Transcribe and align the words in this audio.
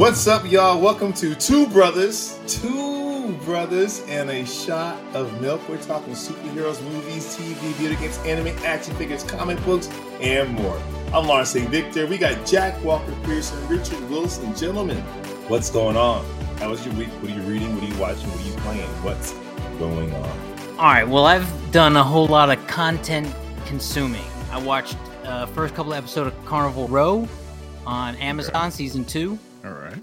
What's 0.00 0.26
up, 0.26 0.50
y'all? 0.50 0.80
Welcome 0.80 1.12
to 1.12 1.34
Two 1.34 1.66
Brothers, 1.66 2.40
Two 2.46 3.34
Brothers, 3.44 4.00
and 4.08 4.30
a 4.30 4.46
shot 4.46 4.96
of 5.14 5.42
milk. 5.42 5.60
We're 5.68 5.76
talking 5.76 6.14
superheroes, 6.14 6.82
movies, 6.90 7.36
TV, 7.36 7.52
video 7.74 8.00
games, 8.00 8.16
anime, 8.20 8.46
action 8.64 8.94
figures, 8.94 9.22
comic 9.24 9.62
books, 9.62 9.90
and 10.22 10.54
more. 10.54 10.80
I'm 11.12 11.26
Lawrence 11.26 11.50
St. 11.50 11.68
Victor. 11.68 12.06
We 12.06 12.16
got 12.16 12.46
Jack 12.46 12.82
Walker 12.82 13.14
Pearson, 13.24 13.68
Richard 13.68 14.00
Wilson. 14.08 14.56
Gentlemen, 14.56 14.96
what's 15.48 15.68
going 15.68 15.98
on? 15.98 16.24
How 16.56 16.70
was 16.70 16.82
your 16.86 16.94
week? 16.94 17.10
What 17.20 17.32
are 17.32 17.34
you 17.34 17.42
reading? 17.42 17.74
What 17.74 17.84
are 17.84 17.86
you 17.94 18.00
watching? 18.00 18.30
What 18.30 18.40
are 18.40 18.48
you 18.48 18.56
playing? 18.60 18.88
What's 19.04 19.32
going 19.78 20.14
on? 20.14 20.78
All 20.78 20.86
right. 20.86 21.06
Well, 21.06 21.26
I've 21.26 21.46
done 21.72 21.94
a 21.98 22.02
whole 22.02 22.26
lot 22.26 22.48
of 22.48 22.66
content 22.66 23.30
consuming. 23.66 24.24
I 24.50 24.62
watched 24.62 24.96
uh, 25.24 25.44
first 25.44 25.74
couple 25.74 25.92
of 25.92 25.98
episodes 25.98 26.34
of 26.34 26.44
Carnival 26.46 26.88
Row 26.88 27.28
on 27.84 28.16
Amazon 28.16 28.56
Okay. 28.56 28.70
season 28.70 29.04
two. 29.04 29.38
All 29.64 29.70
right. 29.72 30.02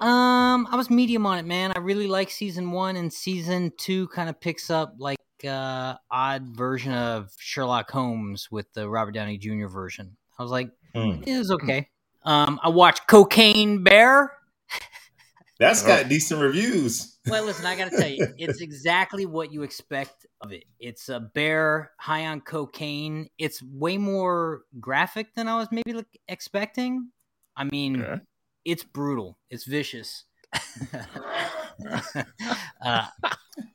Um, 0.00 0.68
I 0.70 0.76
was 0.76 0.90
medium 0.90 1.26
on 1.26 1.38
it, 1.38 1.44
man. 1.46 1.72
I 1.74 1.80
really 1.80 2.06
like 2.06 2.30
season 2.30 2.70
one, 2.70 2.96
and 2.96 3.12
season 3.12 3.72
two 3.76 4.06
kind 4.08 4.28
of 4.28 4.40
picks 4.40 4.70
up 4.70 4.94
like 4.98 5.18
uh 5.46 5.94
odd 6.10 6.48
version 6.56 6.92
of 6.92 7.32
Sherlock 7.38 7.90
Holmes 7.90 8.48
with 8.50 8.72
the 8.74 8.88
Robert 8.88 9.12
Downey 9.12 9.38
Jr. 9.38 9.66
version. 9.66 10.16
I 10.38 10.42
was 10.42 10.50
like, 10.52 10.70
Hmm. 10.94 11.22
it 11.26 11.36
was 11.38 11.50
okay. 11.50 11.88
Um, 12.24 12.60
I 12.62 12.68
watched 12.68 13.06
Cocaine 13.06 13.82
Bear. 13.82 14.32
That's 15.58 15.82
got 15.82 16.08
decent 16.08 16.40
reviews. 16.40 17.14
Well, 17.28 17.44
listen, 17.44 17.66
I 17.66 17.76
got 17.76 17.90
to 17.90 17.96
tell 17.98 18.08
you, 18.08 18.26
it's 18.38 18.62
exactly 18.62 19.26
what 19.26 19.52
you 19.52 19.62
expect 19.62 20.24
of 20.40 20.50
it. 20.50 20.64
It's 20.80 21.10
a 21.10 21.20
bear 21.20 21.90
high 21.98 22.24
on 22.24 22.40
cocaine. 22.40 23.28
It's 23.36 23.62
way 23.62 23.98
more 23.98 24.62
graphic 24.80 25.34
than 25.34 25.46
I 25.46 25.56
was 25.56 25.68
maybe 25.70 25.92
like, 25.92 26.06
expecting. 26.26 27.10
I 27.54 27.64
mean, 27.64 28.00
Okay. 28.00 28.22
It's 28.64 28.84
brutal. 28.84 29.38
It's 29.50 29.64
vicious. 29.64 30.24
uh, 32.84 33.06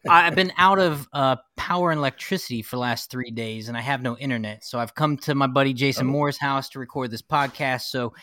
I've 0.10 0.36
been 0.36 0.52
out 0.58 0.80
of 0.80 1.08
uh, 1.14 1.38
power 1.56 1.92
and 1.92 2.00
electricity 2.00 2.62
for 2.62 2.76
the 2.76 2.82
last 2.82 3.10
three 3.10 3.32
days, 3.32 3.68
and 3.68 3.78
I 3.78 3.82
have 3.82 4.02
no 4.02 4.18
internet. 4.18 4.64
So 4.64 4.80
I've 4.80 4.96
come 4.96 5.18
to 5.18 5.36
my 5.36 5.48
buddy 5.48 5.74
Jason 5.74 6.08
Oh. 6.08 6.12
Moore's 6.12 6.38
house 6.38 6.70
to 6.70 6.80
record 6.80 7.12
this 7.12 7.22
podcast. 7.22 7.84
So 7.84 8.14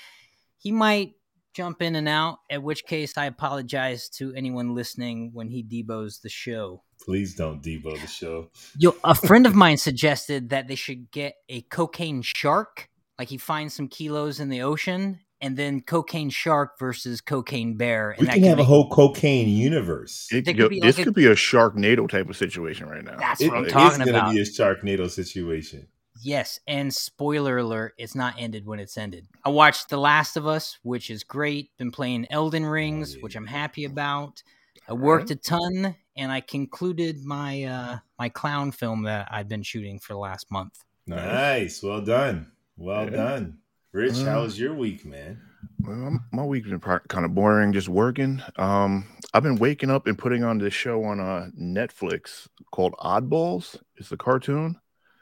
he 0.58 0.72
might 0.72 1.12
jump 1.55 1.83
in 1.83 1.97
and 1.97 2.08
out. 2.08 2.39
At 2.50 2.62
which 2.62 2.84
case, 2.84 3.17
I 3.17 3.27
apologize 3.27 4.08
to 4.11 4.33
anyone 4.34 4.74
listening 4.74 5.30
when 5.33 5.48
he 5.48 5.62
debos 5.62 6.20
the 6.20 6.28
show. 6.28 6.83
Please 7.02 7.34
don't 7.34 7.62
debo 7.62 8.00
the 8.00 8.06
show. 8.06 8.50
Yo, 8.78 8.95
a 9.05 9.14
friend 9.14 9.47
of 9.47 9.55
mine 9.55 9.77
suggested 9.78 10.50
that 10.50 10.69
they 10.69 10.74
should 10.74 11.11
get 11.11 11.34
a 11.48 11.62
cocaine 11.62 12.22
shark. 12.22 12.89
Like 13.19 13.28
he 13.28 13.39
finds 13.39 13.74
some 13.74 13.89
kilos 13.89 14.41
in 14.41 14.48
the 14.48 14.62
ocean, 14.62 15.20
and 15.41 15.56
then 15.56 15.80
cocaine 15.80 16.30
shark 16.30 16.78
versus 16.78 17.20
cocaine 17.20 17.77
bear, 17.77 18.10
and 18.10 18.20
We 18.20 18.27
that 18.27 18.33
can 18.34 18.42
can 18.42 18.50
have 18.50 18.58
a 18.58 18.64
whole 18.64 18.88
cocaine 18.91 19.48
universe. 19.48 20.28
It- 20.30 20.44
could 20.44 20.56
yo, 20.58 20.69
be 20.69 20.80
this 20.80 20.96
like 20.96 21.02
a- 21.02 21.05
could 21.06 21.14
be 21.14 21.27
a 21.27 21.34
Sharknado 21.34 22.08
type 22.08 22.28
of 22.28 22.36
situation 22.36 22.88
right 22.88 23.05
now. 23.05 23.16
That's 23.19 23.41
It 23.41 23.48
what 23.48 23.58
I'm 23.58 23.64
is 23.66 23.72
talking 23.72 24.05
going 24.05 24.24
to 24.27 24.30
be 24.33 24.41
a 24.41 24.44
Sharknado 24.44 25.08
situation. 25.11 25.88
Yes, 26.22 26.61
and 26.66 26.92
spoiler 26.92 27.56
alert, 27.58 27.94
it's 27.96 28.14
not 28.14 28.34
ended 28.36 28.66
when 28.66 28.78
it's 28.78 28.98
ended. 28.98 29.27
I 29.42 29.48
watched 29.48 29.88
The 29.88 29.96
Last 29.96 30.36
of 30.36 30.46
Us, 30.46 30.78
which 30.83 31.08
is 31.08 31.24
great. 31.24 31.70
Been 31.78 31.91
playing 31.91 32.27
Elden 32.30 32.66
Rings, 32.66 33.14
yeah. 33.14 33.22
which 33.22 33.36
I'm 33.36 33.46
happy 33.46 33.84
about. 33.86 34.42
I 34.86 34.92
worked 34.92 35.30
a 35.30 35.36
ton 35.36 35.94
and 36.16 36.30
I 36.33 36.41
concluded 36.42 37.24
my 37.24 37.62
uh 37.64 37.98
my 38.18 38.28
clown 38.28 38.70
film 38.72 39.05
that 39.05 39.28
I've 39.30 39.48
been 39.48 39.62
shooting 39.62 39.98
for 39.98 40.12
the 40.12 40.18
last 40.18 40.50
month. 40.50 40.74
Nice. 41.06 41.83
Well 41.83 42.02
done. 42.02 42.50
Well 42.77 43.05
Yeah. 43.05 43.11
done. 43.11 43.58
Rich, 43.92 44.20
Uh, 44.20 44.24
how 44.24 44.42
was 44.42 44.58
your 44.58 44.74
week, 44.74 45.05
man? 45.05 45.41
Well, 45.80 46.20
my 46.33 46.44
week's 46.44 46.69
been 46.69 46.80
kind 46.80 47.24
of 47.24 47.34
boring, 47.34 47.72
just 47.72 47.88
working. 47.88 48.42
Um, 48.56 49.06
I've 49.34 49.42
been 49.42 49.56
waking 49.56 49.91
up 49.91 50.06
and 50.06 50.16
putting 50.19 50.44
on 50.44 50.58
this 50.58 50.74
show 50.74 51.05
on 51.05 51.20
uh, 51.20 51.48
Netflix 51.58 52.46
called 52.70 52.94
Oddballs. 53.00 53.77
It's 53.96 54.12
a 54.12 54.17
cartoon. 54.17 54.78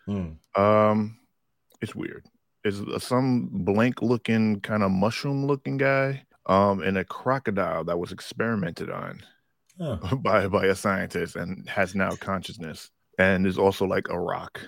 Hmm. 0.07 0.33
Um, 0.61 1.19
it's 1.81 1.95
weird. 1.95 2.27
It's 2.65 2.81
uh, 2.81 2.99
some 2.99 3.49
blank 3.53 4.03
looking, 4.03 4.61
kind 4.61 4.83
of 4.83 4.91
mushroom 4.91 5.47
looking 5.47 5.77
guy. 5.77 6.25
Um, 6.47 6.81
and 6.83 6.97
a 6.97 7.05
crocodile 7.05 7.85
that 7.85 7.99
was 7.99 8.13
experimented 8.13 8.91
on 8.91 9.23
Oh. 9.81 9.97
by 10.17 10.49
by 10.49 10.67
a 10.67 10.75
scientist 10.75 11.37
and 11.37 11.69
has 11.69 11.95
now 11.95 12.11
consciousness. 12.17 12.91
And 13.19 13.45
there's 13.45 13.59
also 13.59 13.85
like 13.87 14.09
a 14.09 14.19
rock 14.19 14.61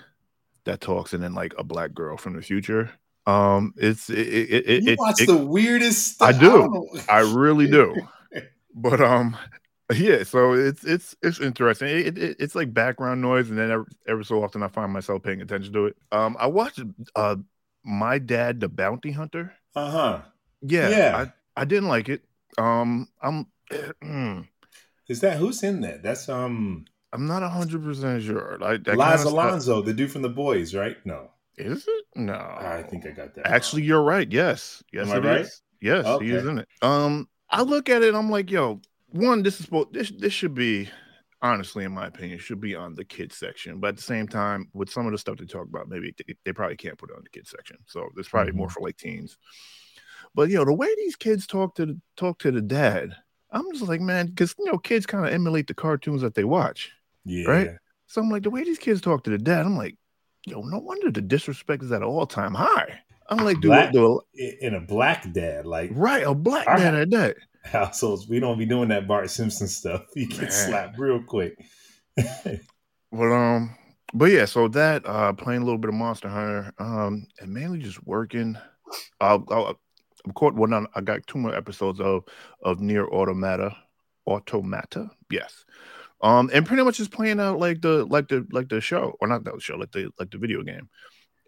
that 0.65 0.79
talks, 0.79 1.13
and 1.13 1.21
then 1.23 1.33
like 1.33 1.53
a 1.57 1.63
black 1.63 1.93
girl 1.93 2.17
from 2.17 2.35
the 2.35 2.41
future. 2.41 2.91
Um, 3.27 3.73
it's 3.77 4.09
it 4.09 4.17
it 4.19 4.65
it, 4.67 4.83
You 4.83 4.91
it, 4.91 4.99
watch 4.99 5.21
it- 5.21 5.27
the 5.27 5.37
weirdest 5.37 6.15
stuff. 6.15 6.35
I 6.35 6.39
do. 6.39 6.97
I 7.09 7.19
really 7.19 7.67
do. 7.71 7.95
but 8.75 9.01
um, 9.01 9.37
yeah. 9.93 10.23
So 10.23 10.53
it's 10.53 10.83
it's 10.83 11.15
it's 11.21 11.39
interesting. 11.39 11.87
It, 11.89 12.17
it, 12.17 12.37
it's 12.39 12.55
like 12.55 12.73
background 12.73 13.21
noise, 13.21 13.49
and 13.49 13.59
then 13.59 13.71
every, 13.71 13.85
every 14.07 14.25
so 14.25 14.43
often 14.43 14.63
I 14.63 14.67
find 14.67 14.91
myself 14.91 15.23
paying 15.23 15.41
attention 15.41 15.73
to 15.73 15.85
it. 15.87 15.95
Um, 16.11 16.35
I 16.39 16.47
watched 16.47 16.81
uh, 17.15 17.35
my 17.83 18.17
dad, 18.19 18.59
the 18.59 18.69
bounty 18.69 19.11
hunter. 19.11 19.53
Uh-huh. 19.75 20.21
Yeah, 20.61 20.89
Yeah. 20.89 21.25
I 21.55 21.61
I 21.61 21.65
didn't 21.65 21.89
like 21.89 22.09
it. 22.09 22.23
Um, 22.57 23.07
I'm 23.21 23.47
mm, 24.03 24.47
Is 25.07 25.19
that 25.21 25.37
who's 25.37 25.63
in 25.63 25.81
that? 25.81 26.03
That's 26.03 26.29
um 26.29 26.85
I'm 27.13 27.25
not 27.27 27.43
hundred 27.43 27.83
percent 27.83 28.23
sure. 28.23 28.57
Like 28.59 28.87
Laz 28.87 29.23
kinda 29.23 29.35
Alonso, 29.35 29.81
the 29.81 29.93
dude 29.93 30.11
from 30.11 30.21
the 30.21 30.29
boys, 30.29 30.73
right? 30.73 30.97
No. 31.05 31.31
Is 31.57 31.85
it? 31.87 32.05
No. 32.15 32.33
I 32.33 32.83
think 32.89 33.05
I 33.05 33.11
got 33.11 33.33
that. 33.35 33.47
Actually, 33.47 33.83
you're 33.83 34.03
right. 34.03 34.31
Yes. 34.31 34.83
Yes, 34.91 35.09
Am 35.09 35.23
it 35.23 35.27
right? 35.27 35.41
is. 35.41 35.61
Yes, 35.81 36.05
he 36.21 36.31
is 36.31 36.43
Okay. 36.43 36.49
in 36.51 36.57
it. 36.59 36.67
Um, 36.81 37.27
I 37.49 37.61
look 37.63 37.89
at 37.89 38.01
it. 38.03 38.13
I'm 38.15 38.29
like, 38.29 38.49
yo, 38.51 38.81
one, 39.07 39.43
this 39.43 39.59
is 39.59 39.65
supposed. 39.65 39.93
This 39.93 40.11
this 40.17 40.31
should 40.31 40.53
be, 40.53 40.89
honestly, 41.41 41.83
in 41.83 41.91
my 41.91 42.07
opinion, 42.07 42.39
should 42.39 42.61
be 42.61 42.75
on 42.75 42.95
the 42.95 43.03
kids 43.03 43.35
section. 43.35 43.79
But 43.79 43.87
at 43.89 43.95
the 43.97 44.01
same 44.03 44.27
time, 44.27 44.69
with 44.73 44.89
some 44.89 45.05
of 45.05 45.11
the 45.11 45.17
stuff 45.17 45.37
they 45.37 45.45
talk 45.45 45.67
about, 45.67 45.89
maybe 45.89 46.13
they, 46.25 46.35
they 46.45 46.53
probably 46.53 46.77
can't 46.77 46.97
put 46.97 47.09
it 47.09 47.15
on 47.17 47.23
the 47.23 47.29
kids 47.29 47.49
section. 47.49 47.77
So 47.87 48.07
it's 48.17 48.29
probably 48.29 48.53
more 48.53 48.67
Mhm. 48.67 48.71
for 48.71 48.81
like 48.81 48.97
teens. 48.97 49.37
But 50.33 50.49
you 50.49 50.55
know, 50.55 50.65
the 50.65 50.73
way 50.73 50.93
these 50.95 51.15
kids 51.15 51.45
talk 51.45 51.75
to 51.75 51.85
the, 51.87 51.99
talk 52.15 52.39
to 52.39 52.51
the 52.51 52.61
dad, 52.61 53.15
I'm 53.51 53.69
just 53.73 53.87
like, 53.87 53.99
man, 54.01 54.27
because 54.27 54.55
you 54.57 54.65
know, 54.65 54.77
kids 54.77 55.05
kind 55.05 55.25
of 55.25 55.33
emulate 55.33 55.67
the 55.67 55.73
cartoons 55.73 56.21
that 56.21 56.35
they 56.35 56.45
watch. 56.45 56.91
Yeah. 57.25 57.49
Right? 57.49 57.69
So 58.07 58.21
I'm 58.21 58.29
like, 58.29 58.43
the 58.43 58.49
way 58.49 58.63
these 58.63 58.79
kids 58.79 59.01
talk 59.01 59.23
to 59.25 59.29
the 59.29 59.37
dad, 59.37 59.65
I'm 59.65 59.77
like, 59.77 59.97
yo, 60.45 60.61
no 60.61 60.79
wonder 60.79 61.11
the 61.11 61.21
disrespect 61.21 61.83
is 61.83 61.91
at 61.91 62.01
an 62.01 62.07
all 62.07 62.25
time 62.25 62.53
high. 62.53 62.99
I'm 63.29 63.45
like, 63.45 63.55
dude, 63.61 63.69
Black- 63.69 63.93
do 63.93 64.21
I- 64.39 64.57
In 64.61 64.75
a 64.75 64.81
black 64.81 65.31
dad, 65.31 65.65
like 65.65 65.91
right, 65.93 66.23
a 66.25 66.33
black 66.35 66.67
Our- 66.67 66.77
dad 66.77 66.95
at 66.95 67.09
that. 67.11 67.35
households, 67.63 68.27
we 68.27 68.39
don't 68.39 68.57
be 68.57 68.65
doing 68.65 68.89
that 68.89 69.07
Bart 69.07 69.29
Simpson 69.29 69.67
stuff. 69.67 70.05
You 70.15 70.27
get 70.27 70.41
Man. 70.41 70.51
slapped 70.51 70.99
real 70.99 71.21
quick. 71.23 71.57
But 73.13 73.31
um, 73.33 73.75
but 74.13 74.31
yeah, 74.31 74.45
so 74.45 74.67
that 74.69 75.05
uh, 75.05 75.33
playing 75.33 75.61
a 75.61 75.65
little 75.65 75.77
bit 75.77 75.89
of 75.89 75.95
Monster 75.95 76.29
Hunter, 76.29 76.71
um, 76.79 77.27
and 77.39 77.53
mainly 77.53 77.79
just 77.79 78.01
working. 78.07 78.57
I'll, 79.19 79.43
I'll 79.51 79.77
I'm 80.25 80.31
caught. 80.33 80.53
Well, 80.55 80.87
I 80.95 81.01
got 81.01 81.25
two 81.27 81.37
more 81.37 81.53
episodes 81.53 81.99
of 81.99 82.23
of 82.63 82.79
Nier 82.79 83.05
Automata, 83.07 83.75
Automata. 84.27 85.09
Yes. 85.29 85.65
Um, 86.23 86.49
and 86.53 86.65
pretty 86.65 86.83
much 86.83 86.97
just 86.97 87.11
playing 87.11 87.39
out 87.39 87.59
like 87.59 87.81
the 87.81 88.05
like 88.05 88.27
the 88.27 88.45
like 88.51 88.69
the 88.69 88.79
show, 88.81 89.15
or 89.19 89.27
not 89.27 89.43
the 89.43 89.57
show, 89.59 89.75
like 89.75 89.91
the 89.91 90.09
like 90.19 90.29
the 90.31 90.37
video 90.37 90.61
game, 90.63 90.89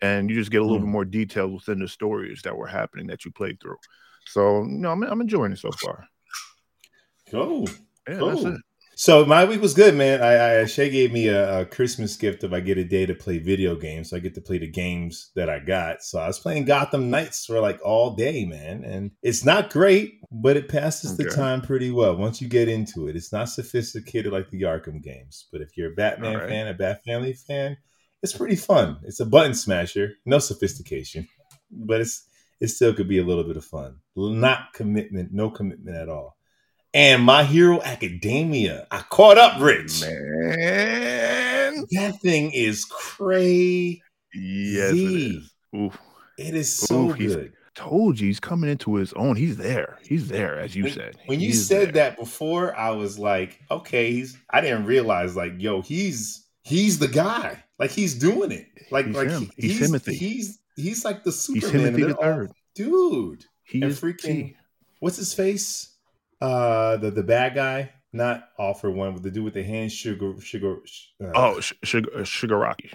and 0.01 0.29
you 0.29 0.35
just 0.35 0.51
get 0.51 0.61
a 0.61 0.63
little 0.63 0.79
Hmm. 0.79 0.85
bit 0.85 0.91
more 0.91 1.05
details 1.05 1.51
within 1.67 1.79
the 1.79 1.87
stories 1.87 2.41
that 2.43 2.57
were 2.57 2.67
happening 2.67 3.07
that 3.07 3.23
you 3.25 3.31
played 3.31 3.59
through. 3.61 3.77
So 4.25 4.63
no, 4.63 4.91
I'm 4.91 5.03
I'm 5.03 5.21
enjoying 5.21 5.51
it 5.51 5.59
so 5.59 5.71
far. 5.71 6.07
Cool. 7.29 7.67
Yeah, 8.07 8.15
that's 8.15 8.43
it. 8.43 8.61
So 8.95 9.25
my 9.25 9.43
week 9.43 9.61
was 9.61 9.73
good, 9.73 9.95
man. 9.95 10.21
I, 10.21 10.61
I 10.61 10.65
Shay 10.65 10.89
gave 10.89 11.11
me 11.11 11.27
a, 11.27 11.61
a 11.61 11.65
Christmas 11.65 12.15
gift 12.15 12.43
if 12.43 12.53
I 12.53 12.59
get 12.59 12.77
a 12.77 12.83
day 12.83 13.05
to 13.05 13.15
play 13.15 13.39
video 13.39 13.75
games. 13.75 14.09
So 14.09 14.17
I 14.17 14.19
get 14.19 14.35
to 14.35 14.41
play 14.41 14.59
the 14.59 14.67
games 14.67 15.31
that 15.35 15.49
I 15.49 15.59
got. 15.59 16.03
So 16.03 16.19
I 16.19 16.27
was 16.27 16.39
playing 16.39 16.65
Gotham 16.65 17.09
Knights 17.09 17.45
for 17.45 17.59
like 17.59 17.79
all 17.83 18.15
day, 18.15 18.45
man. 18.45 18.83
And 18.83 19.11
it's 19.23 19.43
not 19.43 19.71
great, 19.71 20.19
but 20.31 20.57
it 20.57 20.69
passes 20.69 21.17
the 21.17 21.25
time 21.25 21.61
pretty 21.61 21.91
well 21.91 22.15
once 22.15 22.41
you 22.41 22.47
get 22.47 22.69
into 22.69 23.07
it. 23.07 23.15
It's 23.15 23.33
not 23.33 23.49
sophisticated 23.49 24.31
like 24.31 24.49
the 24.51 24.61
Arkham 24.61 25.01
games, 25.01 25.47
but 25.51 25.61
if 25.61 25.75
you're 25.75 25.91
a 25.91 25.95
Batman 25.95 26.37
right. 26.37 26.49
fan, 26.49 26.67
a 26.67 26.73
Bat 26.73 27.03
Family 27.03 27.33
fan, 27.33 27.77
it's 28.21 28.33
pretty 28.33 28.55
fun. 28.55 28.99
It's 29.03 29.19
a 29.19 29.25
button 29.25 29.53
smasher, 29.53 30.13
no 30.25 30.39
sophistication, 30.39 31.27
but 31.71 32.01
it's 32.01 32.27
it 32.61 32.67
still 32.67 32.93
could 32.93 33.09
be 33.09 33.19
a 33.19 33.25
little 33.25 33.43
bit 33.43 33.57
of 33.57 33.65
fun. 33.65 33.97
Not 34.15 34.71
commitment, 34.73 35.33
no 35.33 35.49
commitment 35.49 35.97
at 35.97 36.07
all. 36.07 36.37
And 36.93 37.23
My 37.23 37.43
Hero 37.43 37.81
Academia, 37.81 38.85
I 38.91 39.01
caught 39.09 39.37
up, 39.39 39.59
Rich. 39.59 40.01
Man. 40.01 41.85
That 41.91 42.19
thing 42.21 42.51
is 42.51 42.85
crazy. 42.85 44.01
Yes, 44.33 44.91
it 44.93 44.97
is. 44.97 45.53
Oof. 45.75 45.97
It 46.37 46.53
is 46.55 46.71
so 46.73 47.09
he's- 47.09 47.33
good. 47.35 47.53
Told 47.75 48.19
you 48.19 48.27
he's 48.27 48.39
coming 48.39 48.69
into 48.69 48.93
his 48.95 49.13
own. 49.13 49.35
He's 49.35 49.57
there. 49.57 49.97
He's 50.07 50.27
there, 50.27 50.59
as 50.59 50.75
you 50.75 50.83
When- 50.83 50.93
said. 50.93 51.15
When 51.25 51.39
you 51.39 51.47
He's 51.47 51.65
said 51.67 51.87
there. 51.87 52.09
that 52.11 52.19
before, 52.19 52.75
I 52.77 52.91
was 52.91 53.17
like, 53.17 53.59
okay, 53.71 54.11
he's 54.11 54.37
I 54.51 54.61
didn't 54.61 54.85
realize 54.85 55.35
like, 55.35 55.53
yo, 55.57 55.81
he's 55.81 56.45
he's 56.61 56.99
the 56.99 57.07
guy. 57.07 57.63
Like 57.79 57.89
he's 57.89 58.13
doing 58.13 58.51
it. 58.51 58.67
Like 58.91 59.07
He's 59.07 59.15
like 59.15 59.27
him. 59.29 59.41
he- 59.57 59.61
He's 59.69 59.71
he's 59.79 59.87
Timothy. 59.87 60.13
He's 60.15 60.59
he's 60.75 61.03
like 61.03 61.23
the 61.23 61.31
he's 61.31 61.39
Superman. 61.41 61.71
Timothy 61.71 62.01
the 62.03 62.07
they're 62.09 62.15
all- 62.17 62.21
third. 62.23 62.51
dude. 62.75 63.45
He 63.63 63.81
and 63.81 63.89
is 63.91 63.99
freaking 63.99 64.21
T. 64.21 64.55
what's 64.99 65.17
his 65.17 65.33
face? 65.33 65.92
Uh, 66.43 66.97
the 66.97 67.09
the 67.11 67.23
bad 67.23 67.55
guy, 67.55 67.89
not 68.11 68.49
all 68.57 68.73
for 68.73 68.91
one, 68.91 69.13
but 69.13 69.23
the 69.23 69.31
dude 69.31 69.43
with 69.45 69.53
the 69.53 69.63
hand 69.63 69.91
sugar 69.91 70.33
sugar. 70.41 70.77
Uh, 71.23 71.31
Oh, 71.35 71.59
Sh- 71.61 71.73
Sugar 71.83 72.09
uh, 72.15 72.19
Shigaraki. 72.19 72.91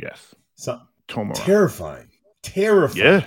Yes. 0.00 0.34
some, 0.56 0.86
Tomura. 1.08 1.34
terrifying, 1.34 2.08
terrifying. 2.42 3.04
Yeah. 3.06 3.24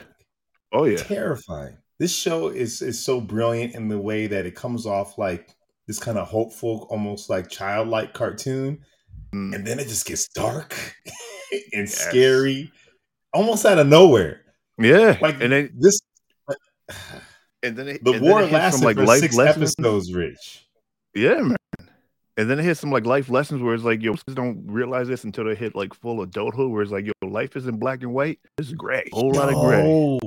Oh 0.71 0.85
yeah. 0.85 0.97
terrifying. 0.97 1.77
This 1.99 2.15
show 2.15 2.49
is 2.49 2.81
is 2.81 3.03
so 3.03 3.19
brilliant 3.19 3.75
in 3.75 3.87
the 3.87 3.99
way 3.99 4.27
that 4.27 4.45
it 4.45 4.55
comes 4.55 4.85
off 4.85 5.17
like 5.17 5.55
this 5.87 5.99
kind 5.99 6.17
of 6.17 6.27
hopeful, 6.27 6.87
almost 6.89 7.29
like 7.29 7.49
childlike 7.49 8.13
cartoon, 8.13 8.79
Mm. 9.33 9.55
and 9.55 9.65
then 9.67 9.79
it 9.79 9.87
just 9.87 10.05
gets 10.05 10.27
dark 10.29 10.75
and 11.73 11.87
Yes. 11.89 11.95
scary, 11.97 12.71
almost 13.33 13.65
out 13.65 13.79
of 13.79 13.87
nowhere. 13.87 14.41
Yeah. 14.77 15.17
Like 15.21 15.41
and 15.41 15.51
then 15.51 15.71
this, 15.79 15.99
and 17.63 17.75
then 17.77 17.87
it, 17.87 18.03
the 18.03 18.11
and 18.13 18.23
then 18.25 18.37
it 18.37 18.41
hits 18.41 18.53
lasted 18.53 18.77
some, 18.79 18.85
like 18.85 18.97
for 18.97 19.05
life 19.05 19.19
six 19.21 19.35
lessons. 19.35 19.73
episodes. 19.79 20.13
Rich, 20.13 20.65
Yeah, 21.15 21.41
man. 21.41 21.55
And 22.35 22.49
then 22.49 22.59
it 22.59 22.63
hits 22.63 22.79
some 22.79 22.91
like 22.91 23.05
life 23.05 23.29
lessons 23.29 23.61
where 23.61 23.75
it's 23.75 23.83
like, 23.83 24.01
yo, 24.01 24.13
kids 24.13 24.33
don't 24.35 24.65
realize 24.67 25.07
this 25.07 25.23
until 25.23 25.45
they 25.45 25.55
hit 25.55 25.75
like 25.75 25.93
full 25.93 26.21
adulthood, 26.21 26.71
where 26.71 26.81
it's 26.81 26.91
like, 26.91 27.05
yo, 27.05 27.11
life 27.27 27.55
isn't 27.55 27.77
black 27.79 28.01
and 28.01 28.13
white. 28.13 28.39
It's 28.57 28.71
gray. 28.73 29.07
A 29.11 29.15
whole 29.15 29.31
lot 29.33 29.49
of 29.53 29.55
gray. 29.61 29.83
No. 29.83 30.19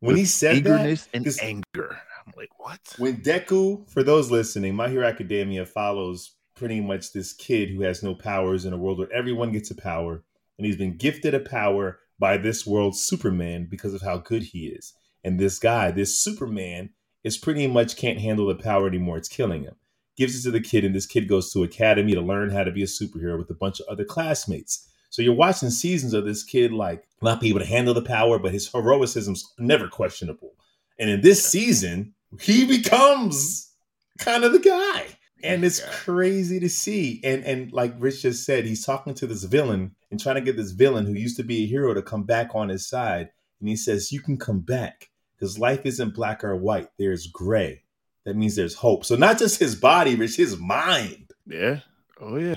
When 0.00 0.12
With 0.12 0.16
he 0.16 0.24
said 0.24 0.56
that, 0.64 0.80
eagerness 0.80 1.08
and 1.14 1.24
this- 1.24 1.42
anger. 1.42 1.98
I'm 2.26 2.32
like, 2.36 2.48
what? 2.58 2.80
when 2.98 3.18
Deku, 3.18 3.88
for 3.88 4.02
those 4.02 4.30
listening, 4.32 4.74
My 4.74 4.88
Hero 4.88 5.06
Academia 5.06 5.64
follows 5.64 6.32
pretty 6.56 6.80
much 6.80 7.12
this 7.12 7.32
kid 7.32 7.70
who 7.70 7.82
has 7.82 8.02
no 8.02 8.14
powers 8.16 8.64
in 8.64 8.72
a 8.72 8.76
world 8.76 8.98
where 8.98 9.12
everyone 9.12 9.52
gets 9.52 9.70
a 9.70 9.76
power, 9.76 10.24
and 10.58 10.66
he's 10.66 10.76
been 10.76 10.96
gifted 10.96 11.34
a 11.34 11.40
power 11.40 12.00
by 12.18 12.36
this 12.36 12.66
world's 12.66 13.00
Superman 13.02 13.68
because 13.70 13.94
of 13.94 14.02
how 14.02 14.16
good 14.18 14.42
he 14.42 14.66
is. 14.68 14.94
And 15.26 15.40
this 15.40 15.58
guy, 15.58 15.90
this 15.90 16.16
Superman, 16.16 16.90
is 17.24 17.36
pretty 17.36 17.66
much 17.66 17.96
can't 17.96 18.20
handle 18.20 18.46
the 18.46 18.54
power 18.54 18.86
anymore. 18.86 19.16
It's 19.16 19.28
killing 19.28 19.64
him. 19.64 19.74
Gives 20.16 20.38
it 20.38 20.42
to 20.44 20.52
the 20.52 20.60
kid, 20.60 20.84
and 20.84 20.94
this 20.94 21.04
kid 21.04 21.28
goes 21.28 21.52
to 21.52 21.64
academy 21.64 22.12
to 22.12 22.20
learn 22.20 22.50
how 22.50 22.62
to 22.62 22.70
be 22.70 22.84
a 22.84 22.86
superhero 22.86 23.36
with 23.36 23.50
a 23.50 23.54
bunch 23.54 23.80
of 23.80 23.86
other 23.88 24.04
classmates. 24.04 24.88
So 25.10 25.22
you're 25.22 25.34
watching 25.34 25.70
seasons 25.70 26.14
of 26.14 26.24
this 26.24 26.44
kid 26.44 26.72
like 26.72 27.08
not 27.22 27.40
be 27.40 27.48
able 27.48 27.58
to 27.58 27.66
handle 27.66 27.92
the 27.92 28.02
power, 28.02 28.38
but 28.38 28.52
his 28.52 28.70
heroicism's 28.70 29.52
never 29.58 29.88
questionable. 29.88 30.52
And 30.96 31.10
in 31.10 31.22
this 31.22 31.44
season, 31.44 32.14
he 32.40 32.64
becomes 32.64 33.72
kind 34.20 34.44
of 34.44 34.52
the 34.52 34.60
guy. 34.60 35.06
And 35.42 35.64
it's 35.64 35.82
crazy 36.04 36.60
to 36.60 36.68
see. 36.68 37.20
And 37.24 37.42
and 37.42 37.72
like 37.72 37.94
Rich 37.98 38.22
just 38.22 38.44
said, 38.44 38.64
he's 38.64 38.86
talking 38.86 39.14
to 39.14 39.26
this 39.26 39.42
villain 39.42 39.96
and 40.12 40.20
trying 40.20 40.36
to 40.36 40.40
get 40.40 40.56
this 40.56 40.70
villain 40.70 41.04
who 41.04 41.14
used 41.14 41.36
to 41.38 41.42
be 41.42 41.64
a 41.64 41.66
hero 41.66 41.94
to 41.94 42.02
come 42.02 42.22
back 42.22 42.54
on 42.54 42.68
his 42.68 42.88
side. 42.88 43.30
And 43.58 43.68
he 43.68 43.74
says, 43.74 44.12
You 44.12 44.20
can 44.20 44.36
come 44.36 44.60
back 44.60 45.08
because 45.38 45.58
life 45.58 45.84
isn't 45.84 46.14
black 46.14 46.42
or 46.44 46.56
white. 46.56 46.88
There's 46.98 47.26
gray. 47.26 47.82
That 48.24 48.36
means 48.36 48.56
there's 48.56 48.74
hope. 48.74 49.04
So 49.04 49.14
not 49.16 49.38
just 49.38 49.58
his 49.60 49.74
body, 49.74 50.14
Rich, 50.16 50.36
his 50.36 50.56
mind. 50.58 51.32
Yeah. 51.46 51.80
Oh 52.20 52.36
yeah. 52.36 52.56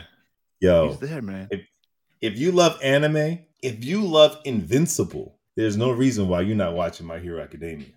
Yo, 0.59 0.89
He's 0.89 0.99
there, 1.09 1.21
man. 1.21 1.47
if 2.21 2.37
you 2.37 2.51
love 2.51 2.79
anime, 2.83 3.39
if 3.61 3.83
you 3.85 4.01
love 4.01 4.39
Invincible, 4.45 5.37
there's 5.55 5.77
no 5.77 5.91
reason 5.91 6.27
why 6.27 6.41
you're 6.41 6.55
not 6.55 6.73
watching 6.73 7.05
My 7.05 7.19
Hero 7.19 7.41
Academia. 7.41 7.87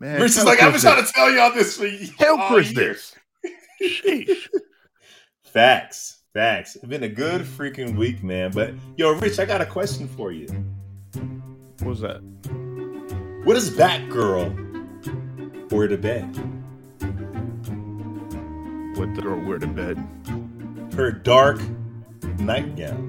Man, 0.00 0.20
Rich 0.20 0.32
is 0.32 0.44
like, 0.44 0.60
I've 0.60 0.72
been 0.72 0.80
trying 0.80 1.04
to 1.04 1.12
tell 1.12 1.30
y'all 1.30 1.52
this 1.52 1.76
for 1.76 1.88
Tell 2.16 2.40
all 2.40 2.48
Chris 2.48 2.72
years." 2.72 3.14
this. 3.42 4.02
Sheesh. 4.04 4.48
Facts. 5.42 6.18
Facts. 6.34 6.76
It's 6.76 6.84
been 6.84 7.04
a 7.04 7.08
good 7.08 7.42
freaking 7.42 7.96
week, 7.96 8.22
man. 8.22 8.50
But 8.52 8.74
yo, 8.96 9.12
Rich, 9.12 9.38
I 9.38 9.44
got 9.44 9.60
a 9.60 9.66
question 9.66 10.08
for 10.08 10.32
you. 10.32 10.46
What's 11.82 12.00
that? 12.00 12.20
What 13.48 13.54
does 13.54 13.70
Batgirl 13.70 14.52
wear 15.72 15.88
to 15.88 15.96
bed? 15.96 16.26
What 18.98 19.14
the 19.14 19.22
girl 19.22 19.40
where 19.40 19.58
to 19.58 19.66
bed? 19.66 19.96
Her 20.94 21.10
dark 21.10 21.58
nightgown. 22.38 23.08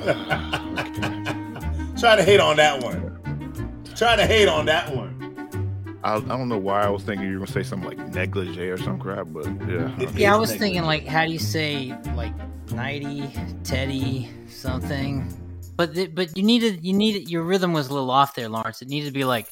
Try 1.98 2.16
to 2.16 2.22
hate 2.22 2.40
on 2.40 2.56
that 2.56 2.82
one. 2.82 3.82
Try 3.94 4.16
to 4.16 4.24
hate 4.26 4.48
on 4.48 4.64
that 4.64 4.96
one. 4.96 5.13
I, 6.04 6.16
I 6.16 6.20
don't 6.20 6.48
know 6.48 6.58
why 6.58 6.82
I 6.82 6.90
was 6.90 7.02
thinking 7.02 7.26
you 7.26 7.32
were 7.40 7.46
gonna 7.46 7.52
say 7.52 7.62
something 7.62 7.88
like 7.88 8.08
negligee 8.14 8.68
or 8.68 8.76
some 8.76 8.98
crap, 8.98 9.26
but 9.30 9.46
yeah. 9.68 9.90
It- 9.98 10.12
Yeah, 10.14 10.34
I 10.34 10.36
was 10.38 10.50
like- 10.50 10.58
thinking 10.60 10.82
like, 10.84 11.06
how 11.06 11.24
do 11.24 11.32
you 11.32 11.38
say 11.38 11.94
like 12.14 12.32
nighty, 12.72 13.30
teddy, 13.64 14.28
something? 14.48 15.26
But 15.76 15.94
th- 15.94 16.14
but 16.14 16.36
you 16.36 16.42
needed 16.44 16.84
you 16.84 16.92
needed 16.92 17.28
your 17.30 17.42
rhythm 17.42 17.72
was 17.72 17.88
a 17.88 17.92
little 17.94 18.10
off 18.10 18.34
there, 18.34 18.48
Lawrence. 18.48 18.80
It 18.82 18.88
needed 18.88 19.06
to 19.06 19.12
be 19.12 19.24
like 19.24 19.46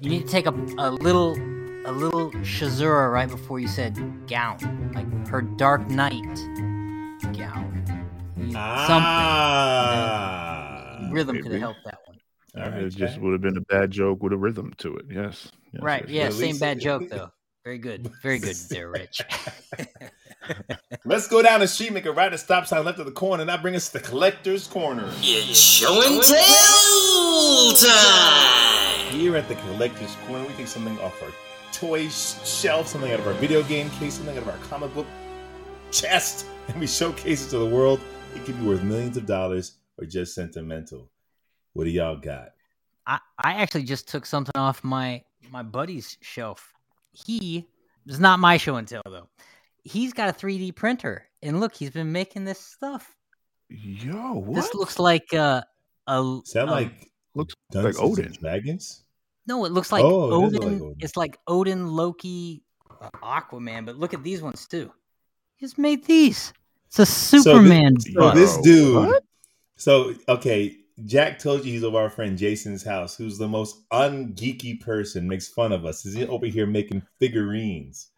you 0.00 0.10
need 0.10 0.26
to 0.26 0.30
take 0.30 0.46
a, 0.46 0.52
a 0.78 0.90
little 0.90 1.32
a 1.86 1.92
little 1.92 2.30
shazura 2.42 3.10
right 3.12 3.28
before 3.28 3.58
you 3.58 3.66
said 3.68 3.96
gown, 4.28 4.58
like 4.94 5.06
her 5.28 5.40
dark 5.42 5.88
night 5.88 6.22
gown. 7.36 7.82
You- 8.36 8.52
Ah. 8.56 8.86
Something 10.98 11.12
rhythm 11.12 11.36
could 11.42 11.52
have 11.52 11.60
helped 11.60 11.84
that 11.84 11.94
one. 11.94 12.02
All 12.05 12.05
right, 12.56 12.74
it 12.74 12.90
just 12.90 13.14
Jack. 13.14 13.22
would 13.22 13.32
have 13.32 13.42
been 13.42 13.56
a 13.56 13.60
bad 13.62 13.90
joke 13.90 14.22
with 14.22 14.32
a 14.32 14.36
rhythm 14.36 14.72
to 14.78 14.96
it. 14.96 15.06
Yes. 15.10 15.50
Yes, 15.72 15.82
right? 15.82 16.08
yes, 16.08 16.10
Yeah, 16.10 16.26
At 16.26 16.32
same 16.34 16.58
bad 16.58 16.80
joke 16.80 17.08
though. 17.08 17.30
Very 17.64 17.78
good, 17.78 18.08
very 18.22 18.38
good 18.38 18.54
there, 18.70 18.88
Rich. 18.88 19.22
Let's 21.04 21.26
go 21.26 21.42
down 21.42 21.58
the 21.58 21.66
street, 21.66 21.92
make 21.92 22.06
a 22.06 22.12
right 22.12 22.32
at 22.32 22.38
stop 22.38 22.64
sign 22.64 22.84
left 22.84 23.00
of 23.00 23.06
the 23.06 23.10
corner, 23.10 23.40
and 23.40 23.48
that 23.48 23.60
bring 23.60 23.74
us 23.74 23.88
to 23.88 23.94
the 23.94 24.04
collector's 24.04 24.68
corner. 24.68 25.02
It's 25.16 25.58
show 25.58 26.00
and 26.00 26.22
tell 26.22 27.72
time. 27.90 29.12
Here 29.18 29.36
at 29.36 29.48
the 29.48 29.56
collector's 29.56 30.14
corner, 30.28 30.46
we 30.46 30.54
take 30.54 30.68
something 30.68 30.96
off 31.00 31.20
our 31.24 31.30
toy 31.72 32.08
shelf, 32.08 32.86
something 32.86 33.10
out 33.10 33.18
of 33.18 33.26
our 33.26 33.34
video 33.34 33.64
game 33.64 33.90
case, 33.90 34.14
something 34.14 34.36
out 34.36 34.42
of 34.44 34.48
our 34.48 34.58
comic 34.58 34.94
book 34.94 35.06
chest, 35.90 36.46
and 36.68 36.78
we 36.78 36.86
showcase 36.86 37.46
it 37.46 37.50
to 37.50 37.58
the 37.58 37.66
world. 37.66 38.00
It 38.36 38.44
could 38.44 38.58
be 38.60 38.66
worth 38.66 38.84
millions 38.84 39.16
of 39.16 39.26
dollars 39.26 39.78
or 39.98 40.04
just 40.04 40.36
sentimental. 40.36 41.10
What 41.76 41.84
do 41.84 41.90
y'all 41.90 42.16
got? 42.16 42.52
I, 43.06 43.18
I 43.44 43.52
actually 43.54 43.84
just 43.84 44.08
took 44.08 44.24
something 44.26 44.52
off 44.56 44.82
my 44.82 45.22
my 45.50 45.62
buddy's 45.62 46.16
shelf. 46.22 46.72
He 47.12 47.66
it's 48.06 48.18
not 48.18 48.38
my 48.38 48.56
show 48.56 48.76
and 48.76 48.88
tell 48.88 49.02
though. 49.04 49.28
He's 49.84 50.12
got 50.12 50.28
a 50.28 50.32
3D 50.32 50.74
printer, 50.74 51.28
and 51.42 51.60
look, 51.60 51.74
he's 51.74 51.90
been 51.90 52.10
making 52.12 52.44
this 52.44 52.58
stuff. 52.58 53.14
Yo, 53.68 54.32
what? 54.34 54.54
This 54.56 54.74
looks 54.74 54.98
like 54.98 55.32
uh, 55.34 55.62
a 56.06 56.38
Is 56.44 56.52
that 56.54 56.68
a- 56.68 56.70
like 56.70 57.10
looks 57.34 57.54
Dungeons 57.70 57.98
Odin. 58.00 58.32
Dragons? 58.40 59.04
no, 59.46 59.64
it 59.64 59.70
looks 59.72 59.92
like 59.92 60.02
Oh, 60.04 60.32
Odin. 60.32 60.52
look 60.52 60.62
like 60.64 60.72
Odin. 60.80 60.96
It's 61.00 61.16
like 61.16 61.38
Odin, 61.46 61.88
Loki, 61.88 62.62
Aquaman. 63.22 63.84
But 63.86 63.96
look 63.96 64.14
at 64.14 64.22
these 64.24 64.40
ones 64.42 64.66
too. 64.66 64.90
He's 65.56 65.76
made 65.78 66.04
these. 66.06 66.52
It's 66.88 66.98
a 67.00 67.06
Superman. 67.06 68.00
So 68.00 68.14
bust. 68.20 68.36
this 68.36 68.56
dude. 68.58 68.96
what? 69.06 69.22
So 69.76 70.14
okay, 70.28 70.76
Jack 71.04 71.38
told 71.38 71.64
you 71.64 71.72
he's 71.72 71.84
over 71.84 71.98
our 71.98 72.08
friend 72.10 72.38
Jason's 72.38 72.82
house, 72.82 73.16
who's 73.16 73.36
the 73.36 73.48
most 73.48 73.88
ungeeky 73.90 74.80
person, 74.80 75.28
makes 75.28 75.46
fun 75.48 75.72
of 75.72 75.84
us. 75.84 76.06
Is 76.06 76.14
he 76.14 76.26
over 76.26 76.46
here 76.46 76.66
making 76.66 77.02
figurines. 77.20 78.10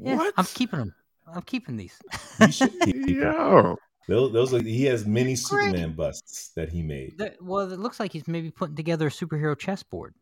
Yeah, 0.00 0.16
What? 0.16 0.34
I'm 0.36 0.44
keeping 0.44 0.78
them. 0.80 0.94
I'm 1.26 1.42
keeping 1.42 1.76
these. 1.76 1.98
You 2.40 2.52
should 2.52 2.78
keep. 2.80 2.94
Yo. 3.08 3.76
Those, 4.08 4.32
those 4.32 4.54
are, 4.54 4.62
he 4.62 4.84
has 4.86 5.06
many 5.06 5.34
Superman 5.34 5.92
busts 5.94 6.50
that 6.56 6.68
he 6.68 6.82
made. 6.82 7.16
The- 7.16 7.36
well, 7.40 7.72
it 7.72 7.78
looks 7.78 7.98
like 8.00 8.12
he's 8.12 8.28
maybe 8.28 8.50
putting 8.50 8.76
together 8.76 9.06
a 9.06 9.10
superhero 9.10 9.58
chessboard. 9.58 10.14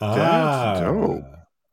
Ah, 0.00 0.80
dope. 0.80 1.24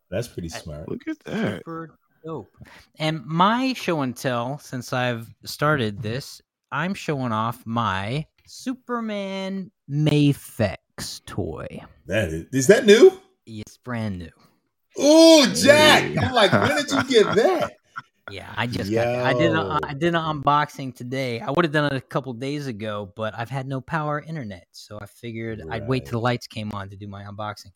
That's 0.09 0.27
pretty 0.27 0.49
smart. 0.49 0.87
Look 0.89 1.07
at 1.07 1.19
that. 1.25 1.57
Super 1.59 1.97
dope. 2.25 2.49
And 2.97 3.23
my 3.25 3.73
show 3.73 4.01
and 4.01 4.15
tell, 4.15 4.57
since 4.59 4.91
I've 4.93 5.27
started 5.45 6.01
this, 6.01 6.41
I'm 6.71 6.93
showing 6.93 7.31
off 7.31 7.63
my 7.65 8.25
Superman 8.49 9.69
Mafex 9.87 11.23
toy. 11.27 11.81
That 12.07 12.29
is, 12.29 12.45
is 12.51 12.67
that 12.67 12.83
new? 12.83 13.11
It's 13.45 13.77
brand 13.77 14.17
new. 14.17 14.31
Oh, 14.97 15.45
Jack! 15.55 16.17
I'm 16.17 16.33
like, 16.33 16.51
when 16.51 16.75
did 16.75 16.89
you 16.89 17.03
get 17.03 17.35
that? 17.35 17.73
Yeah, 18.31 18.53
I 18.55 18.67
just 18.67 18.93
got, 18.93 19.07
I 19.25 19.33
did 19.33 19.53
a, 19.53 19.79
I 19.83 19.93
did 19.93 20.15
an 20.15 20.41
unboxing 20.41 20.95
today. 20.95 21.39
I 21.39 21.51
would 21.51 21.65
have 21.65 21.71
done 21.71 21.91
it 21.91 21.97
a 21.97 22.01
couple 22.01 22.33
days 22.33 22.67
ago, 22.67 23.11
but 23.15 23.33
I've 23.37 23.49
had 23.49 23.67
no 23.67 23.81
power 23.81 24.19
internet, 24.21 24.67
so 24.71 24.99
I 25.01 25.05
figured 25.05 25.63
I'd 25.69 25.87
wait 25.87 26.05
till 26.05 26.19
the 26.19 26.23
lights 26.23 26.47
came 26.47 26.71
on 26.73 26.89
to 26.89 26.95
do 26.95 27.07
my 27.07 27.23
unboxing. 27.23 27.71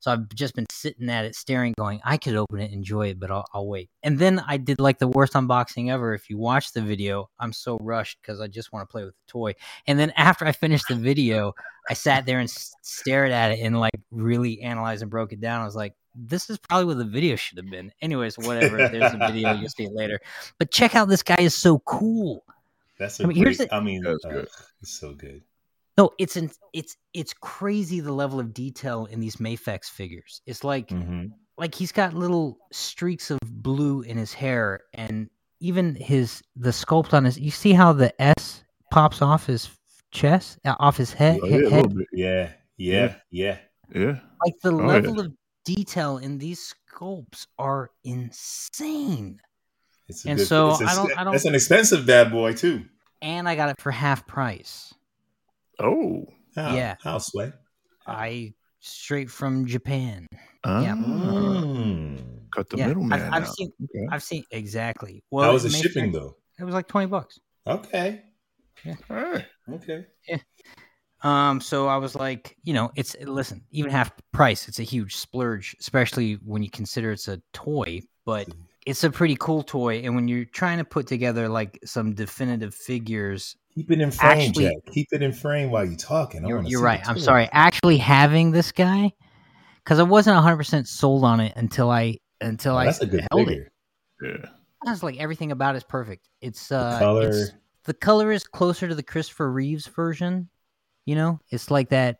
So 0.00 0.10
I've 0.10 0.28
just 0.30 0.54
been 0.54 0.66
sitting 0.70 1.10
at 1.10 1.26
it, 1.26 1.34
staring, 1.34 1.74
going, 1.76 2.00
I 2.04 2.16
could 2.16 2.34
open 2.34 2.60
it, 2.60 2.72
enjoy 2.72 3.08
it, 3.08 3.20
but 3.20 3.30
I'll, 3.30 3.44
I'll 3.52 3.66
wait. 3.66 3.90
And 4.02 4.18
then 4.18 4.42
I 4.46 4.56
did 4.56 4.80
like 4.80 4.98
the 4.98 5.08
worst 5.08 5.34
unboxing 5.34 5.90
ever. 5.90 6.14
If 6.14 6.30
you 6.30 6.38
watch 6.38 6.72
the 6.72 6.80
video, 6.80 7.28
I'm 7.38 7.52
so 7.52 7.76
rushed 7.80 8.18
because 8.22 8.40
I 8.40 8.46
just 8.46 8.72
want 8.72 8.88
to 8.88 8.90
play 8.90 9.04
with 9.04 9.14
the 9.14 9.30
toy. 9.30 9.54
And 9.86 9.98
then 9.98 10.12
after 10.16 10.46
I 10.46 10.52
finished 10.52 10.86
the 10.88 10.94
video, 10.94 11.52
I 11.88 11.94
sat 11.94 12.24
there 12.24 12.38
and 12.38 12.48
s- 12.48 12.72
stared 12.82 13.30
at 13.30 13.52
it 13.52 13.60
and 13.60 13.78
like 13.78 13.92
really 14.10 14.62
analyzed 14.62 15.02
and 15.02 15.10
broke 15.10 15.32
it 15.32 15.40
down. 15.40 15.60
I 15.60 15.64
was 15.64 15.76
like, 15.76 15.94
this 16.14 16.50
is 16.50 16.58
probably 16.58 16.86
what 16.86 16.98
the 16.98 17.04
video 17.04 17.36
should 17.36 17.58
have 17.58 17.70
been. 17.70 17.92
Anyways, 18.02 18.36
whatever. 18.38 18.76
There's 18.88 19.14
a 19.14 19.18
video. 19.18 19.52
You'll 19.54 19.68
see 19.76 19.84
it 19.84 19.92
later. 19.92 20.20
But 20.58 20.70
check 20.70 20.94
out 20.94 21.08
this 21.08 21.22
guy 21.22 21.36
is 21.38 21.54
so 21.54 21.78
cool. 21.80 22.44
That's 22.98 23.20
a 23.20 23.24
I 23.24 23.26
mean, 23.26 23.36
here's 23.36 23.56
great. 23.58 23.68
the- 23.70 23.74
I 23.76 23.80
mean, 23.80 24.02
That's 24.02 24.24
uh, 24.24 24.28
good. 24.28 24.48
it's 24.82 24.92
so 24.92 25.14
good. 25.14 25.42
No, 25.98 26.10
it's 26.18 26.36
an 26.36 26.50
it's 26.72 26.96
it's 27.12 27.34
crazy 27.34 28.00
the 28.00 28.12
level 28.12 28.40
of 28.40 28.54
detail 28.54 29.06
in 29.06 29.20
these 29.20 29.36
Mafex 29.36 29.86
figures. 29.90 30.40
It's 30.46 30.64
like 30.64 30.88
Mm-hmm. 30.88 31.26
like 31.58 31.74
he's 31.74 31.92
got 31.92 32.14
little 32.14 32.58
streaks 32.72 33.30
of 33.30 33.38
blue 33.44 34.00
in 34.02 34.16
his 34.16 34.32
hair 34.32 34.80
and 34.94 35.28
even 35.60 35.94
his 35.94 36.42
the 36.56 36.70
sculpt 36.70 37.12
on 37.12 37.24
his 37.26 37.38
you 37.38 37.50
see 37.50 37.72
how 37.72 37.92
the 37.92 38.10
S 38.22 38.64
pops 38.90 39.20
off 39.20 39.46
his 39.46 39.68
chest 40.10 40.58
uh, 40.64 40.74
off 40.80 40.96
his 40.96 41.12
head, 41.12 41.38
Oh, 41.42 41.46
yeah, 41.46 41.68
head- 41.68 41.86
little. 41.92 42.02
Yeah, 42.12 42.50
yeah, 42.78 43.14
yeah. 43.30 43.58
Yeah. 43.92 44.20
like 44.44 44.54
the 44.62 44.72
Oh, 44.72 44.80
yeah. 44.80 44.86
level 44.86 45.20
of 45.20 45.32
detail 45.64 46.18
in 46.18 46.38
these 46.38 46.74
sculpts 46.90 47.46
are 47.58 47.90
insane. 48.04 49.40
It's 50.08 50.24
And 50.24 50.38
good, 50.38 50.46
so 50.46 50.70
it's 50.72 50.80
a- 50.80 50.84
I 50.86 50.94
don't- 50.94 51.18
I 51.18 51.24
don't- 51.24 51.32
That's 51.32 51.44
an 51.44 51.54
expensive 51.54 52.06
bad 52.06 52.30
boy 52.30 52.52
too. 52.54 52.84
And 53.22 53.48
I 53.48 53.54
got 53.54 53.70
it 53.70 53.80
for 53.80 53.90
half 53.90 54.26
price. 54.26 54.92
Oh. 55.78 56.24
How? 56.56 56.74
Yeah. 56.74 56.96
How 57.02 57.18
sway? 57.18 57.52
I 58.06 58.54
straight 58.80 59.30
from 59.30 59.66
Japan. 59.66 60.26
Ah, 60.64 60.82
Yeah. 60.82 60.94
Mm. 60.96 62.18
Cut 62.54 62.68
the 62.70 62.78
yeah, 62.78 62.88
middleman 62.88 63.12
I've, 63.22 63.32
I've 63.32 63.42
out. 63.48 63.54
seen 63.54 63.72
Okay. 63.84 64.06
I've 64.10 64.22
seen 64.22 64.44
exactly. 64.50 65.22
How 65.30 65.52
was 65.52 65.64
it 65.64 65.68
the 65.70 65.76
shipping 65.76 66.12
sense. 66.12 66.16
though? 66.16 66.36
It 66.58 66.64
was 66.64 66.74
like 66.74 66.88
twenty 66.88 67.06
bucks. 67.06 67.38
Okay. 67.66 68.24
All 69.08 69.16
right. 69.16 69.46
Okay. 69.72 70.06
Um, 71.22 71.60
so 71.60 71.86
I 71.86 71.96
was 71.96 72.14
like, 72.14 72.56
you 72.64 72.72
know, 72.72 72.90
it's 72.96 73.14
listen, 73.20 73.62
even 73.70 73.90
half 73.90 74.10
price, 74.32 74.68
it's 74.68 74.78
a 74.78 74.82
huge 74.84 75.16
splurge, 75.16 75.76
especially 75.80 76.34
when 76.44 76.62
you 76.62 76.70
consider 76.70 77.12
it's 77.12 77.28
a 77.28 77.40
toy, 77.52 78.00
but 78.24 78.48
it's 78.86 79.04
a 79.04 79.10
pretty 79.10 79.36
cool 79.36 79.62
toy. 79.62 79.96
And 79.98 80.14
when 80.14 80.28
you're 80.28 80.46
trying 80.46 80.78
to 80.78 80.84
put 80.84 81.06
together 81.06 81.48
like 81.48 81.78
some 81.84 82.14
definitive 82.14 82.74
figures, 82.74 83.56
Keep 83.74 83.92
it 83.92 84.00
in 84.00 84.10
frame, 84.10 84.48
Actually- 84.48 84.64
Jack. 84.64 84.92
Keep 84.92 85.08
it 85.12 85.22
in 85.22 85.32
frame 85.32 85.70
while 85.70 85.84
you're 85.84 85.96
talking. 85.96 86.44
I 86.44 86.48
you're, 86.48 86.56
wanna 86.56 86.68
you're 86.70 86.80
see 86.80 86.84
right. 86.84 87.08
I'm 87.08 87.18
sorry. 87.18 87.48
Actually 87.52 87.98
having 87.98 88.50
this 88.50 88.72
guy, 88.72 89.12
because 89.84 89.98
I 90.00 90.02
wasn't 90.02 90.34
100 90.36 90.56
percent 90.56 90.88
sold 90.88 91.22
on 91.24 91.38
it 91.40 91.52
until 91.56 91.90
I 91.90 92.16
until 92.40 92.74
Oh, 92.74 92.78
I 92.78 92.86
that's 92.86 93.00
a 93.00 93.06
good 93.06 93.26
held 93.30 93.48
it. 93.50 93.68
Yeah. 94.22 94.46
I 94.86 94.90
was 94.90 95.02
like, 95.02 95.18
everything 95.18 95.52
about 95.52 95.76
it's 95.76 95.84
perfect. 95.84 96.28
It's 96.40 96.72
uh, 96.72 96.98
Color. 96.98 97.22
it's- 97.28 97.50
the 97.84 97.94
color 97.94 98.32
is 98.32 98.44
closer 98.44 98.88
to 98.88 98.94
the 98.94 99.02
Christopher 99.02 99.50
Reeves 99.52 99.86
version. 99.86 100.48
You 101.10 101.16
know, 101.16 101.40
it's 101.50 101.72
like 101.72 101.88
that 101.88 102.18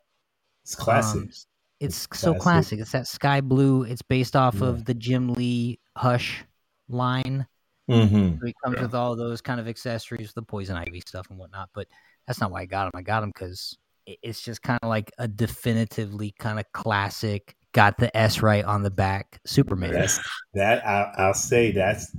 It's 0.64 0.74
classic. 0.74 1.20
Um, 1.20 1.28
It's 1.28 1.46
It's 1.78 2.18
so 2.18 2.32
classic. 2.34 2.42
classic. 2.42 2.78
It's 2.80 2.90
that 2.90 3.06
sky 3.06 3.40
blue. 3.40 3.84
It's 3.84 4.02
based 4.02 4.34
off 4.34 4.56
Yeah. 4.56 4.66
of 4.66 4.84
the 4.84 4.94
Jim 4.94 5.32
Lee 5.32 5.78
Hush 5.96 6.44
line. 6.88 7.46
mm-hmm. 7.88 8.38
So 8.40 8.46
it 8.48 8.54
comes 8.64 8.74
Yeah. 8.78 8.82
with 8.82 8.94
all 8.96 9.14
those 9.14 9.40
kind 9.42 9.60
of 9.60 9.68
accessories, 9.68 10.32
the 10.32 10.42
poison 10.42 10.76
ivy 10.76 11.02
stuff 11.06 11.30
and 11.30 11.38
whatnot. 11.38 11.70
But 11.72 11.86
that's 12.26 12.40
not 12.40 12.50
why 12.50 12.62
I 12.62 12.66
got 12.66 12.90
them. 12.90 12.98
I 12.98 13.02
got 13.02 13.20
them 13.20 13.30
because 13.30 13.78
it's 14.06 14.40
just 14.42 14.60
kind 14.60 14.80
of 14.82 14.88
like 14.88 15.12
a 15.18 15.28
definitively 15.28 16.34
kind 16.40 16.58
of 16.58 16.64
classic. 16.72 17.54
Got 17.72 17.96
the 17.96 18.10
S 18.16 18.42
right 18.42 18.64
on 18.64 18.82
the 18.82 18.90
back, 18.90 19.38
Superman. 19.46 19.92
That's 19.92 20.18
that. 20.54 20.84
I, 20.84 21.14
I'll 21.16 21.34
say 21.34 21.70
that's 21.70 22.10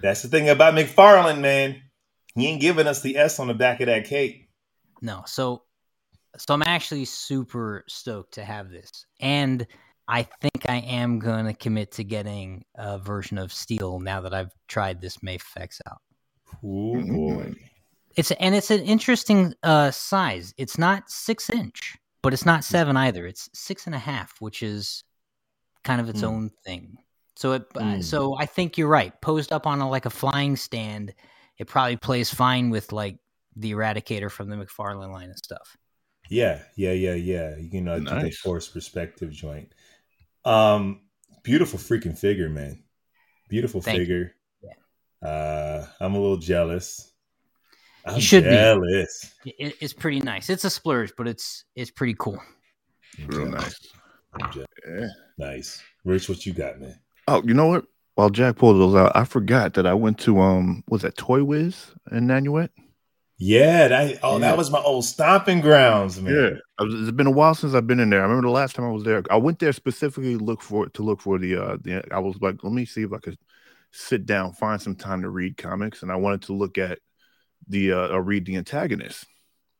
that's 0.00 0.22
the 0.22 0.28
thing 0.28 0.48
about 0.48 0.74
McFarlane, 0.74 1.40
man. 1.40 1.82
He 2.36 2.46
ain't 2.46 2.60
giving 2.60 2.86
us 2.86 3.02
the 3.02 3.16
S 3.16 3.40
on 3.40 3.48
the 3.48 3.54
back 3.54 3.80
of 3.80 3.86
that 3.86 4.04
cake. 4.04 4.48
No, 5.02 5.24
so 5.26 5.64
so 6.38 6.54
I'm 6.54 6.62
actually 6.62 7.04
super 7.04 7.84
stoked 7.88 8.34
to 8.34 8.44
have 8.44 8.70
this, 8.70 8.90
and 9.20 9.66
I 10.08 10.22
think 10.22 10.68
I 10.68 10.76
am 10.76 11.18
gonna 11.18 11.54
commit 11.54 11.92
to 11.92 12.04
getting 12.04 12.64
a 12.74 12.98
version 12.98 13.38
of 13.38 13.52
Steel 13.52 14.00
now 14.00 14.20
that 14.20 14.34
I've 14.34 14.52
tried 14.68 15.00
this 15.00 15.18
Mafex 15.18 15.80
out. 15.88 16.00
Oh 16.62 17.02
boy. 17.02 17.52
It's 18.16 18.30
and 18.32 18.54
it's 18.54 18.70
an 18.70 18.80
interesting 18.82 19.54
uh, 19.62 19.90
size. 19.90 20.54
It's 20.56 20.78
not 20.78 21.10
six 21.10 21.50
inch, 21.50 21.96
but 22.22 22.32
it's 22.32 22.46
not 22.46 22.62
seven 22.64 22.96
either. 22.96 23.26
It's 23.26 23.48
six 23.54 23.86
and 23.86 23.94
a 23.94 23.98
half, 23.98 24.34
which 24.40 24.62
is 24.62 25.02
kind 25.82 26.00
of 26.00 26.08
its 26.08 26.20
Hmm. 26.20 26.26
own 26.26 26.50
thing. 26.64 26.96
So 27.36 27.52
it 27.52 27.64
uh, 27.74 27.94
Hmm. 27.96 28.00
so 28.02 28.36
I 28.38 28.46
think 28.46 28.78
you're 28.78 28.88
right. 28.88 29.18
Posed 29.20 29.52
up 29.52 29.66
on 29.66 29.80
a, 29.80 29.88
like 29.88 30.06
a 30.06 30.10
flying 30.10 30.54
stand, 30.56 31.12
it 31.58 31.66
probably 31.66 31.96
plays 31.96 32.32
fine 32.32 32.70
with 32.70 32.92
like 32.92 33.16
the 33.56 33.72
Eradicator 33.72 34.30
from 34.30 34.48
the 34.48 34.56
McFarlane 34.56 35.12
line 35.12 35.30
and 35.30 35.38
stuff. 35.38 35.76
Yeah, 36.28 36.62
yeah, 36.76 36.92
yeah, 36.92 37.14
yeah. 37.14 37.56
You 37.56 37.80
know, 37.80 37.98
do 37.98 38.04
the 38.04 38.14
Nice. 38.14 38.38
force 38.38 38.68
perspective 38.68 39.30
joint. 39.30 39.72
Um, 40.44 41.02
beautiful 41.42 41.78
freaking 41.78 42.16
figure, 42.16 42.48
man. 42.48 42.82
Beautiful 43.48 43.80
Thank 43.82 43.98
you. 43.98 44.04
figure. 44.04 44.34
Uh, 45.22 45.86
I'm 46.00 46.14
a 46.14 46.20
little 46.20 46.36
jealous. 46.36 47.12
I'm 48.04 48.20
should 48.20 48.44
be. 48.44 48.50
It, 48.50 49.76
it's 49.80 49.94
pretty 49.94 50.20
nice. 50.20 50.50
It's 50.50 50.64
a 50.64 50.70
splurge, 50.70 51.12
but 51.16 51.26
it's 51.26 51.64
it's 51.74 51.90
pretty 51.90 52.14
cool. 52.18 52.38
I'm 53.18 53.26
Real 53.28 53.46
nice. 53.46 53.80
Yeah. 54.86 55.08
Nice. 55.38 55.82
Rich, 56.04 56.28
what 56.28 56.44
you 56.44 56.52
got, 56.52 56.80
man? 56.80 56.98
Oh, 57.28 57.42
you 57.44 57.54
know 57.54 57.68
what? 57.68 57.86
While 58.16 58.30
Jack 58.30 58.56
pulled 58.56 58.78
those 58.78 58.94
out, 58.94 59.12
I 59.14 59.24
forgot 59.24 59.74
that 59.74 59.86
I 59.86 59.94
went 59.94 60.18
to 60.20 60.40
um 60.40 60.84
was 60.88 61.02
that 61.02 61.16
Toy 61.16 61.42
Wiz 61.42 61.92
in 62.12 62.26
Nanuet? 62.26 62.68
Yeah, 63.38 63.88
that 63.88 64.18
oh, 64.22 64.34
Yeah. 64.34 64.38
that 64.40 64.56
was 64.56 64.70
my 64.70 64.80
old 64.80 65.04
stomping 65.04 65.60
grounds, 65.60 66.20
man. 66.20 66.60
Was, 66.78 66.94
it's 66.94 67.10
been 67.10 67.26
a 67.26 67.30
while 67.32 67.54
since 67.54 67.74
I've 67.74 67.86
been 67.86 68.00
in 68.00 68.10
there. 68.10 68.20
I 68.20 68.24
remember 68.24 68.46
the 68.46 68.52
last 68.52 68.76
time 68.76 68.84
I 68.84 68.90
was 68.90 69.04
there. 69.04 69.22
I 69.30 69.36
went 69.36 69.58
there 69.58 69.72
specifically 69.72 70.38
to 70.38 70.44
look 70.44 70.62
for 70.62 70.88
to 70.88 71.02
look 71.02 71.20
for 71.20 71.38
the 71.38 71.56
uh 71.56 71.76
the 71.80 72.02
I 72.12 72.20
was 72.20 72.36
like, 72.40 72.62
let 72.62 72.72
me 72.72 72.84
see 72.84 73.02
if 73.02 73.12
I 73.12 73.18
could 73.18 73.36
sit 73.92 74.26
down, 74.26 74.52
find 74.52 74.80
some 74.80 74.96
time 74.96 75.22
to 75.22 75.30
read 75.30 75.56
comics, 75.56 76.02
and 76.02 76.10
I 76.12 76.16
wanted 76.16 76.42
to 76.42 76.52
look 76.54 76.78
at 76.78 76.98
the 77.68 77.92
uh 77.92 78.08
or 78.08 78.22
read 78.22 78.46
the 78.46 78.56
antagonist. 78.56 79.26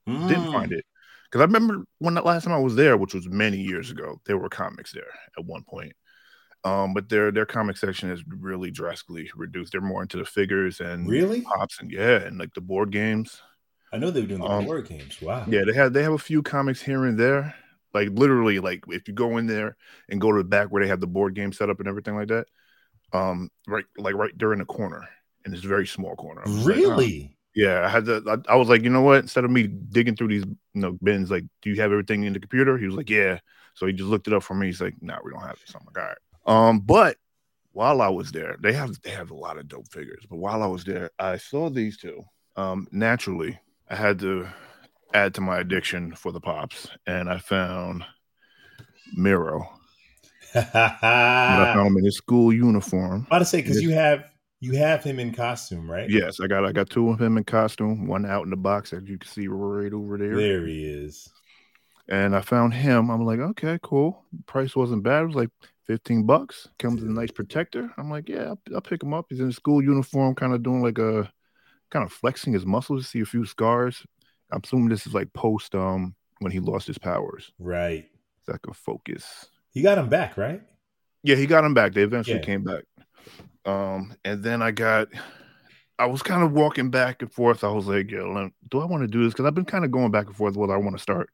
Didn't 0.07 0.47
Mm. 0.47 0.53
find 0.53 0.73
it. 0.73 0.85
Because 1.31 1.43
I 1.43 1.45
remember 1.47 1.85
when 1.99 2.15
the 2.15 2.23
last 2.23 2.45
time 2.45 2.53
I 2.55 2.59
was 2.59 2.77
there, 2.77 2.97
which 2.97 3.15
was 3.15 3.29
many 3.29 3.59
years 3.59 3.91
ago, 3.91 4.21
there 4.27 4.39
were 4.39 4.49
comics 4.49 4.93
there 4.93 5.09
at 5.39 5.45
one 5.45 5.65
point. 5.65 5.93
Um, 6.65 6.95
but 6.95 7.09
their 7.11 7.31
their 7.31 7.45
comic 7.47 7.77
section 7.77 8.11
is 8.11 8.25
really 8.27 8.71
drastically 8.71 9.31
reduced. 9.37 9.73
They're 9.73 9.81
more 9.83 10.03
into 10.03 10.17
the 10.17 10.25
figures 10.25 10.81
and 10.81 11.07
Really? 11.09 11.43
pops 11.43 11.79
and 11.81 11.91
yeah, 11.91 12.17
and 12.17 12.39
like 12.39 12.55
the 12.55 12.63
board 12.63 12.91
games. 12.91 13.43
I 13.93 13.99
know 13.99 14.11
they 14.11 14.23
were 14.23 14.27
doing 14.27 14.41
the 14.41 14.47
Um, 14.47 14.65
board 14.65 14.89
games. 14.89 15.21
Wow. 15.21 15.45
Yeah, 15.49 15.65
they 15.67 15.75
have 15.75 15.93
they 15.93 16.03
have 16.03 16.15
a 16.15 16.19
few 16.19 16.43
comics 16.43 16.81
here 16.81 17.05
and 17.05 17.19
there. 17.19 17.55
Like 17.93 18.09
literally, 18.11 18.59
like 18.61 18.83
if 18.89 19.07
you 19.09 19.15
go 19.15 19.37
in 19.37 19.47
there 19.47 19.77
and 20.09 20.21
go 20.21 20.33
to 20.33 20.39
the 20.39 20.45
back 20.45 20.69
where 20.69 20.83
they 20.83 20.89
have 20.89 21.01
the 21.01 21.07
board 21.07 21.35
game 21.35 21.53
set 21.53 21.71
up 21.71 21.79
and 21.81 21.89
everything 21.89 22.17
like 22.17 22.29
that, 22.29 22.47
um, 23.13 23.51
right 23.69 23.85
like 23.99 24.15
right 24.15 24.37
there 24.39 24.53
in 24.53 24.59
the 24.59 24.65
corner, 24.65 25.09
in 25.45 25.53
this 25.53 25.61
very 25.61 25.87
small 25.87 26.17
corner. 26.17 26.43
Was 26.47 26.67
like, 26.67 26.77
oh. 26.79 26.81
Really? 26.81 27.37
yeah, 27.55 27.85
I 27.85 27.89
had 27.89 28.07
to. 28.07 28.23
I, 28.49 28.55
I 28.55 28.57
was 28.57 28.69
like, 28.69 28.83
you 28.83 28.91
know 28.91 29.03
what? 29.03 29.19
Instead 29.21 29.45
of 29.45 29.51
me 29.51 29.67
digging 29.69 30.17
through 30.17 30.29
these 30.29 30.45
you 30.45 30.81
know 30.81 30.93
bins, 31.03 31.31
like, 31.31 31.45
do 31.63 31.71
you 31.71 31.77
have 31.81 31.93
everything 31.93 32.25
in 32.25 32.33
the 32.33 32.41
computer? 32.41 32.79
He 32.79 32.87
was 32.87 32.97
like, 32.97 33.11
yeah. 33.11 33.39
So 33.75 33.87
he 33.87 33.93
just 33.93 34.09
looked 34.09 34.27
it 34.29 34.33
up 34.35 34.43
for 34.43 34.55
me. 34.55 34.67
He's 34.67 34.81
like, 34.81 34.95
no, 35.01 35.19
we 35.25 35.31
don't 35.31 35.41
have 35.43 35.53
it. 35.63 35.69
So 35.69 35.79
I'm 35.79 35.87
like, 35.87 35.99
all 35.99 36.09
right. 36.09 36.19
Um, 36.47 36.81
but 36.81 37.17
while 37.73 38.01
I 38.01 38.09
was 38.09 38.33
there, 38.33 38.57
they 38.61 38.73
have 38.73 39.01
they 39.03 39.11
have 39.11 39.31
a 39.31 39.37
lot 39.37 39.59
of 39.59 39.69
dope 39.69 39.91
figures. 39.93 40.25
But 40.29 40.37
while 40.37 40.63
I 40.63 40.67
was 40.67 40.85
there, 40.85 41.11
I 41.19 41.37
saw 41.37 41.71
these 41.71 41.97
two. 41.97 42.23
Um, 42.57 42.87
naturally, 42.93 43.59
I 43.89 43.97
had 43.97 44.19
to 44.21 44.47
add 45.13 45.35
to 45.35 45.41
my 45.41 45.59
addiction 45.59 46.15
for 46.15 46.33
the 46.33 46.41
pops, 46.41 46.89
and 47.07 47.29
I 47.29 47.39
found 47.39 48.05
Mirio. 49.19 49.67
I 50.55 51.73
found 51.75 51.89
him 51.89 51.97
in 51.99 52.05
his 52.05 52.17
school 52.17 52.53
uniform. 52.53 53.27
I 53.31 53.37
about 53.37 53.39
to 53.41 53.45
say 53.45 53.61
because 53.61 53.83
you 53.83 53.91
have 53.91 54.25
you 54.61 54.73
have 54.77 55.03
him 55.03 55.19
in 55.19 55.33
costume, 55.33 55.91
right? 55.91 56.09
Yes, 56.09 56.41
I 56.41 56.47
got 56.47 56.65
I 56.65 56.73
got 56.73 56.91
two 56.91 57.11
of 57.11 57.21
him 57.21 57.37
in 57.37 57.45
costume, 57.45 58.07
one 58.07 58.25
out 58.25 58.45
in 58.45 58.51
the 58.51 58.57
box 58.57 58.93
as 58.93 59.03
you 59.05 59.19
can 59.19 59.29
see 59.29 59.49
right 59.49 59.93
over 59.93 60.17
there. 60.17 60.37
There 60.37 60.67
he 60.67 60.85
is. 60.85 61.29
And 62.09 62.37
I 62.37 62.41
found 62.43 62.75
him. 62.75 63.11
I'm 63.11 63.25
like, 63.25 63.41
okay, 63.41 63.79
cool. 63.83 64.25
Price 64.47 64.77
wasn't 64.77 65.03
bad. 65.03 65.23
It 65.23 65.27
was 65.27 65.37
like 65.37 65.51
15 65.87 66.25
bucks. 66.25 66.69
Comes 66.79 67.01
with 67.01 67.11
a 67.11 67.15
nice 67.15 67.31
protector. 67.31 67.93
I'm 67.97 68.11
like, 68.11 68.29
yeah, 68.29 68.45
I'll, 68.45 68.59
I'll 68.75 68.81
pick 68.81 69.03
him 69.03 69.15
up. 69.15 69.27
He's 69.29 69.41
in 69.41 69.49
a 69.49 69.53
school 69.53 69.83
uniform, 69.83 70.35
kind 70.35 70.53
of 70.55 70.63
doing 70.63 70.83
like 70.83 70.99
a 70.99 71.31
kind 71.91 72.05
of 72.05 72.13
flexing 72.13 72.53
his 72.53 72.67
muscles. 72.67 73.03
to 73.03 73.09
See 73.09 73.21
a 73.21 73.27
few 73.27 73.45
scars. 73.45 74.05
I'm 74.51 74.61
assuming 74.63 74.89
this 74.89 75.07
is 75.07 75.15
like 75.15 75.33
post 75.33 75.75
um 75.75 76.15
when 76.41 76.53
he 76.53 76.61
lost 76.61 76.87
his 76.87 76.99
powers. 76.99 77.53
Right. 77.59 78.07
So 78.47 78.53
I 78.55 78.59
could 78.59 78.77
focus. 78.77 79.47
He 79.71 79.83
got 79.83 79.99
him 79.99 80.09
back, 80.09 80.37
right? 80.37 80.63
Yeah, 81.23 81.37
he 81.37 81.47
got 81.47 81.65
him 81.65 81.75
back. 81.75 81.95
They 81.95 82.03
eventually 82.03 82.39
Yeah. 82.39 82.45
came 82.45 82.65
back. 82.65 82.85
Um, 83.65 84.15
and 84.25 84.43
then 84.43 84.61
I 84.63 84.71
got 84.71 85.09
I 85.99 86.07
was 86.07 86.23
kind 86.23 86.43
of 86.43 86.53
walking 86.53 86.91
back 86.91 87.23
and 87.23 87.33
forth. 87.33 87.63
I 87.65 87.69
was 87.69 87.87
like, 87.87 88.11
yeah, 88.11 88.49
do 88.71 88.81
I 88.81 88.85
want 88.85 89.03
to 89.03 89.07
do 89.09 89.25
this? 89.25 89.33
Because 89.33 89.47
I've 89.47 89.55
been 89.55 89.65
kind 89.65 89.85
of 89.85 89.91
going 89.91 90.11
back 90.11 90.27
and 90.27 90.37
forth 90.37 90.57
whether 90.57 90.75
I 90.75 90.79
want 90.79 90.97
to 90.97 91.03
start 91.03 91.31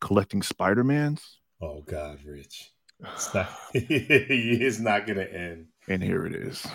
collecting 0.00 0.42
Spider-Mans. 0.42 1.38
Oh 1.60 1.82
God, 1.82 2.18
Rich. 2.24 2.72
It's 3.14 3.34
not 3.34 3.48
it's 3.74 4.78
not 4.80 5.06
gonna 5.06 5.22
end. 5.24 5.66
And 5.88 6.02
here 6.02 6.26
it 6.26 6.34
is. 6.34 6.66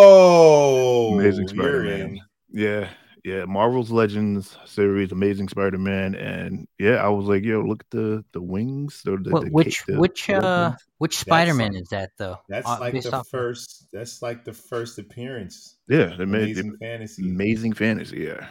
Oh 0.00 1.14
Amazing 1.18 1.48
Spider-Man. 1.48 2.20
Yeah, 2.50 2.88
yeah. 3.24 3.44
Marvel's 3.46 3.90
Legends 3.90 4.56
series, 4.66 5.12
Amazing 5.12 5.48
Spider-Man, 5.48 6.14
and 6.14 6.66
yeah, 6.78 6.96
I 6.96 7.08
was 7.08 7.26
like, 7.26 7.42
yo, 7.44 7.60
look 7.62 7.80
at 7.84 7.90
the 7.90 8.24
the 8.32 8.40
wings. 8.42 9.02
The, 9.04 9.16
the, 9.16 9.30
What, 9.30 9.44
the 9.44 9.50
which 9.50 9.84
the 9.86 9.98
which 9.98 10.28
red 10.28 10.44
uh 10.44 10.70
wings. 10.70 10.82
which 10.98 11.18
Spider 11.18 11.54
Man 11.54 11.74
is 11.74 11.88
that 11.90 12.10
though? 12.18 12.38
That's 12.48 12.66
Uh, 12.68 12.78
like 12.80 13.00
the 13.00 13.16
off- 13.16 13.28
first 13.28 13.86
that's 13.92 14.20
like 14.22 14.44
the 14.44 14.52
first 14.52 14.98
appearance. 14.98 15.76
yeah, 15.88 16.14
they 16.16 16.24
made 16.24 16.42
Amazing 16.56 16.72
the 16.72 16.78
fantasy. 16.78 17.22
amazing 17.30 17.72
fantasy. 17.72 18.18
Yeah, 18.20 18.48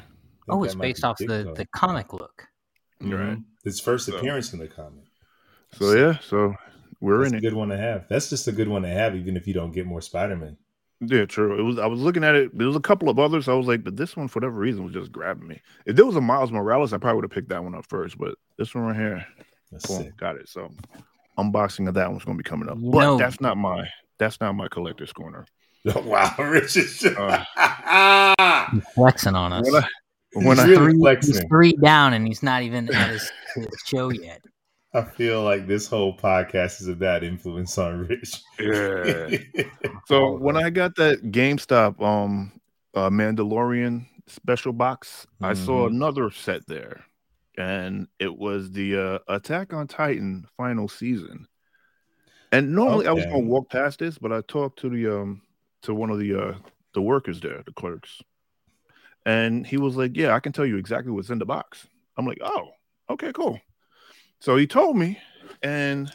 Oh, 0.48 0.64
it's 0.64 0.76
based 0.76 1.04
off 1.04 1.18
the 1.18 1.28
cover. 1.28 1.54
the 1.56 1.66
comic 1.76 2.14
look. 2.14 2.46
Right. 3.02 3.12
Mhm. 3.38 3.44
His 3.64 3.80
first 3.80 4.08
So- 4.08 4.18
appearance 4.18 4.52
in 4.54 4.60
the 4.60 4.68
comic. 4.68 5.06
So 5.74 5.94
yeah, 5.94 6.18
so 6.20 6.56
we're 7.00 7.20
That's 7.20 7.32
in 7.32 7.36
a 7.36 7.38
it. 7.38 7.42
good 7.42 7.54
one 7.54 7.70
to 7.70 7.78
have. 7.78 8.06
That's 8.10 8.30
just 8.30 8.48
a 8.48 8.52
good 8.52 8.68
one 8.68 8.82
to 8.82 8.88
have, 8.90 9.16
even 9.16 9.38
if 9.38 9.48
you 9.48 9.54
don't 9.54 9.72
get 9.72 9.86
more 9.86 10.02
Spider 10.02 10.36
Man. 10.36 10.58
Yeah, 11.02 11.26
true. 11.26 11.58
It 11.58 11.62
was. 11.62 11.80
I 11.80 11.86
was 11.86 12.02
looking 12.02 12.24
at 12.26 12.36
it. 12.36 12.58
There 12.58 12.68
was 12.68 12.76
a 12.76 12.82
couple 12.82 13.08
of 13.10 13.20
others. 13.20 13.48
I 13.48 13.54
was 13.54 13.68
like, 13.68 13.84
but 13.86 13.96
this 13.96 14.18
one, 14.18 14.28
for 14.28 14.40
whatever 14.40 14.60
reason, 14.60 14.84
was 14.84 14.94
just 14.94 15.12
grabbing 15.14 15.48
me. 15.48 15.62
If 15.86 15.96
there 15.96 16.06
was 16.06 16.18
a 16.18 16.22
Miles 16.22 16.52
Morales, 16.52 16.92
I 16.92 16.98
probably 16.98 17.16
would 17.18 17.26
have 17.26 17.32
picked 17.32 17.50
that 17.50 17.64
one 17.64 17.74
up 17.74 17.86
first. 17.88 18.18
But 18.18 18.36
this 18.58 18.76
one 18.76 18.84
right 18.86 18.96
here, 18.96 19.26
That's 19.72 19.86
boom, 19.86 20.04
sick. 20.04 20.18
got 20.18 20.36
it. 20.36 20.50
So 20.50 20.70
unboxing 21.38 21.88
of 21.88 21.94
that 21.94 22.12
one's 22.12 22.26
going 22.26 22.38
to 22.38 22.44
be 22.44 22.50
coming 22.50 22.68
up. 22.68 22.78
But 22.82 23.00
know- 23.00 23.18
that's 23.18 23.40
not 23.40 23.58
my. 23.58 23.88
That's 24.18 24.42
not 24.42 24.54
my 24.54 24.68
collector's 24.68 25.14
corner. 25.14 25.46
wow, 25.96 26.36
Richard. 26.38 27.16
Uh, 27.18 28.76
flexing 28.96 29.36
on 29.36 29.54
us. 29.54 29.66
When 29.72 29.76
I, 29.76 29.88
He's 30.34 30.46
when 30.46 30.60
I 30.60 30.66
really 30.66 31.16
three, 31.16 31.16
he's 31.32 31.44
three 31.48 31.74
down, 31.82 32.14
and 32.14 32.28
he's 32.28 32.44
not 32.44 32.62
even 32.64 32.94
at 32.94 33.10
his, 33.12 33.32
his 33.56 33.68
show 33.86 34.10
yet. 34.10 34.42
I 34.94 35.04
feel 35.04 35.44
like 35.44 35.68
this 35.68 35.88
whole 35.88 36.18
podcast 36.18 36.82
is 36.82 36.88
a 36.88 36.96
bad 36.96 37.24
influence 37.24 37.78
on 37.78 38.08
Rich. 38.08 38.42
yeah. 38.60 39.30
So 40.08 40.32
when 40.38 40.58
I 40.58 40.72
got 40.72 40.96
that 40.96 41.22
GameStop 41.32 42.02
um 42.02 42.52
uh, 42.96 43.10
Mandalorian 43.12 44.08
special 44.28 44.74
box, 44.74 45.28
I 45.42 45.54
saw 45.54 45.86
Mhm. 45.86 45.88
another 45.88 46.32
set 46.32 46.66
there, 46.68 47.06
and 47.58 48.08
it 48.20 48.36
was 48.36 48.72
the 48.72 48.98
uh, 48.98 49.20
Attack 49.28 49.74
on 49.74 49.88
Titan 49.88 50.48
final 50.58 50.88
season. 50.88 51.48
And 52.52 52.74
normally 52.74 53.06
I 53.06 53.12
was 53.12 53.26
gonna 53.26 53.46
walk 53.46 53.70
past 53.70 54.00
this, 54.00 54.18
but 54.18 54.34
I 54.34 54.42
talked 54.42 54.80
to 54.80 54.90
the 54.90 55.08
um 55.20 55.42
to 55.84 55.94
one 55.94 56.10
of 56.10 56.18
the 56.18 56.34
uh 56.34 56.56
the 56.96 57.02
workers 57.02 57.40
there, 57.40 57.62
the 57.64 57.72
clerks, 57.74 58.20
and 59.26 59.66
he 59.68 59.78
was 59.78 59.96
like, 59.96 60.18
"Yeah, 60.18 60.34
I 60.34 60.40
can 60.40 60.52
tell 60.54 60.66
you 60.66 60.78
exactly 60.78 61.12
what's 61.12 61.30
in 61.30 61.38
the 61.40 61.46
box." 61.46 61.88
I'm 62.18 62.26
like, 62.26 62.40
"Oh, 62.42 62.70
okay, 63.12 63.32
cool." 63.32 63.60
So 64.42 64.56
he 64.56 64.68
told 64.68 64.98
me, 64.98 65.20
and 65.62 66.12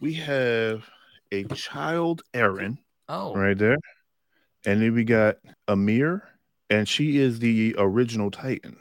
we 0.00 0.14
have 0.14 0.84
a 1.32 1.44
child 1.44 2.22
Eren 2.34 2.78
Oh, 3.08 3.34
right 3.34 3.56
there, 3.58 3.78
and 4.64 4.80
then 4.80 4.94
we 4.94 5.04
got 5.04 5.36
Ymir, 5.68 6.22
and 6.70 6.88
she 6.88 7.18
is 7.18 7.38
the 7.38 7.74
original 7.78 8.30
Titan. 8.30 8.76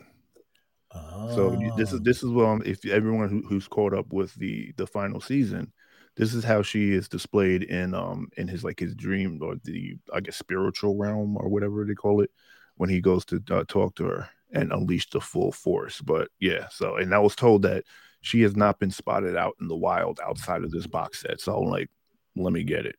Oh. 0.93 1.27
So 1.35 1.55
this 1.75 1.91
Oh. 1.91 1.95
is 1.95 2.01
this 2.01 2.17
is 2.23 2.29
um 2.29 2.61
if 2.65 2.85
everyone 2.85 3.29
who, 3.29 3.41
who's 3.47 3.67
caught 3.67 3.93
up 3.93 4.13
with 4.13 4.33
the 4.35 4.71
the 4.77 4.87
final 4.87 5.21
season, 5.21 5.71
this 6.15 6.33
is 6.33 6.43
how 6.43 6.61
she 6.61 6.91
is 6.93 7.07
displayed 7.09 7.63
in 7.63 7.93
um 7.95 8.29
in 8.37 8.47
his 8.47 8.63
like 8.63 8.79
his 8.79 8.93
dream 8.95 9.39
or 9.41 9.55
the 9.63 9.97
I 10.13 10.19
guess 10.19 10.37
spiritual 10.37 10.97
realm 10.97 11.37
or 11.37 11.49
whatever 11.49 11.83
they 11.85 11.95
call 11.95 12.21
it 12.21 12.31
when 12.77 12.89
he 12.89 13.01
goes 13.01 13.25
to 13.25 13.41
uh, 13.51 13.63
talk 13.67 13.95
to 13.95 14.05
her 14.05 14.29
and 14.51 14.71
unleash 14.71 15.09
the 15.09 15.19
full 15.21 15.51
force. 15.51 16.01
But 16.01 16.29
yeah, 16.39 16.67
so 16.69 16.97
and 16.97 17.13
I 17.13 17.19
was 17.19 17.35
told 17.35 17.63
that 17.63 17.83
she 18.25 18.41
has 18.41 18.55
not 18.55 18.79
been 18.79 18.89
spotted 18.89 19.37
out 19.37 19.53
in 19.61 19.67
the 19.67 19.75
wild 19.75 20.19
outside 20.19 20.63
of 20.63 20.71
this 20.71 20.87
box 20.87 21.21
set. 21.21 21.39
So 21.39 21.55
I'm 21.55 21.69
like, 21.69 21.91
let 22.35 22.51
me 22.51 22.63
get 22.63 22.87
it. 22.87 22.95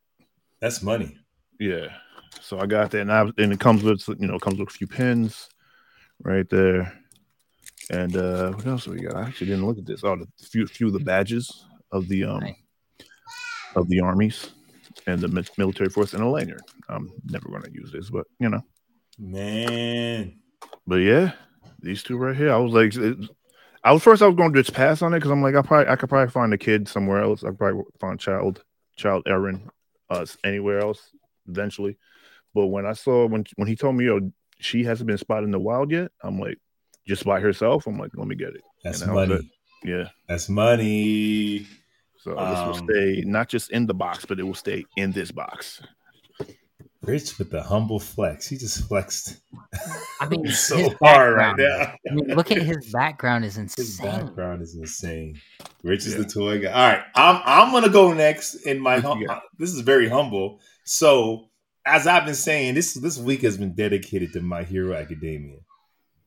That's 0.61 0.81
money. 0.81 1.17
Yeah. 1.59 1.87
So 2.41 2.59
I 2.59 2.65
got 2.65 2.91
that, 2.91 3.01
and, 3.01 3.11
I, 3.11 3.29
and 3.37 3.51
it 3.51 3.59
comes 3.59 3.83
with 3.83 4.07
you 4.07 4.27
know 4.27 4.39
comes 4.39 4.57
with 4.57 4.69
a 4.69 4.71
few 4.71 4.87
pins, 4.87 5.49
right 6.23 6.49
there. 6.49 6.93
And 7.89 8.15
uh 8.15 8.51
what 8.51 8.65
else 8.65 8.85
do 8.85 8.91
we 8.91 9.01
got? 9.01 9.15
I 9.17 9.23
actually 9.27 9.47
didn't 9.47 9.65
look 9.65 9.77
at 9.77 9.85
this. 9.85 10.03
Oh, 10.03 10.15
the 10.15 10.27
few 10.45 10.65
few 10.65 10.87
of 10.87 10.93
the 10.93 10.99
badges 10.99 11.65
of 11.91 12.07
the 12.07 12.23
um 12.23 12.55
of 13.75 13.89
the 13.89 13.99
armies 13.99 14.51
and 15.07 15.19
the 15.19 15.49
military 15.57 15.89
force 15.89 16.13
and 16.13 16.23
a 16.23 16.27
lanyard. 16.27 16.63
I'm 16.87 17.11
never 17.25 17.49
going 17.49 17.63
to 17.63 17.73
use 17.73 17.91
this, 17.91 18.09
but 18.09 18.25
you 18.39 18.49
know. 18.49 18.61
Man. 19.19 20.39
But 20.85 20.97
yeah, 20.97 21.33
these 21.81 22.01
two 22.03 22.17
right 22.17 22.35
here. 22.35 22.53
I 22.53 22.57
was 22.57 22.71
like, 22.71 22.95
it- 22.95 23.29
I 23.87 23.93
was 23.93 24.03
first 24.03 24.21
I 24.21 24.27
was 24.27 24.35
going 24.35 24.51
to 24.51 24.61
just 24.61 24.75
pass 24.75 25.01
on 25.01 25.13
it 25.13 25.17
because 25.19 25.31
I'm 25.31 25.41
like, 25.41 25.55
I 25.55 25.61
probably 25.61 25.87
I 25.87 25.95
could 25.95 26.09
probably 26.09 26.29
find 26.29 26.53
a 26.53 26.57
kid 26.57 26.89
somewhere 26.89 27.23
else. 27.23 27.45
I 27.45 27.47
could 27.47 27.57
probably 27.57 27.83
find 28.01 28.19
child 28.19 28.61
child 28.97 29.23
Eren 29.25 29.69
uh 30.09 30.25
anywhere 30.43 30.79
else 30.79 31.11
eventually. 31.47 31.97
But 32.53 32.67
when 32.67 32.85
I 32.85 32.91
saw 32.91 33.25
when 33.27 33.45
when 33.55 33.69
he 33.69 33.77
told 33.77 33.95
me, 33.95 34.09
oh, 34.09 34.29
she 34.59 34.83
hasn't 34.83 35.07
been 35.07 35.17
spotted 35.17 35.45
in 35.45 35.51
the 35.51 35.59
wild 35.59 35.89
yet, 35.89 36.11
I'm 36.21 36.37
like, 36.37 36.57
just 37.07 37.23
by 37.23 37.39
herself. 37.39 37.87
I'm 37.87 37.97
like, 37.97 38.11
let 38.15 38.27
me 38.27 38.35
get 38.35 38.55
it. 38.55 38.63
That's 38.83 38.99
that 38.99 39.13
money. 39.13 39.49
Yeah. 39.85 40.09
That's 40.27 40.49
money. 40.49 41.65
So 42.19 42.31
this 42.31 42.39
Um, 42.39 42.67
will 42.67 42.73
stay 42.73 43.23
not 43.25 43.47
just 43.47 43.71
in 43.71 43.85
the 43.85 43.93
box, 43.93 44.25
but 44.25 44.37
it 44.37 44.43
will 44.43 44.53
stay 44.53 44.83
in 44.97 45.13
this 45.13 45.31
box. 45.31 45.81
Rich 47.03 47.39
with 47.39 47.51
the 47.51 47.63
humble 47.63 48.01
flex. 48.01 48.49
He 48.49 48.57
just 48.57 48.85
flexed 48.89 49.37
I 50.27 50.29
mean, 50.29 50.47
so 50.51 50.77
his 50.77 50.93
hard 51.01 51.35
right 51.35 51.55
background- 51.57 51.97
now. 52.05 52.11
I 52.11 52.13
mean, 52.15 52.35
look 52.35 52.51
at 52.51 52.61
his 52.61 52.91
background 52.91 53.45
is 53.45 53.55
His 53.55 53.77
insane. 53.77 54.05
background 54.25 54.61
is 54.61 54.75
insane. 54.75 55.39
Rich 55.83 56.05
is 56.05 56.15
the 56.15 56.25
toy 56.25 56.59
guy. 56.59 56.71
All 56.71 56.89
right, 56.89 57.03
I'm 57.15 57.41
I'm 57.45 57.71
gonna 57.71 57.89
go 57.89 58.13
next 58.13 58.55
in 58.55 58.79
my. 58.79 58.95
What 58.95 59.03
Hum- 59.05 59.23
got? 59.25 59.37
Uh, 59.37 59.41
this 59.57 59.73
is 59.73 59.81
very 59.81 60.07
humble. 60.09 60.59
So 60.83 61.49
as 61.85 62.05
I've 62.07 62.25
been 62.25 62.35
saying, 62.35 62.75
this 62.75 62.93
this 62.95 63.17
week 63.17 63.41
has 63.41 63.57
been 63.57 63.73
dedicated 63.73 64.33
to 64.33 64.41
My 64.41 64.63
Hero 64.63 64.93
Academia. 64.93 65.57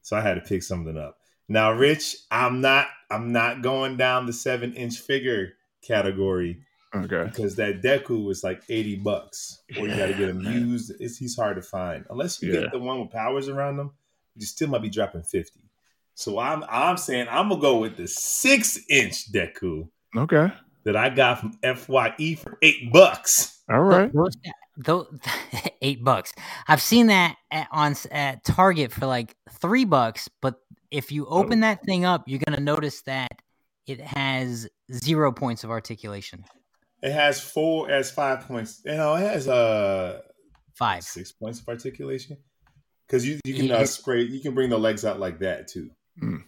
So 0.02 0.16
I 0.16 0.20
had 0.22 0.34
to 0.34 0.40
pick 0.40 0.62
something 0.62 0.96
up. 0.96 1.16
Now, 1.48 1.72
Rich, 1.72 2.16
I'm 2.30 2.60
not 2.60 2.86
I'm 3.10 3.32
not 3.32 3.60
going 3.62 3.96
down 3.96 4.26
the 4.26 4.32
seven 4.32 4.72
inch 4.74 4.98
figure 4.98 5.52
category 5.86 6.62
Okay. 6.94 7.24
because 7.24 7.54
that 7.56 7.82
Deku 7.82 8.24
was 8.24 8.42
like 8.42 8.62
80 8.68 8.96
bucks. 8.96 9.62
Or 9.78 9.86
you 9.86 9.96
got 9.96 10.06
to 10.06 10.14
get 10.14 10.28
him 10.28 10.40
used. 10.40 10.92
It's, 10.98 11.16
he's 11.16 11.36
hard 11.36 11.56
to 11.56 11.62
find. 11.62 12.04
Unless 12.10 12.42
you 12.42 12.52
Yeah. 12.52 12.62
get 12.62 12.72
the 12.72 12.80
one 12.80 13.00
with 13.00 13.10
powers 13.10 13.48
around 13.48 13.76
them, 13.76 13.92
you 14.36 14.44
still 14.44 14.68
might 14.68 14.82
be 14.82 14.90
dropping 14.90 15.22
50. 15.22 15.60
So 16.14 16.38
I'm 16.38 16.64
I'm 16.68 16.98
saying 16.98 17.28
I'm 17.30 17.48
gonna 17.48 17.60
go 17.60 17.78
with 17.78 17.96
the 17.96 18.06
six 18.06 18.78
inch 18.90 19.32
Deku 19.32 19.88
Okay. 20.14 20.52
that 20.84 20.94
I 20.96 21.08
got 21.08 21.40
from 21.40 21.52
FYE 21.62 22.34
for 22.34 22.58
eight 22.60 22.92
bucks. 22.92 23.62
All 23.70 23.80
right. 23.80 24.12
Those, 24.12 24.36
those, 24.76 25.06
eight 25.82 26.04
bucks. 26.04 26.32
I've 26.68 26.82
seen 26.82 27.06
that 27.06 27.36
at, 27.50 27.68
on 27.70 27.94
at 28.10 28.44
Target 28.44 28.92
for 28.92 29.06
like 29.06 29.34
three 29.50 29.84
bucks. 29.84 30.28
But 30.42 30.56
if 30.90 31.10
you 31.10 31.26
oh. 31.26 31.38
open 31.38 31.60
that 31.60 31.82
thing 31.84 32.04
up, 32.04 32.24
you're 32.26 32.40
gonna 32.44 32.60
notice 32.60 33.00
that 33.02 33.40
it 33.86 34.00
has 34.00 34.68
zero 34.92 35.32
points 35.32 35.64
of 35.64 35.70
articulation. 35.70 36.44
It 37.02 37.12
has 37.12 37.40
four, 37.40 37.88
it 37.90 37.94
has 37.94 38.10
five 38.10 38.46
points. 38.46 38.82
You 38.84 38.96
know, 38.96 39.14
it 39.14 39.20
has 39.20 39.48
uh 39.48 40.20
Five. 40.74 41.02
six 41.04 41.32
points 41.32 41.60
of 41.60 41.68
articulation. 41.68 42.36
Because 43.06 43.26
you, 43.26 43.40
you 43.44 43.54
can 43.54 43.66
Yeah. 43.66 43.76
uh, 43.78 43.86
spray, 43.86 44.22
you 44.22 44.40
can 44.40 44.54
bring 44.54 44.70
the 44.70 44.78
legs 44.78 45.04
out 45.04 45.18
like 45.20 45.38
that 45.40 45.66
too. 45.68 45.90
Mm. 46.22 46.44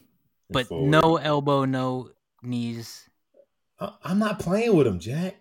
But 0.50 0.66
forward. 0.68 0.90
no 0.90 1.16
elbow, 1.16 1.64
no 1.64 2.10
knees. 2.42 3.08
I- 3.80 3.94
I'm 4.04 4.18
not 4.18 4.38
playing 4.38 4.76
with 4.76 4.86
them, 4.86 4.98
Jack. 5.00 5.36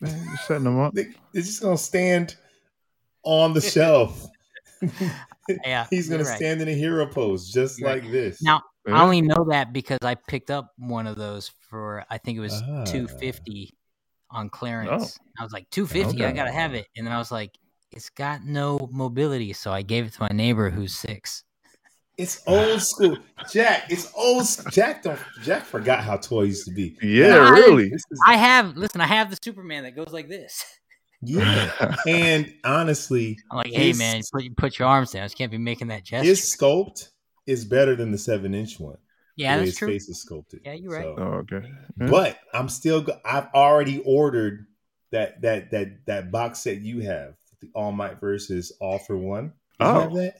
Man, 0.00 0.24
you're 0.26 0.36
setting 0.38 0.64
them 0.64 0.78
up. 0.80 0.92
They, 0.94 1.04
they're 1.32 1.42
just 1.42 1.62
gonna 1.62 1.78
stand 1.78 2.36
on 3.22 3.52
the 3.54 3.60
shelf. 3.60 4.26
Yeah, 5.64 5.86
He's 5.90 6.08
gonna 6.08 6.24
right. 6.24 6.36
stand 6.36 6.62
in 6.62 6.68
a 6.68 6.72
hero 6.74 7.06
pose 7.06 7.52
just 7.52 7.78
You're 7.78 7.90
right. 7.90 8.02
like 8.02 8.10
this. 8.10 8.42
Now, 8.42 8.62
Yeah. 8.86 8.94
I 8.98 9.02
only 9.02 9.20
know 9.20 9.46
that 9.50 9.74
because 9.74 9.98
I 10.02 10.14
picked 10.14 10.50
up 10.50 10.72
one 10.78 11.06
of 11.06 11.16
those 11.16 11.50
for 11.68 12.02
I 12.10 12.16
think 12.16 12.38
it 12.38 12.40
was 12.40 12.62
Ah. 12.66 12.84
two 12.84 13.06
fifty 13.06 13.74
on 14.34 14.46
oh. 14.46 14.48
clearance. 14.50 15.18
Oh. 15.18 15.24
I 15.38 15.42
was 15.42 15.52
like 15.52 15.68
two 15.70 15.86
fifty, 15.86 16.24
I 16.24 16.32
gotta 16.32 16.52
have 16.52 16.74
it, 16.74 16.86
and 16.96 17.06
then 17.06 17.14
I 17.14 17.18
was 17.18 17.32
like, 17.32 17.56
it's 17.92 18.10
got 18.10 18.44
no 18.44 18.88
mobility, 18.92 19.52
so 19.52 19.72
I 19.72 19.82
gave 19.82 20.06
it 20.06 20.12
to 20.14 20.22
my 20.22 20.28
neighbor 20.32 20.68
who's 20.68 20.94
six. 20.94 21.44
it's 22.18 22.42
old 22.46 22.82
school, 22.82 23.16
Jack. 23.50 23.86
It's 23.88 24.12
old. 24.14 24.46
Jack 24.72 25.02
don't. 25.02 25.18
Jack 25.42 25.64
forgot 25.64 26.04
how 26.04 26.16
toys 26.16 26.48
used 26.48 26.66
to 26.66 26.72
be. 26.72 26.96
Yeah, 27.02 27.28
No, 27.28 27.44
I- 27.44 27.50
really. 27.50 27.88
This 27.88 28.02
is- 28.10 28.20
I 28.26 28.36
have 28.36 28.76
listen, 28.76 29.00
I 29.00 29.06
have 29.06 29.30
the 29.30 29.38
Superman 29.42 29.84
that 29.84 29.96
goes 29.96 30.12
like 30.12 30.28
this. 30.28 30.64
yeah. 31.22 31.96
And 32.06 32.52
honestly, 32.64 33.38
I'm 33.50 33.58
like, 33.58 33.72
hey 33.72 33.92
man, 33.92 34.22
put 34.32 34.56
put 34.56 34.78
your 34.78 34.88
arms 34.88 35.12
down. 35.12 35.28
You 35.28 35.34
can't 35.34 35.50
be 35.50 35.58
making 35.58 35.88
that 35.88 36.04
gesture. 36.04 36.28
his 36.28 36.40
sculpt 36.40 37.08
is 37.46 37.64
better 37.64 37.94
than 37.96 38.10
the 38.10 38.18
seven 38.18 38.54
inch 38.54 38.78
one. 38.80 38.98
Yeah, 39.36 39.56
the 39.56 39.60
way 39.60 39.64
that's 39.66 39.70
his 39.70 39.78
true. 39.78 39.88
face 39.88 40.08
is 40.08 40.20
sculpted. 40.20 40.60
Yeah, 40.64 40.72
you're 40.74 40.92
right. 40.92 41.04
So- 41.04 41.16
oh, 41.18 41.44
okay. 41.54 41.66
Yeah. 42.00 42.06
But 42.10 42.38
I'm 42.52 42.68
still. 42.68 43.02
go- 43.02 43.20
I've 43.24 43.48
already 43.54 44.02
ordered 44.04 44.66
that 45.12 45.42
that 45.42 45.70
that 45.70 46.06
that 46.06 46.30
box 46.30 46.60
set 46.60 46.80
you 46.80 47.00
have, 47.00 47.34
the 47.60 47.70
All 47.74 47.92
Might 47.92 48.20
versus 48.20 48.72
All 48.80 48.98
for 48.98 49.16
One. 49.16 49.52
Do 49.80 49.86
you 49.86 49.90
Oh. 49.92 50.00
have 50.00 50.14
that? 50.14 50.36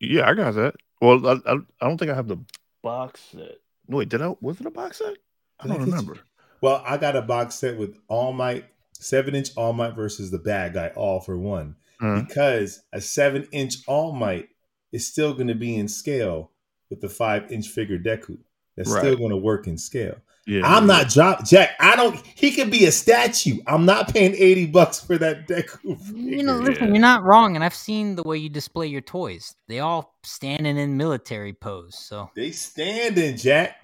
Yeah, 0.00 0.28
I 0.28 0.34
got 0.34 0.54
that. 0.54 0.74
Well, 1.00 1.26
I, 1.26 1.32
I, 1.46 1.54
I 1.54 1.88
don't 1.88 1.98
think 1.98 2.10
I 2.10 2.14
have 2.14 2.28
the 2.28 2.38
box 2.82 3.20
set. 3.32 3.56
Wait, 3.88 4.08
did 4.08 4.20
I? 4.22 4.34
Was 4.40 4.60
it 4.60 4.66
a 4.66 4.70
box 4.70 4.98
set? 4.98 5.16
I 5.60 5.66
don't 5.68 5.78
get 5.78 5.86
you? 5.86 5.92
remember. 5.92 6.18
Well, 6.60 6.82
I 6.86 6.96
got 6.96 7.16
a 7.16 7.22
box 7.22 7.54
set 7.56 7.76
with 7.78 7.96
All 8.08 8.32
Might, 8.32 8.64
seven 8.92 9.34
inch 9.34 9.50
All 9.56 9.72
Might 9.72 9.94
versus 9.94 10.30
the 10.30 10.38
bad 10.38 10.74
guy, 10.74 10.88
All 10.96 11.20
for 11.20 11.36
One. 11.38 11.76
Huh? 12.00 12.22
Because 12.26 12.82
a 12.92 13.00
seven 13.00 13.46
inch 13.52 13.76
All 13.86 14.12
Might 14.12 14.48
is 14.92 15.06
still 15.06 15.32
going 15.34 15.48
to 15.48 15.54
be 15.54 15.76
in 15.76 15.88
scale 15.88 16.50
with 16.90 17.00
the 17.00 17.08
five 17.08 17.50
inch 17.50 17.68
figure 17.68 17.98
Deku. 17.98 18.38
That's 18.76 18.90
still 18.90 19.16
going 19.16 19.30
to 19.30 19.36
work 19.38 19.66
in 19.66 19.78
scale. 19.78 20.16
Yeah, 20.46 20.60
I'm 20.64 20.86
yeah. 20.86 20.94
not 20.98 21.08
drop 21.08 21.44
Jack. 21.44 21.70
I 21.80 21.96
don't. 21.96 22.14
He 22.36 22.52
could 22.52 22.70
be 22.70 22.84
a 22.84 22.92
statue. 22.92 23.58
I'm 23.66 23.84
not 23.84 24.12
paying 24.12 24.34
eighty 24.36 24.66
bucks 24.66 25.00
for 25.00 25.18
that 25.18 25.48
Deku. 25.48 25.98
You 26.14 26.42
know, 26.44 26.58
listen, 26.58 26.84
Yeah. 26.84 26.90
you're 26.90 26.98
not 27.00 27.24
wrong, 27.24 27.56
and 27.56 27.64
I've 27.64 27.74
seen 27.74 28.14
the 28.14 28.22
way 28.22 28.38
you 28.38 28.48
display 28.48 28.86
your 28.86 29.00
toys. 29.00 29.56
They 29.66 29.80
all 29.80 30.14
standing 30.22 30.76
in 30.76 30.96
military 30.96 31.52
pose. 31.52 31.96
So 31.98 32.30
They 32.36 32.52
standing, 32.52 33.36
Jack. 33.36 33.76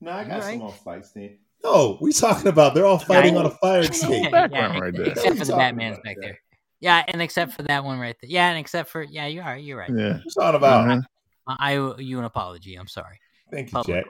No, 0.00 0.12
I 0.12 0.22
got 0.24 0.32
You're 0.34 0.42
some 0.42 0.50
right. 0.60 0.60
on 0.66 0.72
fight 0.72 1.06
scene. 1.06 1.38
No, 1.64 1.98
we 2.00 2.12
talking 2.12 2.48
about 2.48 2.74
they're 2.74 2.86
all 2.86 2.98
fighting 2.98 3.36
on 3.38 3.46
a 3.46 3.50
fire 3.50 3.80
escape. 3.90 4.30
background 4.30 4.80
right 4.80 4.94
there. 4.94 5.06
Except 5.06 5.28
for 5.38 5.44
the 5.46 5.52
Talking 5.52 5.56
Batman's 5.58 5.96
back 6.04 6.16
that. 6.16 6.20
there. 6.20 6.38
Yeah, 6.80 7.02
and 7.08 7.22
except 7.22 7.54
for 7.54 7.62
that 7.62 7.82
one 7.84 7.98
right 7.98 8.14
there. 8.20 8.30
Yeah, 8.30 8.50
and 8.50 8.58
except 8.58 8.90
for 8.90 9.02
yeah, 9.02 9.26
you 9.26 9.40
are. 9.40 9.56
You're 9.56 9.78
right. 9.78 9.88
Yeah. 9.90 10.18
We're 10.24 10.42
talking 10.42 10.56
about. 10.56 10.86
Mm-hmm. 10.86 11.00
I 11.46 11.56
I 11.74 11.76
owe 11.76 11.96
you 11.98 12.18
an 12.18 12.24
apology. 12.24 12.74
I'm 12.76 12.88
sorry. 12.88 13.18
Thank 13.50 13.72
you, 13.72 13.82
Jack. 13.84 14.06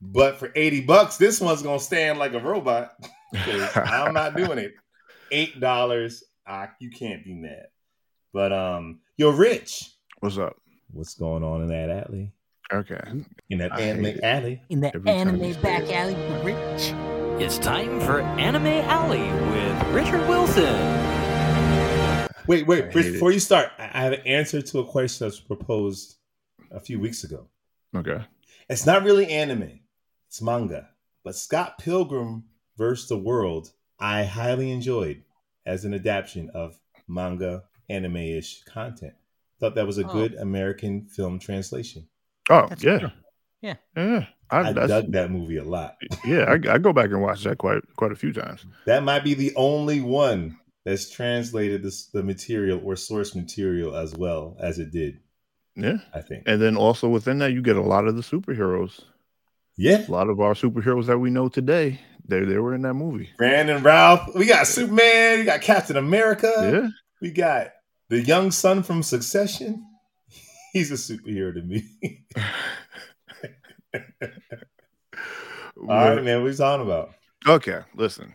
But 0.00 0.36
for 0.38 0.52
80 0.54 0.82
bucks, 0.82 1.16
this 1.16 1.40
one's 1.40 1.62
gonna 1.62 1.80
stand 1.80 2.18
like 2.18 2.34
a 2.34 2.40
robot. 2.40 2.92
I'm 3.34 4.12
not 4.14 4.36
doing 4.36 4.58
it. 4.58 4.74
Eight 5.30 5.58
dollars. 5.60 6.22
I 6.46 6.68
you 6.80 6.90
can't 6.90 7.24
be 7.24 7.32
mad. 7.34 7.66
But 8.32 8.52
um, 8.52 9.00
you're 9.16 9.32
rich. 9.32 9.90
What's 10.20 10.38
up? 10.38 10.56
What's 10.90 11.14
going 11.14 11.42
on 11.42 11.62
in 11.62 11.68
that 11.68 11.90
alley? 11.90 12.32
Okay. 12.72 13.00
In 13.48 13.58
that 13.58 13.72
I 13.72 13.80
anime 13.80 14.18
alley? 14.22 14.62
In 14.68 14.80
the 14.80 14.94
Every 14.94 15.10
anime 15.10 15.52
back 15.62 15.82
it. 15.84 15.92
alley, 15.92 16.14
Rich. 16.44 16.92
It's 17.40 17.58
time 17.58 18.00
for 18.00 18.20
Anime 18.20 18.66
Alley 18.66 19.20
with 19.20 19.94
Richard 19.94 20.26
Wilson. 20.28 20.74
Wait, 22.46 22.66
wait, 22.66 22.84
Rich, 22.86 22.94
hate 22.94 23.06
it. 23.06 23.12
before 23.14 23.32
you 23.32 23.40
start, 23.40 23.70
I 23.78 23.90
I 23.92 24.02
have 24.02 24.12
an 24.14 24.20
answer 24.26 24.62
to 24.62 24.78
a 24.80 24.84
question 24.84 25.24
that 25.24 25.32
was 25.32 25.40
proposed 25.40 26.15
a 26.70 26.80
few 26.80 26.98
weeks 27.00 27.24
ago. 27.24 27.48
Okay. 27.94 28.24
It's 28.68 28.86
not 28.86 29.04
really 29.04 29.26
anime, 29.28 29.80
it's 30.28 30.42
manga. 30.42 30.88
But 31.24 31.36
Scott 31.36 31.78
Pilgrim 31.78 32.44
vs. 32.76 33.08
the 33.08 33.18
World, 33.18 33.72
I 33.98 34.24
highly 34.24 34.70
enjoyed 34.70 35.22
as 35.64 35.84
an 35.84 35.94
adaptation 35.94 36.50
of 36.54 36.78
manga 37.08 37.64
anime 37.88 38.16
ish 38.16 38.62
content. 38.64 39.14
Thought 39.60 39.74
that 39.76 39.86
was 39.86 39.98
a 39.98 40.04
Oh. 40.06 40.12
good 40.12 40.34
American 40.34 41.06
film 41.06 41.38
translation. 41.38 42.06
Oh 42.50 42.66
That's 42.68 42.82
yeah. 42.84 42.98
true. 42.98 43.10
Yeah. 43.62 43.74
Yeah. 43.96 44.26
I, 44.50 44.60
I 44.68 44.72
dug 44.72 45.10
that 45.12 45.30
movie 45.32 45.56
a 45.56 45.64
lot. 45.64 45.96
yeah. 46.24 46.44
I, 46.44 46.74
I 46.74 46.78
go 46.78 46.92
back 46.92 47.10
and 47.10 47.22
watch 47.22 47.42
that 47.44 47.58
quite 47.58 47.82
quite 47.96 48.12
a 48.12 48.16
few 48.16 48.32
times. 48.32 48.64
That 48.84 49.02
might 49.02 49.24
be 49.24 49.34
the 49.34 49.52
only 49.56 50.00
one 50.00 50.56
that's 50.84 51.10
translated 51.10 51.82
this, 51.82 52.06
the 52.06 52.22
material 52.22 52.80
or 52.84 52.94
source 52.94 53.34
material 53.34 53.96
as 53.96 54.14
well 54.14 54.56
as 54.60 54.78
it 54.78 54.92
did, 54.92 55.18
Yeah. 55.76 55.98
I 56.14 56.20
think. 56.22 56.44
And 56.46 56.60
then 56.60 56.76
also 56.76 57.08
within 57.08 57.38
that, 57.38 57.52
you 57.52 57.62
get 57.62 57.76
a 57.76 57.82
lot 57.82 58.06
of 58.06 58.16
the 58.16 58.22
superheroes. 58.22 59.04
Yeah. 59.76 60.06
A 60.08 60.10
lot 60.10 60.28
of 60.28 60.40
our 60.40 60.54
superheroes 60.54 61.06
that 61.06 61.18
we 61.18 61.30
know 61.30 61.48
today, 61.48 62.00
they 62.26 62.40
they 62.40 62.58
were 62.58 62.74
in 62.74 62.82
that 62.82 62.94
movie. 62.94 63.30
Brandon 63.36 63.82
Routh. 63.82 64.34
We 64.34 64.46
got 64.46 64.66
Superman. 64.66 65.40
We 65.40 65.44
got 65.44 65.60
Captain 65.60 65.96
America. 65.96 66.50
Yeah. 66.58 66.88
We 67.20 67.30
got 67.30 67.72
the 68.08 68.20
young 68.20 68.50
son 68.50 68.82
from 68.82 69.02
Succession. 69.02 69.84
He's 70.72 70.90
a 70.90 70.94
superhero 70.94 71.54
to 71.54 71.62
me. 71.62 71.84
All 75.78 75.88
right, 75.88 76.24
man. 76.24 76.40
What 76.40 76.48
are 76.48 76.50
you 76.50 76.56
talking 76.56 76.86
about? 76.86 77.10
Okay, 77.46 77.80
listen. 77.94 78.34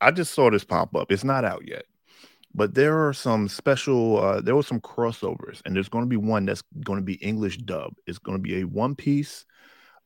I 0.00 0.10
just 0.10 0.34
saw 0.34 0.50
this 0.50 0.64
pop 0.64 0.94
up. 0.94 1.10
It's 1.10 1.24
not 1.24 1.44
out 1.44 1.66
yet, 1.66 1.84
but 2.54 2.74
there 2.74 3.06
are 3.06 3.12
some 3.12 3.48
special. 3.48 4.18
Uh, 4.18 4.40
there 4.40 4.54
were 4.56 4.62
some 4.62 4.80
crossovers, 4.80 5.60
and 5.64 5.74
there's 5.74 5.88
going 5.88 6.04
to 6.04 6.08
be 6.08 6.16
one 6.16 6.46
that's 6.46 6.62
going 6.84 6.98
to 6.98 7.04
be 7.04 7.14
English 7.14 7.58
dub. 7.58 7.94
It's 8.06 8.18
going 8.18 8.38
to 8.38 8.42
be 8.42 8.60
a 8.60 8.64
One 8.64 8.94
Piece, 8.94 9.44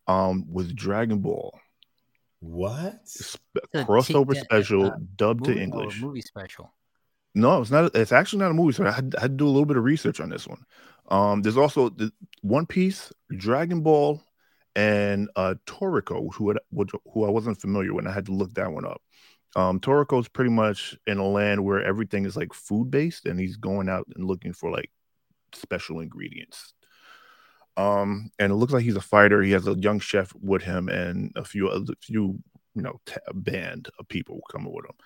um, 0.07 0.45
with 0.51 0.75
Dragon 0.75 1.19
Ball 1.21 1.59
What? 2.41 3.01
sp- 3.09 3.43
The 3.73 3.85
crossover 3.85 4.35
t- 4.35 4.41
special 4.41 4.87
uh, 4.87 4.97
dubbed 5.17 5.45
to 5.45 5.51
Movie- 5.51 5.61
oh, 5.61 5.65
English. 5.65 6.01
movie 6.01 6.21
special. 6.23 6.73
No, 7.35 7.61
it's 7.61 7.71
not. 7.71 7.95
It's 7.95 8.13
actually 8.13 8.41
not 8.41 8.51
a 8.51 8.55
movie. 8.55 8.73
So 8.73 8.87
I 8.87 8.91
had, 8.91 9.15
I 9.17 9.23
had 9.23 9.33
to 9.33 9.37
do 9.37 9.47
a 9.47 9.51
little 9.51 9.67
bit 9.67 9.77
of 9.77 9.85
research 9.85 10.19
on 10.21 10.29
this 10.31 10.47
one. 10.49 10.65
Um, 11.11 11.43
there's 11.43 11.57
also 11.57 11.89
the 11.91 12.11
One 12.43 12.67
Piece, 12.67 13.13
Dragon 13.37 13.83
Ball, 13.83 14.21
and 14.75 15.29
uh, 15.37 15.55
Toriko, 15.67 16.33
who 16.35 16.49
had, 16.49 16.59
which, 16.71 16.91
who 17.13 17.25
I 17.25 17.31
wasn't 17.31 17.61
familiar 17.61 17.93
with. 17.95 18.05
and 18.05 18.11
I 18.11 18.15
had 18.15 18.27
to 18.27 18.33
look 18.33 18.55
that 18.55 18.73
one 18.73 18.85
up. 18.87 19.03
Um, 19.57 19.81
Toriko 19.81 20.21
is 20.21 20.29
pretty 20.29 20.51
much 20.51 20.97
in 21.07 21.19
a 21.19 21.27
land 21.27 21.65
where 21.65 21.83
everything 21.83 22.25
is 22.25 22.37
like 22.37 22.53
food 22.53 22.91
based, 22.91 23.27
and 23.27 23.41
he's 23.41 23.57
going 23.57 23.89
out 23.89 24.07
and 24.15 24.27
looking 24.27 24.53
for 24.53 24.71
like 24.71 24.91
special 25.53 26.01
ingredients. 26.01 26.75
Um, 27.77 28.31
and 28.39 28.53
it 28.53 28.57
looks 28.57 28.73
like 28.73 28.83
he's 28.83 28.97
a 28.97 29.01
fighter. 29.01 29.43
He 29.43 29.53
has 29.53 29.67
a 29.67 29.79
young 29.79 30.01
chef 30.01 30.35
with 30.41 30.63
him, 30.63 30.89
and 30.89 31.33
a 31.37 31.45
few 31.45 31.69
other 31.69 31.95
few 32.01 32.39
you 32.75 32.83
know 32.83 33.01
t- 33.07 33.15
a 33.27 33.35
band 33.35 33.89
of 33.99 34.09
people 34.09 34.41
coming 34.51 34.73
with 34.73 34.85
him. 34.85 34.97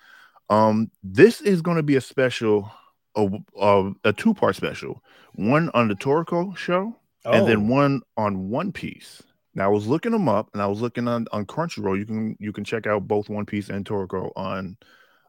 Um, 0.49 0.91
this 1.03 1.41
is 1.41 1.61
going 1.61 1.77
to 1.77 1.83
be 1.83 1.95
a 1.95 2.01
special, 2.01 2.71
a, 3.15 3.27
a, 3.59 3.91
a 4.03 4.13
two 4.13 4.33
part 4.33 4.55
special, 4.55 5.03
one 5.33 5.69
on 5.73 5.87
the 5.87 5.95
Toriko 5.95 6.55
show, 6.57 6.95
and 7.25 7.47
then 7.47 7.67
one 7.67 8.01
on 8.17 8.49
One 8.49 8.71
Piece. 8.71 9.23
Now 9.55 9.65
I 9.65 9.73
was 9.73 9.87
looking 9.87 10.11
them 10.11 10.27
up, 10.29 10.49
and 10.53 10.61
I 10.61 10.67
was 10.67 10.81
looking 10.81 11.07
on 11.07 11.27
on 11.31 11.45
Crunchyroll. 11.45 11.97
You 11.97 12.05
can 12.05 12.35
you 12.39 12.51
can 12.51 12.63
check 12.63 12.87
out 12.87 13.07
both 13.07 13.29
One 13.29 13.45
Piece 13.45 13.69
and 13.69 13.85
Toriko 13.85 14.31
on 14.35 14.77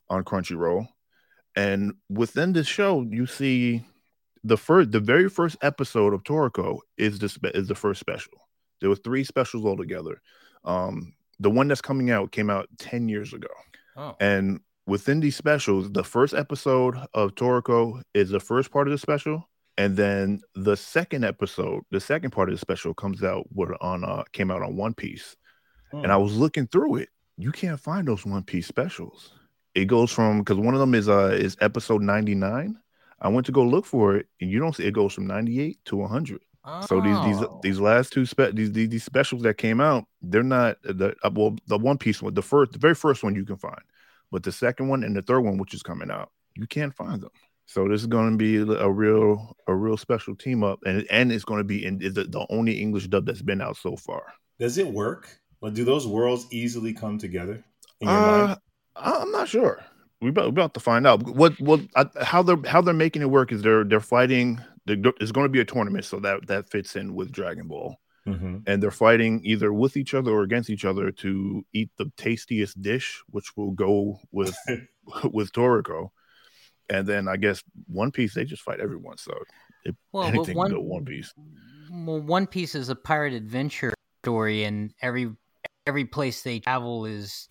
on 0.08 0.24
Crunchyroll, 0.24 0.86
and 1.56 1.94
within 2.08 2.52
this 2.52 2.66
show, 2.66 3.02
you 3.02 3.26
see 3.26 3.84
the 4.42 4.56
first 4.56 4.92
the 4.92 5.00
very 5.00 5.28
first 5.28 5.56
episode 5.62 6.14
of 6.14 6.22
Toriko 6.22 6.78
is 6.96 7.18
the 7.18 7.28
spe- 7.28 7.54
is 7.54 7.68
the 7.68 7.74
first 7.74 8.00
special. 8.00 8.32
There 8.80 8.90
were 8.90 8.96
three 8.96 9.24
specials 9.24 9.64
altogether. 9.64 10.20
Um, 10.64 11.14
the 11.40 11.50
one 11.50 11.68
that's 11.68 11.80
coming 11.80 12.10
out 12.10 12.32
came 12.32 12.50
out 12.50 12.68
ten 12.78 13.08
years 13.08 13.32
ago. 13.32 13.48
Oh, 13.96 14.16
And 14.20 14.60
within 14.86 15.20
these 15.20 15.36
specials, 15.36 15.90
the 15.92 16.04
first 16.04 16.34
episode 16.34 16.96
of 17.14 17.34
Toriko 17.34 18.02
is 18.12 18.30
the 18.30 18.40
first 18.40 18.70
part 18.70 18.88
of 18.88 18.92
the 18.92 18.98
special, 18.98 19.48
and 19.78 19.96
then 19.96 20.40
the 20.54 20.76
second 20.76 21.24
episode, 21.24 21.82
the 21.90 22.00
second 22.00 22.30
part 22.30 22.48
of 22.48 22.54
the 22.54 22.58
special 22.58 22.94
comes 22.94 23.22
out 23.22 23.46
on 23.80 24.04
uh 24.04 24.22
came 24.32 24.50
out 24.50 24.62
on 24.62 24.76
One 24.76 24.94
Piece. 24.94 25.36
And 25.92 26.10
I 26.10 26.16
was 26.16 26.36
looking 26.36 26.66
through 26.66 26.96
it. 26.96 27.08
You 27.36 27.52
can't 27.52 27.78
find 27.78 28.08
those 28.08 28.26
One 28.26 28.42
Piece 28.42 28.66
specials. 28.66 29.32
It 29.76 29.84
goes 29.86 30.10
from 30.10 30.40
because 30.40 30.58
one 30.58 30.74
of 30.74 30.80
them 30.80 30.94
is 30.94 31.08
uh 31.08 31.36
is 31.38 31.56
episode 31.60 32.02
99. 32.02 32.76
I 33.20 33.28
went 33.28 33.46
to 33.46 33.52
go 33.52 33.62
look 33.64 33.86
for 33.86 34.16
it, 34.16 34.26
and 34.40 34.50
you 34.50 34.58
don't 34.58 34.74
see 34.74 34.84
it 34.84 34.92
goes 34.92 35.12
from 35.14 35.26
98 35.28 35.78
to 35.86 35.96
100. 35.96 36.40
So 36.88 37.00
these 37.00 37.18
these 37.24 37.36
Oh. 37.42 37.60
these 37.62 37.78
last 37.80 38.12
two 38.12 38.24
spe- 38.26 38.54
these, 38.54 38.72
these 38.72 38.88
these 38.88 39.04
specials 39.04 39.42
that 39.42 39.56
came 39.58 39.80
out, 39.80 40.06
they're 40.22 40.42
not 40.42 40.78
the 40.82 41.14
uh, 41.22 41.30
well 41.32 41.56
the 41.66 41.78
One 41.78 41.98
Piece 41.98 42.20
one, 42.22 42.34
the 42.34 42.42
first 42.42 42.72
the 42.72 42.78
very 42.78 42.94
first 42.94 43.22
one 43.22 43.34
you 43.36 43.44
can 43.44 43.56
find, 43.58 43.82
but 44.32 44.42
the 44.42 44.52
second 44.52 44.88
one 44.88 45.04
and 45.04 45.14
the 45.14 45.22
third 45.22 45.40
one, 45.40 45.58
which 45.58 45.74
is 45.74 45.82
coming 45.82 46.10
out, 46.10 46.30
you 46.56 46.66
can't 46.66 46.94
find 46.94 47.20
them. 47.22 47.30
So 47.66 47.88
this 47.88 48.02
is 48.02 48.06
going 48.06 48.32
to 48.32 48.36
be 48.36 48.56
a 48.56 48.90
real 48.90 49.56
a 49.66 49.74
real 49.74 49.96
special 49.96 50.36
team 50.36 50.62
up, 50.62 50.80
and 50.84 51.06
and 51.10 51.32
it's 51.32 51.44
going 51.44 51.58
to 51.58 51.64
be 51.64 51.84
in 51.84 51.98
the, 51.98 52.10
the 52.10 52.46
only 52.50 52.80
English 52.80 53.08
dub 53.08 53.26
that's 53.26 53.42
been 53.42 53.60
out 53.60 53.76
so 53.76 53.96
far. 53.96 54.22
Does 54.58 54.78
it 54.78 54.86
work? 54.86 55.40
Or 55.60 55.70
do 55.70 55.82
those 55.82 56.06
worlds 56.06 56.46
easily 56.50 56.92
come 56.92 57.16
together 57.18 57.64
Uh. 58.02 58.56
I'm 58.96 59.30
not 59.30 59.48
sure. 59.48 59.84
We 60.20 60.30
about, 60.30 60.44
we 60.44 60.50
about 60.50 60.74
to 60.74 60.80
find 60.80 61.06
out. 61.06 61.22
What 61.22 61.58
what 61.60 61.80
I, 61.96 62.06
how 62.22 62.42
they're 62.42 62.62
how 62.66 62.80
they're 62.80 62.94
making 62.94 63.22
it 63.22 63.30
work 63.30 63.52
is 63.52 63.62
they're 63.62 63.84
they're 63.84 64.00
fighting. 64.00 64.60
They're, 64.86 64.98
it's 65.20 65.32
going 65.32 65.46
to 65.46 65.50
be 65.50 65.60
a 65.60 65.64
tournament, 65.64 66.04
so 66.04 66.20
that 66.20 66.46
that 66.46 66.70
fits 66.70 66.96
in 66.96 67.14
with 67.14 67.32
Dragon 67.32 67.68
Ball. 67.68 67.96
Mm-hmm. 68.26 68.60
and 68.66 68.82
they're 68.82 68.90
fighting 68.90 69.42
either 69.44 69.70
with 69.70 69.98
each 69.98 70.14
other 70.14 70.30
or 70.30 70.44
against 70.44 70.70
each 70.70 70.86
other 70.86 71.10
to 71.10 71.62
eat 71.74 71.90
the 71.98 72.10
tastiest 72.16 72.80
dish, 72.80 73.22
which 73.28 73.54
will 73.54 73.72
go 73.72 74.18
with 74.32 74.56
with 75.30 75.52
Toriko. 75.52 76.08
And 76.90 77.06
then 77.06 77.28
I 77.28 77.36
guess 77.36 77.62
One 77.86 78.10
Piece 78.10 78.34
they 78.34 78.44
just 78.44 78.62
fight 78.62 78.80
everyone. 78.80 79.16
So 79.18 79.32
if 79.84 79.94
Well, 80.12 80.24
anything 80.24 80.56
one, 80.56 80.72
One 80.72 81.04
Piece. 81.04 81.32
well, 81.90 82.20
One 82.20 82.46
Piece 82.46 82.74
is 82.74 82.88
a 82.88 82.94
pirate 82.94 83.32
adventure 83.32 83.94
story, 84.22 84.64
and 84.64 84.92
every 85.02 85.32
every 85.86 86.04
place 86.04 86.42
they 86.42 86.60
travel 86.60 87.04
is 87.06 87.48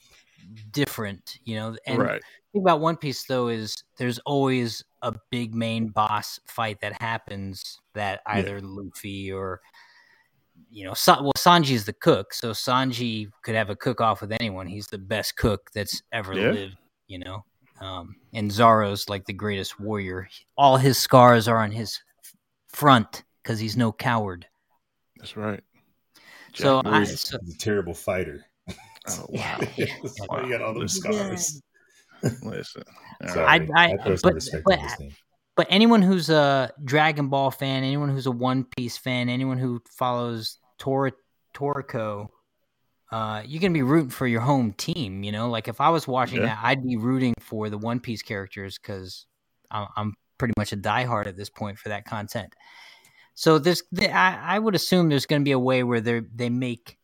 different, 0.72 1.38
you 1.46 1.56
know. 1.56 1.76
And 1.88 2.00
right. 2.00 2.22
thing 2.52 2.62
about 2.62 2.80
One 2.80 2.98
Piece 2.98 3.26
though 3.26 3.48
is 3.48 3.76
there's 3.98 4.20
always 4.20 4.84
a 5.02 5.14
big 5.32 5.54
main 5.56 5.90
boss 5.90 6.40
fight 6.46 6.80
that 6.82 7.00
happens 7.02 7.80
that 7.94 8.22
Yeah. 8.28 8.34
either 8.34 8.62
Luffy 8.62 9.32
or 9.32 9.62
you 10.70 10.84
know, 10.86 10.94
Sa- 10.96 11.22
well, 11.22 11.34
Sanji's 11.38 11.86
the 11.86 11.94
cook, 11.94 12.34
so 12.34 12.52
Sanji 12.52 13.30
could 13.44 13.54
have 13.54 13.70
a 13.70 13.76
cook 13.76 14.02
off 14.02 14.22
with 14.22 14.32
anyone. 14.32 14.66
He's 14.66 14.88
the 14.88 14.98
best 14.98 15.36
cook 15.36 15.70
that's 15.74 16.02
ever 16.12 16.34
Yeah. 16.34 16.52
lived, 16.52 16.78
you 17.08 17.20
know. 17.20 17.46
Um, 17.84 18.16
and 18.34 18.52
Zoro's 18.52 19.10
like 19.10 19.26
the 19.26 19.34
greatest 19.34 19.80
warrior. 19.80 20.30
All 20.58 20.78
his 20.78 20.98
scars 20.98 21.48
are 21.48 21.58
on 21.62 21.72
his 21.72 22.00
front 22.70 23.24
because 23.42 23.60
he's 23.60 23.76
no 23.76 23.92
coward. 23.92 24.48
That's 25.18 25.36
right. 25.36 25.62
So 26.54 26.82
Jack 26.82 26.94
I, 26.94 26.98
Lewis. 27.00 27.22
so, 27.22 27.38
He's 27.44 27.56
a 27.56 27.58
terrible 27.58 27.94
fighter. 27.94 28.46
oh, 29.10 29.26
yeah, 29.32 29.58
wow. 29.60 29.68
That's 30.04 30.20
why 30.28 30.44
you 30.44 30.50
got 30.50 30.62
all 30.62 30.74
those 30.74 31.04
Listen. 31.04 31.14
scars. 31.14 31.62
Listen. 32.44 32.84
Sorry. 33.28 33.46
I- 33.46 33.56
I- 33.76 33.86
I 33.92 33.96
but- 33.98 34.22
but- 34.22 34.26
on 34.32 34.36
this 34.84 35.00
name. 35.00 35.12
but 35.58 35.68
anyone 35.70 36.02
who's 36.02 36.30
a 36.30 36.72
Dragon 36.86 37.28
Ball 37.28 37.52
fan, 37.52 37.84
anyone 37.84 38.10
who's 38.10 38.28
a 38.28 38.32
One 38.32 38.64
Piece 38.64 38.98
fan, 38.98 39.28
anyone 39.30 39.58
who 39.58 39.82
follows 39.90 40.58
Tor 40.78 41.12
Toriko, 41.54 42.30
uh, 43.14 43.44
you're 43.46 43.62
gonna 43.62 43.74
be 43.74 43.84
rooting 43.84 44.10
for 44.10 44.26
your 44.28 44.42
home 44.42 44.74
team. 44.74 45.24
You 45.24 45.32
know, 45.32 45.50
like 45.50 45.68
if 45.68 45.80
I 45.80 45.90
was 45.90 46.08
watching 46.08 46.40
Yeah. 46.40 46.48
that, 46.48 46.60
I'd 46.64 46.84
be 46.84 46.98
rooting 46.98 47.34
for 47.40 47.70
the 47.70 47.78
One 47.78 48.00
Piece 48.00 48.22
characters 48.24 48.78
because 48.80 49.26
I'm, 49.70 49.88
I'm 49.96 50.14
pretty 50.40 50.54
much 50.58 50.74
a 50.74 50.78
diehard 50.78 51.28
at 51.28 51.38
this 51.38 51.50
point 51.50 51.78
for 51.78 51.90
that 51.90 52.06
content. 52.06 52.54
So 53.36 53.60
there's, 53.60 53.84
I, 54.00 54.40
I 54.56 54.60
would 54.60 54.76
assume 54.76 55.10
there's 55.10 55.26
going 55.26 55.42
to 55.42 55.46
be 55.46 55.52
a 55.52 55.60
way 55.60 55.84
where 55.84 56.02
they 56.02 56.22
they 56.34 56.50
make 56.50 56.98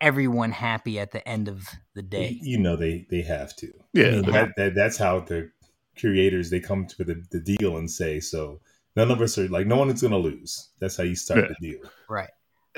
everyone 0.00 0.50
happy 0.52 0.98
at 0.98 1.10
the 1.12 1.26
end 1.28 1.48
of 1.48 1.68
the 1.94 2.02
day. 2.02 2.38
you 2.42 2.58
know 2.58 2.74
they 2.76 3.06
they 3.10 3.22
have 3.22 3.54
to. 3.56 3.68
Yeah, 3.92 4.06
I 4.06 4.10
mean, 4.12 4.22
the- 4.22 4.32
that, 4.32 4.48
that 4.56 4.74
that's 4.74 4.96
how 4.96 5.20
the 5.20 5.50
creators 5.98 6.48
they 6.50 6.60
come 6.60 6.86
to 6.86 7.04
the, 7.04 7.22
the 7.30 7.40
deal 7.40 7.76
and 7.76 7.90
say 7.90 8.20
so. 8.20 8.60
None 8.96 9.10
of 9.10 9.20
us 9.20 9.38
are 9.38 9.48
like 9.48 9.66
no 9.66 9.76
one 9.76 9.90
is 9.90 10.00
going 10.00 10.12
to 10.12 10.18
lose. 10.18 10.70
That's 10.80 10.96
how 10.96 11.04
you 11.04 11.14
start 11.16 11.40
Yeah. 11.40 11.48
the 11.60 11.68
deal, 11.72 11.80
Right. 12.08 12.30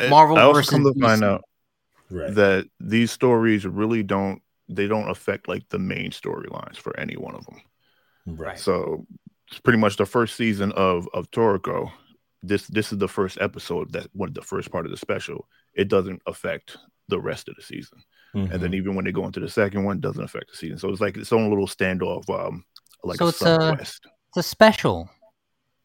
Marvel 0.08 0.36
I 0.38 0.42
also 0.42 0.58
versus 0.58 0.70
come 0.70 0.84
to 0.84 1.00
find 1.00 1.22
out 1.24 1.42
right? 2.14 2.34
that 2.34 2.68
these 2.80 3.10
stories 3.10 3.66
really 3.66 4.02
don't 4.02 4.40
they 4.68 4.86
don't 4.86 5.10
affect 5.10 5.48
like 5.48 5.68
the 5.68 5.78
main 5.78 6.10
storylines 6.10 6.76
for 6.76 6.98
any 6.98 7.16
one 7.16 7.34
of 7.34 7.44
them. 7.46 7.60
right. 8.26 8.58
So 8.58 9.06
it's 9.50 9.60
pretty 9.60 9.78
much 9.78 9.96
the 9.98 10.06
first 10.06 10.36
season 10.36 10.72
of 10.72 11.06
of 11.12 11.30
Toriko. 11.30 11.90
This 12.42 12.66
this 12.68 12.92
is 12.92 12.98
the 12.98 13.08
first 13.08 13.38
episode 13.40 13.92
that 13.92 14.06
one 14.12 14.32
the 14.32 14.42
first 14.42 14.70
part 14.70 14.86
of 14.86 14.90
the 14.90 14.96
special. 14.96 15.48
It 15.74 15.88
doesn't 15.88 16.22
affect 16.26 16.76
the 17.08 17.20
rest 17.20 17.48
of 17.48 17.56
the 17.56 17.62
season, 17.62 17.98
and 18.34 18.48
Mhm. 18.50 18.60
then 18.60 18.74
even 18.74 18.94
when 18.94 19.04
they 19.04 19.12
go 19.12 19.26
into 19.26 19.40
the 19.40 19.48
second 19.48 19.84
one, 19.84 19.96
it 19.98 20.00
doesn't 20.02 20.24
affect 20.24 20.50
the 20.50 20.56
season. 20.56 20.78
So 20.78 20.88
it's 20.90 21.00
like 21.00 21.16
its 21.18 21.32
own 21.32 21.50
little 21.50 21.66
standoff, 21.66 22.28
um, 22.30 22.64
like 23.02 23.18
So 23.18 23.26
a 23.26 23.28
it's 23.28 23.42
a- 23.42 23.44
subquest. 23.44 24.00
It's 24.28 24.36
a 24.38 24.42
special. 24.42 25.10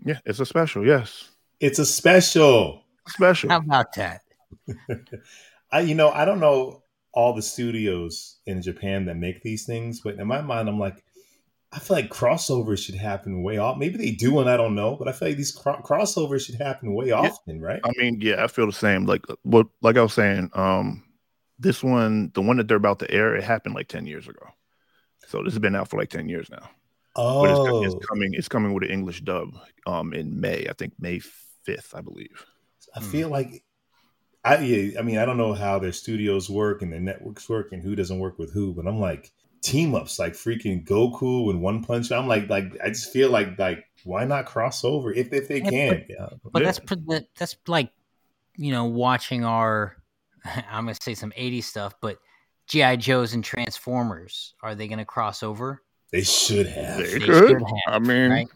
Yeah, 0.06 0.20
it's 0.26 0.39
a 0.39 0.46
special. 0.46 0.86
Yes, 0.86 1.30
it's 1.60 1.80
a 1.80 1.86
special. 1.86 2.84
special. 3.08 3.50
How 3.50 3.58
about 3.58 3.94
that? 3.96 4.22
I 5.72 5.82
you 5.82 5.96
know 5.96 6.10
I 6.10 6.26
don't 6.26 6.40
know 6.40 6.84
all 7.14 7.34
the 7.34 7.42
studios 7.42 8.38
in 8.46 8.62
Japan 8.62 9.06
that 9.06 9.18
make 9.18 9.42
these 9.42 9.66
things, 9.66 10.02
but 10.02 10.16
in 10.16 10.28
my 10.28 10.42
mind 10.42 10.70
I'm 10.70 10.80
like 10.80 11.04
I 11.72 11.80
feel 11.80 11.98
like 11.98 12.10
crossovers 12.10 12.84
should 12.84 12.96
happen 12.96 13.44
way 13.44 13.58
off. 13.60 13.78
Maybe 13.78 13.98
they 13.98 14.12
do, 14.12 14.40
and 14.40 14.50
I 14.50 14.58
don't 14.58 14.74
know, 14.74 14.96
but 14.96 15.08
I 15.08 15.12
feel 15.12 15.28
like 15.28 15.38
these 15.38 15.52
cro- 15.52 15.82
crossovers 15.84 16.46
should 16.46 16.56
happen 16.56 16.96
way 16.96 17.12
often, 17.12 17.62
right? 17.62 17.80
I 17.84 17.92
mean, 17.98 18.20
yeah, 18.22 18.44
I 18.44 18.48
feel 18.48 18.66
the 18.66 18.74
same. 18.74 19.06
Like 19.06 19.24
what, 19.44 19.68
like 19.82 19.96
I 19.96 20.02
was 20.02 20.14
saying, 20.14 20.50
um, 20.54 21.04
this 21.60 21.84
one, 21.84 22.32
the 22.34 22.42
one 22.42 22.58
that 22.58 22.68
they're 22.68 22.78
about 22.78 23.00
to 23.00 23.12
air, 23.12 23.36
it 23.36 23.44
happened 23.44 23.76
like 23.76 23.88
ten 23.88 24.08
years 24.08 24.28
ago. 24.28 24.48
So 25.28 25.44
this 25.44 25.54
has 25.54 25.60
been 25.60 25.76
out 25.76 25.90
for 25.90 26.00
like 26.00 26.10
ten 26.10 26.28
years 26.28 26.50
now. 26.50 26.68
But 27.40 27.52
it's, 27.52 27.60
Oh, 27.60 27.84
it's 27.84 28.06
coming. 28.08 28.34
It's 28.34 28.48
coming 28.48 28.74
with 28.74 28.84
an 28.84 28.90
English 28.90 29.22
dub, 29.22 29.50
um, 29.86 30.14
in 30.14 30.40
May. 30.40 30.68
I 30.70 30.74
think 30.74 30.94
May 31.00 31.20
fifth, 31.20 31.94
I 31.94 32.02
believe. 32.02 32.46
I 32.96 33.02
feel 33.02 33.30
like 33.30 33.64
I 34.43 34.58
yeah, 34.60 34.99
I 34.99 35.02
mean 35.04 35.17
I 35.17 35.25
don't 35.25 35.38
know 35.38 35.54
how 35.54 35.80
their 35.80 35.91
studios 35.91 36.49
work 36.49 36.82
and 36.82 36.91
their 36.91 36.99
networks 36.99 37.49
work 37.49 37.71
and 37.71 37.84
who 37.84 37.95
doesn't 37.95 38.19
work 38.19 38.39
with 38.39 38.54
who, 38.54 38.73
but 38.73 38.88
I'm 38.88 38.99
like 38.99 39.32
team 39.62 39.93
ups 39.93 40.17
like 40.19 40.34
freaking 40.34 40.86
Goku 40.86 41.49
and 41.49 41.62
One 41.62 41.84
Punch. 41.84 42.12
I'm 42.12 42.28
like 42.28 42.49
like 42.49 42.71
I 42.84 42.89
just 42.89 43.12
feel 43.12 43.30
like 43.30 43.60
like 43.60 43.84
why 44.04 44.25
not 44.25 44.45
cross 44.45 44.84
over 44.86 45.13
if 45.13 45.34
if 45.34 45.47
they 45.47 45.60
Yeah, 45.60 45.69
can? 45.69 46.06
Yeah. 46.10 46.28
But 46.52 46.62
Yeah. 46.62 46.67
that's 46.67 46.80
pre- 46.80 47.28
that's 47.38 47.58
like, 47.67 47.91
you 48.56 48.71
know, 48.71 48.86
watching 48.86 49.43
our. 49.43 49.97
I'm 50.45 50.86
gonna 50.86 50.95
say 51.02 51.15
some 51.15 51.34
'80s 51.38 51.65
stuff, 51.65 51.93
but 52.02 52.17
GI 52.67 52.97
Joes 52.97 53.34
and 53.34 53.43
Transformers 53.43 54.54
are 54.63 54.73
they 54.73 54.88
gonna 54.88 55.06
cross 55.06 55.43
over? 55.43 55.82
They 56.12 56.21
should 56.21 56.65
have. 56.67 56.97
They 56.97 57.19
They 57.19 57.19
could. 57.19 57.47
should 57.47 57.62
have, 57.62 57.63
I 57.88 57.99
mean, 57.99 58.32
right? 58.32 58.47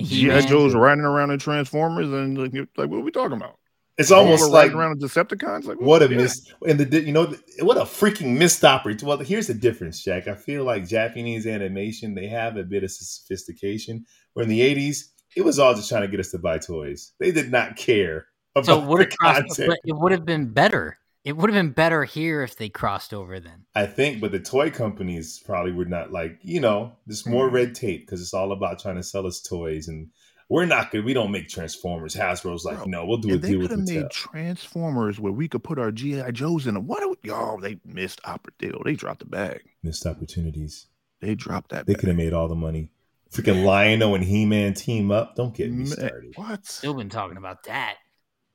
GI 0.00 0.46
Joe's 0.46 0.74
riding 0.74 1.04
around 1.04 1.30
in 1.30 1.38
Transformers, 1.38 2.10
and 2.10 2.38
like, 2.38 2.68
like, 2.76 2.90
what 2.90 2.98
are 2.98 3.00
we 3.00 3.10
talking 3.10 3.36
about? 3.36 3.58
It's 3.98 4.10
almost 4.10 4.50
like 4.50 4.64
riding 4.66 4.76
around 4.76 4.92
in 4.92 5.08
Decepticons. 5.08 5.64
Like, 5.64 5.80
what 5.80 6.02
a 6.02 6.08
yeah. 6.10 6.16
miss 6.18 6.52
and 6.68 6.78
the 6.78 7.00
you 7.02 7.12
know 7.12 7.34
what 7.60 7.78
a 7.78 7.82
freaking 7.82 8.36
missed 8.36 8.62
opportunity. 8.64 9.06
Well, 9.06 9.18
here's 9.18 9.46
the 9.46 9.54
difference, 9.54 10.02
Jack. 10.04 10.28
I 10.28 10.34
feel 10.34 10.64
like 10.64 10.86
Japanese 10.86 11.46
animation 11.46 12.14
they 12.14 12.26
have 12.26 12.56
a 12.56 12.62
bit 12.62 12.84
of 12.84 12.90
sophistication. 12.90 14.04
Where 14.34 14.42
in 14.42 14.48
the 14.50 14.60
'80s, 14.60 15.12
it 15.34 15.44
was 15.44 15.58
all 15.58 15.74
just 15.74 15.88
trying 15.88 16.02
to 16.02 16.08
get 16.08 16.20
us 16.20 16.30
to 16.32 16.38
buy 16.38 16.58
toys. 16.58 17.12
They 17.18 17.32
did 17.32 17.50
not 17.50 17.76
care 17.76 18.26
about 18.54 18.66
So 18.66 18.82
it 18.82 18.86
would 18.86 18.98
the 19.00 19.04
have 19.04 19.16
crossed, 19.18 19.46
content. 19.56 19.68
but 19.68 19.78
it 19.84 19.96
would 19.96 20.12
have 20.12 20.24
been 20.26 20.48
better. 20.52 20.98
It 21.24 21.36
would 21.36 21.50
have 21.50 21.58
been 21.60 21.72
better 21.72 22.04
here 22.04 22.42
if 22.42 22.54
they 22.56 22.68
crossed 22.68 23.12
over 23.12 23.40
then. 23.40 23.64
I 23.74 23.86
think, 23.86 24.20
but 24.20 24.30
the 24.30 24.38
toy 24.38 24.70
companies 24.70 25.42
probably 25.44 25.72
would 25.72 25.90
not 25.90 26.12
like, 26.12 26.38
you 26.42 26.60
know, 26.60 26.92
there's 27.06 27.26
more 27.26 27.48
Mhm. 27.48 27.52
red 27.52 27.74
tape 27.74 28.06
because 28.06 28.20
it's 28.22 28.32
all 28.32 28.52
about 28.52 28.78
trying 28.78 28.94
to 28.94 29.02
sell 29.02 29.26
us 29.26 29.40
toys. 29.42 29.88
And 29.88 30.10
we're 30.48 30.66
not 30.66 30.90
good. 30.90 31.04
We 31.04 31.12
don't 31.14 31.30
make 31.32 31.48
Transformers. 31.48 32.14
Hasbro's 32.14 32.64
like, 32.64 32.76
Bro, 32.76 32.86
no, 32.86 33.04
we'll 33.06 33.18
do 33.18 33.30
a 33.30 33.32
And 33.34 33.42
they 33.42 33.48
deal 33.50 33.58
with 33.58 33.70
could 33.70 33.78
have 33.80 33.88
made 33.88 34.10
Transformers 34.10 35.18
where 35.18 35.32
we 35.32 35.48
could 35.48 35.64
put 35.64 35.78
our 35.78 35.90
GI 35.90 36.32
Joes 36.32 36.66
in 36.66 36.74
them. 36.74 36.86
What? 36.86 37.00
do- 37.00 37.16
Y'all, 37.28 37.58
they 37.58 37.78
missed 37.84 38.20
opportunity. 38.24 38.78
Oh, 38.78 38.82
they 38.84 38.94
dropped 38.94 39.20
the 39.20 39.26
bag. 39.26 39.62
Missed 39.82 40.06
opportunities. 40.06 40.86
They 41.20 41.34
dropped 41.34 41.70
that. 41.70 41.86
They 41.86 41.94
could 41.94 42.08
have 42.08 42.16
made 42.16 42.32
all 42.32 42.46
the 42.46 42.54
money. 42.54 42.90
Freaking 43.32 43.64
Lion-O 43.64 44.14
and 44.14 44.22
He-Man 44.22 44.74
team 44.74 45.10
up. 45.10 45.34
Don't 45.34 45.54
get 45.54 45.70
me 45.70 45.78
Man, 45.78 45.86
started. 45.86 46.32
What? 46.36 46.64
Still 46.66 46.94
been 46.94 47.08
talking 47.08 47.36
about 47.36 47.64
that, 47.64 47.96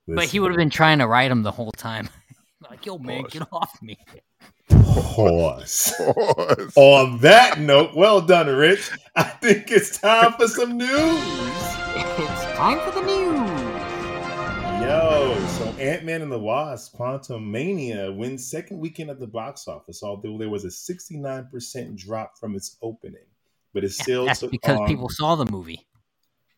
but 0.08 0.24
he 0.24 0.40
would 0.40 0.50
have 0.50 0.56
been 0.56 0.70
trying 0.70 0.98
to 1.00 1.06
ride 1.06 1.30
him 1.30 1.42
the 1.42 1.50
whole 1.50 1.72
time. 1.72 2.08
like, 2.70 2.86
yo, 2.86 2.96
man, 2.98 3.22
Pause. 3.24 3.32
get 3.32 3.48
off 3.52 3.82
me. 3.82 3.98
Pause. 4.70 5.94
Pause. 5.98 6.72
On 6.76 7.18
that 7.18 7.58
note, 7.60 7.94
well 7.94 8.20
done, 8.22 8.46
Rich. 8.46 8.90
I 9.14 9.24
think 9.24 9.70
it's 9.70 9.98
time 9.98 10.32
for 10.32 10.48
some 10.48 10.78
news. 10.78 11.71
It's 11.94 12.44
time 12.56 12.78
for 12.80 12.90
the 12.98 13.02
news. 13.02 13.50
Yo, 14.82 15.36
so 15.58 15.64
Ant 15.78 16.04
Man 16.04 16.22
and 16.22 16.32
the 16.32 16.38
Wasp: 16.38 16.96
Quantumania 16.96 18.16
wins 18.16 18.50
second 18.50 18.78
weekend 18.78 19.10
at 19.10 19.20
the 19.20 19.26
box 19.26 19.68
office. 19.68 20.02
Although 20.02 20.38
there 20.38 20.48
was 20.48 20.64
a 20.64 20.68
69% 20.68 21.96
drop 21.96 22.38
from 22.38 22.56
its 22.56 22.78
opening, 22.80 23.26
but 23.74 23.84
it 23.84 23.92
still 23.92 24.24
That's 24.24 24.42
because 24.42 24.78
on- 24.78 24.86
people 24.86 25.10
saw 25.10 25.34
the 25.34 25.44
movie. 25.44 25.86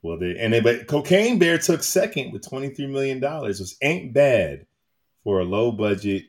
Well, 0.03 0.18
they 0.18 0.37
and 0.38 0.53
they, 0.53 0.61
but 0.61 0.87
Cocaine 0.87 1.38
Bear 1.40 1.59
took 1.59 1.83
second 1.83 2.33
with 2.33 2.47
23 2.49 2.87
million 2.87 3.18
dollars. 3.18 3.59
Was 3.59 3.77
ain't 3.83 4.12
bad 4.14 4.66
for 5.25 5.40
a 5.40 5.44
low 5.44 5.73
budget 5.73 6.25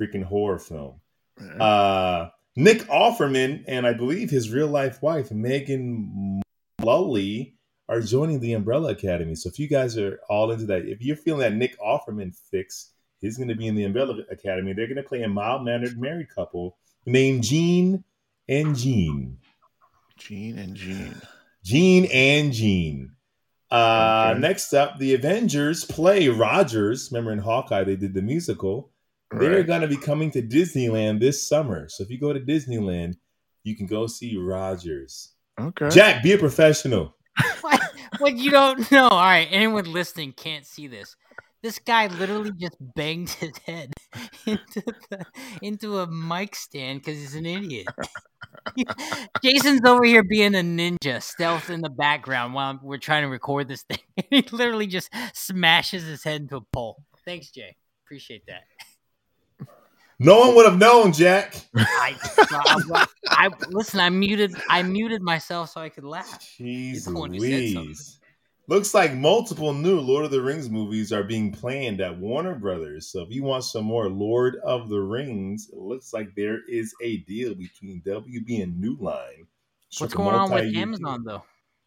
freaking 0.00 0.24
horror 0.24 0.58
film. 0.58 1.00
Man. 1.38 1.60
Uh, 1.60 2.30
Nick 2.56 2.78
Offerman 2.88 3.64
and 3.68 3.86
I 3.86 3.92
believe 3.92 4.30
his 4.30 4.50
real 4.50 4.68
life 4.68 5.02
wife 5.02 5.30
Megan 5.30 6.40
Mullally 6.82 7.55
are 7.88 8.00
joining 8.00 8.40
the 8.40 8.52
Umbrella 8.52 8.90
Academy. 8.90 9.34
So 9.34 9.48
if 9.48 9.58
you 9.58 9.68
guys 9.68 9.96
are 9.96 10.18
all 10.28 10.50
into 10.50 10.66
that, 10.66 10.86
if 10.86 11.02
you're 11.02 11.16
feeling 11.16 11.40
that 11.40 11.54
Nick 11.54 11.78
Offerman 11.80 12.34
fix, 12.50 12.90
he's 13.20 13.36
going 13.36 13.48
to 13.48 13.54
be 13.54 13.66
in 13.66 13.74
the 13.74 13.84
Umbrella 13.84 14.22
Academy. 14.30 14.72
They're 14.72 14.86
going 14.86 14.96
to 14.96 15.02
play 15.02 15.22
a 15.22 15.28
mild 15.28 15.64
mannered 15.64 16.00
married 16.00 16.28
couple 16.34 16.76
named 17.04 17.44
Gene 17.44 18.04
and 18.48 18.76
Gene. 18.76 19.38
Gene 20.18 20.58
and 20.58 20.74
Gene. 20.74 21.20
Gene 21.62 22.06
and 22.06 22.52
Gene. 22.52 23.12
Uh, 23.70 24.30
Okay. 24.30 24.40
Next 24.40 24.72
up, 24.72 24.98
the 24.98 25.14
Avengers 25.14 25.84
play 25.84 26.28
Rogers. 26.28 27.08
Remember 27.10 27.32
in 27.32 27.38
Hawkeye, 27.38 27.84
they 27.84 27.96
did 27.96 28.14
the 28.14 28.22
musical. 28.22 28.90
They're 29.32 29.64
going 29.64 29.80
to 29.80 29.88
be 29.88 29.96
coming 29.96 30.30
to 30.32 30.42
Disneyland 30.42 31.18
this 31.18 31.46
summer. 31.46 31.88
So 31.88 32.04
if 32.04 32.10
you 32.10 32.18
go 32.18 32.32
to 32.32 32.38
Disneyland, 32.40 33.16
you 33.64 33.76
can 33.76 33.86
go 33.86 34.06
see 34.06 34.36
Rogers. 34.36 35.32
Okay. 35.60 35.88
Jack, 35.90 36.22
be 36.22 36.32
a 36.32 36.38
professional. 36.38 37.15
what, 37.60 37.80
what 38.18 38.36
you 38.36 38.50
don't 38.50 38.90
know? 38.92 39.08
All 39.08 39.18
right, 39.18 39.48
anyone 39.50 39.92
listening 39.92 40.32
can't 40.32 40.66
see 40.66 40.86
this. 40.86 41.16
This 41.62 41.78
guy 41.78 42.06
literally 42.06 42.52
just 42.60 42.76
banged 42.94 43.30
his 43.30 43.52
head 43.66 43.92
into 44.46 44.82
the, 45.10 45.26
into 45.62 45.98
a 45.98 46.06
mic 46.06 46.54
stand 46.54 47.00
because 47.00 47.18
he's 47.18 47.34
an 47.34 47.46
idiot. 47.46 47.88
Jason's 49.42 49.80
over 49.84 50.04
here 50.04 50.22
being 50.22 50.54
a 50.54 50.60
ninja, 50.60 51.22
stealth 51.22 51.70
in 51.70 51.80
the 51.80 51.90
background 51.90 52.54
while 52.54 52.78
we're 52.82 52.98
trying 52.98 53.22
to 53.22 53.28
record 53.28 53.68
this 53.68 53.82
thing. 53.82 53.98
he 54.30 54.42
literally 54.52 54.86
just 54.86 55.10
smashes 55.34 56.04
his 56.04 56.22
head 56.22 56.42
into 56.42 56.56
a 56.56 56.60
pole. 56.72 57.02
Thanks, 57.24 57.50
Jay. 57.50 57.76
Appreciate 58.04 58.44
that. 58.46 58.62
No 60.18 60.40
one 60.40 60.54
would 60.54 60.66
have 60.66 60.78
known, 60.78 61.12
Jack. 61.12 61.56
I, 61.76 62.16
I, 62.38 63.06
I 63.28 63.50
listen. 63.68 64.00
I 64.00 64.08
muted. 64.08 64.54
I 64.68 64.82
muted 64.82 65.20
myself 65.20 65.70
so 65.70 65.80
I 65.80 65.90
could 65.90 66.04
laugh. 66.04 66.40
Jeez 66.40 67.04
the 67.04 67.12
one 67.12 67.34
who 67.34 67.40
said 67.40 67.50
something. 67.72 67.84
Louise. 67.84 68.18
Looks 68.68 68.94
like 68.94 69.14
multiple 69.14 69.72
new 69.72 70.00
Lord 70.00 70.24
of 70.24 70.32
the 70.32 70.42
Rings 70.42 70.68
movies 70.68 71.12
are 71.12 71.22
being 71.22 71.52
planned 71.52 72.00
at 72.00 72.18
Warner 72.18 72.56
Brothers. 72.56 73.06
So 73.06 73.22
if 73.22 73.30
you 73.30 73.44
want 73.44 73.62
some 73.62 73.84
more 73.84 74.08
Lord 74.08 74.56
of 74.64 74.88
the 74.88 74.98
Rings, 75.00 75.68
it 75.72 75.78
looks 75.78 76.12
like 76.12 76.34
there 76.34 76.60
is 76.68 76.92
a 77.00 77.18
deal 77.18 77.54
between 77.54 78.02
WB 78.04 78.62
and 78.62 78.80
New 78.80 78.96
Line. 78.98 79.46
What's 79.46 79.96
Struck 79.96 80.14
a 80.14 80.16
going 80.16 80.34
on 80.34 80.50
with 80.50 80.62
multi-year 80.64 80.82
Amazon 80.82 81.22
though? 81.24 81.44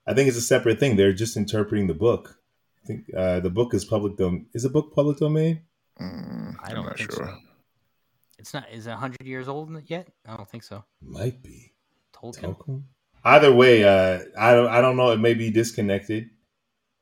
I 0.08 0.14
think 0.14 0.30
it's 0.30 0.38
a 0.38 0.42
separate 0.42 0.80
thing. 0.80 0.96
They're 0.96 1.12
just 1.12 1.36
interpreting 1.36 1.88
the 1.88 1.94
book. 1.96 2.40
I 2.84 2.88
think 2.88 3.14
uh, 3.16 3.42
the 3.42 3.50
book 3.50 3.74
is 3.74 3.84
public 3.84 4.16
domain. 4.16 4.46
Is 4.54 4.64
the 4.64 4.70
book 4.70 4.96
public 4.96 5.18
domain? 5.18 5.62
Mm, 6.00 6.56
I 6.64 6.70
I'm 6.70 6.76
don't 6.76 6.86
not 6.86 6.98
think 6.98 7.12
sure. 7.12 7.26
so. 7.26 7.49
It's 8.40 8.54
not. 8.54 8.66
Is 8.72 8.88
it 8.88 8.94
hundred 8.94 9.26
years 9.26 9.48
old 9.48 9.70
yet? 9.90 10.08
I 10.26 10.38
don't 10.38 10.50
think 10.50 10.64
so. 10.64 10.84
Might 11.02 11.44
be. 11.44 11.74
Tolkien. 12.14 12.56
Tolkien. 12.58 12.84
Either 13.24 13.54
way, 13.54 13.84
uh, 13.84 14.24
I 14.38 14.54
don't. 14.54 14.68
I 14.68 14.82
don't 14.82 14.98
know. 14.98 15.12
It 15.12 15.20
may 15.20 15.34
be 15.34 15.52
disconnected, 15.52 16.30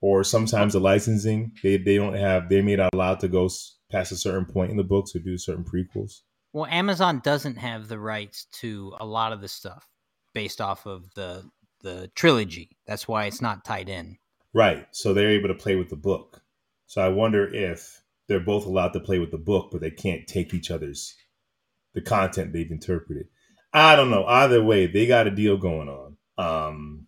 or 0.01 0.23
sometimes 0.23 0.73
the 0.73 0.79
licensing 0.79 1.53
they 1.61 1.77
they 1.77 1.95
don't 1.95 2.15
have. 2.15 2.49
They 2.49 2.61
may 2.61 2.75
not 2.75 2.93
allowed 2.93 3.19
to 3.21 3.27
go 3.27 3.49
past 3.91 4.11
a 4.11 4.17
certain 4.17 4.45
point 4.45 4.71
in 4.71 4.77
the 4.77 4.83
books 4.83 5.15
or 5.15 5.19
do 5.19 5.37
certain 5.37 5.63
prequels. 5.63 6.21
Well, 6.53 6.65
Amazon 6.65 7.21
doesn't 7.23 7.57
have 7.57 7.87
the 7.87 7.99
rights 7.99 8.45
to 8.61 8.95
a 8.99 9.05
lot 9.05 9.31
of 9.31 9.41
the 9.41 9.47
stuff 9.47 9.87
based 10.33 10.59
off 10.59 10.87
of 10.87 11.13
the 11.13 11.47
the 11.81 12.09
trilogy. 12.15 12.77
That's 12.87 13.07
why 13.07 13.25
it's 13.25 13.41
not 13.41 13.63
tied 13.63 13.89
in. 13.89 14.17
Right. 14.53 14.87
So 14.91 15.13
they're 15.13 15.29
able 15.29 15.49
to 15.49 15.53
play 15.53 15.75
with 15.75 15.89
the 15.89 15.95
book. 15.95 16.41
So 16.87 17.01
I 17.01 17.09
wonder 17.09 17.53
if 17.53 18.01
they're 18.27 18.39
both 18.39 18.65
allowed 18.65 18.93
to 18.93 18.99
play 18.99 19.19
with 19.19 19.31
the 19.31 19.37
book, 19.37 19.69
but 19.71 19.81
they 19.81 19.91
can't 19.91 20.25
take 20.25 20.53
each 20.53 20.71
other's 20.71 21.15
the 21.97 22.01
content 22.03 22.53
they've 22.53 22.69
interpreted. 22.69 23.27
I 23.73 23.95
don't 23.95 24.11
know. 24.11 24.23
Either 24.23 24.63
way, 24.63 24.85
they 24.85 25.07
got 25.07 25.25
a 25.25 25.31
deal 25.31 25.57
going 25.57 25.89
on. 25.89 26.17
Um, 26.37 27.07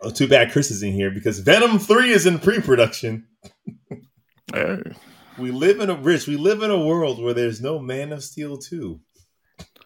oh, 0.00 0.10
too 0.10 0.26
bad 0.26 0.50
Chris 0.50 0.72
is 0.72 0.82
in 0.82 0.92
here 0.92 1.12
because 1.12 1.38
Venom 1.38 1.78
Three 1.78 2.10
is 2.10 2.26
in 2.26 2.40
pre-production. 2.40 3.26
Hey, 4.52 4.82
We 5.38 5.52
live 5.52 5.78
in 5.78 5.90
a 5.90 5.94
rich. 5.94 6.26
We 6.26 6.36
live 6.36 6.64
in 6.64 6.72
a 6.72 6.84
world 6.84 7.22
where 7.22 7.34
there's 7.34 7.60
no 7.60 7.78
Man 7.78 8.10
of 8.12 8.24
Steel 8.24 8.58
two, 8.58 8.98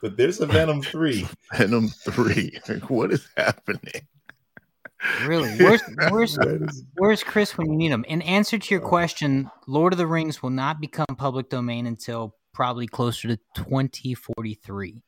but 0.01 0.17
there's 0.17 0.41
a 0.41 0.47
Venom 0.47 0.81
Three. 0.81 1.29
Venom 1.55 1.89
three. 1.89 2.59
Like, 2.67 2.89
what 2.89 3.13
is 3.13 3.29
happening? 3.37 4.09
Really? 5.27 5.55
Where's 5.59 5.83
where's 6.11 6.39
where's 6.95 7.23
Chris 7.23 7.59
when 7.59 7.71
you 7.71 7.77
need 7.77 7.93
him? 7.93 8.07
In 8.09 8.23
answer 8.23 8.57
to 8.57 8.75
your 8.75 8.81
question, 8.81 9.51
Lord 9.67 9.93
of 9.93 9.99
the 9.99 10.07
Rings 10.07 10.43
will 10.43 10.49
not 10.49 10.81
become 10.81 11.15
public 11.15 11.51
domain 11.51 11.85
until 11.85 12.35
probably 12.55 12.87
closer 12.87 13.29
to 13.29 13.37
2043. 13.57 15.03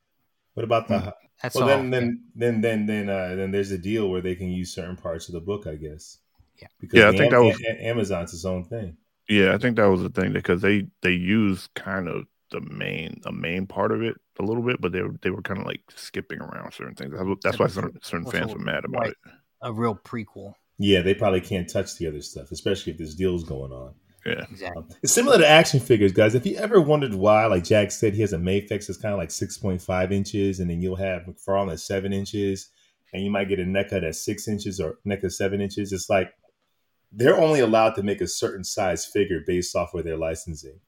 What 0.55 0.65
about 0.65 0.89
the? 0.89 1.15
That's 1.43 1.55
Well, 1.55 1.65
all. 1.65 1.69
then, 1.69 1.91
then, 1.91 2.23
then, 2.35 2.61
then, 2.63 2.87
then, 2.87 3.09
uh, 3.11 3.35
then 3.37 3.51
there's 3.51 3.71
a 3.71 3.79
deal 3.79 4.09
where 4.11 4.21
they 4.23 4.35
can 4.35 4.49
use 4.49 4.75
certain 4.75 4.97
parts 4.97 5.29
of 5.29 5.35
the 5.35 5.41
book, 5.41 5.67
I 5.67 5.77
guess. 5.77 6.19
Yeah. 6.61 6.69
Because 6.81 6.99
Yeah, 6.99 7.09
I 7.09 7.13
think 7.13 7.33
Am- 7.33 7.41
that 7.43 7.43
was- 7.47 7.61
A- 7.61 7.71
A- 7.85 7.91
Amazon's 7.91 8.33
its 8.35 8.45
own 8.45 8.65
thing. 8.65 8.97
Yeah, 9.29 9.55
I 9.55 9.59
think 9.59 9.77
that 9.77 9.87
was 9.87 10.03
the 10.03 10.09
thing 10.09 10.33
because 10.33 10.63
they 10.63 10.87
they 11.03 11.11
use 11.11 11.69
kind 11.75 12.09
of 12.09 12.27
the 12.53 12.61
main 12.61 13.21
the 13.23 13.33
main 13.33 13.67
part 13.67 13.91
of 13.93 14.01
it 14.03 14.15
a 14.39 14.43
little 14.45 14.63
bit, 14.63 14.81
but 14.81 14.93
they 14.93 15.03
were 15.03 15.17
they 15.21 15.31
were 15.31 15.43
kind 15.43 15.61
of 15.61 15.67
like 15.67 15.83
skipping 15.95 16.41
around 16.41 16.73
certain 16.73 16.95
things. 16.95 17.13
That's, 17.43 17.59
why 17.59 17.67
certain, 17.67 17.99
certain 18.03 18.31
fans 18.31 18.53
were 18.55 18.61
mad 18.61 18.85
about 18.85 19.07
like- 19.07 19.11
it. 19.11 19.33
a 19.63 19.73
real 19.73 19.95
prequel. 19.97 20.55
Yeah, 20.79 21.03
they 21.03 21.13
probably 21.15 21.41
can't 21.41 21.69
touch 21.69 21.97
the 21.99 22.07
other 22.07 22.21
stuff, 22.23 22.53
especially 22.53 22.93
if 22.93 22.99
this 22.99 23.15
deal's 23.15 23.43
going 23.45 23.73
on. 23.73 23.95
Yeah, 24.27 24.45
Exactly. 24.51 24.85
It's 25.03 25.13
similar 25.13 25.39
to 25.39 25.47
action 25.47 25.81
figures, 25.81 26.13
guys. 26.13 26.35
If 26.35 26.47
you 26.47 26.57
ever 26.57 26.81
wondered 26.81 27.15
why, 27.15 27.47
like 27.47 27.65
Jack 27.65 27.91
said, 27.91 28.15
he 28.15 28.21
has 28.23 28.33
a 28.33 28.39
Mafex 28.39 28.87
that's 28.87 28.97
kind 28.97 29.13
of 29.13 29.19
like 29.19 29.29
6.5 29.31 30.13
inches, 30.13 30.61
and 30.61 30.71
then 30.71 30.81
you'll 30.81 30.97
have 30.97 31.23
McFarlane 31.23 31.73
at 31.73 31.81
seven 31.81 32.13
inches, 32.13 32.69
and 33.13 33.23
you 33.23 33.31
might 33.31 33.49
get 33.49 33.61
a 33.61 33.65
NECA 33.65 34.01
that's 34.03 34.25
six 34.25 34.49
inches 34.49 34.81
or 34.81 34.99
NECA 35.07 35.31
seven 35.33 35.61
inches. 35.61 35.93
It's 35.93 36.11
like 36.11 36.33
they're 37.13 37.39
only 37.41 37.61
allowed 37.61 37.95
to 37.95 38.03
make 38.03 38.21
a 38.21 38.27
certain 38.27 38.65
size 38.65 39.07
figure 39.07 39.41
based 39.47 39.75
off 39.77 39.95
of 39.95 40.05
their 40.05 40.17
licensing. 40.17 40.81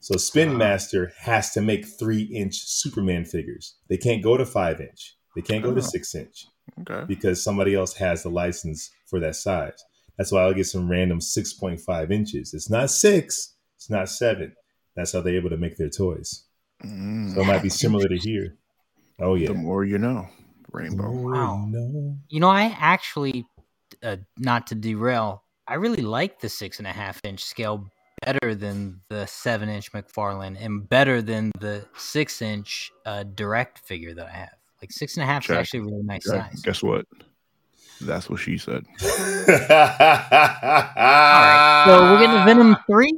So 0.00 0.16
Spin. 0.16 0.56
Master 0.56 1.12
has 1.18 1.50
to 1.52 1.60
make 1.60 1.84
three 1.86 2.22
inch 2.22 2.54
Superman 2.56 3.24
figures. 3.24 3.76
They 3.88 3.96
can't 3.96 4.22
go 4.22 4.36
to 4.36 4.46
five 4.46 4.80
inch. 4.80 5.16
They 5.34 5.42
can't 5.42 5.62
go 5.64 5.74
to 5.74 5.80
Oh. 5.80 5.84
six 5.84 6.14
inch 6.14 6.46
okay. 6.80 7.04
because 7.06 7.42
somebody 7.42 7.74
else 7.74 7.94
has 7.94 8.22
the 8.22 8.30
license 8.30 8.90
for 9.06 9.20
that 9.20 9.36
size. 9.36 9.84
That's 10.18 10.32
why 10.32 10.42
I'll 10.42 10.54
get 10.54 10.66
some 10.66 10.88
random 10.90 11.18
6.5 11.20 12.10
inches. 12.12 12.54
It's 12.54 12.70
not 12.70 12.90
six, 12.90 13.54
it's 13.76 13.90
not 13.90 14.08
seven. 14.08 14.54
That's 14.94 15.12
how 15.12 15.20
they're 15.20 15.36
able 15.36 15.50
to 15.50 15.56
make 15.58 15.76
their 15.76 15.90
toys. 15.90 16.44
Mm, 16.84 17.34
So 17.34 17.40
it 17.42 17.46
might 17.46 17.62
be 17.62 17.68
similar 17.68 18.08
to 18.08 18.16
here. 18.16 18.56
Oh, 19.18 19.34
yeah. 19.34 19.48
the 19.48 19.54
more 19.54 19.84
you 19.84 19.98
know, 19.98 20.26
Rainbow. 20.72 21.10
Wow. 21.10 21.66
No. 21.68 22.16
You 22.28 22.40
know, 22.40 22.48
I 22.48 22.74
actually, 22.78 23.46
uh, 24.02 24.16
not 24.38 24.66
to 24.68 24.74
derail, 24.74 25.42
I 25.68 25.74
really 25.74 26.02
like 26.02 26.40
the 26.40 26.48
six 26.48 26.78
and 26.78 26.86
a 26.86 26.92
half 26.92 27.20
inch 27.24 27.44
scale 27.44 27.86
better 28.24 28.54
than 28.54 29.00
the 29.10 29.26
seven 29.26 29.68
inch 29.68 29.92
McFarlane 29.92 30.56
and 30.58 30.88
better 30.88 31.20
than 31.20 31.50
the 31.60 31.84
six 31.98 32.40
inch 32.40 32.90
uh, 33.04 33.24
direct 33.34 33.80
figure 33.80 34.14
that 34.14 34.26
I 34.26 34.30
have. 34.32 34.54
Like 34.80 34.92
six 34.92 35.16
and 35.16 35.24
a 35.24 35.26
half 35.26 35.42
Check. 35.44 35.56
is 35.56 35.58
actually 35.60 35.80
a 35.80 35.82
really 35.84 36.02
nice 36.02 36.26
Yeah, 36.26 36.48
size. 36.48 36.62
guess 36.62 36.82
what? 36.82 37.04
That's 38.00 38.28
what 38.28 38.40
she 38.40 38.58
said. 38.58 38.84
All 39.00 39.08
right, 41.08 41.84
so 41.86 42.02
we're 42.02 42.20
getting 42.20 42.40
a 42.40 42.44
Venom 42.44 42.76
three. 42.86 43.12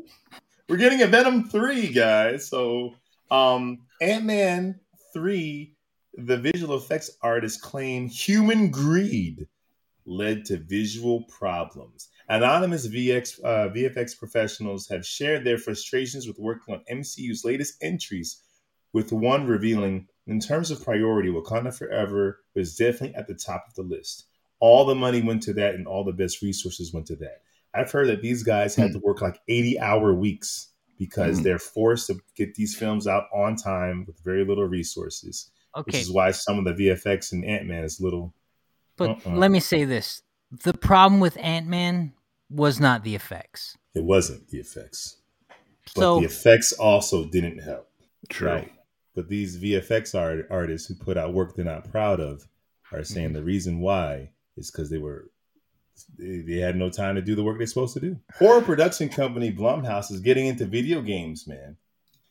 We're 0.68 0.76
getting 0.76 1.00
a 1.00 1.06
Venom 1.06 1.48
3, 1.48 1.88
guys. 1.94 2.46
So, 2.46 2.94
um, 3.30 3.86
Ant 4.02 4.26
Man 4.26 4.78
3, 5.14 5.74
the 6.12 6.36
visual 6.36 6.76
effects 6.76 7.10
artists 7.22 7.58
claim 7.58 8.06
human 8.06 8.70
greed 8.70 9.46
led 10.04 10.44
to 10.46 10.58
visual 10.58 11.22
problems. 11.22 12.08
Anonymous 12.28 12.86
VX, 12.86 13.42
uh, 13.42 13.70
VFX 13.70 14.18
professionals 14.18 14.86
have 14.88 15.06
shared 15.06 15.44
their 15.44 15.56
frustrations 15.56 16.26
with 16.26 16.38
working 16.38 16.74
on 16.74 16.84
MCU's 16.90 17.46
latest 17.46 17.76
entries, 17.80 18.42
with 18.92 19.10
one 19.10 19.46
revealing, 19.46 20.06
in 20.26 20.38
terms 20.38 20.70
of 20.70 20.84
priority, 20.84 21.30
Wakanda 21.30 21.74
Forever 21.74 22.40
was 22.54 22.76
definitely 22.76 23.14
at 23.14 23.26
the 23.26 23.34
top 23.34 23.64
of 23.68 23.74
the 23.74 23.82
list. 23.82 24.27
All 24.60 24.84
the 24.84 24.94
money 24.94 25.22
went 25.22 25.42
to 25.44 25.52
that, 25.54 25.74
and 25.74 25.86
all 25.86 26.04
the 26.04 26.12
best 26.12 26.42
resources 26.42 26.92
went 26.92 27.06
to 27.06 27.16
that. 27.16 27.42
I've 27.74 27.90
heard 27.92 28.08
that 28.08 28.22
these 28.22 28.42
guys 28.42 28.74
had 28.74 28.92
to 28.92 28.98
work 28.98 29.20
like 29.22 29.40
80 29.48 29.78
hour 29.78 30.14
weeks 30.14 30.68
because 30.98 31.38
Mm. 31.38 31.42
they're 31.44 31.58
forced 31.60 32.08
to 32.08 32.18
get 32.34 32.54
these 32.56 32.74
films 32.74 33.06
out 33.06 33.24
on 33.32 33.54
time 33.56 34.04
with 34.06 34.18
very 34.24 34.44
little 34.44 34.64
resources, 34.66 35.50
Okay. 35.76 35.84
which 35.86 35.94
is 36.02 36.10
why 36.10 36.32
some 36.32 36.58
of 36.58 36.64
the 36.64 36.72
VFX 36.74 37.32
in 37.32 37.44
Ant 37.44 37.66
Man 37.66 37.84
is 37.84 38.00
little. 38.00 38.34
but 38.96 39.10
uh-uh. 39.24 39.36
let 39.36 39.50
me 39.52 39.60
say 39.60 39.84
this: 39.84 40.22
the 40.50 40.74
problem 40.74 41.20
with 41.20 41.36
Ant 41.38 41.68
Man 41.68 42.14
was 42.50 42.80
not 42.80 43.04
the 43.04 43.14
effects. 43.14 43.76
It 43.94 44.02
wasn't 44.02 44.48
the 44.48 44.58
effects, 44.58 45.18
but 45.94 46.02
So 46.02 46.18
the 46.20 46.26
effects 46.26 46.72
also 46.72 47.26
didn't 47.26 47.58
help. 47.58 47.88
True. 48.28 48.48
Right. 48.48 48.72
But 49.14 49.28
these 49.28 49.56
VFX 49.58 50.14
art, 50.18 50.46
artists 50.50 50.88
who 50.88 50.94
put 50.94 51.16
out 51.16 51.32
work 51.34 51.54
they're 51.54 51.64
not 51.64 51.90
proud 51.90 52.18
of 52.18 52.48
are 52.90 53.04
saying 53.04 53.34
the 53.34 53.42
reason 53.44 53.78
why 53.80 54.30
is 54.58 54.70
because 54.70 54.90
they 54.90 54.98
were 54.98 55.30
they, 56.18 56.38
they 56.38 56.56
had 56.58 56.76
no 56.76 56.90
time 56.90 57.14
to 57.16 57.22
do 57.22 57.34
the 57.34 57.42
work 57.42 57.58
they're 57.58 57.66
supposed 57.66 57.94
to 57.94 58.00
do. 58.00 58.18
Horror 58.38 58.62
production 58.62 59.08
company 59.08 59.52
Blumhouse 59.52 60.10
is 60.12 60.20
getting 60.20 60.46
into 60.46 60.64
video 60.66 61.02
games, 61.02 61.46
man. 61.46 61.76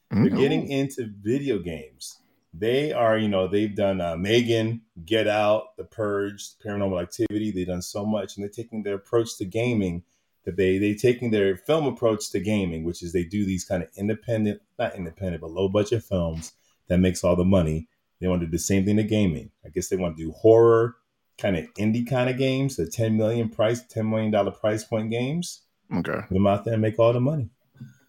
They're 0.09 0.29
Mm. 0.31 0.37
getting 0.37 0.67
into 0.69 1.11
video 1.21 1.59
games. 1.59 2.17
They 2.53 2.93
are, 2.93 3.17
you 3.17 3.27
know, 3.27 3.47
they've 3.47 3.75
done 3.75 3.99
uh, 3.99 4.15
Megan, 4.15 4.81
Get 5.05 5.27
Out, 5.27 5.75
The 5.77 5.83
Purge, 5.83 6.57
Paranormal 6.65 7.01
Activity. 7.01 7.51
They've 7.51 7.67
done 7.67 7.81
so 7.81 8.05
much, 8.05 8.35
and 8.35 8.43
they're 8.43 8.49
taking 8.49 8.83
their 8.83 8.95
approach 8.95 9.37
to 9.37 9.45
gaming 9.45 10.03
that 10.45 10.55
they 10.55 10.77
they 10.77 10.93
taking 10.95 11.29
their 11.31 11.57
film 11.57 11.85
approach 11.87 12.29
to 12.31 12.39
gaming, 12.39 12.85
which 12.85 13.03
is 13.03 13.11
they 13.11 13.25
do 13.25 13.43
these 13.45 13.65
kind 13.65 13.83
of 13.83 13.89
independent, 13.97 14.61
not 14.79 14.95
independent, 14.95 15.41
but 15.41 15.51
low 15.51 15.67
budget 15.67 16.03
films 16.03 16.53
that 16.87 16.99
makes 16.99 17.21
all 17.23 17.35
the 17.35 17.43
money. 17.43 17.89
They 18.21 18.27
want 18.27 18.39
to 18.41 18.47
do 18.47 18.51
the 18.53 18.59
same 18.59 18.85
thing 18.85 18.95
to 18.95 19.03
gaming. 19.03 19.51
I 19.65 19.69
guess 19.69 19.89
they 19.89 19.97
want 19.97 20.15
to 20.17 20.23
do 20.23 20.31
horror, 20.31 20.95
kind 21.37 21.55
of 21.57 21.65
indie 21.75 22.07
kind 22.07 22.29
of 22.29 22.37
games, 22.37 22.75
the 22.75 22.87
ten 22.87 23.15
million 23.17 23.49
price, 23.49 23.83
ten 23.87 24.09
million 24.09 24.31
dollar 24.31 24.51
price 24.51 24.83
point 24.83 25.09
games 25.11 25.61
Okay. 25.93 26.19
put 26.27 26.29
them 26.29 26.47
out 26.47 26.65
there 26.65 26.73
and 26.73 26.81
make 26.81 26.99
all 26.99 27.13
the 27.13 27.19
money. 27.21 27.49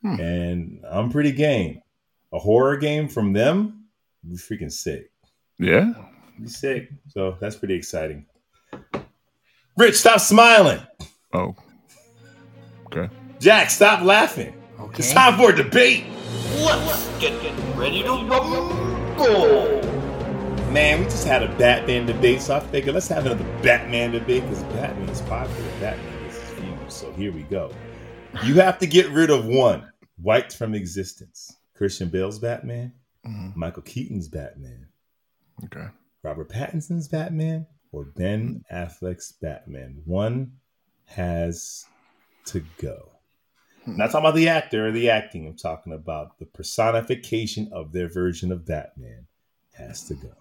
Hmm. 0.03 0.21
And 0.21 0.85
I'm 0.88 1.11
pretty 1.11 1.33
game. 1.33 1.83
A 2.33 2.38
horror 2.38 2.77
game 2.77 3.09
from 3.09 3.33
them, 3.33 3.87
be 4.29 4.37
freaking 4.37 4.73
sick. 4.73 5.11
Yeah. 5.59 5.93
Be 6.41 6.49
sick. 6.49 6.91
So 7.09 7.37
that's 7.41 7.57
pretty 7.57 7.75
exciting. 7.75 8.27
Rich, 9.77 9.97
stop 9.97 10.21
smiling. 10.21 10.81
Oh. 11.33 11.55
Okay. 12.87 13.09
Jack, 13.41 13.71
stop 13.71 14.03
laughing. 14.03 14.55
Okay. 14.81 14.99
It's 14.99 15.12
time 15.12 15.37
for 15.37 15.51
a 15.53 15.57
debate. 15.57 16.05
Let's 16.57 17.07
get, 17.19 17.41
get 17.43 17.55
ready 17.77 18.03
to 18.03 18.11
rumble! 18.11 19.98
Man, 20.71 21.01
we 21.01 21.05
just 21.07 21.27
had 21.27 21.43
a 21.43 21.49
Batman 21.57 22.05
debate, 22.07 22.43
so 22.43 22.55
I 22.57 22.61
figured 22.61 22.95
let's 22.95 23.09
have 23.09 23.25
another 23.25 23.45
Batman 23.63 24.13
debate 24.13 24.43
because 24.43 24.63
Batman 24.65 25.09
is 25.09 25.23
popular. 25.23 25.71
Batman 25.81 26.25
is 26.27 26.39
huge. 26.51 26.91
So 26.91 27.11
here 27.13 27.33
we 27.33 27.43
go. 27.45 27.73
You 28.45 28.55
have 28.57 28.79
to 28.81 28.87
get 28.87 29.09
rid 29.09 29.31
of 29.31 29.47
one, 29.47 29.91
wiped 30.21 30.55
from 30.55 30.75
existence. 30.75 31.57
Christian 31.75 32.11
Bale's 32.11 32.39
Batman, 32.39 32.93
Mhm. 33.27 33.57
Michael 33.57 33.83
Keaton's 33.83 34.29
Batman, 34.29 34.89
Okay. 35.65 35.87
Robert 36.23 36.51
Pattinson's 36.51 37.09
Batman, 37.09 37.67
or 37.91 38.05
Ben 38.05 38.63
Affleck's 38.71 39.33
Batman. 39.33 40.03
One 40.05 40.53
has 41.07 41.87
to 42.47 42.63
go. 42.77 43.12
I'm 43.87 43.97
not 43.97 44.11
talking 44.11 44.27
about 44.27 44.35
the 44.37 44.49
actor 44.49 44.89
or 44.89 44.93
the 44.93 45.09
acting. 45.09 45.47
I'm 45.47 45.57
talking 45.57 45.95
about 45.95 46.39
the 46.39 46.45
personification 46.47 47.71
of 47.73 47.93
their 47.93 48.09
version 48.09 48.53
of 48.53 48.66
Batman 48.66 49.27
has 49.73 50.05
to 50.09 50.14
go. 50.14 50.35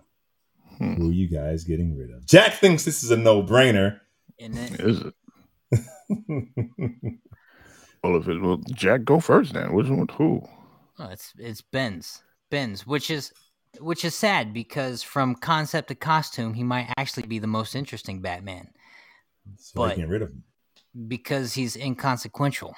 Hmm. 0.78 0.94
Who 0.96 1.10
are 1.10 1.14
you 1.14 1.28
guys 1.28 1.64
getting 1.64 1.98
rid 1.98 2.12
of? 2.12 2.26
Jack 2.26 2.54
thinks 2.56 2.86
this 2.86 3.04
is 3.04 3.12
a 3.12 3.18
no-brainer. 3.18 4.00
And 4.40 4.58
it, 4.58 4.80
Is 4.80 5.02
it? 5.02 5.14
Well, 8.04 8.18
if 8.18 8.28
it 8.28 8.40
well, 8.40 8.62
Jack, 8.74 9.04
go 9.04 9.20
first 9.20 9.54
then. 9.54 9.74
Which 9.74 9.88
one? 9.90 10.08
Who? 10.18 10.48
oh, 11.00 11.10
it's 11.10 11.34
it's 11.38 11.62
Ben's 11.62 12.22
Ben's, 12.52 12.86
which 12.86 13.10
is 13.10 13.34
which 13.80 14.06
is 14.06 14.16
sad 14.16 14.54
because 14.54 15.02
from 15.04 15.36
concept 15.36 15.88
to 15.90 15.96
costume, 15.96 16.54
he 16.54 16.64
might 16.64 16.94
actually 16.98 17.28
be 17.28 17.40
the 17.40 17.48
most 17.48 17.76
interesting 17.76 18.22
Batman 18.22 18.70
so 19.58 19.82
I 19.84 19.88
But- 19.90 19.98
get 19.98 20.08
rid 20.08 20.22
of 20.22 20.30
him. 20.30 20.44
because 21.08 21.54
he's 21.54 21.76
inconsequential. 21.76 22.76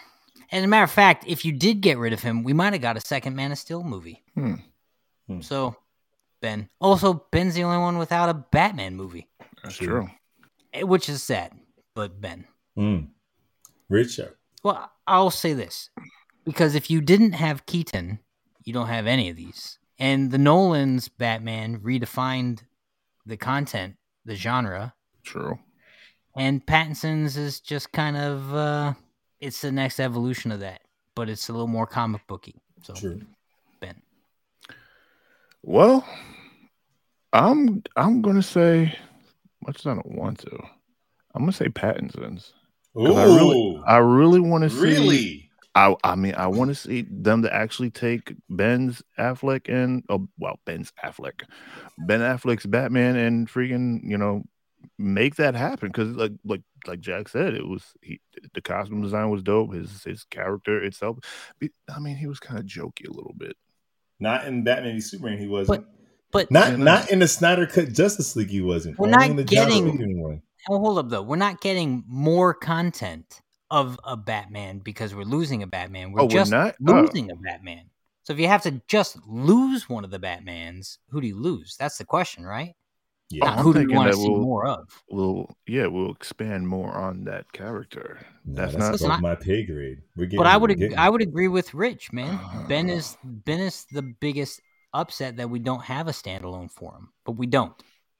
And 0.52 0.60
as 0.60 0.64
a 0.64 0.68
matter 0.68 0.84
of 0.86 0.92
fact, 0.92 1.26
if 1.28 1.44
you 1.46 1.52
did 1.52 1.82
get 1.82 1.98
rid 2.00 2.14
of 2.14 2.22
him, 2.22 2.44
we 2.44 2.54
might 2.54 2.74
have 2.74 2.82
got 2.82 2.98
a 2.98 3.02
second 3.02 3.36
Man 3.36 3.52
of 3.52 3.58
Steel 3.60 3.84
movie. 3.84 4.24
Hmm. 4.36 4.56
Hmm. 5.28 5.42
So, 5.42 5.76
Ben. 6.42 6.70
Also, 6.80 7.26
Ben's 7.32 7.56
the 7.56 7.64
only 7.64 7.78
one 7.78 7.98
without 7.98 8.30
a 8.30 8.34
Batman 8.34 8.96
movie, 8.96 9.28
That's 9.64 9.76
True. 9.78 9.88
true. 9.88 10.10
eh, 10.74 10.84
which 10.84 11.10
is 11.10 11.22
sad. 11.24 11.54
But 11.96 12.22
Ben. 12.22 12.46
Mm. 12.78 13.10
Richard. 13.90 14.36
Well, 14.64 14.92
I'll 15.08 15.32
say 15.32 15.54
this 15.54 15.90
because 16.46 16.76
if 16.76 16.90
you 16.90 17.02
didn't 17.02 17.34
have 17.34 17.66
Keaton, 17.66 18.20
you 18.64 18.74
don't 18.74 18.88
have 18.88 19.08
any 19.08 19.30
of 19.30 19.36
these. 19.36 19.80
And 19.98 20.32
the 20.32 20.38
Nolan's 20.38 21.08
Batman 21.10 21.80
redefined 21.80 22.62
the 23.26 23.36
content, 23.38 23.96
the 24.26 24.36
genre, 24.36 24.94
True. 25.24 25.60
and 26.38 26.66
Pattinson's 26.66 27.36
is 27.36 27.60
just 27.60 27.92
kind 27.92 28.16
of 28.16 28.54
uh 28.56 28.94
it's 29.40 29.62
the 29.62 29.72
next 29.72 30.00
evolution 30.00 30.52
of 30.52 30.60
that, 30.62 30.82
but 31.16 31.30
it's 31.30 31.50
a 31.50 31.52
little 31.54 31.68
more 31.68 31.88
comic 31.88 32.22
booky. 32.28 32.62
So 32.84 32.94
True. 32.94 33.22
Well, 35.70 36.04
I'm 37.32 37.84
I'm 37.96 38.24
gonna 38.24 38.42
say 38.42 38.98
much 39.64 39.82
as 39.82 39.86
I 39.86 39.94
don't 39.94 40.16
want 40.16 40.40
to. 40.40 40.58
I'm 41.36 41.44
gonna 41.44 41.52
say 41.52 41.68
Pattinson's. 41.68 42.54
'Cause 42.96 43.16
I 43.16 43.26
really, 43.26 43.56
Ooh, 43.56 43.84
I 43.86 43.98
really 43.98 44.40
want 44.40 44.64
to 44.64 44.72
see. 44.72 44.82
really? 44.82 45.52
I 45.76 45.96
I 46.04 46.16
mean, 46.16 46.34
I 46.34 46.48
want 46.48 46.70
to 46.70 46.76
see 46.76 47.06
them 47.08 47.44
to 47.44 47.54
actually 47.54 47.92
take 47.92 48.34
Ben's 48.50 49.04
Affleck 49.20 49.70
and 49.70 50.04
oh 50.10 50.28
well, 50.40 50.60
Ben's 50.66 50.92
Affleck, 51.04 51.44
Ben 52.00 52.22
Affleck's 52.22 52.66
Batman 52.66 53.16
and 53.16 53.48
freaking 53.48 54.02
you 54.04 54.18
know 54.18 54.42
make 54.98 55.36
that 55.36 55.54
happen 55.54 55.90
because 55.90 56.16
like 56.16 56.34
like 56.44 56.64
like 56.88 57.00
Jack 57.00 57.30
said, 57.30 57.54
it 57.54 57.68
was 57.68 57.94
he 58.02 58.20
the 58.56 58.62
costume 58.62 59.04
design 59.04 59.30
was 59.30 59.44
dope. 59.44 59.72
His 59.76 60.04
his 60.04 60.24
character 60.24 60.84
itself, 60.84 61.20
I 61.94 62.00
mean, 62.00 62.16
he 62.16 62.26
was 62.26 62.40
kind 62.40 62.60
of 62.60 62.66
jokey 62.66 63.08
a 63.08 63.14
little 63.14 63.36
bit. 63.38 63.56
Not 64.20 64.46
in 64.48 64.64
Batman 64.64 64.96
v 64.96 65.02
Superman, 65.02 65.38
he 65.38 65.48
wasn't. 65.48 65.82
But 65.82 65.92
but 66.32 66.52
not 66.52 66.72
Yeah, 66.72 66.76
no. 66.78 66.84
not 66.84 67.12
in 67.12 67.20
the 67.20 67.28
Snyder 67.28 67.66
Cut 67.66 67.92
Justice 67.94 68.36
League, 68.36 68.50
he 68.50 68.62
wasn't. 68.62 69.00
We're 69.00 69.08
Only 69.08 69.18
not 69.18 69.30
in 69.32 69.36
the 69.38 69.44
getting- 69.44 69.86
Whedon 69.86 70.22
one. 70.22 70.42
oh, 70.70 70.80
hold 70.80 70.98
up 71.00 71.10
though. 71.10 71.22
We're 71.24 71.38
not 71.38 71.62
getting 71.62 72.04
more 72.08 72.54
content 72.54 73.42
of 73.72 74.00
a 74.04 74.18
Batman 74.18 74.80
because 74.80 75.14
we're 75.16 75.24
losing 75.24 75.64
a 75.64 75.68
Batman. 75.68 76.12
We're 76.12 76.22
Oh, 76.22 76.26
we're 76.26 76.30
just 76.32 76.52
not? 76.52 76.76
Oh. 76.88 76.92
losing 77.02 77.32
a 77.32 77.36
Batman. 77.36 77.90
So 78.24 78.34
if 78.34 78.40
you 78.40 78.48
have 78.48 78.62
to 78.64 78.82
just 78.88 79.18
lose 79.28 79.90
one 79.90 80.04
of 80.04 80.12
the 80.12 80.20
Batmans, 80.20 80.98
who 81.10 81.22
do 81.22 81.28
you 81.28 81.36
lose? 81.40 81.76
That's 81.80 81.98
the 81.98 82.06
question, 82.06 82.46
right? 82.46 82.76
Yeah. 83.32 83.46
Not 83.46 83.60
who 83.60 83.74
do 83.74 83.82
you 83.82 83.92
want 83.94 84.12
to 84.12 84.18
see 84.18 84.28
we'll- 84.28 84.42
more 84.42 84.66
of? 84.68 85.04
We'll 85.10 85.56
yeah, 85.68 85.86
we'll 85.88 86.12
expand 86.12 86.68
more 86.68 86.94
on 86.94 87.26
that 87.26 87.52
character. 87.52 88.20
No, 88.46 88.56
That's 88.56 88.76
that's, 88.76 89.02
not- 89.04 89.20
above 89.20 89.22
my 89.22 89.36
pay 89.36 89.64
grade. 89.66 90.02
We're 90.16 90.30
But 90.36 90.48
I 90.48 90.58
would 90.58 90.72
ag- 90.72 90.94
I 90.96 91.10
would 91.10 91.22
agree 91.22 91.48
with 91.48 91.74
Rich, 91.74 92.12
man. 92.12 92.40
Ben 92.68 92.90
Uh. 92.90 92.94
is 92.94 93.18
Ben 93.24 93.60
is 93.60 93.86
the 93.92 94.02
biggest 94.02 94.62
upset 94.94 95.38
that 95.38 95.50
we 95.50 95.60
don't 95.60 95.84
have 95.84 96.08
a 96.08 96.12
standalone 96.12 96.72
for 96.72 96.94
him, 96.96 97.10
but 97.24 97.34
we 97.34 97.46
don't. 97.46 97.74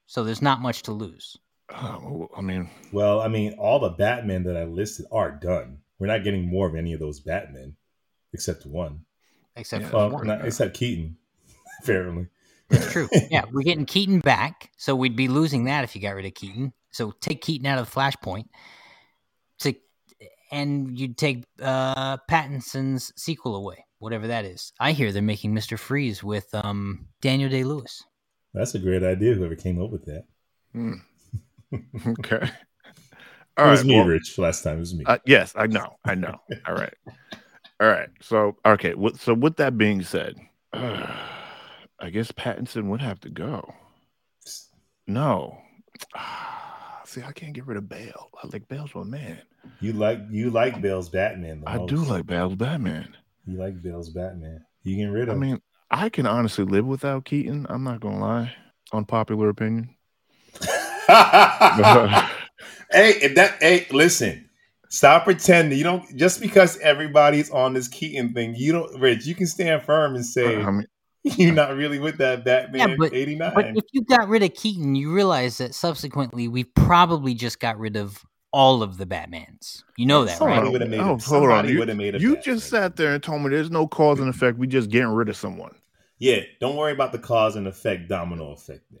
So 0.06 0.22
there's 0.22 0.42
not 0.42 0.60
much 0.60 0.82
to 0.84 0.92
lose. 0.92 1.36
Uh, 1.68 2.26
I 2.36 2.40
mean, 2.40 2.68
Well, 2.92 3.20
I 3.20 3.28
mean, 3.28 3.54
all 3.54 3.78
the 3.80 3.90
Batman 3.90 4.42
that 4.44 4.56
I 4.56 4.64
listed 4.64 5.06
are 5.12 5.30
done. 5.32 5.78
We're 5.98 6.06
not 6.08 6.24
getting 6.24 6.46
more 6.48 6.68
of 6.68 6.74
any 6.74 6.92
of 6.92 7.00
those 7.00 7.20
Batmen, 7.20 7.76
except 8.32 8.66
one. 8.66 9.04
Except 9.56 9.82
Yeah, 9.84 9.90
for 9.90 9.96
Well, 9.96 10.10
one. 10.10 10.26
not, 10.28 10.44
except 10.44 10.74
Keaton, 10.74 11.16
apparently. 11.82 12.26
That's 12.70 12.92
true. 12.92 13.08
Yeah, 13.30 13.44
we're 13.52 13.62
getting 13.62 13.86
Keaton 13.86 14.20
back, 14.20 14.70
so 14.76 14.96
we'd 14.96 15.16
be 15.16 15.28
losing 15.28 15.64
that 15.64 15.84
if 15.84 15.94
you 15.94 16.02
got 16.02 16.14
rid 16.14 16.26
of 16.26 16.34
Keaton. 16.34 16.72
So 16.90 17.12
take 17.20 17.42
Keaton 17.42 17.66
out 17.66 17.78
of 17.78 17.92
the 17.92 18.00
Flashpoint, 18.00 18.46
to, 19.60 19.74
and 20.50 20.98
you'd 20.98 21.16
take 21.18 21.44
uh, 21.60 22.16
Pattinson's 22.28 23.12
sequel 23.16 23.56
away, 23.56 23.84
whatever 23.98 24.26
that 24.28 24.44
is. 24.44 24.72
I 24.80 24.92
hear 24.92 25.12
they're 25.12 25.22
making 25.22 25.54
Mister 25.54 25.76
Freeze 25.76 26.22
with 26.24 26.48
um, 26.54 27.06
Daniel 27.20 27.50
Day 27.50 27.64
Lewis. 27.64 28.02
That's 28.54 28.74
a 28.74 28.78
great 28.78 29.02
idea. 29.04 29.34
Whoever 29.34 29.54
came 29.54 29.80
up 29.82 29.90
with 29.90 30.04
that. 30.06 30.24
hmm. 30.72 30.94
okay. 32.18 32.36
it 32.42 32.52
All 33.56 33.70
was 33.70 33.80
right. 33.80 33.86
me, 33.86 33.96
well, 33.96 34.06
Rich. 34.06 34.38
Last 34.38 34.62
time 34.62 34.76
it 34.76 34.80
was 34.80 34.94
me. 34.94 35.04
Uh, 35.06 35.18
yes, 35.24 35.52
I 35.56 35.66
know. 35.66 35.96
I 36.04 36.14
know. 36.14 36.34
All 36.66 36.74
right. 36.74 36.94
All 37.80 37.88
right. 37.88 38.08
So, 38.20 38.56
okay. 38.66 38.94
So, 39.18 39.34
with 39.34 39.56
that 39.56 39.78
being 39.78 40.02
said, 40.02 40.34
I 42.00 42.10
guess 42.10 42.32
Pattinson 42.32 42.86
would 42.86 43.02
have 43.02 43.20
to 43.20 43.30
go. 43.30 43.74
No. 45.06 45.58
See, 47.04 47.22
I 47.22 47.32
can't 47.32 47.52
get 47.52 47.66
rid 47.66 47.76
of 47.76 47.88
Bale. 47.88 48.30
I 48.42 48.46
like 48.52 48.68
Bale's 48.68 48.94
my 48.94 49.02
man. 49.02 49.40
you 49.80 49.92
like 49.92 50.20
you 50.30 50.50
like 50.50 50.80
Bale's 50.80 51.08
Batman. 51.08 51.64
I 51.66 51.84
do 51.84 51.96
like 51.96 52.26
Bale's 52.26 52.54
Batman. 52.54 53.16
You 53.46 53.58
like 53.58 53.82
Bale's 53.82 54.10
Batman. 54.10 54.64
You 54.84 54.96
get 54.96 55.06
rid 55.06 55.28
of? 55.28 55.34
I 55.34 55.38
mean, 55.38 55.60
I 55.90 56.08
can 56.08 56.26
honestly 56.26 56.64
live 56.64 56.86
without 56.86 57.24
Keaton. 57.24 57.66
I'm 57.68 57.82
not 57.82 58.00
gonna 58.00 58.20
lie. 58.20 58.52
Unpopular 58.92 59.48
opinion. 59.48 59.96
hey, 60.60 62.28
if 62.90 63.34
that 63.34 63.56
hey, 63.60 63.86
listen. 63.90 64.46
Stop 64.88 65.24
pretending. 65.24 65.78
You 65.78 65.84
don't 65.84 66.16
just 66.16 66.40
because 66.40 66.76
everybody's 66.78 67.50
on 67.50 67.74
this 67.74 67.88
Keaton 67.88 68.32
thing. 68.34 68.54
You 68.56 68.72
don't, 68.72 69.00
Rich. 69.00 69.26
You 69.26 69.34
can 69.36 69.46
stand 69.46 69.82
firm 69.82 70.16
and 70.16 70.26
say 70.26 70.60
I 70.62 70.70
mean, 70.70 70.86
you're 71.36 71.52
not 71.52 71.76
really 71.76 71.98
with 71.98 72.18
that 72.18 72.44
Batman 72.44 72.90
Yeah, 72.90 72.96
but- 72.98 73.14
'89. 73.14 73.52
But 73.54 73.66
if 73.76 73.84
you 73.92 74.02
got 74.04 74.28
rid 74.28 74.42
of 74.42 74.54
Keaton, 74.54 74.94
you 74.94 75.12
realize 75.12 75.58
that 75.58 75.74
subsequently 75.74 76.48
we 76.48 76.64
probably 76.64 77.34
just 77.34 77.60
got 77.60 77.78
rid 77.78 77.96
of 77.96 78.24
all 78.52 78.82
of 78.82 78.96
the 78.96 79.06
Batmans. 79.06 79.82
You 79.96 80.06
know 80.06 80.24
that, 80.24 80.38
Somebody 80.38 80.62
right? 80.62 80.72
would've 80.72 80.88
made 80.88 81.00
oh, 81.00 81.14
it- 81.16 81.22
hold 81.22 81.50
on. 81.50 81.68
You, 81.68 81.84
made 81.94 82.14
a 82.16 82.20
you 82.20 82.36
just 82.40 82.68
sat 82.68 82.96
there 82.96 83.14
and 83.14 83.22
told 83.22 83.42
me 83.42 83.50
there's 83.50 83.70
no 83.70 83.86
cause 83.86 84.18
and 84.18 84.28
effect. 84.28 84.58
We 84.58 84.66
just 84.66 84.90
getting 84.90 85.08
rid 85.08 85.28
of 85.28 85.36
someone. 85.36 85.74
yeah, 86.18 86.40
don't 86.60 86.76
worry 86.76 86.92
about 86.92 87.12
the 87.12 87.18
cause 87.18 87.54
and 87.56 87.66
effect 87.68 88.08
domino 88.08 88.50
effect. 88.52 88.82
Then. 88.90 89.00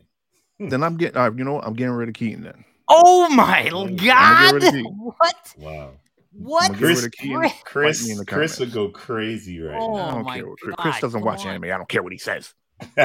Hmm. 0.58 0.68
Then 0.68 0.82
I'm 0.82 0.96
getting. 0.96 1.16
All 1.16 1.28
right, 1.28 1.38
you 1.38 1.44
know 1.44 1.54
what? 1.54 1.66
I'm 1.66 1.74
getting 1.74 1.94
rid 1.94 2.08
of 2.08 2.14
Keaton. 2.14 2.44
Then 2.44 2.64
Oh 2.92 3.28
my 3.30 3.70
I'm 3.74 3.96
get 3.96 4.06
god! 4.06 4.54
rid 4.54 4.64
of 4.74 4.74
What? 4.98 5.54
Wow, 5.58 5.92
What? 6.32 6.70
I'm 6.70 6.78
gonna 6.78 6.94
get 6.94 7.02
rid 7.02 7.12
Chris- 7.12 7.52
Chris- 7.62 7.62
Chris, 7.64 8.04
me 8.06 8.12
in 8.12 8.18
the 8.18 8.24
Chris 8.26 8.58
would 8.60 8.72
go 8.72 8.88
crazy 8.88 9.60
right 9.60 9.76
Oh, 9.80 9.94
I 9.96 10.10
don't 10.12 10.24
my 10.24 10.36
care. 10.36 10.48
what 10.48 10.58
Chris, 10.60 10.76
Chris 10.78 11.00
doesn't 11.00 11.20
come 11.20 11.26
watch 11.26 11.40
on. 11.40 11.48
anime. 11.48 11.64
I 11.64 11.76
don't 11.76 11.88
care 11.88 12.02
what 12.02 12.12
he 12.12 12.18
says. 12.18 12.54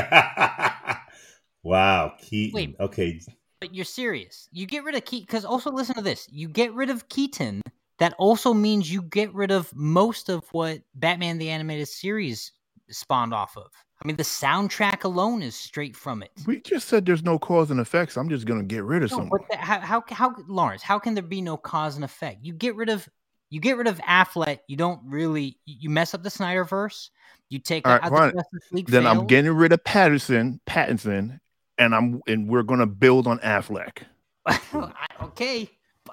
wow, 1.63 2.13
Keaton. 2.21 2.53
Wait. 2.55 2.75
Okay, 2.79 3.19
But 3.59 3.73
you're 3.73 3.85
serious. 3.85 4.47
You 4.51 4.65
get 4.65 4.83
rid 4.83 4.95
of 4.95 5.05
Keaton 5.05 5.25
because 5.25 5.45
also 5.45 5.71
listen 5.71 5.95
to 5.95 6.01
this. 6.01 6.27
You 6.31 6.47
get 6.47 6.73
rid 6.73 6.89
of 6.89 7.09
Keaton. 7.09 7.61
That 7.99 8.13
also 8.17 8.53
means 8.53 8.91
you 8.91 9.01
get 9.01 9.33
rid 9.33 9.51
of 9.51 9.73
most 9.73 10.29
of 10.29 10.43
what 10.51 10.81
Batman 10.95 11.37
the 11.37 11.49
Animated 11.49 11.87
Series 11.87 12.51
spawned 12.89 13.33
off 13.33 13.55
of. 13.57 13.71
I 14.03 14.07
mean, 14.07 14.17
the 14.17 14.23
soundtrack 14.23 15.03
alone 15.05 15.41
is 15.41 15.55
straight 15.55 15.95
from 15.95 16.21
it. 16.21 16.31
We 16.45 16.59
just 16.61 16.87
said 16.89 17.05
there's 17.05 17.23
no 17.23 17.39
cause 17.39 17.71
and 17.71 17.79
effects. 17.79 18.17
I'm 18.17 18.29
just 18.29 18.45
gonna 18.45 18.63
get 18.63 18.83
rid 18.83 19.03
of 19.03 19.11
No, 19.11 19.17
someone. 19.17 19.39
the, 19.49 19.57
how, 19.57 19.79
how 19.79 20.03
how 20.09 20.35
Lawrence? 20.47 20.81
How 20.83 20.99
can 20.99 21.13
there 21.13 21.23
be 21.23 21.41
no 21.41 21.55
cause 21.57 21.95
and 21.95 22.03
effect? 22.03 22.39
You 22.43 22.53
get 22.53 22.75
rid 22.75 22.89
of 22.89 23.07
you 23.49 23.59
get 23.61 23.77
rid 23.77 23.87
of 23.87 23.97
Affleck. 23.99 24.59
You 24.67 24.75
don't 24.77 24.99
really 25.05 25.57
you 25.65 25.75
you 25.81 25.89
mess 25.89 26.13
up 26.13 26.23
the 26.23 26.29
Snyderverse. 26.29 27.09
You 27.49 27.59
take 27.59 27.87
All 27.87 27.93
out 27.93 28.11
right, 28.11 28.33
the. 28.33 28.39
Justice 28.41 28.71
League. 28.71 28.87
then 28.87 29.07
I'm 29.07 29.27
getting 29.27 29.51
rid 29.53 29.71
of 29.71 29.83
Patterson, 29.83 30.59
Pattinson, 30.67 31.39
and 31.77 31.95
I'm 31.95 32.21
and 32.27 32.49
we're 32.49 32.63
gonna 32.63 32.87
build 32.87 33.27
on 33.27 33.39
Affleck. 33.39 33.99
Okay, 35.21 35.69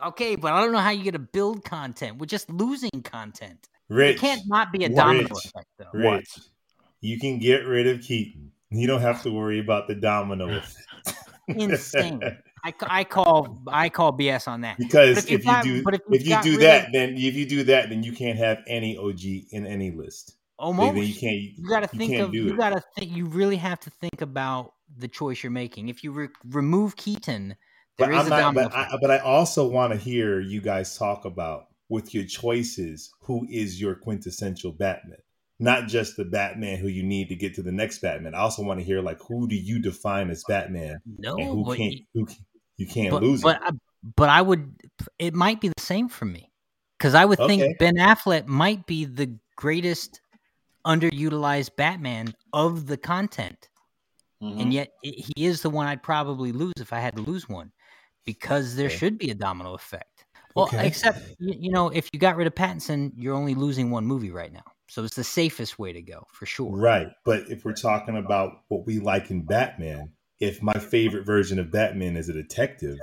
okay, 0.07 0.37
but 0.37 0.53
I 0.53 0.61
don't 0.63 0.73
know 0.73 0.79
how 0.79 0.91
you 0.91 1.03
get 1.03 1.13
to 1.13 1.19
build 1.19 1.65
content. 1.65 2.19
We're 2.19 2.27
just 2.27 2.49
losing 2.51 2.91
content. 3.03 3.69
Rich. 3.89 4.17
It 4.17 4.21
can't 4.21 4.43
not 4.47 4.73
be 4.73 4.85
a 4.85 4.89
Rich. 4.89 4.97
domino 4.97 5.29
effect, 5.35 5.67
though. 5.79 5.87
Rich, 5.93 6.39
you 7.03 7.19
can 7.21 7.39
get 7.39 7.67
rid 7.67 7.87
of 7.87 8.01
Keaton. 8.01 8.51
You 8.71 8.87
don't 8.87 9.03
have 9.03 9.23
to 9.25 9.31
worry 9.31 9.59
about 9.59 9.87
the 9.89 9.95
domino 9.95 10.49
effect. 10.57 11.19
Insane. 11.49 12.23
I, 12.65 12.73
I 12.83 13.03
call 13.05 13.61
I 13.67 13.89
call 13.89 14.17
BS 14.17 14.47
on 14.47 14.61
that. 14.61 14.79
because 14.79 15.17
But 15.17 15.25
if 15.25 15.31
you 15.31 15.37
if 15.39 15.45
you 15.45 15.51
got- 15.51 15.65
do 15.65 15.83
but 15.83 15.95
if 15.95 16.01
if 16.13 16.27
you 16.27 16.37
you 16.37 16.43
do 16.43 16.57
that, 16.59 16.87
of- 16.87 16.93
then 16.93 17.15
if 17.17 17.35
you 17.35 17.45
do 17.45 17.65
that, 17.65 17.89
then 17.89 18.03
you 18.05 18.13
can't 18.13 18.39
have 18.39 18.59
any 18.69 18.97
OG 18.97 19.21
in 19.51 19.67
any 19.67 19.91
list. 19.91 20.29
Then- 20.29 20.37
Almost. 20.67 20.95
Then 20.95 21.05
you 21.05 21.15
can't. 21.15 21.35
You 21.35 21.69
got 21.69 21.81
to 21.81 21.89
you 21.93 21.99
think 21.99 22.11
can't 22.13 22.23
of 22.25 22.33
do 22.33 22.45
you 22.45 22.57
got 22.57 22.71
to 22.71 22.83
think 22.97 23.11
you 23.17 23.27
really 23.27 23.57
have 23.57 23.81
to 23.81 23.91
think 23.91 24.21
about 24.23 24.75
the 24.97 25.09
choice 25.09 25.43
you're 25.43 25.51
making. 25.51 25.89
If 25.89 26.05
you 26.05 26.13
re- 26.13 26.29
remove 26.51 26.95
Keaton, 26.95 27.57
But 27.99 28.07
there 28.07 28.15
is 28.15 28.21
I'm 28.21 28.27
a 28.27 28.31
not. 28.31 28.41
domino 28.41 28.69
But 28.69 28.77
I, 28.77 28.97
but 29.01 29.11
I 29.11 29.19
also 29.19 29.67
want 29.67 29.93
to 29.93 29.99
hear 29.99 30.39
you 30.39 30.61
guys 30.61 30.97
talk 30.97 31.25
about 31.25 31.65
with 31.89 32.15
your 32.15 32.25
choices 32.25 33.11
who 33.23 33.45
is 33.51 33.81
your 33.81 33.97
quintessential 33.97 34.71
Batman, 34.71 35.19
not 35.63 35.89
just 35.89 36.17
the 36.17 36.25
Batman 36.25 36.79
who 36.79 36.89
you 36.89 37.03
need 37.03 37.29
to 37.29 37.37
get 37.37 37.55
to 37.55 37.63
the 37.63 37.73
next 37.73 38.01
Batman. 38.01 38.35
I 38.35 38.41
also 38.41 38.63
want 38.63 38.81
to 38.81 38.85
hear 38.85 39.01
like 39.01 39.21
who 39.29 39.49
do 39.49 39.55
you 39.57 39.81
define 39.81 40.29
as 40.31 40.45
Batman 40.49 41.01
no, 41.19 41.37
and 41.37 41.49
who 41.49 41.75
can't 41.75 41.95
who 42.15 42.27
you 42.77 42.87
can't 42.87 43.13
but, 43.13 43.23
lose. 43.23 43.43
but, 43.43 43.57
it. 43.57 43.63
I, 43.65 43.71
but 44.17 44.29
I 44.29 44.43
would. 44.43 44.75
It 45.19 45.35
might 45.35 45.61
be 45.61 45.69
the 45.69 45.83
same 45.83 46.09
for 46.09 46.25
me 46.25 46.51
because 46.99 47.15
I 47.15 47.25
would 47.25 47.39
Okay. 47.39 47.59
think 47.59 47.79
Ben 47.79 47.97
Affleck 47.97 48.47
might 48.47 48.87
be 48.87 49.05
the 49.05 49.35
greatest 49.57 50.21
underutilized 50.87 51.77
Batman 51.77 52.35
of 52.53 52.87
the 52.87 52.97
content. 52.97 53.69
Mm-hmm. 54.43 54.61
and 54.61 54.73
yet 54.73 54.89
i 55.05 55.13
he 55.37 55.47
is 55.47 55.63
the 55.63 55.71
one 55.71 55.87
I'd 55.87 56.03
probably 56.03 56.51
lose 56.51 56.73
if 56.81 56.93
I 56.93 56.99
had 56.99 57.15
to 57.15 57.23
lose 57.23 57.49
one, 57.49 57.71
because 58.27 58.75
there 58.75 58.89
Okay. 58.89 58.97
should 58.97 59.17
be 59.19 59.31
a 59.31 59.35
domino 59.35 59.75
effect. 59.75 60.25
Well, 60.57 60.67
Okay. 60.67 60.87
except 60.89 61.21
you, 61.39 61.55
you 61.61 61.71
know, 61.71 61.91
if 61.91 62.09
you 62.13 62.19
got 62.19 62.37
rid 62.37 62.49
of 62.49 62.55
Pattinson, 62.57 63.13
you're 63.17 63.37
only 63.37 63.55
losing 63.55 63.93
one 63.93 64.05
movie 64.05 64.33
right 64.33 64.53
now, 64.53 64.65
so 64.93 65.03
it's 65.03 65.17
the 65.17 65.25
safest 65.25 65.79
way 65.79 65.91
to 65.91 66.03
go 66.03 66.27
for 66.35 66.45
sure. 66.45 66.77
Right. 66.77 67.09
But 67.25 67.45
if 67.49 67.65
we're 67.65 67.73
talking 67.73 68.19
about 68.19 68.65
what 68.69 68.85
we 68.85 68.99
like 68.99 69.31
in 69.31 69.41
Batman, 69.41 70.13
if 70.39 70.63
my 70.63 70.75
favorite 70.75 71.25
version 71.25 71.59
of 71.59 71.71
Batman 71.71 72.15
is 72.15 72.29
a 72.29 72.35
detective, 72.35 72.99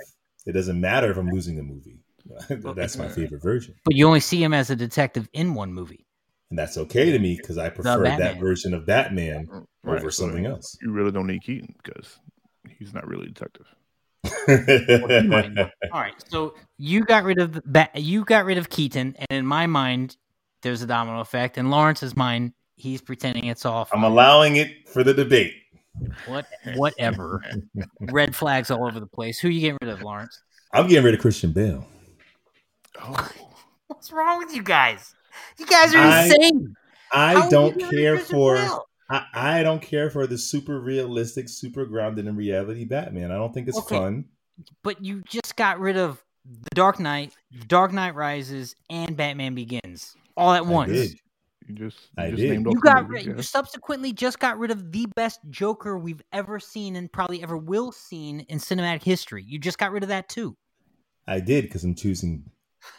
it 0.45 0.51
doesn't 0.51 0.79
matter 0.79 1.09
if 1.09 1.17
I'm 1.17 1.31
losing 1.31 1.55
the 1.55 1.63
movie. 1.63 1.97
That's 2.75 2.95
my 2.95 3.07
favorite 3.07 3.41
version. 3.41 3.73
But 3.85 3.95
you 3.95 4.05
only 4.05 4.19
see 4.19 4.43
him 4.43 4.53
as 4.53 4.69
a 4.69 4.75
detective 4.75 5.27
in 5.33 5.55
one 5.55 5.73
movie. 5.73 6.05
and 6.51 6.59
that's 6.59 6.77
okay 6.77 7.09
to 7.11 7.17
me 7.17 7.35
because 7.41 7.57
I 7.57 7.69
prefer 7.69 8.03
that 8.03 8.39
version 8.39 8.75
of 8.75 8.85
Batman 8.85 9.47
Right, 9.81 9.97
over 9.97 10.11
so 10.11 10.25
something 10.25 10.45
else. 10.45 10.77
You 10.83 10.91
really 10.91 11.11
don't 11.11 11.25
need 11.25 11.41
Keaton 11.41 11.73
because 11.83 12.19
he's 12.77 12.93
not 12.93 13.07
really 13.07 13.25
a 13.25 13.29
detective. 13.29 13.65
Well, 14.47 15.23
you 15.23 15.27
might 15.29 15.53
not. 15.53 15.71
All 15.91 16.01
right, 16.01 16.13
so 16.29 16.53
you 16.77 17.03
got 17.03 17.23
rid 17.23 17.39
of 17.39 17.53
the 17.53 17.63
ba- 17.65 17.89
you 17.95 18.25
got 18.25 18.45
rid 18.45 18.59
of 18.59 18.69
Keaton, 18.69 19.15
and 19.17 19.39
in 19.39 19.45
my 19.45 19.65
mind, 19.65 20.17
there's 20.61 20.81
a 20.81 20.87
domino 20.87 21.19
effect. 21.21 21.57
In 21.57 21.69
Lawrence's 21.69 22.15
mind, 22.15 22.53
he's 22.75 23.01
pretending 23.01 23.45
it's 23.45 23.65
all 23.65 23.87
I'm 23.93 24.03
allowing 24.03 24.55
it 24.57 24.87
for 24.89 25.03
the 25.03 25.13
debate. 25.13 25.53
what 26.27 26.45
whatever. 26.75 27.41
Red 28.01 28.35
flags 28.35 28.71
all 28.71 28.85
over 28.87 28.99
the 28.99 29.07
place. 29.07 29.39
Who 29.39 29.47
are 29.47 29.51
you 29.51 29.61
getting 29.61 29.77
rid 29.81 29.91
of, 29.91 30.01
Lawrence? 30.01 30.41
I'm 30.73 30.87
getting 30.87 31.03
rid 31.05 31.13
of 31.13 31.19
Christian 31.19 31.51
Bale. 31.51 31.85
Oh, 33.01 33.29
What's 33.87 34.11
wrong 34.11 34.37
with 34.39 34.55
you 34.55 34.63
guys? 34.63 35.13
You 35.57 35.65
guys 35.65 35.93
are 35.95 35.99
I- 35.99 36.23
insane. 36.25 36.75
How 37.11 37.19
I 37.19 37.35
are 37.41 37.49
don't 37.49 37.77
getting 37.77 37.97
rid 37.97 38.05
of 38.05 38.17
care 38.17 38.25
for 38.25 38.55
Bale? 38.55 38.85
I, 39.09 39.25
I 39.33 39.63
don't 39.63 39.81
care 39.81 40.11
for 40.11 40.27
the 40.27 40.37
super 40.37 40.79
realistic, 40.79 41.49
super 41.49 41.85
grounded 41.85 42.27
in 42.27 42.35
reality 42.35 42.85
Batman. 42.85 43.31
I 43.31 43.35
don't 43.35 43.51
think 43.53 43.67
it's 43.67 43.77
Okay. 43.79 43.97
fun. 43.97 44.25
But 44.83 45.03
you 45.03 45.23
just 45.27 45.55
got 45.55 45.79
rid 45.79 45.97
of 45.97 46.23
the 46.45 46.69
Dark 46.75 46.99
Knight, 46.99 47.33
Dark 47.67 47.91
Knight 47.93 48.13
Rises, 48.13 48.75
and 48.89 49.17
Batman 49.17 49.55
Begins 49.55 50.15
all 50.39 50.53
at 50.53 50.59
I 50.63 50.69
once. 50.69 50.91
did. 50.91 51.19
you 51.67 51.75
just 51.75 51.97
I 52.17 52.25
you 52.25 52.31
just 52.31 52.41
did. 52.41 52.51
named 52.51 52.67
You 52.71 52.79
got 52.79 53.03
movies, 53.09 53.25
rid, 53.25 53.31
yeah. 53.33 53.37
you 53.37 53.43
subsequently 53.43 54.13
just 54.13 54.39
got 54.39 54.57
rid 54.57 54.71
of 54.71 54.91
the 54.91 55.05
best 55.15 55.39
Joker 55.49 55.97
we've 55.97 56.21
ever 56.33 56.59
seen 56.59 56.95
and 56.95 57.11
probably 57.11 57.43
ever 57.43 57.57
will 57.57 57.91
seen 57.91 58.41
in 58.41 58.57
cinematic 58.59 59.03
history. 59.03 59.43
You 59.47 59.59
just 59.59 59.77
got 59.77 59.91
rid 59.91 60.03
of 60.03 60.09
that 60.09 60.29
too. 60.29 60.55
I 61.27 61.39
did 61.39 61.65
because 61.65 61.83
I'm 61.83 61.93
choosing 61.95 62.43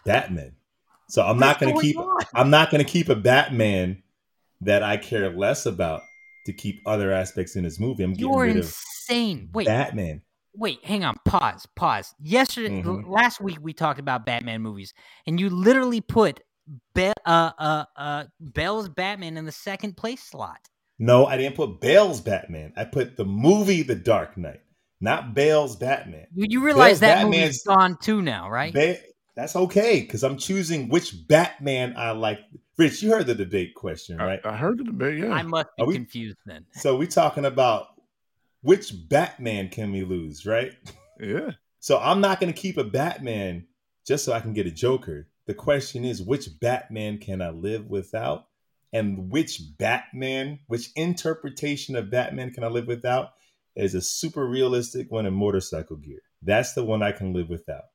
Batman. 0.05 0.53
So 1.09 1.23
I'm 1.23 1.39
not 1.39 1.59
going 1.59 1.71
to 1.71 1.75
going 1.75 1.85
keep. 1.85 1.99
on? 1.99 2.19
I'm 2.35 2.51
not 2.51 2.71
going 2.71 2.85
to 2.85 2.89
keep 2.89 3.09
a 3.09 3.17
Batman 3.17 4.03
that 4.61 4.83
I 4.85 4.97
care 4.97 5.31
less 5.37 5.67
about 5.67 6.03
to 6.47 6.53
keep 6.53 6.81
other 6.87 7.11
aspects 7.13 7.57
in 7.57 7.65
his 7.65 7.81
movie. 7.81 8.05
I'm 8.05 8.13
getting 8.13 8.29
You're 8.33 8.43
rid 8.43 8.57
of 8.59 8.65
insane. 8.67 9.49
Wait, 9.53 9.67
Batman. 9.67 10.23
wait, 10.55 10.85
hang 10.85 11.03
on. 11.03 11.17
Pause. 11.25 11.67
Pause. 11.75 12.15
Yesterday, 12.23 12.81
Mhm. 12.83 13.09
last 13.09 13.41
week 13.41 13.59
we 13.61 13.73
talked 13.73 13.99
about 13.99 14.25
Batman 14.25 14.63
movies, 14.63 14.95
and 15.27 15.41
you 15.41 15.51
literally 15.51 16.01
put 16.01 16.41
Be- 16.95 17.13
uh, 17.25 17.51
uh, 17.59 17.85
uh, 17.97 18.25
Bell's 18.41 18.89
Batman 18.89 19.37
in 19.37 19.45
the 19.45 19.53
second 19.53 19.97
place 19.97 20.23
slot. 20.23 20.59
No, 20.99 21.27
I 21.27 21.37
didn't 21.37 21.57
put 21.57 21.81
Bale's 21.81 22.21
Batman. 22.21 22.73
I 22.77 22.85
put 22.85 23.17
the 23.17 23.25
movie 23.25 23.83
The 23.83 23.95
Dark 23.95 24.37
Knight, 24.37 24.61
not 25.01 25.35
Bale's 25.35 25.77
Batman. 25.77 26.27
You, 26.35 26.47
you 26.49 26.65
realize 26.65 26.89
Bale's 26.89 27.01
that 27.01 27.15
Batman's- 27.23 27.43
movie's 27.43 27.63
gone 27.65 27.97
too 28.01 28.23
now, 28.23 28.51
right? 28.51 28.73
Ba- 28.73 28.99
that's 29.35 29.57
okay 29.57 30.01
because 30.01 30.23
I'm 30.23 30.37
choosing 30.37 30.89
which 30.89 31.27
Batman 31.27 31.95
I 31.97 32.11
like. 32.11 32.41
Rich, 32.77 33.03
you 33.03 33.11
heard 33.11 33.27
the 33.27 33.35
debate 33.35 33.75
question, 33.75 34.19
right? 34.19 34.41
I, 34.45 34.51
I 34.51 34.57
heard 34.57 34.79
the 34.79 34.85
debate. 34.85 35.19
Yeah, 35.19 35.33
I 35.33 35.43
must 35.43 35.69
be 35.79 35.85
we- 35.85 35.95
confused 35.95 36.39
then. 36.47 36.67
So 36.73 36.97
we're 36.97 37.07
talking 37.09 37.45
about 37.47 37.87
which 38.63 38.93
Batman 39.09 39.69
can 39.71 39.93
we 39.93 40.05
lose, 40.05 40.45
right? 40.47 40.73
yeah. 41.19 41.51
So 41.79 41.99
I'm 41.99 42.21
not 42.21 42.41
going 42.41 42.53
to 42.53 42.59
keep 42.61 42.77
a 42.77 42.85
Batman 42.85 43.67
just 44.07 44.25
so 44.25 44.33
I 44.35 44.41
can 44.41 44.53
get 44.53 44.67
a 44.67 44.71
Joker. 44.71 45.29
The 45.51 45.55
question 45.55 46.05
is, 46.05 46.23
which 46.23 46.61
Batman 46.61 47.19
can 47.19 47.43
I 47.43 47.51
live 47.51 47.89
without? 47.89 48.47
And 48.93 49.33
which 49.33 49.61
Batman, 49.79 50.61
which 50.69 50.91
interpretation 50.95 51.97
of 51.97 52.09
Batman 52.09 52.53
can 52.53 52.63
I 52.63 52.69
live 52.69 52.87
without? 52.87 53.31
Is 53.75 53.97
a 53.97 54.01
super 54.01 54.47
realistic 54.47 55.11
one 55.11 55.27
in 55.27 55.35
motorcycle 55.35 55.97
gear. 55.97 56.21
That's 56.41 56.75
the 56.75 56.85
one 56.85 57.03
I 57.03 57.11
can 57.11 57.33
live 57.33 57.49
without. 57.49 57.87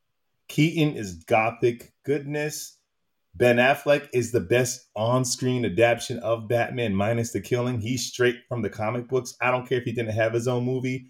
Keaton 0.49 0.97
is 0.97 1.23
gothic 1.23 1.93
goodness. 2.03 2.77
Ben 3.33 3.55
Affleck 3.55 4.09
is 4.11 4.33
the 4.33 4.41
best 4.41 4.89
on-screen 4.93 5.63
adaptation 5.63 6.19
of 6.19 6.49
Batman, 6.49 6.93
minus 6.93 7.31
the 7.31 7.39
killing. 7.39 7.79
He's 7.79 8.05
straight 8.05 8.39
from 8.49 8.63
the 8.63 8.69
comic 8.69 9.07
books. 9.07 9.33
I 9.39 9.49
don't 9.49 9.65
care 9.65 9.77
if 9.77 9.85
he 9.85 9.93
didn't 9.93 10.15
have 10.15 10.33
his 10.33 10.49
own 10.49 10.65
movie. 10.65 11.05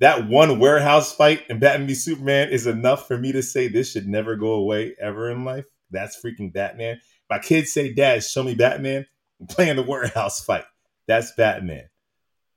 That 0.00 0.26
one 0.26 0.58
warehouse 0.58 1.14
fight 1.14 1.42
in 1.50 1.58
Batman 1.58 1.86
v 1.86 1.94
Superman 1.94 2.48
is 2.48 2.66
enough 2.66 3.06
for 3.06 3.18
me 3.18 3.30
to 3.32 3.42
say 3.42 3.68
this 3.68 3.92
should 3.92 4.08
never 4.08 4.36
go 4.36 4.52
away 4.54 4.94
ever 4.98 5.30
in 5.30 5.44
life. 5.44 5.66
That's 5.92 6.20
freaking 6.20 6.52
Batman. 6.52 7.00
My 7.30 7.38
kids 7.38 7.72
say, 7.72 7.92
"Dad, 7.92 8.24
show 8.24 8.42
me 8.42 8.54
Batman." 8.54 9.06
I'm 9.40 9.46
playing 9.46 9.76
the 9.76 9.82
warehouse 9.82 10.44
fight. 10.44 10.64
That's 11.06 11.32
Batman. 11.36 11.88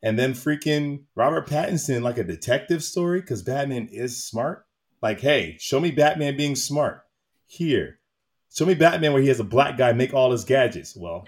And 0.04 0.20
then 0.20 0.34
freaking 0.34 1.06
Robert 1.16 1.48
Pattinson, 1.48 2.04
like 2.04 2.18
a 2.20 2.24
detective 2.24 2.84
story, 2.84 3.22
because 3.22 3.42
Batman 3.42 3.88
is 3.92 4.24
smart. 4.24 4.66
Like, 5.02 5.20
hey, 5.20 5.58
show 5.60 5.80
me 5.80 5.90
Batman 5.92 6.38
being 6.38 6.56
smart. 6.56 7.02
Here, 7.48 8.00
show 8.56 8.66
me 8.66 8.76
Batman 8.76 9.14
where 9.14 9.22
he 9.22 9.28
has 9.30 9.40
a 9.40 9.44
black 9.44 9.78
guy 9.78 9.94
make 9.94 10.14
all 10.14 10.32
his 10.32 10.44
gadgets. 10.46 10.96
Well, 10.96 11.26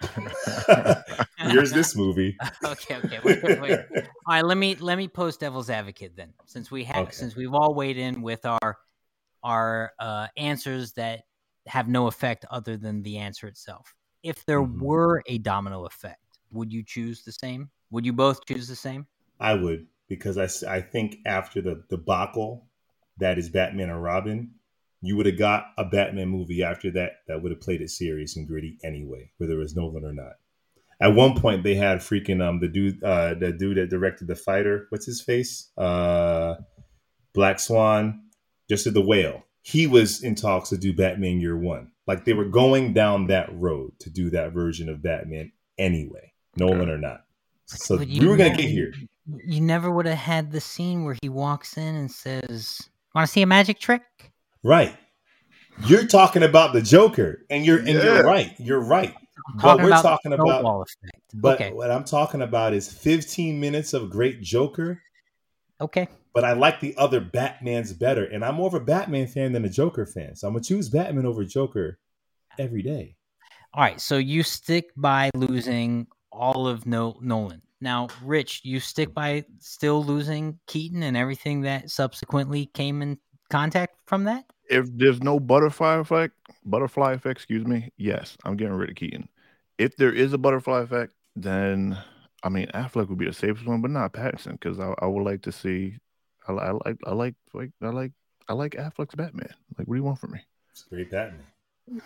here's 1.38 1.72
this 1.72 1.96
movie. 1.96 2.36
okay, 2.64 2.96
okay. 2.96 3.18
Wait, 3.24 3.42
wait, 3.42 3.60
wait. 3.60 3.78
All 4.26 4.34
right, 4.34 4.44
let 4.44 4.56
me 4.56 4.74
let 4.76 4.96
me 4.98 5.08
post 5.08 5.40
devil's 5.40 5.70
advocate 5.70 6.16
then, 6.16 6.32
since 6.46 6.70
we 6.70 6.84
have 6.84 7.06
Okay. 7.06 7.12
since 7.12 7.34
we've 7.36 7.52
all 7.54 7.74
weighed 7.74 7.96
in 7.98 8.22
with 8.22 8.44
our 8.46 8.78
our 9.42 9.92
uh, 9.98 10.26
answers 10.36 10.92
that 10.92 11.22
have 11.70 11.88
no 11.88 12.06
effect 12.06 12.44
other 12.50 12.76
than 12.76 13.02
the 13.02 13.18
answer 13.18 13.46
itself. 13.46 13.94
If 14.22 14.44
there 14.44 14.62
Mhm. 14.62 14.80
were 14.80 15.22
a 15.26 15.38
domino 15.38 15.86
effect, 15.86 16.38
would 16.50 16.72
you 16.72 16.82
choose 16.82 17.22
the 17.22 17.32
same? 17.32 17.70
Would 17.90 18.04
you 18.04 18.12
both 18.12 18.44
choose 18.44 18.68
the 18.68 18.76
same? 18.76 19.06
I 19.38 19.54
would 19.54 19.86
because 20.08 20.36
I, 20.36 20.76
I 20.76 20.80
think 20.80 21.18
after 21.24 21.62
the 21.62 21.84
debacle 21.88 22.66
that 23.18 23.38
is 23.38 23.48
Batman 23.48 23.90
and 23.90 24.02
Robin, 24.02 24.54
you 25.00 25.16
would 25.16 25.26
have 25.26 25.38
got 25.38 25.66
a 25.78 25.84
Batman 25.84 26.28
movie 26.28 26.62
after 26.62 26.90
that 26.90 27.12
that 27.28 27.42
would 27.42 27.52
have 27.52 27.60
played 27.60 27.80
it 27.80 27.90
serious 27.90 28.36
and 28.36 28.46
gritty 28.46 28.78
anyway, 28.82 29.30
whether 29.38 29.54
it 29.54 29.58
was 29.58 29.74
Nolan 29.76 30.04
or 30.04 30.12
not. 30.12 30.34
At 31.00 31.14
one 31.14 31.34
point, 31.40 31.62
they 31.62 31.76
had 31.76 31.98
freaking 32.00 32.42
um 32.46 32.60
the 32.60 32.68
dude 32.68 33.02
uh 33.02 33.34
the 33.34 33.52
dude 33.52 33.78
that 33.78 33.88
directed 33.88 34.26
the 34.26 34.36
fighter. 34.36 34.86
What's 34.90 35.06
his 35.06 35.22
face? 35.22 35.70
Uh, 35.78 36.56
Black 37.32 37.58
Swan, 37.60 38.24
just 38.68 38.84
did 38.84 38.94
the 38.94 39.00
whale. 39.00 39.44
He 39.62 39.86
was 39.86 40.22
in 40.22 40.34
talks 40.34 40.70
to 40.70 40.78
do 40.78 40.92
Batman 40.92 41.40
Year 41.40 41.56
One. 41.56 41.92
Like 42.06 42.24
they 42.24 42.32
were 42.32 42.46
going 42.46 42.92
down 42.92 43.26
that 43.28 43.48
road 43.52 43.92
to 44.00 44.10
do 44.10 44.30
that 44.30 44.52
version 44.52 44.88
of 44.88 45.02
Batman 45.02 45.52
anyway, 45.78 46.32
Nolan 46.56 46.88
or 46.88 46.98
not. 46.98 47.24
So 47.66 47.98
But 47.98 48.08
we 48.08 48.14
you 48.14 48.28
were 48.28 48.36
gonna 48.36 48.50
know- 48.50 48.56
get 48.56 48.68
here. 48.70 48.92
You 49.46 49.60
never 49.60 49.90
would 49.90 50.06
have 50.06 50.18
had 50.18 50.50
the 50.50 50.60
scene 50.60 51.04
where 51.04 51.16
he 51.22 51.28
walks 51.28 51.76
in 51.76 51.94
and 51.94 52.10
says, 52.10 52.80
"Want 53.14 53.26
to 53.28 53.32
see 53.32 53.42
a 53.42 53.46
magic 53.46 53.78
trick?" 53.78 54.02
Right. 54.64 54.96
You're 55.86 56.06
talking 56.06 56.42
about 56.42 56.72
the 56.72 56.82
Joker, 56.82 57.44
and 57.48 57.64
you're 57.64 57.78
and 57.78 57.88
Yeah. 57.88 58.02
you're 58.02 58.24
right. 58.24 58.54
You're 58.58 58.80
right. 58.84 59.14
I'm 59.52 59.58
But 59.62 59.78
we're 59.78 59.86
about 59.88 60.02
talking 60.02 60.32
about- 60.32 60.64
effect. 60.82 61.16
But 61.34 61.60
okay, 61.60 61.72
what 61.72 61.90
I'm 61.90 62.04
talking 62.04 62.42
about 62.42 62.74
is 62.74 62.92
15 62.92 63.60
minutes 63.60 63.92
of 63.94 64.10
great 64.10 64.40
Joker. 64.42 65.00
okay. 65.80 66.08
But 66.32 66.44
I 66.44 66.52
like 66.52 66.80
the 66.80 66.94
other 66.96 67.20
Batmans 67.20 67.98
better, 67.98 68.24
and 68.24 68.44
I'm 68.44 68.54
more 68.54 68.68
of 68.68 68.74
a 68.74 68.80
Batman 68.80 69.26
fan 69.26 69.52
than 69.52 69.64
a 69.64 69.68
Joker 69.68 70.06
fan. 70.06 70.36
So 70.36 70.46
I'm 70.46 70.54
gonna 70.54 70.64
choose 70.64 70.88
Batman 70.88 71.26
over 71.26 71.44
Joker 71.44 71.98
every 72.58 72.82
day. 72.82 73.16
All 73.74 73.82
right, 73.82 74.00
so 74.00 74.18
you 74.18 74.42
stick 74.42 74.90
by 74.96 75.30
losing 75.34 76.06
all 76.32 76.66
of 76.66 76.86
no- 76.86 77.18
Nolan. 77.20 77.62
Now, 77.80 78.08
Rich, 78.22 78.60
you 78.64 78.78
stick 78.78 79.14
by 79.14 79.44
still 79.58 80.04
losing 80.04 80.58
Keaton 80.66 81.02
and 81.02 81.16
everything 81.16 81.62
that 81.62 81.90
subsequently 81.90 82.66
came 82.66 83.00
in 83.00 83.18
contact 83.48 83.96
from 84.06 84.24
that. 84.24 84.44
If 84.68 84.86
there's 84.96 85.22
no 85.22 85.40
butterfly 85.40 85.96
effect, 85.96 86.34
butterfly 86.64 87.14
effect, 87.14 87.38
excuse 87.38 87.66
me, 87.66 87.90
yes, 87.96 88.36
I'm 88.44 88.56
getting 88.56 88.74
rid 88.74 88.90
of 88.90 88.96
Keaton. 88.96 89.28
If 89.78 89.96
there 89.96 90.12
is 90.12 90.32
a 90.32 90.38
butterfly 90.38 90.80
effect, 90.82 91.14
then 91.34 91.98
I 92.42 92.48
mean 92.48 92.68
Affleck 92.74 93.08
would 93.08 93.18
be 93.18 93.26
the 93.26 93.32
safest 93.32 93.66
one, 93.66 93.80
but 93.80 93.90
not 93.90 94.12
Pattinson, 94.12 94.52
because 94.52 94.78
I, 94.78 94.94
I 94.98 95.06
would 95.06 95.24
like 95.24 95.42
to 95.42 95.52
see. 95.52 95.96
I, 96.58 96.72
li- 96.72 96.80
I 96.84 96.88
like 96.88 96.98
I 97.06 97.12
like 97.12 97.34
like 97.54 97.70
I 97.82 97.88
like 97.88 98.12
I 98.48 98.52
like 98.54 98.72
Affleck's 98.72 99.14
Batman. 99.14 99.52
Like, 99.78 99.86
what 99.86 99.94
do 99.94 99.98
you 100.00 100.04
want 100.04 100.18
from 100.18 100.32
me? 100.32 100.40
It's 100.72 100.82
great 100.84 101.10
Batman. 101.10 101.44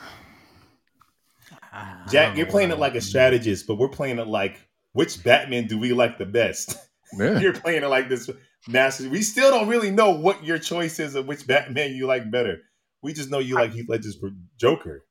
Jack, 2.10 2.36
you're 2.36 2.46
playing 2.46 2.70
it 2.70 2.78
like 2.78 2.94
a 2.94 3.00
strategist, 3.00 3.66
but 3.66 3.76
we're 3.76 3.88
playing 3.88 4.18
it 4.18 4.26
like 4.26 4.56
which 4.92 5.22
Batman 5.22 5.66
do 5.66 5.78
we 5.78 5.92
like 5.92 6.18
the 6.18 6.26
best? 6.26 6.76
Yeah, 7.16 7.38
you're 7.38 7.52
playing 7.52 7.84
it 7.84 7.86
like 7.86 8.08
this 8.08 8.28
master. 8.66 9.08
We 9.08 9.22
still 9.22 9.48
don't 9.50 9.68
really 9.68 9.92
know 9.92 10.10
what 10.10 10.42
your 10.42 10.58
choice 10.58 10.98
is 10.98 11.14
of 11.14 11.28
which 11.28 11.46
Batman 11.46 11.94
you 11.94 12.06
like 12.08 12.28
better. 12.28 12.62
We 13.02 13.12
just 13.12 13.30
know 13.30 13.38
you 13.38 13.54
like 13.54 13.70
Heath 13.72 13.88
Ledger's 13.88 14.16
Joker, 14.58 15.04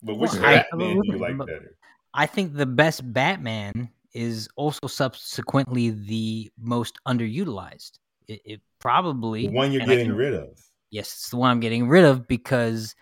but 0.00 0.16
which 0.16 0.30
Well, 0.34 0.44
I- 0.44 0.52
Batman 0.70 1.00
do 1.00 1.12
you 1.12 1.18
like 1.18 1.36
better? 1.36 1.74
I 2.14 2.26
think 2.26 2.54
the 2.54 2.66
best 2.66 3.12
Batman 3.12 3.88
is 4.14 4.48
also 4.54 4.86
subsequently 4.86 5.90
the 5.90 6.52
most 6.60 6.98
underutilized. 7.08 7.98
It, 8.28 8.40
it 8.44 8.60
probably 8.78 9.46
The 9.46 9.52
one 9.52 9.72
you're 9.72 9.84
getting 9.86 10.06
can- 10.08 10.16
rid 10.16 10.34
of. 10.34 10.58
Yes, 10.90 11.12
it's 11.12 11.30
the 11.30 11.36
one 11.36 11.50
I'm 11.50 11.60
getting 11.60 11.86
rid 11.88 12.04
of 12.04 12.26
because 12.26 12.94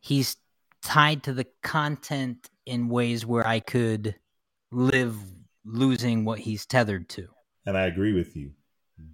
he's 0.00 0.36
tied 0.82 1.24
to 1.24 1.32
the 1.32 1.46
content 1.62 2.48
in 2.66 2.88
ways 2.88 3.26
where 3.26 3.44
I 3.46 3.58
could 3.58 4.14
live 4.70 5.16
losing 5.64 6.24
what 6.24 6.38
he's 6.38 6.66
tethered 6.66 7.08
to. 7.10 7.26
and 7.66 7.76
I 7.76 7.86
agree 7.86 8.12
with 8.12 8.36
you. 8.36 8.52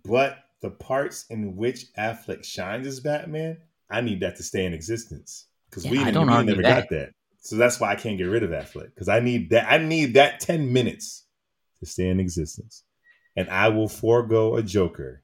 But 0.05 0.36
the 0.61 0.68
parts 0.70 1.24
in 1.30 1.57
which 1.57 1.86
Affleck 1.98 2.44
shines 2.44 2.86
as 2.86 3.00
Batman, 3.00 3.57
I 3.90 4.03
need 4.03 4.20
that 4.20 4.36
to 4.36 4.42
stay 4.42 4.66
in 4.66 4.74
existence 4.74 5.46
because 5.70 5.84
Yeah, 5.86 5.90
we, 5.92 5.98
we 6.05 6.44
never 6.44 6.62
that. 6.62 6.80
got 6.82 6.90
that. 6.90 7.12
So 7.40 7.57
that's 7.57 7.80
why 7.80 7.90
I 7.92 7.96
can't 7.96 8.18
get 8.18 8.24
rid 8.24 8.42
of 8.42 8.50
that 8.50 8.68
flick 8.68 8.94
because 8.94 9.09
I 9.09 9.20
need 9.20 9.50
that. 9.50 9.66
I 9.72 9.78
need 9.78 10.14
that 10.14 10.38
ten 10.40 10.70
minutes 10.72 11.24
to 11.80 11.86
stay 11.86 12.09
in 12.09 12.20
existence, 12.20 12.84
and 13.36 13.48
I 13.48 13.68
will 13.68 13.88
forego 13.88 14.55
a 14.57 14.62
Joker 14.62 15.22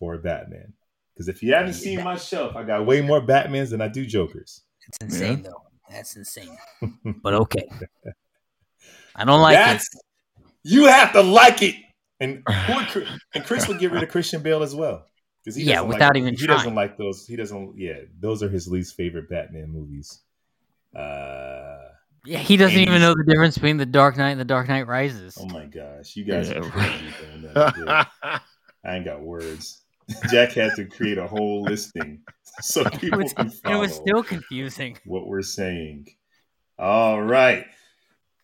for 0.00 0.14
a 0.14 0.18
Batman. 0.18 0.72
Because 1.14 1.28
if 1.28 1.40
you 1.42 1.52
haven't 1.54 1.74
seen 1.74 2.02
my 2.02 2.16
shelf, 2.16 2.56
I 2.56 2.64
got 2.64 2.84
way 2.86 3.00
more 3.02 3.20
Batmans 3.20 3.70
than 3.70 3.80
I 3.80 3.86
do 3.88 4.04
Jokers. 4.04 4.62
It's 4.88 4.98
insane 5.02 5.42
though. 5.42 5.62
That's 5.88 6.16
insane. 6.16 6.56
But 7.22 7.34
okay. 7.34 7.68
I 9.14 9.24
don't 9.24 9.40
like 9.42 9.54
That's 9.56 9.86
it. 9.94 10.00
you 10.64 10.86
have 10.86 11.12
to 11.12 11.20
like 11.22 11.62
it, 11.62 11.74
and 12.20 12.42
would 12.68 12.86
Chris- 12.88 13.08
and 13.34 13.44
Chris 13.44 13.68
would 13.68 13.78
get 13.78 13.92
rid 13.92 14.02
of 14.02 14.08
Christian 14.08 14.42
Bale 14.42 14.62
as 14.62 14.74
well. 14.74 15.04
Because 15.44 15.56
he 15.56 15.64
Yeah, 15.64 15.76
doesn't 15.76 15.88
without 15.88 16.14
like, 16.14 16.22
even 16.22 16.34
he 16.34 16.46
trying. 16.46 16.58
doesn't 16.58 16.74
like 16.74 16.96
those. 16.96 17.26
He 17.26 17.36
doesn't. 17.36 17.74
Yeah, 17.78 17.98
those 18.18 18.42
are 18.42 18.48
his 18.48 18.66
least 18.68 18.94
favorite 18.96 19.28
Batman 19.28 19.70
movies. 19.70 20.20
Uh, 20.94 21.78
Yeah, 22.24 22.38
he 22.38 22.56
doesn't 22.56 22.78
even 22.78 23.00
know 23.00 23.14
the 23.14 23.24
difference 23.24 23.54
between 23.56 23.76
the 23.78 23.86
Dark 23.86 24.16
Knight 24.16 24.30
and 24.30 24.40
the 24.40 24.44
Dark 24.44 24.68
Knight 24.68 24.86
Rises. 24.86 25.36
oh 25.40 25.46
my 25.46 25.66
gosh, 25.66 26.14
you 26.16 26.24
guys 26.24 26.50
are 26.50 26.62
Yeah. 26.62 26.70
crazy. 26.70 27.04
man. 27.84 28.06
I 28.84 28.96
ain't 28.96 29.04
got 29.04 29.20
words. 29.22 29.82
Jack 30.30 30.52
had 30.52 30.74
to 30.76 30.86
create 30.86 31.18
a 31.18 31.26
whole 31.26 31.62
listing 31.62 32.20
so 32.60 32.82
it, 32.82 33.00
people 33.00 33.20
was, 33.20 33.32
can 33.32 33.52
it 33.64 33.76
was 33.76 33.94
still 33.94 34.22
confusing. 34.22 34.98
what 35.04 35.26
we're 35.26 35.42
saying. 35.42 36.06
All 36.78 37.22
right. 37.22 37.66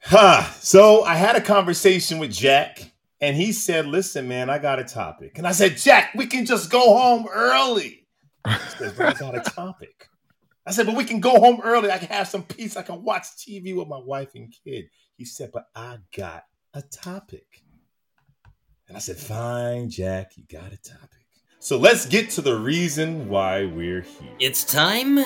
Huh. 0.02 0.42
So 0.60 1.02
I 1.02 1.14
had 1.14 1.36
a 1.36 1.40
conversation 1.40 2.18
with 2.18 2.30
Jack, 2.30 2.92
and 3.20 3.36
he 3.36 3.52
said, 3.52 3.86
Listen, 3.86 4.28
man, 4.28 4.50
I 4.50 4.58
got 4.58 4.78
a 4.78 4.84
topic. 4.84 5.38
And 5.38 5.46
I 5.46 5.52
said, 5.52 5.76
Jack, 5.76 6.12
we 6.14 6.26
can 6.26 6.46
just 6.46 6.70
go 6.70 6.96
home 6.96 7.26
early. 7.32 8.06
He 8.46 8.54
said, 8.78 8.94
but 8.96 9.16
I 9.16 9.18
got 9.18 9.36
a 9.36 9.50
topic. 9.50 10.08
I 10.66 10.72
said, 10.72 10.86
But 10.86 10.96
we 10.96 11.04
can 11.04 11.20
go 11.20 11.38
home 11.40 11.60
early. 11.62 11.90
I 11.90 11.98
can 11.98 12.08
have 12.08 12.28
some 12.28 12.42
peace. 12.42 12.76
I 12.76 12.82
can 12.82 13.02
watch 13.02 13.24
TV 13.36 13.76
with 13.76 13.88
my 13.88 13.98
wife 13.98 14.34
and 14.34 14.54
kid. 14.64 14.86
He 15.16 15.24
said, 15.24 15.50
But 15.52 15.66
I 15.74 15.98
got 16.16 16.44
a 16.74 16.82
topic. 16.82 17.62
And 18.88 18.96
I 18.96 19.00
said, 19.00 19.16
Fine, 19.16 19.90
Jack, 19.90 20.36
you 20.36 20.44
got 20.50 20.72
a 20.72 20.76
topic. 20.76 21.15
So 21.66 21.76
let's 21.76 22.06
get 22.06 22.30
to 22.30 22.42
the 22.42 22.54
reason 22.54 23.28
why 23.28 23.64
we're 23.64 24.02
here. 24.02 24.30
It's 24.38 24.62
time 24.62 25.18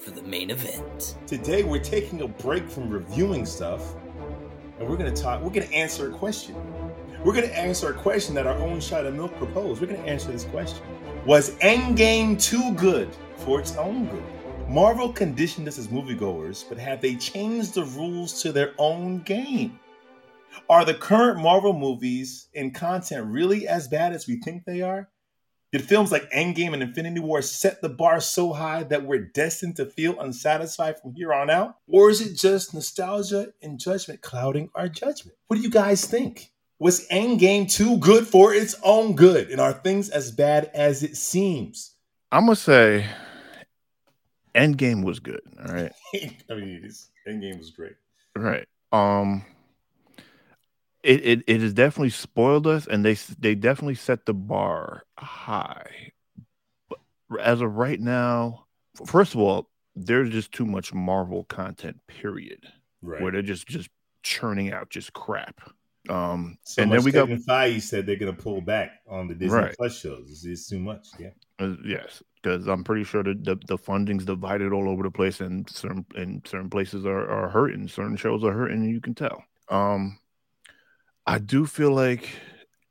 for 0.00 0.10
the 0.10 0.22
main 0.22 0.50
event. 0.50 1.14
Today 1.28 1.62
we're 1.62 1.78
taking 1.78 2.22
a 2.22 2.26
break 2.26 2.68
from 2.68 2.90
reviewing 2.90 3.46
stuff 3.46 3.94
and 4.80 4.88
we're 4.88 4.96
going 4.96 5.14
to 5.14 5.22
talk 5.22 5.40
we're 5.40 5.50
going 5.50 5.68
to 5.68 5.72
answer 5.72 6.10
a 6.10 6.12
question. 6.12 6.56
We're 7.22 7.34
going 7.34 7.48
to 7.48 7.56
answer 7.56 7.88
a 7.88 7.94
question 7.94 8.34
that 8.34 8.48
our 8.48 8.56
own 8.56 8.80
shot 8.80 9.06
of 9.06 9.14
milk 9.14 9.32
proposed. 9.36 9.80
We're 9.80 9.86
going 9.86 10.02
to 10.02 10.08
answer 10.08 10.32
this 10.32 10.42
question. 10.42 10.82
Was 11.24 11.50
Endgame 11.58 12.42
too 12.42 12.74
good 12.74 13.08
for 13.36 13.60
its 13.60 13.76
own 13.76 14.06
good? 14.06 14.24
Marvel 14.68 15.12
conditioned 15.12 15.68
us 15.68 15.78
as 15.78 15.86
moviegoers, 15.86 16.68
but 16.68 16.78
have 16.78 17.00
they 17.00 17.14
changed 17.14 17.74
the 17.74 17.84
rules 17.84 18.42
to 18.42 18.50
their 18.50 18.74
own 18.76 19.20
game? 19.20 19.78
Are 20.68 20.84
the 20.84 20.94
current 20.94 21.38
Marvel 21.38 21.74
movies 21.74 22.48
and 22.56 22.74
content 22.74 23.28
really 23.28 23.68
as 23.68 23.86
bad 23.86 24.12
as 24.12 24.26
we 24.26 24.40
think 24.40 24.64
they 24.64 24.82
are? 24.82 25.08
Did 25.70 25.84
films 25.84 26.10
like 26.10 26.30
Endgame 26.30 26.72
and 26.72 26.82
Infinity 26.82 27.20
War 27.20 27.42
set 27.42 27.82
the 27.82 27.90
bar 27.90 28.20
so 28.20 28.54
high 28.54 28.84
that 28.84 29.04
we're 29.04 29.18
destined 29.18 29.76
to 29.76 29.84
feel 29.84 30.18
unsatisfied 30.18 30.98
from 30.98 31.12
here 31.12 31.34
on 31.34 31.50
out? 31.50 31.76
Or 31.86 32.08
is 32.08 32.22
it 32.22 32.38
just 32.38 32.72
nostalgia 32.72 33.52
and 33.60 33.78
judgment 33.78 34.22
clouding 34.22 34.70
our 34.74 34.88
judgment? 34.88 35.36
What 35.48 35.56
do 35.56 35.62
you 35.62 35.68
guys 35.68 36.06
think? 36.06 36.52
Was 36.78 37.06
Endgame 37.08 37.70
too 37.70 37.98
good 37.98 38.26
for 38.26 38.54
its 38.54 38.76
own 38.82 39.14
good? 39.14 39.50
And 39.50 39.60
are 39.60 39.74
things 39.74 40.08
as 40.08 40.32
bad 40.32 40.70
as 40.72 41.02
it 41.02 41.16
seems? 41.18 41.96
I'm 42.32 42.46
gonna 42.46 42.56
say 42.56 43.06
Endgame 44.54 45.04
was 45.04 45.18
good. 45.20 45.42
All 45.60 45.74
right. 45.74 45.92
I 46.50 46.54
mean, 46.54 46.90
Endgame 47.28 47.58
was 47.58 47.70
great. 47.72 47.96
Right. 48.34 48.66
Um 48.90 49.44
it, 51.02 51.24
it 51.24 51.44
it 51.46 51.60
has 51.60 51.72
definitely 51.72 52.10
spoiled 52.10 52.66
us 52.66 52.86
and 52.86 53.04
they 53.04 53.14
they 53.38 53.54
definitely 53.54 53.94
set 53.94 54.26
the 54.26 54.34
bar 54.34 55.04
high. 55.18 56.12
But 56.88 56.98
as 57.40 57.60
of 57.60 57.74
right 57.74 58.00
now, 58.00 58.66
first 59.06 59.34
of 59.34 59.40
all, 59.40 59.70
there's 59.94 60.30
just 60.30 60.52
too 60.52 60.66
much 60.66 60.92
Marvel 60.92 61.44
content 61.44 61.98
period 62.06 62.66
Right. 63.00 63.22
where 63.22 63.30
they're 63.30 63.42
just 63.42 63.68
just 63.68 63.90
churning 64.22 64.72
out 64.72 64.90
just 64.90 65.12
crap. 65.12 65.60
Um 66.08 66.58
so 66.64 66.82
and 66.82 66.90
then 66.90 67.04
we 67.04 67.12
got 67.12 67.28
Feige 67.28 67.82
said 67.82 68.06
they're 68.06 68.16
going 68.16 68.34
to 68.34 68.42
pull 68.42 68.60
back 68.60 68.92
on 69.08 69.28
the 69.28 69.34
Disney 69.34 69.58
Right. 69.58 69.76
Plus 69.76 69.98
shows. 70.00 70.28
It's, 70.30 70.44
it's 70.44 70.68
too 70.68 70.78
much. 70.80 71.06
Yeah. 71.18 71.30
Uh, 71.60 71.74
yes, 71.84 72.22
because 72.40 72.66
I'm 72.68 72.84
pretty 72.84 73.04
sure 73.04 73.22
that 73.24 73.44
the, 73.44 73.56
the 73.66 73.76
funding's 73.76 74.24
divided 74.24 74.72
all 74.72 74.88
over 74.88 75.02
the 75.02 75.10
place, 75.10 75.40
and 75.40 75.68
certain 75.68 76.06
and 76.14 76.46
certain 76.46 76.70
places 76.70 77.04
are, 77.04 77.28
are 77.28 77.48
hurting, 77.48 77.88
certain 77.88 78.16
shows 78.16 78.44
are 78.44 78.52
hurting, 78.52 78.84
you 78.84 79.00
can 79.00 79.14
tell. 79.14 79.42
Um, 79.68 80.18
I 81.28 81.38
do 81.38 81.66
feel 81.66 81.92
like 81.92 82.28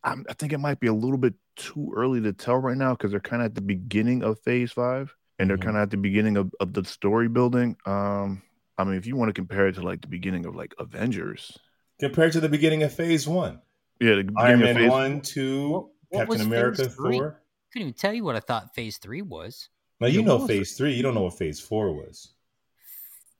I'm, 0.03 0.23
I 0.29 0.33
think 0.33 0.53
it 0.53 0.59
might 0.59 0.79
be 0.79 0.87
a 0.87 0.93
little 0.93 1.17
bit 1.17 1.33
too 1.55 1.91
early 1.95 2.21
to 2.21 2.33
tell 2.33 2.57
right 2.57 2.77
now 2.77 2.91
because 2.93 3.09
they're 3.11 3.19
kind 3.19 3.41
of 3.41 3.47
at 3.47 3.55
the 3.55 3.61
beginning 3.61 4.23
of 4.23 4.39
Phase 4.41 4.71
Five, 4.71 5.13
and 5.39 5.49
they're 5.49 5.57
Mhm. 5.57 5.63
kind 5.63 5.77
of 5.77 5.81
at 5.83 5.89
the 5.89 5.97
beginning 5.97 6.37
of, 6.37 6.53
of 6.59 6.71
the 6.73 6.85
story 6.85 7.27
building. 7.27 7.75
Um, 7.87 8.43
I 8.77 8.83
mean, 8.83 8.93
if 8.95 9.07
you 9.07 9.15
want 9.15 9.29
to 9.29 9.33
compare 9.33 9.67
it 9.67 9.73
to 9.73 9.81
like 9.81 10.01
the 10.01 10.07
beginning 10.07 10.45
of 10.45 10.55
like 10.55 10.75
Avengers, 10.77 11.57
Compared 11.99 12.31
to 12.33 12.39
the 12.39 12.47
beginning 12.49 12.83
of 12.83 12.93
Phase 12.93 13.27
One, 13.27 13.59
yeah, 13.99 14.15
the 14.15 14.23
beginning 14.23 14.37
Iron 14.37 14.53
of 14.61 14.65
Man 14.65 14.75
Phase 14.75 14.89
One, 14.91 15.21
Two, 15.21 15.69
What- 15.69 15.87
what 16.09 16.27
Captain 16.29 16.41
America, 16.41 16.83
Phase 16.83 16.95
three? 16.95 17.17
Couldn't 17.17 17.87
even 17.89 17.93
tell 17.93 18.13
you 18.13 18.23
what 18.23 18.35
I 18.35 18.39
thought 18.39 18.75
Phase 18.75 18.97
Three 18.99 19.23
was. 19.23 19.69
Now 19.99 20.05
you 20.07 20.19
Yeah, 20.19 20.27
know 20.27 20.37
was 20.37 20.47
Phase 20.47 20.77
Three. 20.77 20.93
You 20.93 21.01
don't 21.01 21.15
know 21.15 21.23
what 21.23 21.39
Phase 21.39 21.59
Four 21.59 21.91
was. 21.93 22.35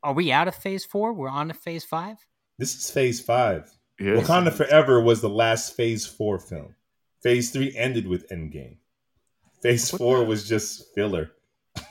Are 0.02 0.14
we 0.14 0.32
out 0.32 0.48
of 0.48 0.56
Phase 0.56 0.84
Four? 0.86 1.14
We're 1.14 1.30
on 1.30 1.50
to 1.50 1.54
Phase 1.54 1.86
Five. 1.86 2.18
This 2.58 2.76
is 2.76 2.90
Phase 2.90 3.22
Five. 3.22 3.72
Yeah, 4.00 4.14
Wakanda 4.14 4.54
Forever 4.54 5.02
was 5.02 5.22
the 5.22 5.30
last 5.30 5.76
Phase 5.76 6.06
Four 6.06 6.40
film. 6.40 6.76
Phase 7.22 7.52
Three 7.52 7.76
ended 7.76 8.08
with 8.08 8.30
Endgame. 8.30 8.78
Phase 9.62 9.92
What 9.92 9.98
Four 10.00 10.24
was 10.26 10.48
just 10.48 10.94
filler. 10.94 11.32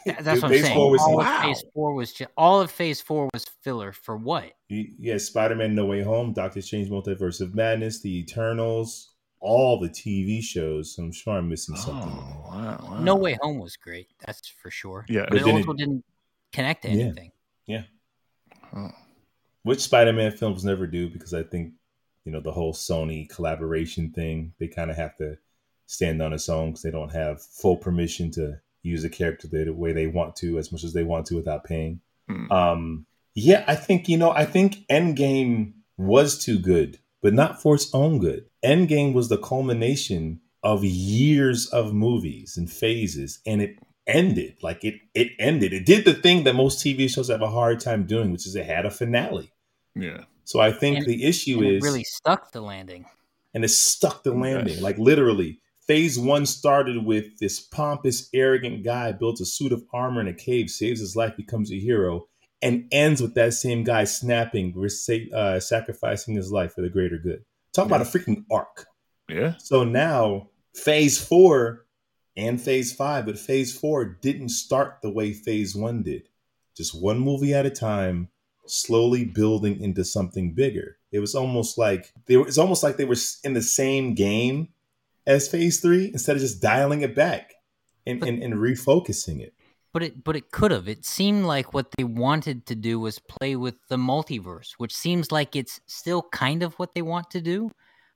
Th- 0.05 0.17
That's 0.19 0.41
what 0.43 0.45
I'm 0.45 0.51
Phase 0.51 0.63
saying. 0.65 0.75
Four 0.77 0.91
was 0.91 1.01
all 1.01 1.17
Wow. 1.19 1.37
of 1.39 1.43
Phase 1.45 1.65
Four 1.75 1.95
was 1.95 2.13
just 2.13 2.31
all 2.37 2.61
of 2.61 2.71
Phase 2.71 3.01
Four 3.01 3.29
was 3.33 3.45
filler 3.63 3.93
for 3.93 4.17
what? 4.17 4.53
You- 4.69 4.93
Yeah, 4.99 5.19
Spider-Man: 5.19 5.75
No 5.75 5.87
Way 5.87 6.03
Home, 6.03 6.33
Doctor 6.33 6.61
Strange: 6.63 6.89
Multiverse 6.89 7.41
of 7.41 7.55
Madness, 7.57 8.01
The 8.01 8.19
Eternals, 8.21 9.11
all 9.41 9.81
the 9.81 9.89
TV 9.89 10.41
shows. 10.43 10.97
I'm 10.99 11.11
sure 11.13 11.35
I'm 11.39 11.49
missing 11.49 11.75
Oh, 11.77 11.81
something. 11.81 12.17
wow, 12.17 12.79
wow. 12.89 12.99
No 13.01 13.17
Way 13.17 13.37
Home 13.43 13.59
was 13.59 13.77
great. 13.77 14.09
That's 14.25 14.47
for 14.49 14.71
sure. 14.71 15.05
Yeah, 15.09 15.23
but 15.23 15.31
But 15.31 15.49
it 15.49 15.55
also 15.55 15.71
it- 15.73 15.79
didn't 15.79 16.05
connect 16.53 16.83
to 16.83 16.91
Yeah. 16.91 17.05
anything. 17.05 17.33
Oh. 18.75 18.91
Which 19.63 19.81
Spider-Man 19.81 20.33
films 20.33 20.65
never 20.65 20.87
do 20.87 21.09
because 21.09 21.33
I 21.35 21.43
think 21.43 21.73
you 22.27 22.33
know 22.33 22.41
the 22.41 22.53
whole 22.53 22.74
Sony 22.74 23.29
collaboration 23.29 24.11
thing. 24.11 24.53
They 24.59 24.66
kind 24.66 24.91
of 24.91 24.97
have 24.97 25.16
to 25.16 25.39
stand 25.87 26.20
on 26.20 26.33
its 26.33 26.49
own 26.49 26.70
because 26.70 26.83
they 26.83 26.91
don't 26.91 27.12
have 27.12 27.41
full 27.41 27.77
permission 27.77 28.33
to 28.33 28.61
use 28.83 29.05
a 29.05 29.09
character 29.09 29.49
the 29.49 29.70
way 29.70 29.93
they 29.93 30.09
want 30.09 30.37
to, 30.37 30.59
as 30.59 30.70
much 30.72 30.85
as 30.85 30.93
they 30.93 31.05
want 31.05 31.27
to, 31.27 31.37
without 31.37 31.64
paying. 31.64 32.01
Hmm. 32.29 32.53
Um, 32.53 33.07
yeah, 33.35 33.64
I 33.66 33.77
think 33.77 34.09
you 34.09 34.18
know, 34.18 34.33
I 34.33 34.45
think 34.45 34.87
Endgame 34.91 35.74
was 35.97 36.37
too 36.37 36.59
good, 36.59 36.99
but 37.22 37.33
not 37.33 37.62
for 37.62 37.77
its 37.77 37.95
own 37.95 38.18
good. 38.18 38.47
Endgame 38.64 39.14
was 39.14 39.29
the 39.29 39.39
culmination 39.39 40.41
of 40.64 40.85
years 40.85 41.68
of 41.68 41.95
movies 41.95 42.57
and 42.57 42.70
phases, 42.70 43.39
and 43.47 43.62
it 43.62 43.79
ended 44.09 44.57
like 44.62 44.85
it 44.85 44.97
it 45.14 45.29
ended. 45.39 45.72
It 45.72 45.87
did 45.87 46.05
the 46.05 46.14
thing 46.14 46.43
that 46.43 46.57
most 46.57 46.85
TV 46.85 47.09
shows 47.09 47.29
have 47.29 47.43
a 47.43 47.51
hard 47.51 47.79
time 47.79 48.05
doing, 48.05 48.33
which 48.33 48.47
is 48.47 48.57
it 48.57 48.66
had 48.66 48.85
a 48.85 48.91
finale. 48.91 49.53
Yeah. 49.95 50.24
So 50.47 50.61
I 50.61 50.72
think 50.72 50.99
And- 50.99 51.07
the 51.07 51.24
issue 51.24 51.59
And 51.59 51.66
is 51.66 51.84
it 51.84 51.86
really 51.86 52.05
stuck 52.05 52.53
the 52.53 52.61
landing. 52.62 53.05
and 53.53 53.64
it 53.64 53.68
stuck 53.68 54.22
the 54.22 54.32
landing. 54.32 54.74
Yes. 54.74 54.82
Like 54.82 54.97
literally, 54.99 55.61
phase 55.86 56.18
one 56.18 56.47
started 56.47 57.05
with 57.05 57.38
this 57.38 57.61
pompous, 57.61 58.28
arrogant 58.32 58.82
guy 58.84 59.12
builds 59.12 59.40
a 59.40 59.47
suit 59.47 59.72
of 59.72 59.84
armor 59.92 60.20
in 60.20 60.28
a 60.28 60.32
cave, 60.34 60.70
saves 60.70 61.01
his 61.01 61.16
life, 61.16 61.36
becomes 61.36 61.70
a 61.72 61.78
hero, 61.78 62.28
and 62.62 62.86
ends 62.92 63.20
with 63.20 63.34
that 63.34 63.55
same 63.55 63.82
guy 63.84 64.05
snapping, 64.05 64.72
uh, 65.34 65.61
sacrificing 65.61 66.34
his 66.36 66.51
life 66.53 66.72
for 66.74 66.80
the 66.80 66.88
greater 66.88 67.18
good. 67.18 67.44
Talk 67.72 67.86
about 67.86 68.01
a 68.01 68.05
freaking 68.05 68.44
arc. 68.51 68.86
Yeah. 69.28 69.57
So 69.59 69.84
now, 69.84 70.51
phase 70.74 71.18
four 71.22 71.86
and 72.36 72.61
phase 72.61 72.92
five, 72.92 73.26
but 73.26 73.38
phase 73.38 73.76
four 73.76 74.05
didn't 74.05 74.51
start 74.51 74.99
the 75.03 75.11
way 75.11 75.32
phase 75.32 75.74
one 75.74 76.03
did. 76.03 76.28
Just 76.76 76.94
one 77.01 77.18
movie 77.18 77.53
at 77.55 77.66
a 77.66 77.70
time, 77.70 78.28
slowly 78.71 79.25
building 79.25 79.81
into 79.81 80.05
something 80.05 80.53
bigger. 80.53 80.99
It 81.12 81.21
was 81.21 81.35
almost 81.35 81.79
like 81.79 82.12
they 82.27 82.37
were, 82.37 82.47
it's 82.47 82.59
almost 82.59 82.83
like 82.83 82.97
they 82.97 83.05
were 83.05 83.17
in 83.45 83.55
the 83.55 83.62
same 83.62 84.14
game 84.14 84.69
as 85.27 85.49
phase 85.49 85.81
three 85.81 86.07
instead 86.07 86.37
of 86.37 86.43
just 86.43 86.62
dialing 86.62 87.03
it 87.03 87.14
back 87.14 87.55
and, 88.07 88.23
and, 88.23 88.43
and 88.43 88.55
refocusing 88.55 89.41
it. 89.41 89.55
But 89.93 90.03
it 90.03 90.25
but 90.25 90.37
it 90.37 90.51
could 90.51 90.73
have. 90.73 90.89
It 90.89 91.07
seemed 91.07 91.47
like 91.47 91.73
what 91.73 91.87
they 91.97 92.05
wanted 92.05 92.67
to 92.67 92.75
do 92.75 93.01
was 93.01 93.19
play 93.19 93.57
with 93.57 93.77
the 93.89 93.97
multiverse, 93.97 94.73
which 94.77 94.95
seems 94.95 95.33
like 95.33 95.57
it's 95.57 95.81
still 95.87 96.23
kind 96.33 96.62
of 96.62 96.75
what 96.75 96.95
they 96.95 97.01
want 97.01 97.31
to 97.31 97.41
do, 97.41 97.71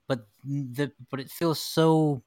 but 0.07 0.27
the 0.45 0.93
but 1.11 1.21
it 1.21 1.31
feels 1.31 1.59
so 1.59 2.23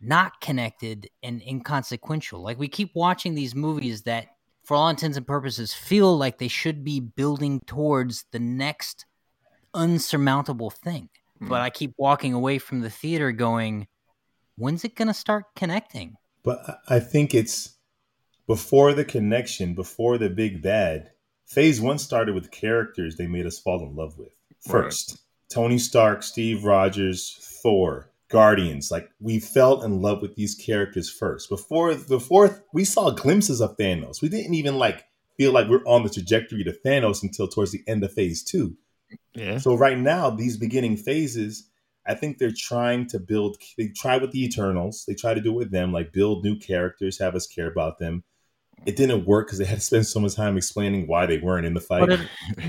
not 0.00 0.40
connected 0.40 1.08
and 1.22 1.42
inconsequential. 1.42 2.42
Like 2.42 2.58
we 2.58 2.68
keep 2.68 2.92
watching 2.94 3.34
these 3.34 3.54
movies 3.54 4.02
that 4.02 4.28
for 4.66 4.74
all 4.76 4.88
intents 4.88 5.16
and 5.16 5.26
purposes, 5.26 5.72
feel 5.72 6.18
like 6.18 6.38
they 6.38 6.48
should 6.48 6.82
be 6.82 6.98
building 6.98 7.60
towards 7.66 8.24
the 8.32 8.40
next 8.40 9.06
unsurmountable 9.72 10.70
thing. 10.70 11.08
Mm. 11.40 11.48
But 11.48 11.60
I 11.60 11.70
keep 11.70 11.94
walking 11.96 12.34
away 12.34 12.58
from 12.58 12.80
the 12.80 12.90
theater 12.90 13.30
going, 13.30 13.86
when's 14.56 14.84
it 14.84 14.96
going 14.96 15.06
to 15.06 15.14
start 15.14 15.44
connecting? 15.54 16.16
But 16.42 16.58
I- 16.68 16.96
I 16.96 17.00
think 17.00 17.32
it's 17.32 17.76
before 18.48 18.92
the 18.92 19.04
connection, 19.04 19.74
before 19.74 20.18
the 20.18 20.30
big 20.30 20.62
bad. 20.62 21.12
Phase 21.46 21.80
one 21.80 21.98
started 21.98 22.34
with 22.34 22.50
characters 22.50 23.16
they 23.16 23.28
made 23.28 23.46
us 23.46 23.60
fall 23.60 23.80
in 23.84 23.94
love 23.94 24.18
with. 24.18 24.32
First, 24.66 25.18
Tony 25.48 25.78
Stark, 25.78 26.24
Steve 26.24 26.64
Rogers, 26.64 27.38
Thor, 27.62 28.10
Guardians. 28.28 28.90
Like 28.90 29.10
we 29.20 29.38
fell 29.38 29.82
in 29.82 30.00
love 30.00 30.22
with 30.22 30.34
these 30.34 30.54
characters 30.54 31.10
first. 31.10 31.48
Before 31.48 31.94
before 31.94 32.64
we 32.72 32.84
saw 32.84 33.10
glimpses 33.10 33.60
of 33.60 33.76
Thanos. 33.76 34.20
We 34.20 34.28
didn't 34.28 34.54
even 34.54 34.78
like 34.78 35.04
feel 35.36 35.52
like 35.52 35.68
we're 35.68 35.84
on 35.86 36.02
the 36.02 36.10
trajectory 36.10 36.64
to 36.64 36.72
Thanos 36.84 37.22
until 37.22 37.48
towards 37.48 37.72
the 37.72 37.84
end 37.86 38.02
of 38.04 38.12
phase 38.12 38.42
two. 38.42 38.76
Yeah. 39.34 39.58
So 39.58 39.74
right 39.74 39.98
now, 39.98 40.30
these 40.30 40.56
beginning 40.56 40.96
phases, 40.96 41.68
I 42.06 42.14
think 42.14 42.38
they're 42.38 42.52
trying 42.56 43.06
to 43.08 43.20
build. 43.20 43.58
They 43.76 43.88
try 43.88 44.18
with 44.18 44.32
the 44.32 44.44
Eternals. 44.44 45.04
They 45.06 45.14
try 45.14 45.34
to 45.34 45.40
do 45.40 45.52
it 45.52 45.56
with 45.56 45.70
them, 45.70 45.92
like 45.92 46.12
build 46.12 46.44
new 46.44 46.58
characters, 46.58 47.18
have 47.18 47.34
us 47.34 47.46
care 47.46 47.70
about 47.70 47.98
them. 47.98 48.24
It 48.84 48.96
didn't 48.96 49.24
work 49.24 49.46
because 49.46 49.58
they 49.58 49.64
had 49.64 49.78
to 49.78 49.84
spend 49.84 50.06
so 50.06 50.20
much 50.20 50.34
time 50.34 50.56
explaining 50.56 51.06
why 51.06 51.26
they 51.26 51.38
weren't 51.38 51.66
in 51.66 51.74
the 51.74 51.80
fight. 51.80 52.00
But 52.00 52.10
it, 52.10 52.20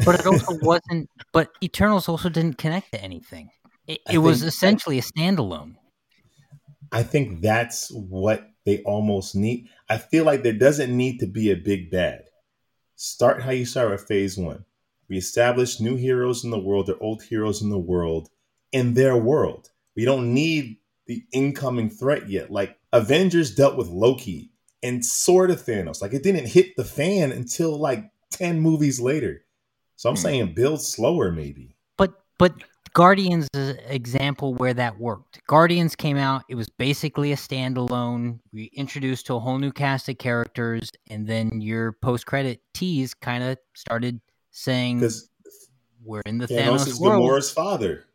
but 0.05 0.19
it 0.19 0.25
also 0.25 0.57
wasn't. 0.61 1.09
But 1.33 1.49
Eternals 1.61 2.07
also 2.07 2.29
didn't 2.29 2.57
connect 2.57 2.91
to 2.91 3.03
anything. 3.03 3.49
It, 3.87 4.01
I 4.07 4.13
it 4.13 4.17
was 4.19 4.43
essentially 4.43 4.99
a 4.99 5.01
standalone. 5.01 5.75
I 6.91 7.03
think 7.03 7.41
that's 7.41 7.89
what 7.91 8.49
they 8.65 8.81
almost 8.83 9.35
need. 9.35 9.69
I 9.89 9.97
feel 9.97 10.25
like 10.25 10.43
there 10.43 10.53
doesn't 10.53 10.95
need 10.95 11.19
to 11.19 11.27
be 11.27 11.51
a 11.51 11.55
big 11.55 11.89
bad. 11.91 12.25
Start 12.95 13.43
how 13.43 13.51
you 13.51 13.65
start 13.65 13.91
with 13.91 14.07
phase 14.07 14.37
one. 14.37 14.65
We 15.09 15.17
establish 15.17 15.79
new 15.79 15.95
heroes 15.95 16.43
in 16.43 16.49
the 16.51 16.59
world, 16.59 16.89
or 16.89 17.01
old 17.01 17.23
heroes 17.23 17.61
in 17.61 17.69
the 17.69 17.77
world, 17.77 18.29
in 18.71 18.93
their 18.93 19.15
world. 19.15 19.69
We 19.95 20.05
don't 20.05 20.33
need 20.33 20.77
the 21.05 21.23
incoming 21.31 21.89
threat 21.89 22.29
yet. 22.29 22.51
Like 22.51 22.77
Avengers 22.91 23.55
dealt 23.55 23.77
with 23.77 23.87
Loki 23.87 24.51
and 24.83 25.05
sort 25.05 25.49
of 25.51 25.61
Thanos. 25.61 26.01
Like 26.01 26.13
it 26.13 26.23
didn't 26.23 26.47
hit 26.47 26.75
the 26.75 26.83
fan 26.83 27.31
until 27.31 27.77
like 27.77 28.11
10 28.31 28.59
movies 28.59 28.99
later. 28.99 29.45
So 29.95 30.09
I'm 30.09 30.15
Hmm. 30.15 30.21
saying 30.21 30.53
build 30.53 30.81
slower, 30.81 31.31
maybe. 31.31 31.75
But 31.97 32.13
but 32.37 32.53
Guardians 32.97 33.47
is 33.53 33.69
an 33.69 33.79
example 33.89 34.55
where 34.55 34.73
that 34.73 34.99
worked. 34.99 35.39
Guardians 35.45 35.95
came 35.95 36.17
out, 36.17 36.45
it 36.49 36.55
was 36.55 36.67
basically 36.67 37.31
a 37.31 37.35
standalone. 37.35 38.39
We 38.51 38.71
introduced 38.73 39.27
to 39.27 39.35
a 39.35 39.39
whole 39.39 39.59
new 39.59 39.71
cast 39.71 40.09
of 40.09 40.17
characters, 40.17 40.89
and 41.07 41.27
then 41.27 41.61
your 41.61 41.91
post 41.91 42.25
credit 42.25 42.59
tease 42.73 43.13
kind 43.13 43.43
of 43.43 43.59
started 43.75 44.19
saying 44.49 44.97
Because 44.97 45.29
we're 46.03 46.23
in 46.25 46.39
the 46.39 46.47
Thanos 46.47 46.79
Thanos, 46.79 46.87
is 46.87 46.99
world. 46.99 47.21
Gamora's 47.21 47.51
father. 47.51 48.05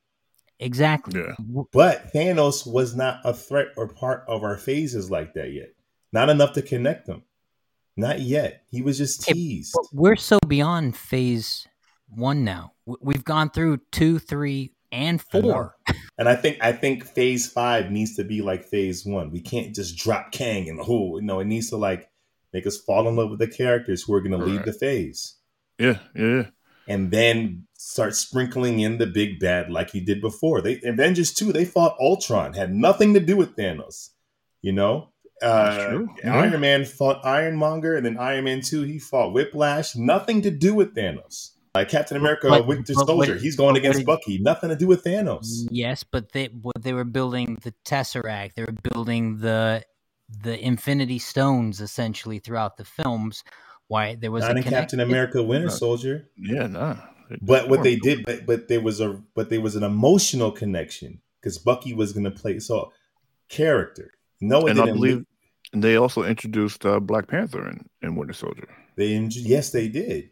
Exactly. 0.59 1.21
Yeah. 1.21 1.63
But 1.73 2.13
Thanos 2.13 2.67
was 2.67 2.97
not 2.97 3.21
a 3.25 3.33
threat 3.33 3.69
or 3.77 3.87
part 3.87 4.25
of 4.27 4.43
our 4.43 4.59
phases 4.59 5.13
like 5.13 5.35
that 5.35 5.53
yet. 5.53 5.69
Not 6.13 6.29
enough 6.29 6.55
to 6.55 6.63
connect 6.63 7.07
them. 7.07 7.23
Not 7.97 8.19
yet. 8.19 8.65
He 8.69 8.83
was 8.83 8.99
just 8.99 9.23
teased. 9.23 9.75
But 9.77 9.85
we're 9.93 10.17
so 10.17 10.41
beyond 10.49 10.97
phase 10.97 11.69
one 12.15 12.45
now. 12.45 12.73
We've 12.85 13.25
gone 13.25 13.51
through 13.51 13.79
two, 13.91 14.19
three, 14.19 14.72
and 14.93 15.21
I 15.35 15.41
four. 15.41 15.77
And 16.19 16.29
I 16.29 16.37
think 16.37 16.59
I 16.61 16.73
think 16.73 17.05
phase 17.05 17.51
five 17.51 17.91
needs 17.91 18.15
to 18.17 18.23
be 18.25 18.43
like 18.43 18.65
phase 18.65 19.05
one. 19.05 19.31
We 19.33 19.41
can't 19.41 19.75
just 19.75 19.97
drop 19.97 20.31
Kang 20.31 20.69
and 20.69 20.79
who 20.85 21.21
no, 21.23 21.41
it 21.41 21.47
needs 21.47 21.71
to 21.71 21.77
like 21.79 22.11
make 22.53 22.67
us 22.67 22.77
fall 22.77 23.09
in 23.09 23.17
love 23.17 23.31
with 23.31 23.39
the 23.41 23.49
characters 23.49 24.03
who 24.03 24.13
are 24.15 24.21
gonna 24.21 24.37
lead 24.37 24.57
Right. 24.59 24.67
the 24.67 24.73
phase. 24.75 25.37
Yeah. 25.79 25.99
Yeah. 26.15 26.47
And 26.87 27.11
then 27.11 27.67
start 27.79 28.15
sprinkling 28.15 28.81
in 28.81 28.99
the 28.99 29.07
big 29.07 29.41
bad 29.41 29.71
like 29.71 29.95
you 29.95 30.05
did 30.05 30.21
before. 30.21 30.61
They 30.61 30.81
Avengers 30.85 31.33
2, 31.33 31.51
they 31.53 31.65
fought 31.65 31.97
Ultron, 31.99 32.53
had 32.53 32.73
nothing 32.75 33.15
to 33.15 33.21
do 33.21 33.37
with 33.37 33.57
Thanos. 33.57 34.11
You 34.61 34.73
know? 34.73 35.09
That's 35.41 35.79
Uh, 35.83 35.89
true. 35.89 36.09
Yeah. 36.23 36.37
Iron 36.37 36.61
Man 36.61 36.85
fought 36.85 37.25
Ironmonger, 37.25 37.97
and 37.97 38.05
then 38.07 38.19
Iron 38.19 38.45
Man 38.45 38.61
2, 38.61 38.83
he 38.83 38.99
fought 39.01 39.33
Whiplash. 39.33 39.97
Nothing 39.97 40.43
to 40.43 40.51
do 40.51 40.75
with 40.75 40.95
Thanos. 40.95 41.52
Like 41.75 41.89
Captain 41.89 42.17
America, 42.19 42.49
But- 42.49 42.67
Winter 42.67 42.93
but 42.95 43.07
what- 43.17 43.27
Soldier, 43.27 43.37
he's 43.39 43.57
going 43.57 43.77
against 43.77 44.01
what- 44.07 44.21
Bucky. 44.21 44.39
Nothing 44.39 44.69
to 44.71 44.77
do 44.77 44.87
with 44.87 45.05
Thanos. 45.05 45.67
Yes, 45.71 46.05
but 46.05 46.33
they 46.33 46.47
what 46.47 46.83
they 46.83 46.93
were 46.93 47.05
building 47.05 47.59
the 47.63 47.73
Tesseract. 47.85 48.55
They 48.55 48.63
were 48.65 48.77
building 48.93 49.39
the 49.39 49.83
the 50.43 50.59
Infinity 50.65 51.19
Stones 51.19 51.81
essentially 51.81 52.39
throughout 52.39 52.77
the 52.77 52.85
films. 52.85 53.43
Why 53.89 54.15
there 54.15 54.31
was 54.31 54.43
Not 54.43 54.53
a 54.53 54.59
in 54.59 54.63
Captain 54.65 55.01
America, 55.01 55.43
Winter 55.43 55.69
No. 55.69 55.73
Soldier. 55.73 56.29
Yeah. 56.37 56.67
Nah. 56.67 56.97
But 57.41 57.69
what 57.71 57.83
they 57.83 57.97
did, 57.97 58.27
but, 58.27 58.45
but 58.45 58.69
there 58.69 58.81
was 58.83 59.01
a 59.01 59.23
but 59.35 59.49
there 59.49 59.61
was 59.63 59.75
an 59.75 59.83
emotional 59.83 60.51
connection 60.53 61.23
because 61.41 61.57
Bucky 61.57 61.95
was 61.95 62.13
going 62.13 62.25
to 62.25 62.31
play 62.31 62.59
so 62.59 62.93
character. 63.49 64.13
No, 64.43 64.67
it 64.67 64.73
And 64.73 64.81
I 64.81 64.85
didn't. 64.87 64.97
believe 65.01 65.25
they 65.73 65.97
also 65.97 66.23
introduced 66.23 66.85
uh, 66.85 67.01
Black 67.01 67.29
Panther 67.29 67.67
in, 67.67 67.87
in 68.03 68.17
Winter 68.17 68.35
Soldier. 68.35 68.69
They 68.97 69.15
yes, 69.17 69.71
they 69.71 69.89
did. 69.89 70.29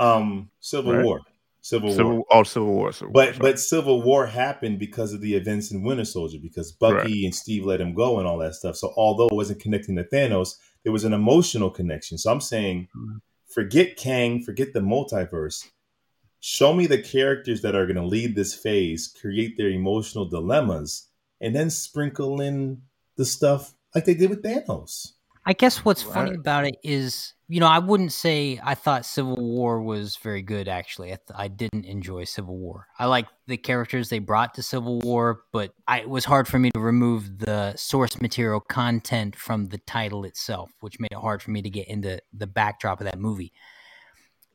Um, 0.00 0.50
Civil 0.60 0.94
Right. 0.94 1.04
War, 1.04 1.20
Civil, 1.60 1.88
War. 1.90 1.96
Civil, 1.96 2.24
oh, 2.30 2.42
Civil 2.42 2.72
War. 2.74 2.92
Civil 2.92 3.12
But 3.12 3.34
sorry. 3.34 3.38
but 3.38 3.60
Civil 3.60 4.02
War 4.02 4.26
happened 4.26 4.78
because 4.78 5.12
of 5.12 5.20
the 5.20 5.34
events 5.34 5.70
in 5.70 5.82
Winter 5.82 6.04
Soldier, 6.06 6.38
because 6.42 6.72
Bucky 6.72 6.94
Right. 6.94 7.24
and 7.24 7.34
Steve 7.34 7.64
let 7.66 7.80
him 7.80 7.94
go 7.94 8.18
and 8.18 8.26
all 8.26 8.38
that 8.38 8.54
stuff. 8.54 8.76
So 8.76 8.92
although 8.96 9.26
it 9.28 9.34
wasn't 9.34 9.60
connecting 9.60 9.96
to 9.96 10.04
Thanos, 10.04 10.56
there 10.84 10.92
was 10.92 11.04
an 11.04 11.12
emotional 11.12 11.70
connection. 11.70 12.16
So 12.16 12.32
I'm 12.32 12.40
saying, 12.40 12.88
forget 13.46 13.96
Kang, 13.96 14.42
forget 14.42 14.72
the 14.72 14.80
multiverse. 14.80 15.66
Show 16.42 16.72
me 16.72 16.86
the 16.86 17.02
characters 17.02 17.60
that 17.60 17.74
are 17.74 17.84
going 17.84 17.96
to 17.96 18.06
lead 18.06 18.34
this 18.34 18.54
phase, 18.54 19.14
create 19.20 19.58
their 19.58 19.68
emotional 19.68 20.24
dilemmas, 20.24 21.08
and 21.42 21.54
then 21.54 21.68
sprinkle 21.68 22.40
in 22.40 22.80
the 23.16 23.26
stuff 23.26 23.74
like 23.94 24.06
they 24.06 24.14
did 24.14 24.30
with 24.30 24.42
Thanos. 24.42 25.12
I 25.50 25.52
guess 25.52 25.84
what's 25.84 26.00
funny 26.00 26.32
about 26.32 26.64
it 26.64 26.76
is, 26.84 27.34
you 27.48 27.58
know, 27.58 27.66
I 27.66 27.80
wouldn't 27.80 28.12
say 28.12 28.60
I 28.62 28.76
thought 28.76 29.04
Civil 29.04 29.34
War 29.34 29.82
was 29.82 30.14
very 30.14 30.42
good. 30.42 30.68
Actually, 30.68 31.08
I, 31.08 31.16
th- 31.16 31.34
I 31.34 31.48
didn't 31.48 31.86
enjoy 31.86 32.22
Civil 32.22 32.56
War. 32.56 32.86
I 33.00 33.06
like 33.06 33.26
the 33.48 33.56
characters 33.56 34.10
they 34.10 34.20
brought 34.20 34.54
to 34.54 34.62
Civil 34.62 35.00
War, 35.00 35.40
but 35.52 35.74
I, 35.88 36.02
it 36.02 36.08
was 36.08 36.24
hard 36.24 36.46
for 36.46 36.60
me 36.60 36.70
to 36.70 36.78
remove 36.78 37.40
the 37.40 37.74
source 37.74 38.20
material 38.20 38.60
content 38.60 39.34
from 39.34 39.66
the 39.66 39.78
title 39.78 40.22
itself, 40.22 40.70
which 40.78 41.00
made 41.00 41.10
it 41.10 41.18
hard 41.18 41.42
for 41.42 41.50
me 41.50 41.62
to 41.62 41.70
get 41.70 41.88
into 41.88 42.20
the 42.32 42.46
backdrop 42.46 43.00
of 43.00 43.06
that 43.06 43.18
movie. 43.18 43.52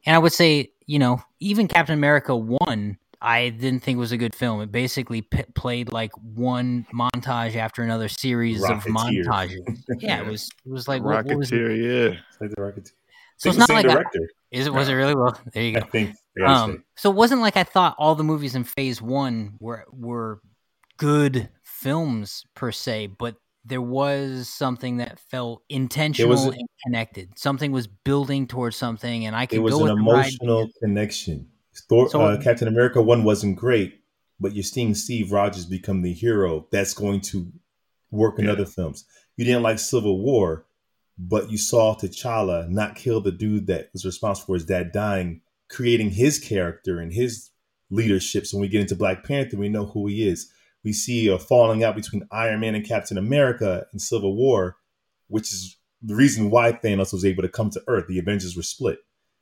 And 0.05 0.15
I 0.15 0.19
would 0.19 0.31
say, 0.31 0.71
you 0.85 0.97
know, 0.97 1.21
even 1.41 1.67
Captain 1.67 1.97
America 1.97 2.37
one, 2.37 2.99
I 3.25 3.49
didn't 3.49 3.79
think 3.81 3.95
it 3.95 3.99
was 3.99 4.11
a 4.11 4.17
good 4.17 4.35
film. 4.35 4.61
It 4.61 4.71
basically 4.71 5.23
p- 5.23 5.43
played 5.55 5.91
like 5.91 6.11
one 6.17 6.85
montage 6.93 7.55
after 7.55 7.81
another 7.81 8.07
series 8.07 8.63
of 8.63 8.83
montages. 8.83 9.57
Yeah, 9.99 10.21
it 10.21 10.27
was. 10.27 10.49
It 10.65 10.71
was 10.71 10.87
like 10.87 11.03
what, 11.03 11.25
what 11.25 11.37
was 11.37 11.51
it? 11.51 11.57
Yeah. 11.57 12.19
It's 12.29 12.39
like 12.39 12.51
the 12.51 12.55
Rocketeer. 12.57 12.91
So 13.37 13.49
it's 13.49 13.57
not 13.57 13.67
same 13.67 13.85
like 13.87 13.97
I, 13.97 14.03
is 14.51 14.67
it 14.67 14.73
was 14.73 14.89
it 14.89 14.93
really 14.93 15.15
well? 15.15 15.37
There 15.53 15.63
you 15.63 15.77
I 15.77 15.79
go. 15.81 15.87
think. 15.87 16.15
I 16.37 16.41
gotta 16.41 16.55
say. 16.55 16.63
Um, 16.73 16.83
so 16.95 17.09
it 17.09 17.15
wasn't 17.15 17.41
like 17.41 17.57
I 17.57 17.63
thought 17.63 17.95
all 17.97 18.15
the 18.15 18.23
movies 18.23 18.55
in 18.55 18.63
Phase 18.63 19.01
One 19.01 19.55
were 19.59 19.85
were 19.91 20.39
good 20.97 21.49
films 21.63 22.45
per 22.55 22.71
se, 22.71 23.07
but 23.07 23.35
there 23.65 23.81
was 23.81 24.47
something 24.47 24.97
that 24.97 25.19
felt 25.19 25.63
intentional 25.69 26.51
and 26.51 26.69
connected. 26.85 27.37
Something 27.37 27.71
was 27.71 27.87
building 27.87 28.47
towards 28.47 28.75
something, 28.75 29.25
and 29.25 29.35
I 29.35 29.47
could 29.47 29.57
it 29.57 29.61
was 29.61 29.73
go 29.73 29.85
an 29.85 29.91
with 29.91 29.99
emotional 29.99 30.69
connection. 30.81 31.49
Thor, 31.89 32.09
So- 32.09 32.21
uh, 32.21 32.41
Captain 32.41 32.67
America 32.67 33.01
one 33.01 33.23
wasn't 33.23 33.57
great, 33.57 34.01
but 34.39 34.53
you're 34.53 34.63
seeing 34.63 34.93
Steve 34.95 35.31
Rogers 35.31 35.65
become 35.65 36.01
the 36.01 36.13
hero 36.13 36.67
that's 36.71 36.93
going 36.93 37.21
to 37.21 37.51
work 38.11 38.39
in 38.39 38.45
Yeah. 38.45 38.51
other 38.53 38.65
films. 38.65 39.05
You 39.37 39.45
didn't 39.45 39.63
like 39.63 39.79
Civil 39.79 40.19
War, 40.21 40.65
but 41.17 41.51
you 41.51 41.57
saw 41.57 41.95
T'Challa 41.95 42.69
not 42.69 42.95
kill 42.95 43.21
the 43.21 43.31
dude 43.31 43.67
that 43.67 43.89
was 43.93 44.05
responsible 44.05 44.47
for 44.47 44.53
his 44.55 44.65
dad 44.65 44.91
dying, 44.91 45.41
creating 45.69 46.11
his 46.11 46.39
character 46.39 46.99
and 46.99 47.13
his 47.13 47.49
leadership. 47.89 48.45
So 48.45 48.57
when 48.57 48.61
we 48.63 48.67
get 48.69 48.81
into 48.81 48.95
Black 48.95 49.23
Panther, 49.23 49.57
we 49.57 49.69
know 49.69 49.85
who 49.85 50.07
he 50.07 50.27
is. 50.27 50.49
We 50.83 50.93
see 50.93 51.27
a 51.27 51.39
falling 51.39 51.83
out 51.83 51.95
between 51.95 52.27
Iron 52.31 52.59
Man 52.59 52.75
and 52.75 52.85
Captain 52.85 53.17
America 53.17 53.85
in 53.91 53.99
Civil 53.99 54.35
War, 54.35 54.77
which 55.27 55.51
is 55.51 55.77
the 56.01 56.15
reason 56.15 56.49
why 56.51 56.71
Thanos 56.71 57.11
was 57.11 57.25
able 57.25 57.41
to 57.43 57.49
come 57.49 57.69
to 57.71 57.81
Earth. 57.87 58.05
The 58.07 58.19
Avengers 58.19 58.55
were 58.55 58.61
split. 58.63 58.99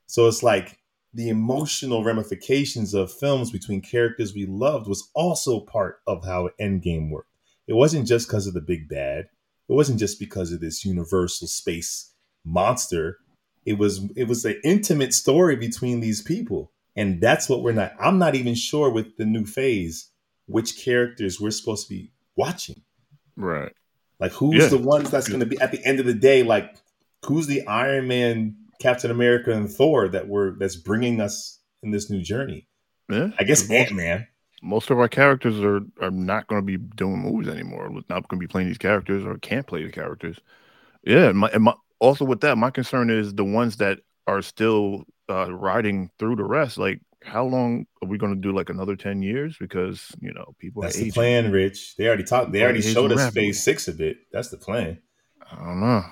So 0.08 0.28
it's 0.28 0.44
like 0.44 0.78
the 1.14 1.30
emotional 1.30 2.04
ramifications 2.04 2.94
of 2.94 3.12
films 3.12 3.52
between 3.52 3.82
characters 3.82 4.34
we 4.34 4.46
loved 4.46 4.88
was 4.88 5.10
also 5.14 5.60
part 5.60 6.00
of 6.08 6.26
how 6.26 6.50
Endgame 6.60 7.10
worked. 7.12 7.30
It 7.68 7.74
wasn't 7.74 8.08
just 8.08 8.28
because 8.28 8.48
of 8.48 8.54
the 8.54 8.62
big 8.62 8.90
bad. 8.90 9.26
It 9.70 9.74
wasn't 9.74 10.00
just 10.00 10.20
because 10.20 10.52
of 10.52 10.60
this 10.60 10.84
universal 10.84 11.48
space 11.48 12.12
monster. 12.44 13.20
It 13.66 13.78
was 13.78 14.02
it 14.16 14.28
was 14.28 14.44
an 14.44 14.60
intimate 14.64 15.14
story 15.14 15.56
between 15.56 16.00
these 16.02 16.22
people. 16.22 16.72
And 16.96 17.22
that's 17.22 17.48
what 17.48 17.64
we're 17.64 17.72
not 17.74 17.94
I'm 18.00 18.18
not 18.20 18.36
even 18.36 18.56
sure 18.56 18.90
with 18.90 19.18
the 19.18 19.26
new 19.26 19.46
phase 19.46 20.10
which 20.48 20.78
characters 20.84 21.40
we're 21.40 21.52
supposed 21.52 21.88
to 21.88 21.94
be 21.94 22.12
watching. 22.36 22.82
Right. 23.38 23.72
Like 24.20 24.34
who's 24.34 24.64
Yeah. 24.64 24.68
the 24.68 24.78
ones 24.78 25.10
that's 25.10 25.28
going 25.30 25.40
to 25.40 25.46
be 25.46 25.60
at 25.62 25.72
the 25.72 25.84
end 25.86 26.00
of 26.00 26.06
the 26.06 26.14
day? 26.14 26.44
Like 26.44 26.76
who's 27.26 27.48
the 27.48 27.66
Iron 27.68 28.08
Man 28.08 28.58
Captain 28.80 29.12
America 29.12 29.52
and 29.52 29.70
Thor 29.70 30.08
that 30.10 30.28
were 30.28 30.56
that's 30.60 30.76
bringing 30.76 31.22
us 31.22 31.60
in 31.82 31.92
this 31.92 32.10
new 32.10 32.22
journey. 32.22 32.68
Yeah, 33.10 33.30
I 33.40 33.44
guess 33.44 33.70
Ant 33.70 33.94
Man. 33.94 34.28
most 34.62 34.90
of 34.90 34.98
our 34.98 35.10
characters 35.10 35.60
are 35.60 35.82
are 36.02 36.12
not 36.12 36.48
going 36.48 36.62
to 36.62 36.66
be 36.66 36.78
doing 36.78 37.20
movies 37.20 37.50
anymore. 37.50 37.90
We're 37.92 38.02
not 38.10 38.28
going 38.28 38.40
to 38.40 38.48
be 38.48 38.48
playing 38.48 38.68
these 38.68 38.78
characters 38.78 39.26
or 39.26 39.38
can't 39.38 39.68
play 39.68 39.84
the 39.84 39.92
characters. 39.92 40.40
Yeah, 41.04 41.28
and 41.28 41.38
my, 41.38 41.50
and 41.50 41.64
my, 41.64 41.74
also 42.00 42.24
with 42.26 42.42
that, 42.42 42.58
my 42.58 42.72
concern 42.72 43.10
is 43.10 43.34
the 43.34 43.44
ones 43.44 43.78
that 43.78 44.00
are 44.26 44.42
still 44.42 45.04
uh, 45.30 45.54
riding 45.54 46.10
through 46.18 46.38
the 46.38 46.46
rest. 46.46 46.78
Like, 46.78 47.02
how 47.24 47.46
long 47.46 47.86
are 48.02 48.08
we 48.08 48.18
going 48.18 48.34
to 48.34 48.40
do? 48.40 48.54
Like 48.54 48.70
another 48.70 48.96
ten 48.96 49.22
years? 49.22 49.58
Because 49.60 50.12
you 50.22 50.34
know 50.34 50.56
people 50.60 50.82
That's 50.82 50.96
the 50.96 51.04
aging. 51.04 51.14
plan, 51.14 51.52
Rich. 51.52 51.96
They 51.98 52.08
already 52.08 52.24
talked. 52.24 52.54
They 52.54 52.64
already 52.64 52.82
showed 52.82 53.12
us. 53.12 53.34
Phase 53.34 53.62
Six 53.62 53.90
of 53.90 54.00
it. 54.00 54.18
That's 54.32 54.50
the 54.50 54.58
plan. 54.58 55.00
I 55.52 55.56
don't 55.58 55.82
know. 55.82 56.04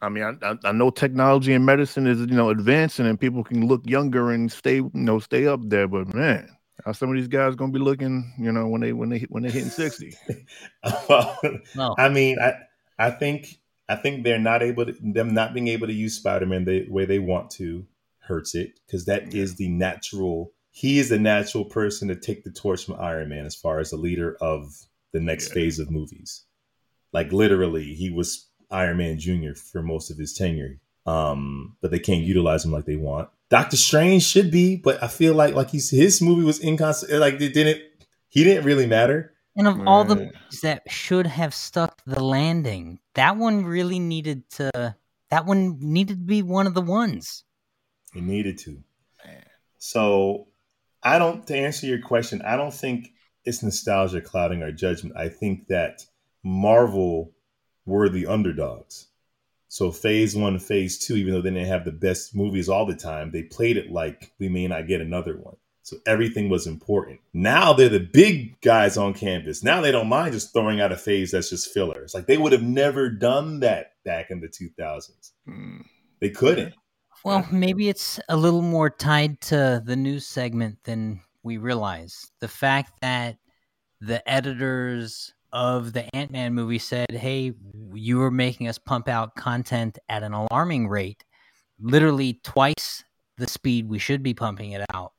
I 0.00 0.08
mean, 0.08 0.22
I, 0.24 0.46
I, 0.46 0.54
I 0.64 0.72
know 0.72 0.90
technology 0.90 1.52
and 1.52 1.66
medicine 1.66 2.06
is 2.06 2.20
you 2.20 2.26
know 2.26 2.50
advancing, 2.50 3.06
and 3.06 3.18
people 3.18 3.42
can 3.44 3.66
look 3.66 3.86
younger 3.86 4.30
and 4.30 4.50
stay 4.50 4.76
you 4.76 4.90
know 4.94 5.18
stay 5.18 5.46
up 5.46 5.60
there. 5.64 5.88
But 5.88 6.14
man, 6.14 6.48
how 6.84 6.92
some 6.92 7.10
of 7.10 7.16
these 7.16 7.28
guys 7.28 7.54
gonna 7.54 7.72
be 7.72 7.78
looking? 7.78 8.32
You 8.38 8.52
know, 8.52 8.68
when 8.68 8.80
they 8.80 8.92
when 8.92 9.08
they 9.08 9.20
when 9.28 9.42
they 9.42 9.50
hitting 9.50 9.70
sixty. 9.70 10.14
well, 11.08 11.38
No. 11.74 11.94
I 11.98 12.08
mean, 12.08 12.38
I 12.40 12.54
I 12.98 13.10
think 13.10 13.58
I 13.88 13.96
think 13.96 14.22
they're 14.24 14.38
not 14.38 14.62
able 14.62 14.86
to 14.86 14.94
them 15.00 15.34
not 15.34 15.54
being 15.54 15.68
able 15.68 15.86
to 15.86 15.92
use 15.92 16.14
Spider 16.14 16.46
Man 16.46 16.64
the 16.64 16.86
way 16.88 17.04
they 17.04 17.18
want 17.18 17.50
to 17.52 17.84
hurts 18.20 18.54
it 18.54 18.78
because 18.86 19.06
that 19.06 19.34
is 19.34 19.56
the 19.56 19.68
natural. 19.68 20.52
He 20.70 21.00
is 21.00 21.08
the 21.08 21.18
natural 21.18 21.64
person 21.64 22.06
to 22.08 22.14
take 22.14 22.44
the 22.44 22.52
torch 22.52 22.84
from 22.84 23.00
Iron 23.00 23.30
Man 23.30 23.46
as 23.46 23.56
far 23.56 23.80
as 23.80 23.90
the 23.90 23.96
leader 23.96 24.36
of 24.40 24.72
the 25.12 25.20
next 25.20 25.48
Yeah. 25.48 25.54
phase 25.54 25.78
of 25.80 25.90
movies. 25.90 26.44
Like 27.12 27.32
literally, 27.32 27.94
he 27.94 28.10
was 28.10 28.47
Iron 28.70 28.98
Man 28.98 29.18
Junior 29.18 29.54
for 29.54 29.82
most 29.82 30.10
of 30.10 30.18
his 30.18 30.34
tenure. 30.34 30.78
Um, 31.06 31.76
but 31.80 31.90
they 31.90 31.98
can't 31.98 32.22
utilize 32.22 32.64
him 32.64 32.72
like 32.72 32.84
they 32.84 32.96
want. 32.96 33.30
Doctor 33.48 33.78
Strange 33.78 34.22
should 34.22 34.50
be, 34.50 34.76
but 34.76 35.02
I 35.02 35.08
feel 35.08 35.34
like 35.34 35.54
like 35.54 35.70
he's 35.70 35.90
his 35.90 36.20
movie 36.20 36.42
was 36.42 36.60
inconsistent. 36.60 37.20
Like 37.20 37.40
it 37.40 37.54
didn't. 37.54 37.82
He 38.28 38.44
didn't 38.44 38.64
really 38.64 38.86
matter. 38.86 39.32
And 39.56 39.66
of 39.66 39.80
all 39.86 40.04
the 40.04 40.16
movies 40.16 40.60
that 40.62 40.82
should 40.90 41.26
have 41.26 41.54
stuck 41.54 42.02
the 42.06 42.22
landing, 42.22 43.00
that 43.14 43.36
one 43.36 43.64
really 43.64 43.98
needed 43.98 44.48
to. 44.50 44.96
That 45.30 45.46
one 45.46 45.78
needed 45.80 46.18
to 46.18 46.24
be 46.24 46.42
one 46.42 46.66
of 46.66 46.74
the 46.74 46.82
ones. 46.82 47.44
He 48.12 48.20
needed 48.20 48.58
to. 48.58 48.82
So 49.78 50.48
I 51.02 51.18
don't 51.18 51.46
to 51.46 51.56
answer 51.56 51.86
your 51.86 52.00
question, 52.00 52.42
I 52.42 52.56
don't 52.56 52.74
think 52.74 53.12
it's 53.44 53.62
nostalgia 53.62 54.20
clouding 54.20 54.62
our 54.62 54.72
judgment. 54.72 55.16
I 55.16 55.28
think 55.28 55.68
that 55.68 56.04
Marvel 56.42 57.32
were 57.88 58.08
the 58.08 58.26
underdogs. 58.26 59.06
So 59.68 59.90
phase 59.90 60.34
one, 60.36 60.58
phase 60.58 60.98
two, 60.98 61.16
even 61.16 61.34
though 61.34 61.42
they 61.42 61.50
didn't 61.50 61.66
have 61.68 61.84
the 61.84 61.92
best 61.92 62.34
movies 62.34 62.68
all 62.68 62.86
the 62.86 62.94
time, 62.94 63.30
they 63.30 63.42
played 63.42 63.76
it 63.76 63.90
like 63.90 64.32
we 64.38 64.48
may 64.48 64.66
not 64.66 64.86
get 64.86 65.00
another 65.00 65.36
one. 65.36 65.56
So 65.82 65.96
everything 66.06 66.50
was 66.50 66.66
important. 66.66 67.20
Now 67.32 67.72
they're 67.72 67.88
the 67.88 68.00
big 68.00 68.60
guys 68.60 68.96
on 68.98 69.14
campus. 69.14 69.64
Now 69.64 69.80
they 69.80 69.90
don't 69.90 70.08
mind 70.08 70.32
just 70.34 70.52
throwing 70.52 70.80
out 70.80 70.92
a 70.92 70.96
phase 70.96 71.30
that's 71.30 71.50
just 71.50 71.72
filler. 71.72 72.02
It's 72.02 72.14
like 72.14 72.26
they 72.26 72.36
would 72.36 72.52
have 72.52 72.62
never 72.62 73.08
done 73.08 73.60
that 73.60 73.92
back 74.04 74.30
in 74.30 74.40
the 74.40 74.48
2000s. 74.48 75.32
Mm, 75.48 75.84
They 76.20 76.30
couldn't. 76.30 76.74
Well, 77.24 77.46
maybe 77.50 77.88
it's 77.88 78.20
a 78.28 78.36
little 78.36 78.62
more 78.62 78.90
tied 78.90 79.40
to 79.42 79.82
the 79.84 79.96
news 79.96 80.26
segment 80.26 80.78
than 80.84 81.20
we 81.42 81.56
realize. 81.56 82.30
The 82.40 82.48
fact 82.48 83.00
that 83.00 83.38
the 84.00 84.26
editors 84.30 85.32
of 85.52 85.92
the 85.92 86.14
Ant 86.14 86.30
Man 86.30 86.54
movie 86.54 86.78
said, 86.78 87.10
hey, 87.10 87.52
you 87.92 88.22
are 88.22 88.30
making 88.30 88.68
us 88.68 88.78
pump 88.78 89.08
out 89.08 89.34
content 89.34 89.98
at 90.08 90.22
an 90.22 90.32
alarming 90.32 90.88
rate, 90.88 91.24
literally 91.80 92.40
twice 92.44 93.04
the 93.36 93.48
speed 93.48 93.88
we 93.88 93.98
should 93.98 94.22
be 94.22 94.34
pumping 94.34 94.72
it 94.72 94.84
out. 94.92 95.12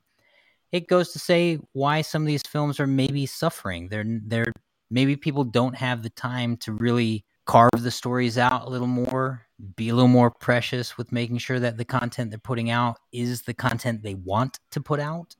It 0.72 0.88
goes 0.88 1.12
to 1.12 1.18
say 1.18 1.58
why 1.72 2.02
some 2.02 2.22
of 2.22 2.26
these 2.26 2.42
films 2.42 2.78
are 2.78 2.86
maybe 2.86 3.26
suffering. 3.26 3.88
They're, 3.88 4.04
they're 4.06 4.52
maybe 4.90 5.16
people 5.16 5.44
don't 5.44 5.74
have 5.74 6.02
the 6.02 6.10
time 6.10 6.56
to 6.58 6.72
really 6.72 7.24
carve 7.46 7.70
the 7.80 7.90
stories 7.90 8.38
out 8.38 8.66
a 8.66 8.70
little 8.70 8.86
more, 8.86 9.46
be 9.74 9.88
a 9.88 9.94
little 9.94 10.08
more 10.08 10.30
precious 10.30 10.96
with 10.96 11.10
making 11.10 11.38
sure 11.38 11.58
that 11.58 11.76
the 11.76 11.84
content 11.84 12.30
they're 12.30 12.38
putting 12.38 12.70
out 12.70 12.98
is 13.12 13.42
the 13.42 13.54
content 13.54 14.02
they 14.02 14.14
want 14.14 14.60
to 14.70 14.80
put 14.80 15.00
out. 15.00 15.34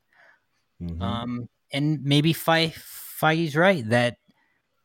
Mhm. 0.82 1.01
Um, 1.01 1.49
and 1.72 2.03
maybe 2.03 2.32
Fe- 2.32 2.74
Feige's 2.74 3.55
right 3.55 3.88
that 3.91 4.16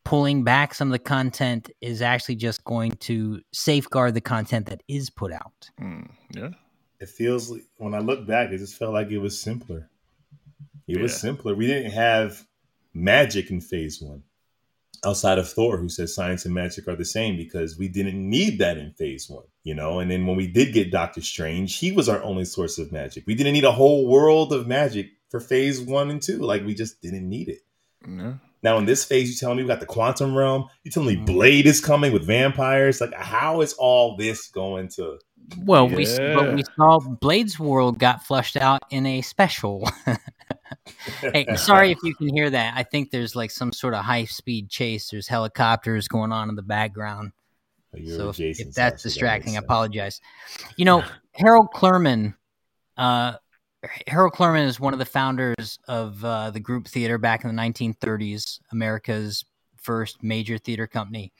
pulling 0.05 0.43
back 0.43 0.73
some 0.73 0.87
of 0.87 0.91
the 0.93 0.99
content 0.99 1.69
is 1.81 2.01
actually 2.01 2.35
just 2.35 2.63
going 2.63 2.91
to 2.91 3.41
safeguard 3.51 4.13
the 4.13 4.21
content 4.21 4.67
that 4.67 4.81
is 4.87 5.09
put 5.09 5.33
out. 5.33 5.69
mm, 5.81 6.09
yeah. 6.31 6.51
it 7.01 7.09
feels 7.09 7.51
like- 7.51 7.65
when 7.77 7.93
I 7.93 7.99
look 7.99 8.25
back, 8.25 8.51
it 8.51 8.59
just 8.59 8.75
felt 8.77 8.93
like 8.93 9.11
it 9.11 9.17
was 9.17 9.37
simpler. 9.37 9.89
It 10.87 11.01
was 11.01 11.19
simpler. 11.19 11.55
We 11.55 11.67
didn't 11.67 11.91
have 11.91 12.45
magic 12.93 13.49
in 13.49 13.59
phase 13.59 13.99
one, 13.99 14.21
outside 15.03 15.39
of 15.39 15.49
Thor, 15.49 15.77
who 15.77 15.89
says 15.89 16.13
science 16.13 16.45
and 16.45 16.53
magic 16.53 16.87
are 16.87 16.95
the 16.95 17.03
same 17.03 17.35
because 17.35 17.77
we 17.77 17.87
didn't 17.87 18.17
need 18.29 18.59
that 18.59 18.77
in 18.77 18.93
phase 18.93 19.27
one, 19.27 19.45
you 19.63 19.73
know. 19.73 19.99
And 19.99 20.09
then 20.11 20.25
when 20.27 20.37
we 20.37 20.45
did 20.47 20.73
get 20.73 20.91
Doctor 20.91 21.21
Strange, 21.21 21.77
he 21.77 21.91
was 21.91 22.07
our 22.07 22.21
only 22.23 22.45
source 22.45 22.77
of 22.77 22.91
magic. 22.91 23.25
We 23.25 23.33
didn't 23.35 23.53
need 23.53 23.63
a 23.65 23.71
whole 23.71 24.07
world 24.07 24.53
of 24.53 24.67
magic 24.67 25.07
for 25.29 25.39
phase 25.39 25.81
one 25.81 26.11
and 26.11 26.21
two. 26.21 26.37
Like 26.37 26.63
we 26.63 26.75
just 26.75 27.01
didn't 27.01 27.27
need 27.27 27.49
it. 27.49 27.61
Yeah. 28.07 28.33
Now 28.65 28.79
in 28.79 28.85
this 28.85 29.05
phase, 29.05 29.29
you 29.29 29.35
telling 29.35 29.57
me 29.57 29.63
we 29.63 29.67
got 29.67 29.79
the 29.79 29.85
quantum 29.85 30.35
realm. 30.35 30.65
You 30.83 30.89
telling 30.89 31.09
me 31.09 31.17
Mhm. 31.17 31.27
Blade 31.27 31.67
is 31.67 31.79
coming 31.79 32.11
with 32.11 32.25
vampires. 32.25 32.99
Like 32.99 33.13
how 33.13 33.61
is 33.61 33.73
all 33.73 34.17
this 34.17 34.47
going 34.47 34.87
to? 34.95 35.19
Well, 35.59 35.87
we 35.87 36.05
but 36.17 36.55
we 36.55 36.63
saw 36.75 36.97
Blade's 36.97 37.59
World 37.59 37.99
got 37.99 38.23
flushed 38.23 38.57
out 38.57 38.81
in 38.89 39.05
a 39.05 39.21
special. 39.21 39.87
hey, 41.21 41.45
sorry 41.55 41.91
if 41.91 41.99
you 42.01 42.15
can 42.15 42.35
hear 42.35 42.49
that. 42.49 42.73
I 42.75 42.81
think 42.81 43.11
there's 43.11 43.35
like 43.35 43.51
some 43.51 43.71
sort 43.71 43.93
of 43.93 44.03
high 44.03 44.25
speed 44.25 44.71
chase. 44.71 45.09
There's 45.11 45.27
helicopters 45.27 46.07
going 46.07 46.31
on 46.31 46.49
in 46.49 46.55
the 46.55 46.63
background. 46.63 47.33
You're 47.93 48.17
so 48.17 48.29
if, 48.29 48.39
if 48.39 48.57
that's 48.57 48.67
house, 48.67 48.73
so 48.73 48.81
that 48.81 49.03
distracting, 49.03 49.57
I 49.57 49.59
apologize. 49.59 50.19
You 50.75 50.85
know, 50.85 51.03
Harold 51.33 51.67
Clurman, 51.71 52.33
uh, 52.97 53.33
Harold 54.07 54.33
Clurman 54.33 54.65
is 54.65 54.79
one 54.79 54.93
of 54.93 54.99
the 54.99 55.05
founders 55.05 55.79
of 55.87 56.23
uh, 56.23 56.51
the 56.51 56.59
group 56.59 56.87
theater 56.87 57.17
back 57.17 57.43
in 57.43 57.55
the 57.55 57.61
1930s, 57.61 58.59
America's 58.71 59.45
first 59.75 60.23
major 60.23 60.57
theater 60.57 60.87
company. 60.87 61.31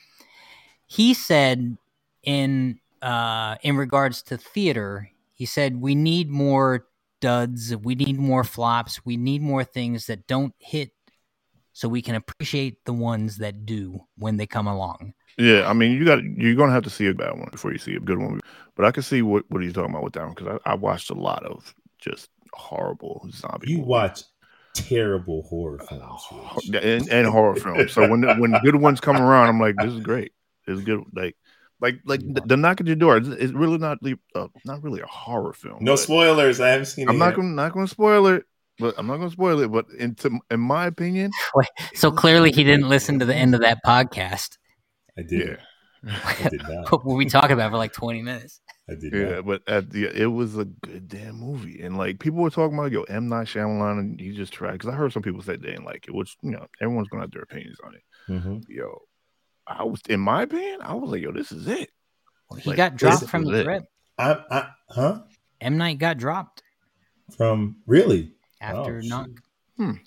He 0.88 1.14
said 1.14 1.78
in 2.24 2.80
uh, 3.02 3.56
in 3.62 3.76
regards 3.78 4.22
to 4.24 4.38
theater, 4.38 5.10
he 5.34 5.46
said 5.46 5.82
we 5.82 5.96
need 5.96 6.30
more 6.30 6.88
duds, 7.22 7.76
we 7.76 7.96
need 7.96 8.18
more 8.20 8.44
flops, 8.44 9.06
we 9.06 9.18
need 9.18 9.42
more 9.42 9.64
things 9.64 10.08
that 10.08 10.28
don't 10.28 10.54
hit, 10.60 10.92
so 11.74 11.90
we 11.90 12.02
can 12.02 12.16
appreciate 12.16 12.86
the 12.86 12.94
ones 12.94 13.38
that 13.38 13.66
do 13.66 14.00
when 14.18 14.38
they 14.38 14.48
come 14.48 14.68
along. 14.68 15.14
Yeah, 15.38 15.68
I 15.70 15.74
mean, 15.74 15.92
you 15.92 16.06
got 16.06 16.24
you're 16.24 16.56
gonna 16.56 16.72
have 16.72 16.84
to 16.84 16.90
see 16.90 17.08
a 17.08 17.14
bad 17.14 17.38
one 17.38 17.50
before 17.52 17.72
you 17.72 17.78
see 17.78 17.96
a 17.96 18.00
good 18.00 18.20
one. 18.20 18.40
But 18.76 18.86
I 18.86 18.92
can 18.92 19.04
see 19.04 19.22
what, 19.22 19.44
what 19.50 19.62
he's 19.64 19.74
talking 19.74 19.92
about 19.92 20.04
with 20.04 20.14
that 20.14 20.26
one 20.26 20.34
because 20.34 20.60
I, 20.66 20.72
I 20.72 20.76
watched 20.76 21.10
a 21.10 21.14
lot 21.14 21.44
of 21.46 21.74
just 22.00 22.30
horrible 22.56 23.28
zombie. 23.32 23.70
You 23.72 23.78
movies. 23.78 23.88
watch 23.88 24.22
terrible 24.74 25.44
horror 25.44 25.80
films. 25.88 26.22
Rich. 26.70 26.84
and, 26.84 27.10
and 27.10 27.28
horror 27.28 27.56
films. 27.56 27.92
So 27.94 28.08
when 28.10 28.22
the, 28.22 28.36
when 28.36 28.52
good 28.64 28.76
ones 28.76 29.00
come 29.00 29.18
around, 29.18 29.48
I'm 29.50 29.60
like, 29.60 29.76
this 29.78 29.94
is 29.94 30.00
great. 30.02 30.34
It's 30.68 30.82
good. 30.82 31.02
Like 31.14 31.36
like 31.82 31.96
like 32.06 32.22
the, 32.22 32.42
the 32.46 32.58
knock 32.58 32.82
at 32.82 32.88
your 32.88 32.96
door 32.96 33.18
is 33.18 33.28
is 33.30 33.54
really 33.54 33.78
not 33.78 33.98
the- 34.02 34.18
uh, 34.34 34.48
not 34.66 34.82
really 34.84 35.02
a 35.02 35.06
horror 35.08 35.54
film. 35.54 35.78
No 35.82 35.96
spoilers. 35.96 36.60
I 36.60 36.70
haven't 36.70 36.86
seen 36.88 37.08
it. 37.08 37.12
I'm 37.12 37.18
not 37.18 37.28
yet. 37.28 37.36
gonna 37.38 37.50
not 37.50 37.74
gonna 37.74 37.88
spoil 37.88 38.28
it. 38.28 38.44
But 38.80 38.96
I'm 38.98 39.08
not 39.08 39.18
gonna 39.18 39.30
spoil 39.32 39.60
it. 39.62 39.72
But 39.72 39.86
into 39.98 40.38
in 40.52 40.60
my 40.60 40.88
opinion, 40.88 41.32
So 41.94 42.12
clearly, 42.12 42.52
he 42.52 42.64
didn't 42.64 42.90
listen 42.90 43.20
to 43.20 43.26
the 43.26 43.36
end 43.36 43.56
of 43.56 43.62
that 43.62 43.80
podcast. 43.86 44.58
I 45.18 45.22
did. 45.22 45.60
yeah, 46.04 46.20
I 46.26 46.50
did 46.50 46.62
not. 46.68 46.92
What 46.92 47.06
were 47.06 47.16
we 47.16 47.26
talking 47.26 47.52
about 47.54 47.72
for 47.72 47.78
like 47.78 47.94
20 47.94 48.22
minutes? 48.22 48.60
I 48.90 48.94
did 48.96 49.14
yeah. 49.14 49.36
not. 49.36 49.46
But 49.46 49.62
at 49.68 49.90
the 49.90 50.06
it 50.06 50.28
was 50.28 50.58
a 50.58 50.66
good 50.66 51.08
damn 51.08 51.36
movie, 51.40 51.82
and 51.82 51.98
like 51.98 52.20
people 52.20 52.40
were 52.40 52.50
talking 52.52 52.78
about 52.78 52.92
yo 52.92 53.04
M 53.04 53.28
Night 53.28 53.48
Shyamalan, 53.48 54.00
and 54.00 54.20
he 54.20 54.32
just 54.32 54.54
tried 54.54 54.74
because 54.74 54.90
I 54.90 54.94
heard 54.96 55.12
some 55.12 55.24
people 55.24 55.42
say 55.42 55.56
they 55.56 55.70
didn't 55.72 55.86
like 55.86 56.06
it, 56.08 56.14
which 56.14 56.38
you 56.42 56.52
know 56.52 56.68
everyone's 56.82 57.08
gonna 57.10 57.24
have 57.24 57.32
their 57.32 57.42
opinions 57.42 57.78
on 57.84 57.96
it. 57.96 58.04
Mhm. 58.30 58.64
Yo, 58.70 59.02
I 59.66 59.84
was 59.84 60.02
in 60.08 60.20
my 60.20 60.44
opinion, 60.44 60.82
I 60.82 60.94
was 60.94 61.10
like, 61.10 61.22
yo, 61.22 61.32
this 61.32 61.52
is 61.52 61.68
it. 61.68 61.90
He 62.60 62.70
Like, 62.70 62.78
got 62.78 62.96
dropped 62.96 63.28
from 63.28 63.46
the 63.46 63.62
it. 63.62 63.64
trip. 63.64 63.84
I, 64.20 64.38
I, 64.52 64.68
huh? 64.90 65.22
M 65.62 65.78
Night 65.78 65.98
got 65.98 66.18
dropped 66.20 66.62
From 67.36 67.78
really? 67.88 68.34
after 68.62 69.00
Oh, 69.04 69.08
not. 69.08 69.30
shoot. 69.80 70.00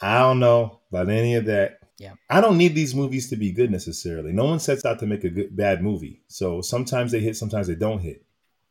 I 0.00 0.18
don't 0.20 0.40
know 0.40 0.80
about 0.90 1.10
any 1.10 1.34
of 1.34 1.44
that. 1.44 1.79
Yeah. 2.00 2.14
I 2.30 2.40
don't 2.40 2.56
need 2.56 2.74
these 2.74 2.94
movies 2.94 3.28
to 3.28 3.36
be 3.36 3.52
good 3.52 3.70
necessarily. 3.70 4.32
No 4.32 4.46
one 4.46 4.58
sets 4.58 4.86
out 4.86 5.00
to 5.00 5.06
make 5.06 5.22
a 5.22 5.28
good 5.28 5.54
bad 5.54 5.82
movie. 5.82 6.22
So 6.28 6.62
sometimes 6.62 7.12
they 7.12 7.20
hit, 7.20 7.36
sometimes 7.36 7.66
they 7.66 7.74
don't 7.74 7.98
hit. 7.98 8.24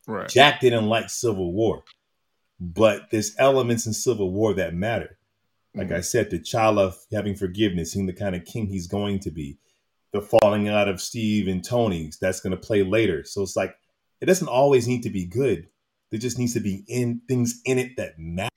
Right. 0.08 0.28
Jack 0.28 0.60
didn't 0.60 0.88
like 0.88 1.08
Civil 1.10 1.52
War, 1.52 1.84
but 2.58 3.02
there's 3.12 3.36
elements 3.38 3.86
in 3.86 3.92
Civil 3.92 4.32
War 4.32 4.52
that 4.54 4.74
matter. 4.74 5.16
Like 5.76 5.90
Mhm. 5.90 5.96
I 5.96 6.00
said, 6.00 6.30
the 6.30 6.40
T'Challa 6.40 6.92
having 7.12 7.36
forgiveness, 7.36 7.92
seeing 7.92 8.06
the 8.06 8.12
kind 8.12 8.34
of 8.34 8.44
king 8.44 8.66
he's 8.66 8.88
going 8.88 9.20
to 9.20 9.30
be, 9.30 9.58
the 10.10 10.20
falling 10.20 10.66
out 10.66 10.88
of 10.88 11.00
Steve 11.00 11.46
and 11.46 11.64
Tony, 11.64 12.10
that's 12.20 12.40
going 12.40 12.50
to 12.50 12.56
play 12.56 12.82
later. 12.82 13.22
So 13.22 13.42
it's 13.42 13.54
like 13.54 13.76
it 14.20 14.26
doesn't 14.26 14.48
always 14.48 14.88
need 14.88 15.04
to 15.04 15.10
be 15.10 15.24
good. 15.24 15.68
There 16.10 16.18
just 16.18 16.36
needs 16.36 16.54
to 16.54 16.60
be 16.60 16.82
in 16.88 17.20
things 17.28 17.60
in 17.64 17.78
it 17.78 17.96
that 17.96 18.18
matter. 18.18 18.50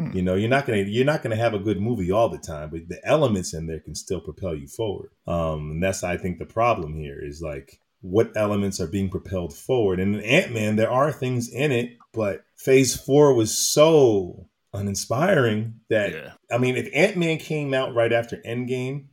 Mm. 0.00 0.14
You 0.14 0.22
know, 0.22 0.34
you're 0.34 0.48
not 0.48 0.66
gonna 0.66 0.78
you're 0.78 1.04
not 1.04 1.22
gonna 1.22 1.36
have 1.36 1.52
a 1.52 1.58
good 1.58 1.80
movie 1.80 2.10
all 2.10 2.28
the 2.28 2.38
time, 2.38 2.70
but 2.70 2.88
the 2.88 3.00
elements 3.06 3.52
in 3.52 3.66
there 3.66 3.80
can 3.80 3.94
still 3.94 4.20
propel 4.20 4.54
you 4.54 4.66
forward. 4.66 5.10
Um, 5.26 5.72
and 5.72 5.82
that's 5.82 6.02
I 6.02 6.16
think 6.16 6.38
the 6.38 6.46
problem 6.46 6.94
here 6.94 7.18
is 7.22 7.42
like 7.42 7.80
what 8.00 8.32
elements 8.34 8.80
are 8.80 8.86
being 8.86 9.10
propelled 9.10 9.54
forward. 9.54 10.00
And 10.00 10.16
in 10.16 10.22
Ant 10.22 10.52
Man, 10.52 10.76
there 10.76 10.90
are 10.90 11.12
things 11.12 11.48
in 11.50 11.70
it, 11.70 11.98
but 12.12 12.44
Phase 12.56 12.96
Four 12.96 13.34
was 13.34 13.56
so 13.56 14.48
uninspiring 14.72 15.74
that 15.90 16.12
Yeah. 16.12 16.32
I 16.50 16.58
mean, 16.58 16.76
if 16.76 16.88
Ant 16.94 17.18
Man 17.18 17.36
came 17.36 17.74
out 17.74 17.94
right 17.94 18.12
after 18.12 18.38
Endgame, 18.38 19.06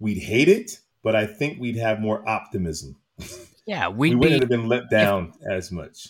we'd 0.00 0.18
hate 0.18 0.48
it, 0.48 0.80
but 1.04 1.14
I 1.14 1.26
think 1.26 1.60
we'd 1.60 1.76
have 1.76 2.00
more 2.00 2.28
optimism. 2.28 2.96
Yeah, 3.64 3.88
we 3.88 4.10
we'd 4.10 4.16
wouldn't 4.16 4.40
be. 4.40 4.42
have 4.42 4.48
been 4.48 4.68
let 4.68 4.90
down 4.90 5.34
as 5.48 5.70
much. 5.70 6.08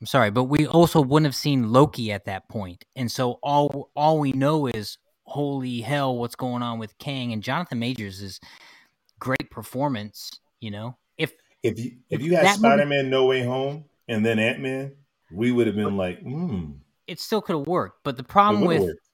I'm 0.00 0.06
sorry, 0.06 0.30
but 0.30 0.44
we 0.44 0.66
also 0.66 1.00
wouldn't 1.00 1.26
have 1.26 1.34
seen 1.34 1.72
Loki 1.72 2.12
at 2.12 2.26
that 2.26 2.48
point, 2.48 2.84
and 2.94 3.10
so 3.10 3.38
all 3.42 3.90
all 3.96 4.18
we 4.18 4.32
know 4.32 4.66
is 4.66 4.98
holy 5.28 5.80
hell, 5.80 6.16
what's 6.16 6.36
going 6.36 6.62
on 6.62 6.78
with 6.78 6.96
Kang 6.98 7.32
and 7.32 7.42
Jonathan 7.42 7.78
Majors 7.78 8.22
is 8.22 8.40
great 9.18 9.50
performance. 9.50 10.30
You 10.60 10.70
know, 10.70 10.98
if 11.16 11.32
If 11.62 11.78
you 11.78 11.98
if 12.10 12.22
you 12.22 12.36
had 12.36 12.56
Spider 12.56 12.86
Man 12.86 13.10
No 13.10 13.26
Way 13.26 13.44
Home 13.44 13.84
and 14.08 14.24
then 14.24 14.38
Ant 14.38 14.60
Man, 14.60 14.92
we 15.32 15.52
would 15.52 15.66
have 15.66 15.76
been 15.76 15.96
like, 15.96 16.20
hmm. 16.20 16.72
it 17.06 17.20
still 17.20 17.40
could 17.40 17.56
have 17.56 17.66
worked, 17.66 18.00
but 18.04 18.16
the 18.16 18.24
problem 18.24 18.64
with 18.64 18.82
worked. 18.82 19.07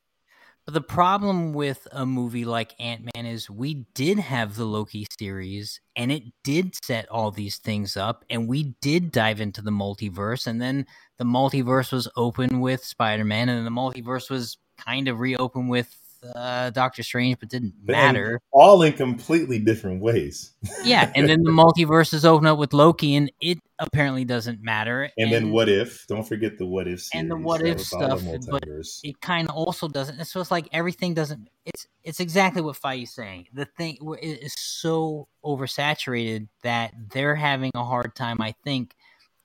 But 0.64 0.72
the 0.72 0.80
problem 0.80 1.52
with 1.52 1.86
a 1.92 2.06
movie 2.06 2.46
like 2.46 2.74
Ant 2.80 3.10
Man 3.14 3.26
is 3.26 3.50
we 3.50 3.84
did 3.94 4.18
have 4.18 4.56
the 4.56 4.64
Loki 4.64 5.06
series 5.18 5.78
and 5.94 6.10
it 6.10 6.22
did 6.42 6.74
set 6.82 7.06
all 7.10 7.30
these 7.30 7.58
things 7.58 7.98
up 7.98 8.24
and 8.30 8.48
we 8.48 8.74
did 8.80 9.12
dive 9.12 9.42
into 9.42 9.60
the 9.60 9.70
multiverse 9.70 10.46
and 10.46 10.62
then 10.62 10.86
the 11.18 11.24
multiverse 11.24 11.92
was 11.92 12.08
open 12.16 12.60
with 12.60 12.82
Spider 12.82 13.24
Man 13.24 13.50
and 13.50 13.66
the 13.66 13.70
multiverse 13.70 14.30
was 14.30 14.56
kind 14.78 15.06
of 15.06 15.20
reopened 15.20 15.68
with 15.68 15.94
uh, 16.34 16.70
Doctor 16.70 17.02
Strange 17.02 17.38
but 17.38 17.48
didn't 17.48 17.74
But- 17.84 17.92
matter. 17.92 18.40
all 18.52 18.82
in 18.82 18.92
completely 18.94 19.58
different 19.58 20.00
ways. 20.02 20.52
yeah, 20.84 21.10
and 21.14 21.28
then 21.28 21.42
the 21.42 21.50
multiverse 21.62 22.14
is 22.14 22.24
open 22.24 22.46
up 22.46 22.58
with 22.58 22.72
Loki 22.72 23.14
and 23.16 23.30
it 23.40 23.58
apparently 23.78 24.24
doesn't 24.24 24.62
matter. 24.62 25.10
And 25.18 25.32
then 25.32 25.50
what 25.50 25.68
if? 25.68 26.06
Don't 26.06 26.22
forget 26.26 26.58
the 26.58 26.66
what 26.66 26.86
if. 26.88 27.08
And 27.12 27.30
the 27.30 27.36
what 27.36 27.60
if 27.66 27.78
was 27.78 27.92
all 27.92 28.16
the 28.16 28.18
stuff, 28.40 28.50
but 28.50 28.64
it 29.02 29.20
kind 29.20 29.48
of 29.48 29.54
also 29.56 29.88
doesn't. 29.88 30.24
So 30.26 30.40
it's 30.40 30.50
like 30.50 30.68
everything 30.72 31.14
doesn't. 31.14 31.48
It's 31.66 31.86
it's 32.02 32.20
exactly 32.20 32.62
what 32.62 32.76
Fei's 32.76 33.12
saying. 33.12 33.48
The 33.52 33.64
thing 33.64 33.98
is 34.22 34.54
so 34.56 35.28
oversaturated 35.44 36.48
that 36.62 36.92
they're 37.12 37.34
having 37.34 37.70
a 37.74 37.84
hard 37.84 38.14
time. 38.14 38.40
I 38.40 38.54
think 38.64 38.94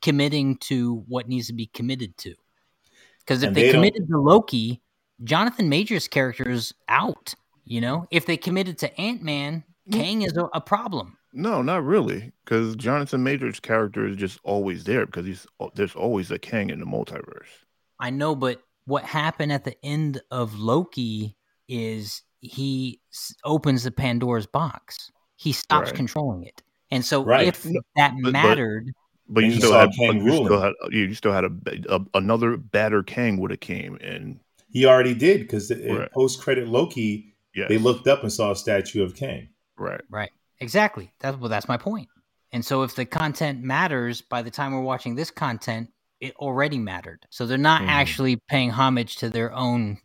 committing 0.01 0.55
to 0.57 1.03
what 1.07 1.27
needs 1.27 1.47
to 1.47 1.53
be 1.53 1.65
committed 1.67 2.17
to. 2.17 2.33
Because 3.19 3.43
if 3.43 3.47
And 3.47 3.55
they, 3.55 3.63
they 3.63 3.71
committed 3.71 4.07
to 4.07 4.17
Loki, 4.17 4.81
Jonathan 5.23 5.69
Majors' 5.69 6.07
character 6.07 6.47
is 6.49 6.73
out. 6.87 7.33
You 7.65 7.81
know, 7.81 8.07
if 8.09 8.25
they 8.25 8.37
committed 8.37 8.77
to 8.79 8.99
Ant 8.99 9.21
Man, 9.21 9.63
Kang 9.91 10.23
is 10.23 10.35
a, 10.37 10.45
a 10.53 10.61
problem. 10.61 11.17
No, 11.33 11.61
not 11.61 11.83
really, 11.83 12.31
because 12.43 12.75
Jonathan 12.75 13.21
Majors' 13.23 13.59
character 13.59 14.07
is 14.07 14.15
just 14.15 14.39
always 14.43 14.83
there 14.85 15.05
because 15.05 15.25
he's 15.27 15.45
oh, 15.59 15.69
there's 15.75 15.95
always 15.95 16.31
a 16.31 16.39
Kang 16.39 16.69
in 16.71 16.79
the 16.79 16.85
multiverse. 16.85 17.45
I 17.99 18.09
know, 18.09 18.33
but 18.35 18.63
what 18.85 19.03
happened 19.03 19.51
at 19.51 19.63
the 19.65 19.75
end 19.85 20.19
of 20.31 20.57
Loki 20.57 21.35
is 21.67 22.23
he 22.41 22.99
s- 23.13 23.35
opens 23.43 23.83
the 23.83 23.91
Pandora's 23.91 24.47
box. 24.47 25.11
He 25.35 25.51
stops 25.51 25.89
Right. 25.89 25.95
controlling 25.95 26.43
it. 26.45 26.63
And 26.89 27.05
so 27.05 27.23
Right. 27.23 27.47
if 27.47 27.61
that 27.95 28.13
but- 28.23 28.31
mattered, 28.33 28.91
But 29.31 29.43
And 29.43 29.51
you 29.51 29.55
you 29.57 29.59
still 29.61 29.71
saw 29.73 29.79
had, 29.81 29.91
Kang 29.91 30.07
but 30.07 30.25
you 30.25 30.45
still 30.45 30.59
had 30.61 30.73
you 30.89 31.13
still 31.13 31.31
had 31.33 31.43
a, 31.43 31.51
a 31.89 32.01
another 32.15 32.57
badder 32.57 33.03
Kang 33.03 33.37
would 33.39 33.51
have 33.51 33.59
came 33.59 33.95
and 34.01 34.39
He 34.71 34.85
already 34.85 35.13
did 35.15 35.41
because 35.41 35.71
Right. 35.71 36.11
post 36.11 36.41
credit 36.41 36.67
Loki, 36.67 37.33
yes, 37.55 37.67
they 37.69 37.77
looked 37.77 38.07
up 38.07 38.23
and 38.23 38.31
saw 38.31 38.51
a 38.51 38.55
statue 38.55 39.03
of 39.03 39.15
Kang. 39.15 39.49
right. 39.77 40.01
right. 40.09 40.31
Exactly. 40.61 41.13
That's 41.19 41.37
well, 41.37 41.49
that's 41.49 41.67
my 41.69 41.77
point. 41.77 42.09
And 42.51 42.65
so 42.65 42.83
if 42.83 42.93
the 42.95 43.05
content 43.05 43.61
matters 43.61 44.21
by 44.21 44.41
the 44.41 44.51
time 44.51 44.73
we're 44.73 44.81
watching 44.81 45.15
this 45.15 45.31
content, 45.31 45.89
it 46.19 46.35
already 46.35 46.77
mattered. 46.77 47.25
So 47.29 47.45
they're 47.45 47.57
not 47.57 47.81
Mhm. 47.83 47.87
actually 47.87 48.35
paying 48.49 48.69
homage 48.71 49.15
to 49.17 49.29
their 49.29 49.53
own 49.53 49.99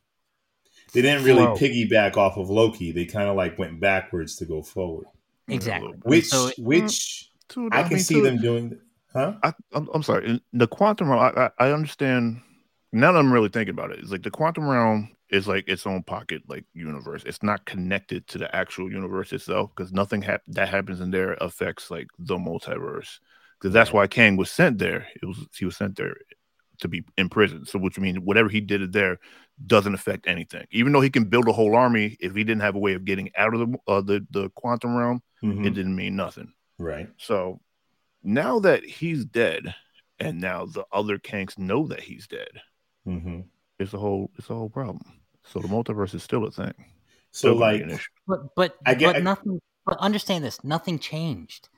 They 0.92 1.02
didn't 1.02 1.24
really 1.24 1.42
flow. 1.42 1.56
piggyback 1.56 2.16
off 2.16 2.36
of 2.36 2.50
Loki. 2.50 2.92
They 2.92 3.04
kind 3.04 3.28
of 3.28 3.34
like 3.36 3.58
went 3.58 3.80
backwards 3.80 4.36
to 4.36 4.44
go 4.44 4.62
forward. 4.62 5.06
Exactly. 5.48 5.88
little. 5.88 6.02
Which, 6.08 6.26
So- 6.26 6.50
which 6.58 7.30
To- 7.48 7.68
I 7.72 7.82
can 7.82 7.98
see 7.98 8.20
them 8.20 8.38
doing. 8.38 8.78
Huh? 9.12 9.34
I, 9.42 9.52
I'm, 9.72 9.88
I'm 9.92 10.02
sorry. 10.04 10.28
In 10.28 10.40
the 10.52 10.66
quantum 10.68 11.10
realm, 11.10 11.20
I, 11.36 11.46
I, 11.58 11.66
I 11.68 11.72
understand. 11.72 12.40
Now 12.94 13.10
that 13.10 13.18
I'm 13.18 13.32
really 13.32 13.48
thinking 13.48 13.72
about 13.72 13.90
it, 13.90 13.98
it's 13.98 14.12
like 14.12 14.22
the 14.22 14.30
quantum 14.30 14.68
realm 14.68 15.08
is 15.28 15.48
like 15.48 15.68
its 15.68 15.84
own 15.84 16.04
pocket, 16.04 16.42
like 16.46 16.64
universe. 16.74 17.24
It's 17.26 17.42
not 17.42 17.64
connected 17.64 18.28
to 18.28 18.38
the 18.38 18.54
actual 18.54 18.88
universe 18.88 19.32
itself 19.32 19.72
because 19.74 19.92
nothing 19.92 20.22
hap- 20.22 20.44
that 20.46 20.68
happens 20.68 21.00
in 21.00 21.10
there 21.10 21.32
affects 21.40 21.90
like 21.90 22.06
the 22.20 22.36
multiverse. 22.36 23.18
Because 23.58 23.74
that's 23.74 23.92
why 23.92 24.06
Kang 24.06 24.36
was 24.36 24.48
sent 24.48 24.78
there. 24.78 25.08
It 25.20 25.26
was 25.26 25.44
he 25.58 25.64
was 25.64 25.76
sent 25.76 25.96
there 25.96 26.14
to 26.78 26.86
be 26.86 27.02
imprisoned. 27.18 27.66
So 27.66 27.80
which 27.80 27.98
means 27.98 28.20
whatever 28.20 28.48
he 28.48 28.60
did 28.60 28.92
there 28.92 29.18
doesn't 29.66 29.94
affect 29.94 30.28
anything. 30.28 30.66
Even 30.70 30.92
though 30.92 31.00
he 31.00 31.10
can 31.10 31.24
build 31.24 31.48
a 31.48 31.52
whole 31.52 31.74
army, 31.74 32.16
if 32.20 32.36
he 32.36 32.44
didn't 32.44 32.62
have 32.62 32.76
a 32.76 32.80
way 32.80 32.94
of 32.94 33.04
getting 33.04 33.30
out 33.36 33.54
of 33.54 33.60
the 33.60 33.78
uh, 33.88 34.02
the 34.02 34.24
the 34.30 34.50
quantum 34.50 34.94
realm, 34.94 35.20
Mhm. 35.42 35.66
it 35.66 35.70
didn't 35.70 35.96
mean 35.96 36.14
nothing. 36.14 36.52
Right. 36.78 37.08
So 37.16 37.60
now 38.22 38.60
that 38.60 38.84
he's 38.84 39.24
dead, 39.24 39.74
and 40.20 40.40
now 40.40 40.66
the 40.66 40.84
other 40.92 41.18
Kangs 41.18 41.58
know 41.58 41.88
that 41.88 42.00
he's 42.00 42.28
dead, 42.28 42.60
hmm 43.04 43.40
it's 43.78 43.92
a 43.92 43.98
whole 43.98 44.30
it's 44.38 44.50
a 44.50 44.54
whole 44.54 44.70
problem. 44.70 45.00
So 45.44 45.60
the 45.60 45.68
multiverse 45.68 46.14
is 46.14 46.22
still 46.22 46.44
a 46.44 46.50
thing. 46.50 46.72
So 47.32 47.48
Still 47.48 47.56
like 47.56 47.84
but 48.26 48.54
but 48.54 48.76
I 48.86 48.94
get- 48.94 49.14
but 49.14 49.22
nothing 49.22 49.60
but 49.84 49.98
understand 49.98 50.44
this, 50.44 50.62
nothing 50.64 50.98
changed. 50.98 51.68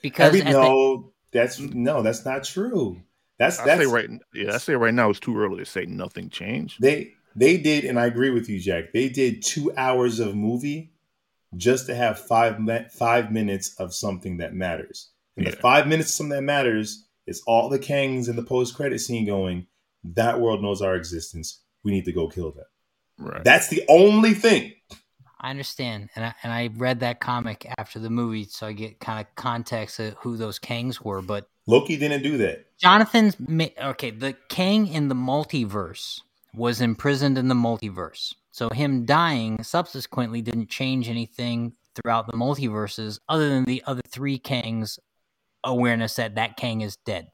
Because 0.00 0.28
every 0.28 0.40
at 0.42 0.52
the- 0.52 0.60
no, 0.60 1.12
that's 1.32 1.58
no, 1.58 2.02
that's 2.02 2.24
not 2.24 2.44
true. 2.44 3.02
That's 3.38 3.58
I 3.58 3.66
that's 3.66 3.82
say 3.82 3.86
right, 3.86 4.08
yeah, 4.34 4.54
I 4.54 4.58
say 4.58 4.74
right 4.74 4.94
now 4.94 5.10
it's 5.10 5.20
too 5.20 5.36
early 5.38 5.58
to 5.58 5.64
say 5.66 5.84
nothing 5.86 6.28
changed. 6.30 6.80
They 6.80 7.12
they 7.34 7.56
did, 7.56 7.84
and 7.84 7.98
I 7.98 8.06
agree 8.06 8.30
with 8.30 8.48
you, 8.48 8.60
Jack. 8.60 8.92
They 8.92 9.08
did 9.08 9.42
two 9.42 9.72
hours 9.76 10.20
of 10.20 10.34
movie 10.34 10.92
just 11.56 11.86
to 11.86 11.94
have 11.94 12.18
five 12.18 12.58
five 12.92 13.32
minutes 13.32 13.74
of 13.78 13.94
something 13.94 14.38
that 14.38 14.54
matters. 14.54 15.10
And 15.36 15.46
the 15.46 15.52
five 15.52 15.86
minutes 15.86 16.10
of 16.10 16.14
something 16.14 16.36
that 16.36 16.42
matters 16.42 17.06
is 17.26 17.42
all 17.46 17.68
the 17.68 17.78
Kangs 17.78 18.28
in 18.28 18.36
the 18.36 18.42
post 18.42 18.74
credit 18.74 19.00
scene 19.00 19.26
going. 19.26 19.66
That 20.04 20.40
world 20.40 20.62
knows 20.62 20.82
our 20.82 20.94
existence. 20.94 21.60
We 21.84 21.92
need 21.92 22.04
to 22.04 22.12
go 22.12 22.28
kill 22.28 22.52
them. 22.52 22.64
Right. 23.18 23.44
That's 23.44 23.68
the 23.68 23.84
only 23.88 24.34
thing. 24.34 24.72
I 25.42 25.50
understand, 25.50 26.08
and 26.14 26.24
I, 26.24 26.34
and 26.44 26.52
I 26.52 26.70
read 26.76 27.00
that 27.00 27.18
comic 27.18 27.66
after 27.76 27.98
the 27.98 28.10
movie, 28.10 28.44
so 28.44 28.68
I 28.68 28.72
get 28.72 29.00
kind 29.00 29.20
of 29.20 29.34
context 29.34 29.98
of 29.98 30.14
who 30.14 30.36
those 30.36 30.60
Kangs 30.60 31.04
were. 31.04 31.20
But 31.20 31.48
Loki 31.66 31.96
didn't 31.96 32.22
do 32.22 32.38
that. 32.38 32.66
Jonathan's 32.78 33.36
okay. 33.82 34.10
The 34.10 34.36
Kang 34.48 34.86
in 34.86 35.08
the 35.08 35.16
multiverse 35.16 36.20
was 36.54 36.80
imprisoned 36.80 37.38
in 37.38 37.48
the 37.48 37.56
multiverse, 37.56 38.34
so 38.52 38.68
him 38.70 39.04
dying 39.04 39.60
subsequently 39.64 40.42
didn't 40.42 40.68
change 40.68 41.08
anything 41.08 41.74
throughout 41.96 42.28
the 42.28 42.36
multiverses, 42.36 43.18
other 43.28 43.48
than 43.48 43.64
the 43.64 43.82
other 43.84 44.02
three 44.06 44.38
Kangs' 44.38 45.00
awareness 45.64 46.14
that 46.14 46.36
that 46.36 46.56
Kang 46.56 46.82
is 46.82 46.96
dead. 46.98 47.32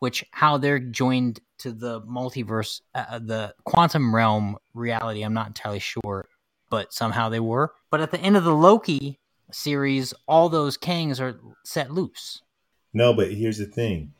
Which 0.00 0.22
how 0.32 0.58
they're 0.58 0.78
joined 0.78 1.40
to 1.58 1.72
the 1.72 2.00
multiverse, 2.02 2.80
uh, 2.94 3.18
the 3.18 3.54
quantum 3.64 4.14
realm 4.14 4.56
reality. 4.74 5.22
I'm 5.22 5.34
not 5.34 5.48
entirely 5.48 5.78
sure, 5.80 6.26
but 6.70 6.92
somehow 6.92 7.28
they 7.28 7.40
were. 7.40 7.72
But 7.90 8.00
at 8.00 8.10
the 8.10 8.20
end 8.20 8.36
of 8.36 8.44
the 8.44 8.54
Loki 8.54 9.18
series, 9.50 10.14
all 10.26 10.48
those 10.48 10.76
Kangs 10.78 11.20
are 11.20 11.38
set 11.64 11.90
loose. 11.90 12.42
No, 12.92 13.12
but 13.14 13.32
here's 13.32 13.58
the 13.58 13.66
thing: 13.66 14.12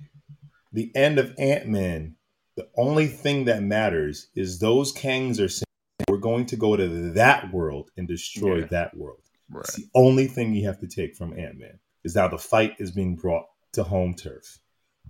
the 0.73 0.91
end 0.95 1.19
of 1.19 1.35
Ant 1.39 1.67
Man. 1.69 2.15
The 2.57 2.69
only 2.77 3.07
thing 3.07 3.45
that 3.45 3.63
matters 3.63 4.29
is 4.35 4.59
those 4.59 4.93
Kangs 4.93 5.39
are 5.41 5.49
saying 5.49 5.65
we're 6.09 6.17
going 6.19 6.45
to 6.47 6.57
go 6.57 6.77
to 6.77 6.89
that 7.13 7.53
world 7.53 7.91
and 7.97 8.09
destroy 8.09 8.59
Yeah. 8.61 8.67
that 8.67 8.97
world. 8.97 9.21
right. 9.51 9.61
It's 9.65 9.77
the 9.77 9.89
only 9.95 10.27
thing 10.27 10.53
you 10.55 10.67
have 10.67 10.81
to 10.81 10.89
take 10.89 11.15
from 11.15 11.39
Ant 11.39 11.57
Man 11.59 11.79
is 12.05 12.17
now 12.17 12.27
the 12.29 12.37
fight 12.39 12.75
is 12.81 12.91
being 12.91 13.15
brought 13.15 13.45
to 13.75 13.85
home 13.85 14.15
turf. 14.15 14.59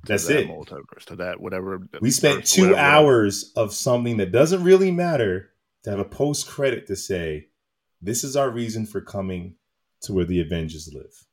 To 0.07 0.13
That's 0.13 0.27
that 0.27 0.41
it. 0.41 0.49
Multiverse 0.49 1.05
to 1.07 1.17
that 1.17 1.41
whatever. 1.41 1.81
We 2.01 2.11
spent 2.11 2.41
verse, 2.41 2.51
two 2.51 2.63
whatever. 2.71 2.81
hours 2.81 3.53
of 3.57 3.75
something 3.75 4.19
that 4.19 4.33
doesn't 4.33 4.63
really 4.65 4.91
matter 4.91 5.51
to 5.85 5.91
have 5.91 5.99
a 5.99 6.05
post 6.05 6.47
credit 6.47 6.87
to 6.87 6.97
say, 6.97 7.49
this 8.01 8.25
is 8.25 8.37
our 8.37 8.51
reason 8.51 8.87
for 8.87 9.01
coming 9.01 9.57
to 10.03 10.13
where 10.13 10.25
the 10.25 10.41
Avengers 10.41 10.93
live. 10.93 11.27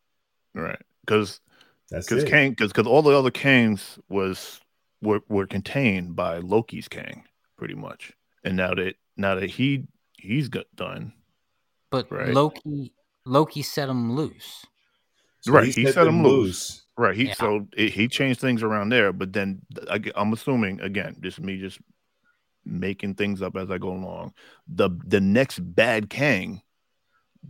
Right. 0.53 0.79
Because 1.05 1.39
That's 1.91 2.07
because 2.07 2.23
it. 2.23 2.29
Kang 2.29 2.51
because 2.51 2.71
because 2.71 2.87
all 2.87 3.01
the 3.03 3.15
other 3.15 3.31
Kangs 3.31 3.99
was 4.09 4.59
were 5.01 5.21
were 5.29 5.45
contained 5.45 6.15
by 6.15 6.39
Loki's 6.39 6.87
Kang 6.87 7.25
pretty 7.57 7.75
much, 7.75 8.11
and 8.43 8.57
now 8.57 8.73
that 8.73 8.95
now 9.15 9.35
that 9.35 9.51
he 9.51 9.85
he's 10.17 10.49
got 10.49 10.65
done, 10.75 11.13
But 11.91 12.11
Right. 12.11 12.33
Loki 12.33 12.93
Loki 13.25 13.61
set 13.61 13.89
him 13.89 14.15
loose. 14.15 14.65
So 15.41 15.51
Right, 15.51 15.65
he 15.65 15.85
set 15.85 16.07
him 16.07 16.23
them 16.23 16.23
loose. 16.23 16.84
Right. 16.97 17.15
He 17.15 17.25
Yeah. 17.25 17.33
so 17.33 17.67
it, 17.75 17.91
he 17.91 18.07
changed 18.07 18.39
things 18.39 18.63
around 18.63 18.89
there, 18.89 19.11
but 19.11 19.33
then 19.33 19.61
I, 19.89 20.01
am 20.15 20.33
assuming 20.33 20.79
again, 20.81 21.17
just 21.21 21.39
me 21.39 21.57
just 21.59 21.79
making 22.63 23.15
things 23.15 23.41
up 23.41 23.55
as 23.55 23.69
I 23.69 23.77
go 23.77 23.89
along. 23.89 24.33
The 24.67 24.89
the 25.05 25.21
next 25.21 25.59
bad 25.59 26.09
Kang, 26.09 26.61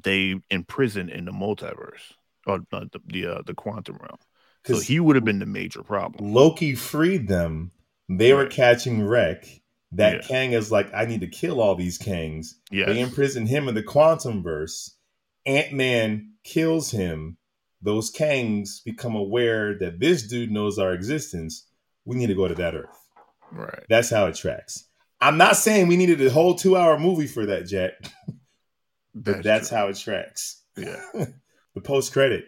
they 0.02 0.36
imprison 0.50 1.10
in 1.10 1.26
the 1.26 1.32
multiverse 1.32 2.14
or 2.46 2.62
uh, 2.72 2.86
the 2.92 3.02
the, 3.06 3.26
uh, 3.28 3.42
the 3.46 3.54
quantum 3.54 3.98
realm. 3.98 4.18
So 4.66 4.80
he 4.80 5.00
would 5.00 5.16
have 5.16 5.26
been 5.26 5.40
the 5.40 5.46
major 5.46 5.84
problem. 5.84 6.34
Loki 6.34 6.74
freed 6.74 7.28
them. 7.28 7.72
They 8.10 8.34
were 8.34 8.48
catching 8.48 9.06
wreck. 9.06 9.46
That 9.92 10.16
Yeah. 10.16 10.22
Kang 10.28 10.52
is 10.54 10.72
like, 10.72 10.92
I 10.94 11.06
need 11.06 11.22
to 11.22 11.28
kill 11.28 11.62
all 11.62 11.76
these 11.76 12.00
Kangs. 12.00 12.56
Yes. 12.72 12.88
They 12.88 13.00
imprison 13.00 13.46
him 13.46 13.68
in 13.68 13.76
the 13.76 13.84
quantum 13.84 14.42
verse. 14.42 14.96
Ant 15.46 15.72
Man 15.74 16.34
kills 16.44 16.90
him. 16.92 17.38
Those 17.86 18.12
Kangs 18.12 18.84
become 18.84 19.16
aware 19.16 19.78
that 19.78 20.00
this 20.00 20.28
dude 20.28 20.52
knows 20.52 20.80
our 20.80 20.92
existence. 20.92 21.68
We 22.04 22.18
need 22.18 22.28
to 22.28 22.36
go 22.36 22.48
to 22.48 22.56
that 22.56 22.74
Earth. 22.74 23.10
Right. 23.52 23.84
That's 23.88 24.10
how 24.10 24.26
it 24.26 24.36
tracks. 24.36 24.86
I'm 25.22 25.38
not 25.38 25.56
saying 25.56 25.88
we 25.88 25.96
needed 25.96 26.20
a 26.20 26.32
whole 26.32 26.56
two 26.56 26.76
hour 26.76 27.00
movie 27.00 27.28
for 27.28 27.46
that, 27.46 27.68
Jack, 27.68 27.94
but 29.16 29.44
that's, 29.44 29.70
how 29.70 29.88
it 29.88 29.98
tracks. 29.98 30.64
Yeah. 30.76 31.00
the 31.76 31.82
post 31.82 32.12
credit. 32.12 32.46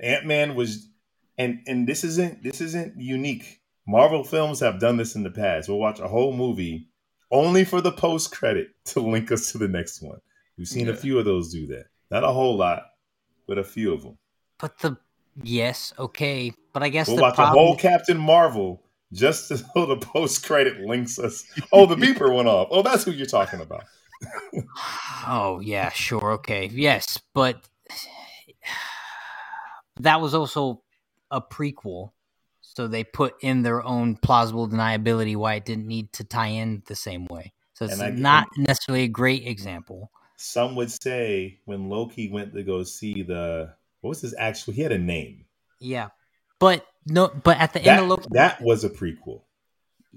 Ant 0.00 0.24
Man 0.24 0.54
was, 0.54 0.88
and 1.36 1.60
and 1.66 1.86
this 1.86 2.02
isn't 2.02 2.42
this 2.42 2.62
isn't 2.62 2.94
unique. 2.96 3.60
Marvel 3.86 4.24
films 4.24 4.60
have 4.60 4.80
done 4.80 4.96
this 4.96 5.14
in 5.14 5.22
the 5.22 5.30
past. 5.30 5.68
We'll 5.68 5.78
watch 5.78 6.00
a 6.00 6.08
whole 6.08 6.32
movie 6.32 6.88
only 7.30 7.64
for 7.64 7.82
the 7.82 7.92
post 7.92 8.32
credit 8.32 8.68
to 8.86 9.00
link 9.00 9.30
us 9.30 9.52
to 9.52 9.58
the 9.58 9.68
next 9.68 10.00
one. 10.00 10.18
We've 10.56 10.66
seen 10.66 10.88
a 10.88 10.96
few 10.96 11.18
of 11.18 11.26
those 11.26 11.52
do 11.52 11.66
that. 11.68 11.86
Not 12.10 12.24
a 12.24 12.32
whole 12.32 12.56
lot, 12.56 12.84
but 13.46 13.58
a 13.58 13.64
few 13.64 13.92
of 13.92 14.02
them. 14.02 14.18
But 14.62 14.78
the 14.78 14.96
yes, 15.42 15.92
okay, 15.98 16.52
but 16.72 16.84
I 16.84 16.88
guess 16.88 17.08
We'll 17.08 17.16
the 17.16 17.22
watch 17.22 17.34
problem. 17.34 17.56
a 17.56 17.58
whole 17.58 17.76
Captain 17.76 18.16
Marvel 18.16 18.80
just 19.12 19.48
so 19.48 19.86
the 19.86 19.96
post 19.96 20.46
credit 20.46 20.80
links 20.80 21.18
us. 21.18 21.44
Oh, 21.72 21.84
the 21.84 21.96
beeper 21.96 22.34
went 22.34 22.48
off. 22.48 22.68
Oh, 22.70 22.82
that's 22.82 23.04
who 23.04 23.10
you're 23.10 23.26
talking 23.26 23.60
about. 23.60 23.84
Oh 25.26 25.60
yeah, 25.60 25.90
sure, 25.90 26.32
okay, 26.32 26.68
yes, 26.72 27.18
but 27.34 27.68
that 30.00 30.20
was 30.20 30.34
also 30.34 30.82
a 31.30 31.40
prequel, 31.40 32.10
so 32.60 32.86
they 32.86 33.02
put 33.04 33.34
in 33.40 33.62
their 33.62 33.82
own 33.84 34.16
plausible 34.16 34.68
deniability 34.68 35.36
why 35.36 35.54
it 35.54 35.64
didn't 35.64 35.86
need 35.88 36.12
to 36.14 36.24
tie 36.24 36.48
in 36.48 36.82
the 36.86 36.94
same 36.96 37.26
way. 37.26 37.52
So 37.74 37.84
it's 37.86 38.00
I- 38.00 38.10
not 38.10 38.48
necessarily 38.56 39.04
a 39.04 39.08
great 39.08 39.44
example. 39.46 40.10
Some 40.36 40.74
would 40.76 40.90
say 40.90 41.58
when 41.66 41.88
Loki 41.88 42.28
went 42.28 42.52
to 42.54 42.62
go 42.64 42.82
see 42.84 43.22
the 43.22 43.74
what 44.02 44.10
was 44.10 44.20
his 44.20 44.34
actual? 44.38 44.74
He 44.74 44.82
had 44.82 44.92
a 44.92 44.98
name. 44.98 45.46
Yeah, 45.80 46.08
but 46.58 46.86
no, 47.06 47.28
but 47.28 47.58
at 47.58 47.72
the 47.72 47.80
end 47.80 47.98
That, 47.98 48.02
of 48.02 48.08
Loki, 48.08 48.28
that 48.32 48.60
was 48.60 48.84
a 48.84 48.90
prequel. 48.90 49.42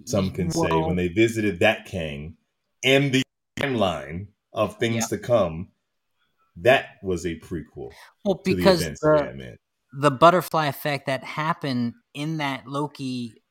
Some 0.03 0.31
can 0.31 0.51
say 0.51 0.67
when 0.69 0.97
they 0.97 1.07
visited 1.07 1.61
that 1.61 1.86
Kang 1.86 2.36
and 2.83 3.13
the 3.13 3.23
timeline 3.57 4.27
of 4.51 4.77
things 4.77 4.95
Yeah. 5.09 5.17
to 5.17 5.17
come, 5.17 5.69
that 6.57 6.97
was 7.01 7.25
a 7.25 7.39
prequel 7.39 7.91
well, 8.25 8.41
the 8.43 8.55
because 8.55 8.81
the, 8.81 9.27
Ant-Man. 9.29 9.57
the 9.93 10.11
butterfly 10.11 10.65
effect 10.67 11.05
that 11.05 11.23
happened 11.23 11.93
in 12.13 12.38
that 12.38 12.67
Loki 12.67 13.41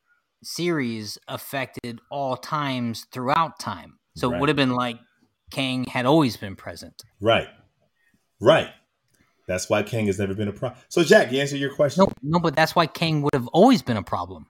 series 0.43 1.17
affected 1.27 1.99
all 2.11 2.37
times 2.37 3.07
throughout 3.11 3.59
time. 3.59 3.97
So 4.15 4.33
it 4.33 4.39
would 4.39 4.49
have 4.49 4.55
been 4.55 4.75
like 4.75 4.97
Kang 5.51 5.85
had 5.85 6.05
always 6.05 6.37
been 6.37 6.55
present. 6.55 7.01
Right, 7.19 7.49
right. 8.39 8.69
That's 9.47 9.69
why 9.69 9.83
Kang 9.83 10.07
has 10.07 10.19
never 10.19 10.33
been 10.33 10.47
a 10.47 10.53
problem. 10.53 10.81
So, 10.89 11.03
Jack, 11.03 11.31
you 11.31 11.39
answer 11.39 11.57
your 11.57 11.73
question. 11.73 12.03
No, 12.03 12.11
no, 12.23 12.39
but 12.39 12.55
that's 12.55 12.75
why 12.75 12.87
Kang 12.87 13.21
would 13.21 13.33
have 13.33 13.47
always 13.49 13.81
been 13.81 13.97
a 13.97 14.03
problem. 14.03 14.47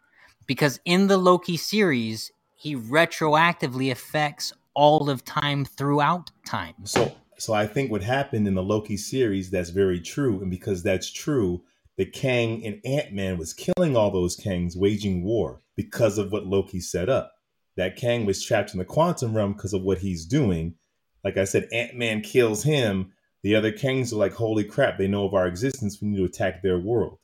Because 0.47 0.79
in 0.85 1.07
the 1.07 1.17
Loki 1.17 1.57
series, 1.57 2.31
he 2.55 2.75
retroactively 2.75 3.91
affects 3.91 4.53
all 4.73 5.09
of 5.09 5.25
time 5.25 5.65
throughout 5.65 6.31
time. 6.45 6.75
So, 6.83 7.13
so 7.37 7.53
I 7.53 7.67
think 7.67 7.91
what 7.91 8.03
happened 8.03 8.47
in 8.47 8.55
the 8.55 8.63
Loki 8.63 8.97
series 8.97 9.49
that's 9.49 9.69
very 9.69 9.99
true, 9.99 10.41
and 10.41 10.49
because 10.49 10.83
that's 10.83 11.11
true, 11.11 11.63
the 11.97 12.05
Kang 12.05 12.65
and 12.65 12.79
Ant 12.85 13.13
Man 13.13 13.37
was 13.37 13.53
killing 13.53 13.95
all 13.95 14.11
those 14.11 14.37
Kangs, 14.37 14.75
waging 14.75 15.23
war 15.23 15.61
because 15.75 16.17
of 16.17 16.31
what 16.31 16.45
Loki 16.45 16.79
set 16.79 17.09
up. 17.09 17.33
That 17.77 17.97
Kang 17.97 18.25
was 18.25 18.43
trapped 18.43 18.73
in 18.73 18.79
the 18.79 18.85
quantum 18.85 19.35
realm 19.35 19.53
because 19.53 19.73
of 19.73 19.81
what 19.81 19.97
he's 19.99 20.25
doing. 20.25 20.75
Like 21.23 21.37
I 21.37 21.43
said, 21.43 21.67
Ant 21.73 21.95
Man 21.95 22.21
kills 22.21 22.63
him. 22.63 23.11
The 23.45 23.53
other 23.53 23.71
kings 23.71 24.11
are 24.11 24.15
like, 24.15 24.33
"Holy 24.33 24.63
crap! 24.63 24.97
They 24.97 25.07
know 25.07 25.23
of 25.23 25.35
our 25.35 25.45
existence. 25.45 26.01
We 26.01 26.07
need 26.07 26.17
to 26.17 26.23
attack 26.23 26.63
their 26.63 26.79
world." 26.79 27.19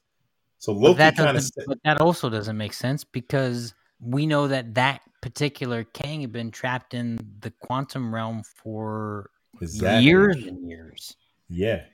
So 0.59 0.72
Loki 0.72 0.99
that, 0.99 1.15
kind 1.17 1.36
of 1.36 1.49
but 1.65 1.80
that 1.84 1.99
also 1.99 2.30
doesn't 2.30 2.55
make 2.55 2.74
sense 2.74 3.03
because 3.03 3.74
we 3.99 4.28
know 4.28 4.47
that 4.47 4.76
that 4.76 5.01
particular 5.24 5.84
king 5.84 6.22
had 6.22 6.32
been 6.32 6.51
trapped 6.51 6.93
in 6.93 7.17
the 7.39 7.49
quantum 7.49 8.13
realm 8.13 8.43
for 8.43 9.32
exactly. 9.63 10.03
years 10.03 10.38
and 10.45 10.69
years. 10.69 11.15
Yeah. 11.49 11.86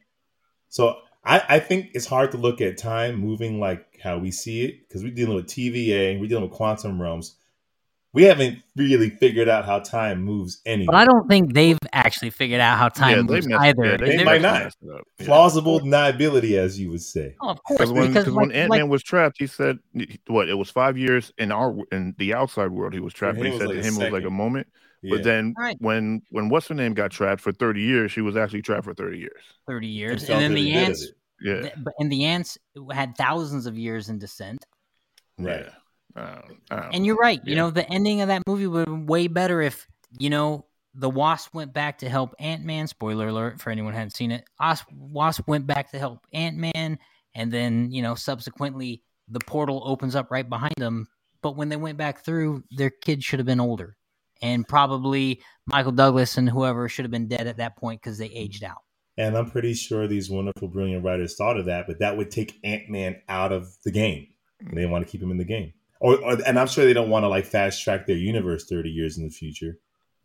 So 0.68 0.98
I, 1.24 1.44
I 1.48 1.60
think 1.60 1.92
it's 1.94 2.06
hard 2.06 2.34
to 2.34 2.38
look 2.38 2.60
at 2.60 2.78
time 2.78 3.16
moving 3.16 3.62
like 3.62 3.98
how 4.04 4.18
we 4.18 4.32
see 4.32 4.66
it 4.66 4.90
because 4.90 5.04
we're 5.04 5.14
dealing 5.14 5.38
with 5.38 5.48
TVA, 5.48 6.20
we're 6.20 6.28
dealing 6.28 6.44
with 6.44 6.52
quantum 6.52 7.02
realms. 7.02 7.38
We 8.18 8.24
haven't 8.24 8.60
really 8.76 9.10
figured 9.10 9.48
out 9.48 9.66
how 9.66 9.80
time 9.80 10.22
moves 10.24 10.60
anyway. 10.66 10.88
But 10.88 10.96
I 10.96 11.06
don't 11.06 11.28
think 11.28 11.54
they've 11.54 11.78
actually 11.94 12.32
figured 12.32 12.60
out 12.60 12.78
how 12.78 12.90
time 12.90 13.16
yeah, 13.18 13.22
moves 13.24 13.48
messed, 13.48 13.62
either. 13.62 13.86
Yeah, 13.86 13.98
They 13.98 14.16
They're- 14.18 14.26
might 14.26 14.42
not. 14.42 14.64
messed 14.64 14.78
it 14.82 14.90
up. 14.94 15.02
Yeah. 15.20 15.26
Plausible 15.28 15.80
deniability, 15.80 16.58
as 16.58 16.80
you 16.80 16.90
would 16.90 17.02
say. 17.02 17.36
Oh, 17.42 17.50
of 17.50 17.64
course, 17.64 17.78
Because 17.78 17.92
when, 17.94 18.08
because 18.08 18.24
cause 18.26 18.34
when 18.34 18.50
like- 18.50 18.58
Ant 18.58 18.70
like- 18.72 18.80
Man 18.80 18.90
was 18.90 19.04
trapped, 19.04 19.38
he 19.40 19.48
said, 19.48 19.78
"What? 20.28 20.50
It 20.50 20.56
was 20.56 20.70
five 20.70 20.98
years 20.98 21.32
in 21.38 21.52
our 21.52 21.76
in 21.92 22.16
the 22.18 22.34
outside 22.34 22.72
world. 22.72 22.94
He 22.94 23.00
was 23.00 23.14
trapped. 23.14 23.38
him 23.38 23.44
But 23.44 23.52
he 23.54 23.58
said 23.60 23.68
like 23.68 23.76
to 23.76 23.82
a 23.82 23.84
him 23.84 23.94
it 24.02 24.04
was 24.06 24.12
like 24.14 24.26
a 24.26 24.30
moment. 24.30 24.68
Yeah. 25.04 25.16
But 25.16 25.24
then 25.24 25.54
Right. 25.58 25.78
when 25.80 26.22
when 26.32 26.50
what's 26.50 26.68
her 26.70 26.76
name 26.76 26.94
got 26.96 27.12
trapped 27.12 27.42
for 27.42 27.52
thirty 27.52 27.82
years, 27.82 28.12
she 28.12 28.22
was 28.22 28.36
actually 28.36 28.64
trapped 28.64 28.86
for 28.86 28.94
thirty 28.96 29.20
years. 29.20 29.42
30 29.68 29.88
years. 29.88 30.26
felt 30.26 30.42
And 30.42 30.56
then 30.56 30.64
the 30.64 30.74
ants. 30.74 31.08
Yeah, 31.40 31.62
th- 31.62 31.74
but 31.78 31.94
and 32.00 32.12
the 32.12 32.26
ants 32.26 32.58
had 32.92 33.16
thousands 33.16 33.68
of 33.68 33.78
years 33.78 34.10
in 34.10 34.18
descent. 34.18 34.66
Right. 35.38 35.68
Yeah. 36.18 36.24
I 36.24 36.36
don't- 36.48 36.58
I 36.72 36.76
don't 36.82 36.96
And 36.96 37.06
you're 37.06 37.16
right. 37.16 37.42
You 37.46 37.56
know, 37.56 37.70
the 37.70 37.90
ending 37.90 38.22
of 38.22 38.28
that 38.28 38.44
movie 38.48 38.68
would 38.68 38.80
have 38.80 38.88
been 38.88 39.06
way 39.06 39.28
better 39.28 39.62
if, 39.62 39.88
you 40.18 40.30
know, 40.30 40.66
the 40.94 41.10
Wasp 41.10 41.54
went 41.54 41.74
back 41.74 42.00
to 42.00 42.10
help 42.10 42.34
Ant 42.40 42.64
Man. 42.66 42.88
Spoiler 42.88 43.28
alert 43.28 43.62
for 43.62 43.70
anyone 43.70 43.94
who 43.94 44.00
hadn't 44.00 44.16
seen 44.16 44.32
it. 44.32 44.46
Wasp, 44.60 44.88
Wasp 44.92 45.48
went 45.48 45.68
back 45.68 45.92
to 45.92 46.00
help 46.00 46.26
Ant 46.34 46.58
Man, 46.58 46.98
and 47.36 47.52
then 47.52 47.92
you 47.92 48.02
know, 48.02 48.16
subsequently, 48.16 49.04
the 49.28 49.40
portal 49.46 49.84
opens 49.86 50.16
up 50.16 50.32
right 50.32 50.50
behind 50.50 50.74
them. 50.78 51.08
But 51.44 51.56
when 51.56 51.70
they 51.70 51.76
went 51.76 52.00
back 52.00 52.26
through, 52.26 52.64
their 52.72 52.90
kids 52.90 53.24
should 53.24 53.38
have 53.38 53.46
been 53.46 53.60
older, 53.60 53.96
and 54.42 54.68
probably 54.68 55.42
Michael 55.68 55.92
Douglas 55.92 56.36
and 56.38 56.50
whoever 56.50 56.90
should 56.90 57.06
have 57.06 57.12
been 57.12 57.28
dead 57.28 57.46
at 57.46 57.58
that 57.58 57.78
point 57.78 58.02
because 58.02 58.18
they 58.18 58.28
aged 58.28 58.64
out. 58.64 58.82
And 59.18 59.38
I'm 59.38 59.52
pretty 59.52 59.76
sure 59.76 60.08
these 60.08 60.32
wonderful, 60.32 60.68
brilliant 60.68 61.04
writers 61.04 61.36
thought 61.36 61.58
of 61.58 61.66
that, 61.66 61.86
but 61.86 62.00
that 62.00 62.18
would 62.18 62.32
take 62.32 62.60
Ant 62.64 62.90
Man 62.90 63.22
out 63.30 63.52
of 63.52 63.68
the 63.84 63.92
game. 63.92 64.28
They 64.74 64.88
want 64.88 65.06
to 65.06 65.12
keep 65.12 65.22
him 65.22 65.30
in 65.30 65.38
the 65.38 65.46
game. 65.46 65.74
Or, 66.00 66.18
or 66.18 66.38
and 66.46 66.60
I'm 66.60 66.68
sure 66.68 66.86
they 66.86 66.94
don't 66.94 67.10
want 67.10 67.24
to 67.24 67.28
like 67.28 67.46
fast 67.46 67.84
track 67.84 68.06
their 68.06 68.18
universe 68.18 68.66
30 68.66 68.90
years 68.90 69.18
in 69.18 69.24
the 69.24 69.30
future. 69.30 69.80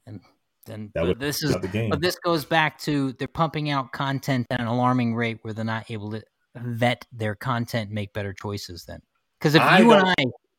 And 0.06 0.20
then 0.66 0.90
That 0.94 1.06
would 1.06 1.20
this 1.20 1.42
is 1.42 1.56
the 1.56 1.68
game. 1.68 1.90
But 1.90 2.00
this 2.00 2.16
goes 2.18 2.44
back 2.44 2.78
to 2.80 3.12
they're 3.14 3.28
pumping 3.28 3.70
out 3.70 3.92
content 3.92 4.46
at 4.50 4.60
an 4.60 4.66
alarming 4.66 5.14
rate 5.14 5.38
where 5.42 5.54
they're 5.54 5.64
not 5.64 5.90
able 5.90 6.10
to 6.12 6.22
vet 6.56 7.06
their 7.12 7.34
content, 7.34 7.90
make 7.90 8.12
better 8.12 8.32
choices 8.32 8.84
then. 8.84 9.00
Because 9.40 9.54
if 9.54 9.62
I 9.62 9.80
you 9.80 9.92
and 9.92 10.08
I, 10.08 10.14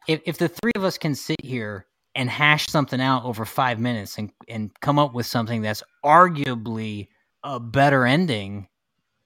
if, 0.07 0.21
if 0.25 0.37
the 0.37 0.49
three 0.49 0.73
of 0.75 0.83
us 0.83 0.97
can 0.97 1.15
sit 1.15 1.41
here 1.43 1.85
and 2.15 2.29
hash 2.29 2.67
something 2.67 3.01
out 3.01 3.23
over 3.23 3.45
five 3.45 3.79
minutes 3.79 4.17
and, 4.17 4.31
and 4.47 4.71
come 4.81 4.99
up 4.99 5.13
with 5.13 5.25
something 5.25 5.61
that's 5.61 5.83
arguably 6.03 7.07
a 7.43 7.59
better 7.59 8.05
ending, 8.05 8.67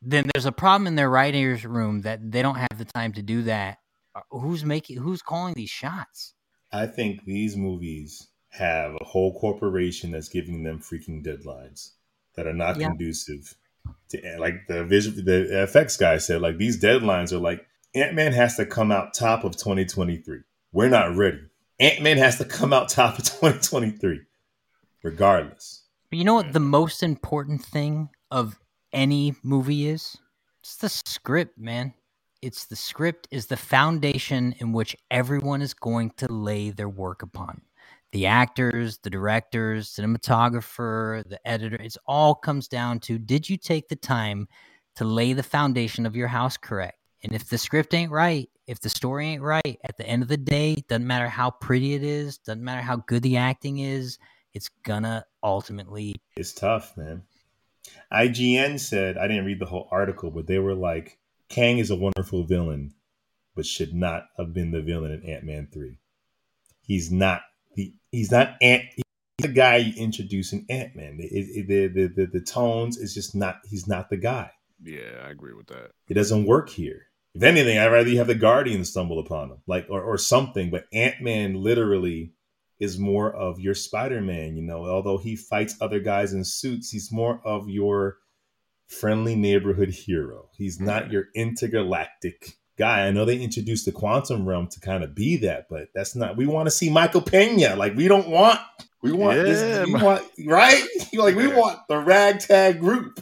then 0.01 0.29
there's 0.33 0.45
a 0.45 0.51
problem 0.51 0.87
in 0.87 0.95
their 0.95 1.09
writer's 1.09 1.65
room 1.65 2.01
that 2.01 2.31
they 2.31 2.41
don't 2.41 2.55
have 2.55 2.77
the 2.77 2.85
time 2.85 3.13
to 3.13 3.21
do 3.21 3.43
that. 3.43 3.79
Uh, 4.17 4.39
Who's 4.39 4.65
making, 4.65 4.97
who's 4.97 5.21
calling 5.21 5.53
these 5.55 5.69
shots? 5.69 6.33
I 6.71 6.87
think 6.87 7.23
these 7.25 7.55
movies 7.55 8.27
have 8.49 8.95
a 8.99 9.03
whole 9.03 9.39
corporation 9.39 10.11
that's 10.11 10.29
giving 10.29 10.63
them 10.63 10.79
freaking 10.79 11.23
deadlines 11.23 11.91
that 12.35 12.47
are 12.47 12.53
not 12.53 12.77
Yeah. 12.77 12.89
conducive 12.89 13.55
to 14.09 14.37
like 14.39 14.67
the 14.67 14.83
vision. 14.83 15.23
The 15.23 15.63
effects 15.63 15.97
guy 15.97 16.17
said 16.17 16.41
like 16.41 16.57
these 16.57 16.81
deadlines 16.81 17.31
are 17.31 17.39
like 17.39 17.65
Ant 17.95 18.13
Man 18.15 18.33
has 18.33 18.55
to 18.57 18.65
come 18.65 18.91
out 18.91 19.13
top 19.13 19.43
of 19.43 19.55
2023. 19.55 20.39
We're 20.71 20.89
not 20.89 21.15
ready. 21.15 21.41
Ant 21.79 22.01
Man 22.01 22.17
has 22.17 22.37
to 22.39 22.45
come 22.45 22.73
out 22.73 22.89
top 22.89 23.17
of 23.19 23.25
2023, 23.25 24.21
regardless. 25.03 25.83
But 26.09 26.19
you 26.19 26.25
know 26.25 26.35
what 26.35 26.53
the 26.53 26.59
most 26.59 27.03
important 27.03 27.63
thing 27.63 28.09
of 28.31 28.57
any 28.91 29.35
movie 29.43 29.87
is? 29.87 30.17
It's 30.61 30.77
the 30.77 30.89
script, 30.89 31.57
man. 31.57 31.93
It's 32.41 32.65
the 32.65 32.75
script 32.75 33.27
is 33.31 33.47
the 33.47 33.57
foundation 33.57 34.53
in 34.59 34.71
which 34.71 34.95
everyone 35.09 35.61
is 35.61 35.73
going 35.73 36.11
to 36.17 36.31
lay 36.31 36.69
their 36.69 36.89
work 36.89 37.23
upon. 37.23 37.61
The 38.11 38.27
actors, 38.27 38.99
the 38.99 39.09
directors, 39.09 39.89
cinematographer, 39.89 41.27
the 41.27 41.45
editor, 41.47 41.77
it's 41.77 41.97
all 42.05 42.35
comes 42.35 42.67
down 42.67 42.99
to 43.01 43.17
did 43.17 43.49
you 43.49 43.57
take 43.57 43.89
the 43.89 43.95
time 43.95 44.47
to 44.95 45.03
lay 45.03 45.33
the 45.33 45.43
foundation 45.43 46.05
of 46.05 46.15
your 46.15 46.27
house 46.27 46.57
correct? 46.57 46.97
And 47.23 47.33
if 47.33 47.49
the 47.49 47.57
script 47.57 47.93
ain't 47.93 48.11
right, 48.11 48.49
if 48.67 48.79
the 48.79 48.89
story 48.89 49.27
ain't 49.27 49.41
right, 49.41 49.79
at 49.83 49.97
the 49.97 50.05
end 50.05 50.21
of 50.21 50.29
the 50.29 50.37
day, 50.37 50.75
doesn't 50.87 51.07
matter 51.07 51.27
how 51.27 51.49
pretty 51.49 51.95
it 51.95 52.03
is, 52.03 52.37
doesn't 52.37 52.63
matter 52.63 52.81
how 52.81 52.97
good 52.97 53.23
the 53.23 53.37
acting 53.37 53.79
is, 53.79 54.19
it's 54.53 54.69
gonna 54.83 55.25
ultimately. 55.43 56.15
It's 56.35 56.53
tough, 56.53 56.95
man. 56.95 57.23
IGN 58.11 58.79
said 58.79 59.17
I 59.17 59.27
didn't 59.27 59.45
read 59.45 59.59
the 59.59 59.65
whole 59.65 59.87
article, 59.91 60.31
but 60.31 60.47
they 60.47 60.59
were 60.59 60.75
like, 60.75 61.17
Kang 61.49 61.77
is 61.77 61.89
a 61.89 61.95
wonderful 61.95 62.43
villain, 62.43 62.93
but 63.55 63.65
should 63.65 63.93
not 63.93 64.25
have 64.37 64.53
been 64.53 64.71
the 64.71 64.81
villain 64.81 65.11
in 65.11 65.23
Ant 65.23 65.43
Man 65.43 65.67
three. 65.71 65.99
He's 66.81 67.11
not 67.11 67.41
the 67.75 67.93
he's 68.11 68.31
not 68.31 68.55
Ant. 68.61 68.83
He's 68.95 69.03
the 69.39 69.47
guy 69.49 69.77
you 69.77 69.93
introduce 69.95 70.53
in 70.53 70.65
Ant 70.69 70.95
Man. 70.95 71.17
The, 71.17 71.65
the, 71.67 72.07
the 72.07 72.25
the 72.25 72.41
tones 72.41 72.97
is 72.97 73.13
just 73.13 73.35
not. 73.35 73.59
He's 73.69 73.87
not 73.87 74.09
the 74.09 74.17
guy. 74.17 74.51
Yeah, 74.83 75.25
I 75.25 75.29
agree 75.29 75.53
with 75.53 75.67
that. 75.67 75.91
It 76.07 76.13
doesn't 76.13 76.45
work 76.45 76.69
here. 76.69 77.07
If 77.33 77.43
anything, 77.43 77.77
I'd 77.77 77.91
rather 77.91 78.09
you 78.09 78.17
have 78.17 78.27
the 78.27 78.35
Guardians 78.35 78.89
stumble 78.89 79.19
upon 79.19 79.49
him, 79.49 79.57
like 79.67 79.87
or, 79.89 80.01
or 80.01 80.17
something. 80.17 80.69
But 80.69 80.87
Ant 80.91 81.21
Man 81.21 81.55
literally 81.55 82.33
is 82.79 82.99
more 82.99 83.31
of 83.31 83.59
your 83.59 83.75
Spider 83.75 84.21
Man. 84.21 84.55
You 84.55 84.63
know, 84.63 84.85
although 84.85 85.17
he 85.17 85.35
fights 85.35 85.75
other 85.81 85.99
guys 85.99 86.33
in 86.33 86.43
suits, 86.43 86.89
he's 86.89 87.11
more 87.11 87.41
of 87.43 87.69
your 87.69 88.17
friendly 88.87 89.35
neighborhood 89.35 89.89
hero. 89.89 90.49
He's 90.57 90.79
not 90.79 91.11
your 91.11 91.25
intergalactic 91.35 92.57
guy. 92.77 93.05
I 93.07 93.11
know 93.11 93.25
they 93.25 93.39
introduced 93.39 93.85
the 93.85 93.91
quantum 93.91 94.47
realm 94.47 94.67
to 94.67 94.79
kind 94.79 95.03
of 95.03 95.13
be 95.13 95.37
that, 95.37 95.67
but 95.69 95.89
that's 95.93 96.15
not. 96.15 96.37
We 96.37 96.47
want 96.47 96.67
to 96.67 96.71
see 96.71 96.89
Michael 96.89 97.21
Pena. 97.21 97.75
Like 97.75 97.95
we 97.95 98.07
don't 98.07 98.29
want. 98.29 98.59
We 99.01 99.11
want 99.11 99.37
Yeah, 99.37 99.43
this. 99.43 99.87
We 99.87 99.93
want 99.93 100.23
right. 100.45 100.83
like 101.13 101.35
we 101.35 101.47
want 101.47 101.79
the 101.87 101.99
ragtag 101.99 102.79
group. 102.79 103.19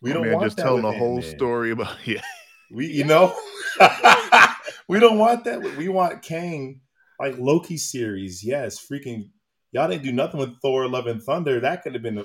We 0.00 0.12
don't 0.12 0.22
man 0.22 0.32
want 0.32 0.44
just 0.46 0.56
that 0.56 0.62
telling 0.62 0.82
the 0.82 0.92
whole 0.92 1.16
Ant-Man. 1.16 1.36
story 1.36 1.70
about 1.72 1.96
yeah. 2.06 2.22
We, 2.70 2.86
you 2.86 3.04
know, 3.04 3.34
we 4.88 5.00
don't 5.00 5.18
want 5.18 5.44
that. 5.44 5.60
We 5.76 5.88
want 5.88 6.22
Kang, 6.22 6.80
like 7.18 7.36
Loki 7.36 7.76
series. 7.76 8.44
Yes, 8.44 8.78
freaking, 8.78 9.30
y'all 9.72 9.88
didn't 9.88 10.04
do 10.04 10.12
nothing 10.12 10.38
with 10.38 10.60
Thor: 10.60 10.88
Love 10.88 11.06
and 11.06 11.22
Thunder. 11.22 11.60
That 11.60 11.82
could 11.82 11.94
have 11.94 12.02
been 12.02 12.18
a, 12.18 12.24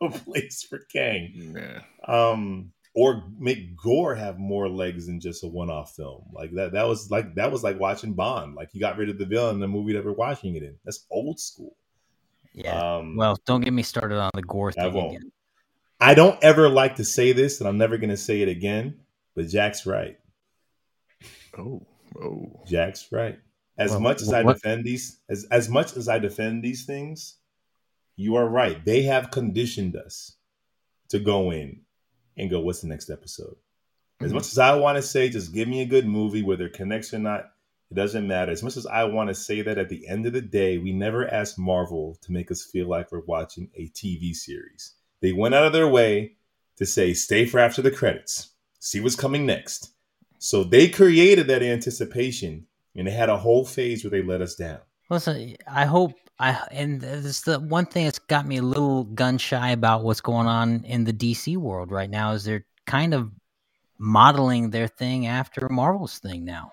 a 0.00 0.10
place 0.24 0.62
for 0.62 0.78
Kang. 0.92 1.54
Yeah. 1.56 1.80
Um, 2.06 2.72
or 2.94 3.22
make 3.38 3.76
Gorr 3.76 4.14
have 4.16 4.38
more 4.38 4.68
legs 4.68 5.06
than 5.06 5.20
just 5.20 5.44
a 5.44 5.46
one-off 5.46 5.94
film. 5.94 6.24
Like 6.32 6.52
that. 6.54 6.72
That 6.72 6.88
was 6.88 7.10
like 7.10 7.34
that 7.36 7.52
was 7.52 7.62
like 7.62 7.78
watching 7.78 8.14
Bond. 8.14 8.54
Like 8.56 8.70
you 8.72 8.80
got 8.80 8.96
rid 8.98 9.08
of 9.10 9.18
the 9.18 9.26
villain 9.26 9.54
in 9.54 9.60
the 9.60 9.68
movie 9.68 9.92
that 9.92 10.04
we're 10.04 10.12
watching 10.12 10.56
it 10.56 10.62
in. 10.64 10.74
That's 10.84 11.06
old 11.10 11.38
school. 11.38 11.76
Yeah. 12.52 12.96
Um, 12.96 13.14
well, 13.16 13.38
don't 13.46 13.60
get 13.60 13.72
me 13.72 13.82
started 13.84 14.18
on 14.18 14.30
the 14.34 14.42
Gorr 14.42 14.72
I 14.76 14.88
won't. 14.88 15.16
again. 15.16 15.32
I 16.00 16.14
don't 16.14 16.42
ever 16.42 16.68
like 16.68 16.96
to 16.96 17.04
say 17.04 17.30
this, 17.32 17.60
and 17.60 17.68
I'm 17.68 17.78
never 17.78 17.96
going 17.96 18.10
to 18.10 18.16
say 18.16 18.40
it 18.42 18.48
again. 18.48 18.98
But 19.36 19.46
Jack's 19.48 19.86
right. 19.86 20.18
Oh. 21.56 21.86
Oh. 22.20 22.60
Jack's 22.66 23.12
right. 23.12 23.38
As 23.78 23.92
Well, 23.92 24.00
much 24.00 24.20
as 24.22 24.32
I 24.32 24.42
what- 24.42 24.54
defend 24.54 24.84
these, 24.84 25.20
as 25.28 25.46
as 25.50 25.68
much 25.68 25.96
as 25.96 26.08
I 26.08 26.18
defend 26.18 26.62
these 26.64 26.84
things, 26.84 27.36
you 28.20 28.36
are 28.36 28.48
right. 28.48 28.84
They 28.84 29.02
have 29.02 29.30
conditioned 29.30 29.96
us 29.96 30.36
to 31.08 31.18
go 31.18 31.50
in 31.50 31.80
and 32.36 32.50
go, 32.50 32.60
"What's 32.60 32.82
the 32.82 32.88
next 32.88 33.10
episode?" 33.10 33.56
As 34.20 34.30
Mhm. 34.30 34.34
much 34.34 34.46
as 34.48 34.58
I 34.58 34.74
want 34.76 34.96
to 34.96 35.02
say, 35.02 35.30
just 35.30 35.52
give 35.54 35.66
me 35.66 35.80
a 35.80 35.86
good 35.86 36.06
movie, 36.06 36.42
whether 36.42 36.66
it 36.66 36.74
connects 36.74 37.14
or 37.14 37.18
not, 37.18 37.52
it 37.90 37.94
doesn't 37.94 38.26
matter. 38.26 38.52
As 38.52 38.62
much 38.62 38.76
as 38.76 38.86
I 38.86 39.04
want 39.04 39.28
to 39.28 39.34
say 39.34 39.62
that, 39.62 39.78
at 39.78 39.88
the 39.88 40.06
end 40.06 40.26
of 40.26 40.34
the 40.34 40.42
day, 40.42 40.78
we 40.78 40.92
never 40.92 41.26
asked 41.26 41.58
Marvel 41.58 42.18
to 42.22 42.32
make 42.32 42.50
us 42.50 42.62
feel 42.62 42.86
like 42.86 43.10
we're 43.10 43.20
watching 43.20 43.70
a 43.74 43.88
TV 43.88 44.34
series. 44.34 44.92
They 45.20 45.32
went 45.32 45.54
out 45.54 45.64
of 45.66 45.72
their 45.72 45.88
way 45.88 46.36
to 46.76 46.86
say, 46.86 47.14
"Stay 47.14 47.46
for 47.46 47.58
after 47.58 47.82
the 47.82 47.90
credits, 47.90 48.50
see 48.78 49.00
what's 49.00 49.16
coming 49.16 49.46
next." 49.46 49.90
So 50.38 50.62
they 50.62 50.88
created 50.88 51.46
that 51.48 51.62
anticipation, 51.62 52.66
and 52.94 53.06
they 53.06 53.12
had 53.12 53.28
a 53.28 53.38
whole 53.38 53.64
phase 53.64 54.04
where 54.04 54.10
they 54.10 54.22
let 54.22 54.40
us 54.40 54.54
down. 54.54 54.80
Listen, 55.10 55.56
I 55.66 55.86
hope 55.86 56.12
I 56.40 56.58
and 56.70 57.02
this 57.02 57.42
the 57.42 57.60
one 57.60 57.84
thing 57.84 58.06
that's 58.06 58.18
got 58.18 58.46
me 58.46 58.56
a 58.56 58.62
little 58.62 59.04
gun 59.04 59.36
shy 59.36 59.72
about 59.72 60.02
what's 60.02 60.22
going 60.22 60.46
on 60.46 60.84
in 60.84 61.04
the 61.04 61.12
DC 61.12 61.58
world 61.58 61.92
right 61.92 62.08
now 62.08 62.32
is 62.32 62.44
they're 62.44 62.64
kind 62.86 63.12
of 63.12 63.30
modeling 63.98 64.70
their 64.70 64.88
thing 64.88 65.26
after 65.26 65.68
Marvel's 65.68 66.18
thing 66.18 66.46
now. 66.46 66.72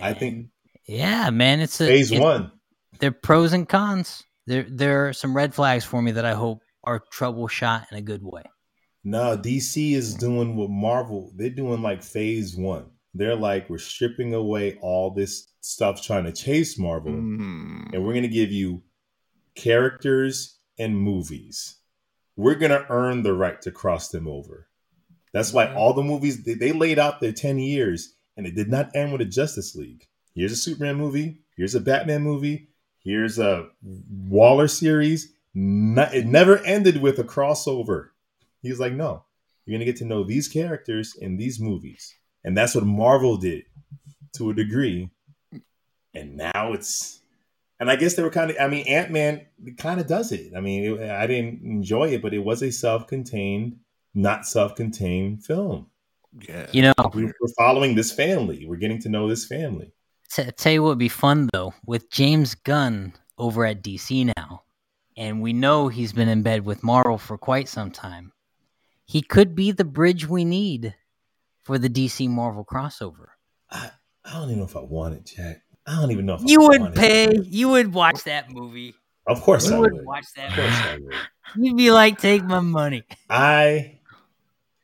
I 0.00 0.14
think 0.14 0.50
yeah, 0.86 1.30
man, 1.30 1.60
it's 1.60 1.80
a 1.80 1.86
phase 1.86 2.12
it's- 2.12 2.22
one. 2.22 2.52
They're 3.00 3.12
pros 3.12 3.52
and 3.52 3.68
cons. 3.68 4.22
There 4.46 4.66
there 4.68 5.08
are 5.08 5.12
some 5.12 5.36
red 5.36 5.54
flags 5.54 5.84
for 5.84 6.00
me 6.00 6.12
that 6.12 6.24
I 6.24 6.34
hope 6.34 6.62
are 6.84 7.02
troubleshot 7.12 7.86
in 7.90 7.98
a 7.98 8.02
good 8.02 8.22
way. 8.22 8.42
No, 9.02 9.36
DC 9.36 9.92
is 9.92 10.14
doing 10.14 10.56
what 10.56 10.70
Marvel. 10.70 11.32
They're 11.34 11.50
doing 11.50 11.82
like 11.82 12.02
phase 12.02 12.56
one. 12.56 12.86
They're 13.12 13.36
like 13.36 13.68
we're 13.68 13.78
stripping 13.78 14.34
away 14.34 14.78
all 14.80 15.10
this 15.10 15.48
stuff 15.68 16.00
trying 16.02 16.24
to 16.24 16.32
chase 16.32 16.78
Marvel, 16.78 17.12
Mm. 17.12 17.92
and 17.92 18.02
we're 18.04 18.14
going 18.14 18.22
to 18.22 18.28
give 18.28 18.50
you 18.50 18.82
characters 19.54 20.58
and 20.78 20.96
movies. 20.98 21.76
We're 22.36 22.54
going 22.54 22.70
to 22.70 22.86
earn 22.88 23.22
the 23.22 23.34
right 23.34 23.60
to 23.62 23.70
cross 23.70 24.08
them 24.08 24.26
over. 24.28 24.68
That's 25.32 25.52
why 25.52 25.74
all 25.74 25.92
the 25.92 26.02
movies 26.02 26.42
they, 26.44 26.54
they 26.54 26.72
laid 26.72 26.98
out 26.98 27.20
their 27.20 27.32
10 27.32 27.58
years 27.58 28.14
and 28.36 28.46
it 28.46 28.54
did 28.54 28.68
not 28.70 28.94
end 28.94 29.12
with 29.12 29.20
a 29.20 29.24
Justice 29.26 29.74
League. 29.74 30.06
Here's 30.34 30.52
a 30.52 30.56
Superman 30.56 30.96
movie, 30.96 31.40
here's 31.56 31.74
a 31.74 31.80
Batman 31.80 32.22
movie, 32.22 32.68
here's 33.02 33.38
a 33.38 33.68
Waller 33.82 34.68
series. 34.68 35.32
No- 35.54 36.08
it 36.14 36.26
never 36.26 36.58
ended 36.58 37.02
with 37.02 37.18
a 37.18 37.24
crossover. 37.24 38.10
He 38.62 38.70
was 38.70 38.80
like, 38.80 38.92
no, 38.92 39.24
you're 39.66 39.72
going 39.76 39.80
to 39.80 39.92
get 39.92 39.96
to 39.96 40.04
know 40.06 40.22
these 40.24 40.48
characters 40.48 41.14
in 41.20 41.36
these 41.36 41.58
movies. 41.60 42.14
And 42.44 42.56
that's 42.56 42.74
what 42.74 42.84
Marvel 42.86 43.36
did 43.36 43.64
to 44.36 44.50
a 44.50 44.54
degree. 44.54 45.10
And 46.18 46.36
now 46.36 46.72
it's 46.72 47.18
and 47.80 47.90
I 47.90 47.96
guess 47.96 48.14
they 48.14 48.22
were 48.22 48.30
kind 48.30 48.50
of. 48.50 48.56
I 48.60 48.68
mean, 48.68 48.86
Ant 48.88 49.10
Man 49.10 49.46
kind 49.76 50.00
of 50.00 50.06
does 50.06 50.32
it. 50.32 50.52
I 50.56 50.60
mean, 50.60 50.84
it, 50.84 51.10
I 51.10 51.26
didn't 51.26 51.62
enjoy 51.62 52.08
it, 52.08 52.22
but 52.22 52.34
it 52.34 52.40
was 52.40 52.62
a 52.62 52.72
self-contained, 52.72 53.76
not 54.14 54.46
self-contained 54.46 55.44
film. 55.44 55.86
Yeah. 56.40 56.66
You 56.72 56.82
know, 56.82 56.94
We, 57.14 57.24
we're 57.24 57.54
following 57.56 57.94
this 57.94 58.12
family. 58.12 58.66
We're 58.66 58.76
getting 58.76 59.00
to 59.02 59.08
know 59.08 59.28
this 59.28 59.46
family. 59.46 59.92
T- 60.30 60.50
tell 60.52 60.72
you 60.72 60.82
what 60.82 60.90
would 60.90 60.98
be 60.98 61.08
fun 61.08 61.48
though 61.52 61.72
with 61.86 62.10
James 62.10 62.54
Gunn 62.54 63.14
over 63.38 63.64
at 63.64 63.82
DC 63.82 64.32
now, 64.36 64.62
and 65.16 65.40
we 65.40 65.52
know 65.52 65.88
he's 65.88 66.12
been 66.12 66.28
in 66.28 66.42
bed 66.42 66.64
with 66.64 66.82
Marvel 66.82 67.16
for 67.16 67.38
quite 67.38 67.68
some 67.68 67.90
time. 67.90 68.32
He 69.06 69.22
could 69.22 69.54
be 69.54 69.70
the 69.70 69.84
bridge 69.84 70.28
we 70.28 70.44
need 70.44 70.94
for 71.62 71.78
the 71.78 71.88
DC 71.88 72.28
Marvel 72.28 72.64
crossover. 72.64 73.28
I, 73.70 73.90
I 74.24 74.32
don't 74.32 74.48
even 74.48 74.58
know 74.58 74.64
if 74.64 74.76
I 74.76 74.80
want 74.80 75.14
it, 75.14 75.24
Jack. 75.24 75.62
I 75.88 76.00
don't 76.00 76.10
even 76.10 76.26
know 76.26 76.34
if 76.34 76.42
You 76.44 76.62
I 76.64 76.68
would 76.68 76.80
want 76.80 76.94
pay. 76.94 77.24
It. 77.28 77.46
You 77.46 77.70
would 77.70 77.94
watch 77.94 78.24
that 78.24 78.50
movie. 78.50 78.94
Of 79.26 79.40
course, 79.42 79.68
You 79.68 79.76
I 79.76 79.78
would 79.78 79.92
would. 79.92 80.04
watch 80.06 80.26
Of 80.26 80.34
that. 80.36 80.54
course, 80.54 80.68
I 80.74 80.98
would. 81.02 81.14
You'd 81.64 81.76
be 81.76 81.90
like, 81.90 82.18
take 82.18 82.44
my 82.44 82.60
money. 82.60 83.04
I. 83.30 83.98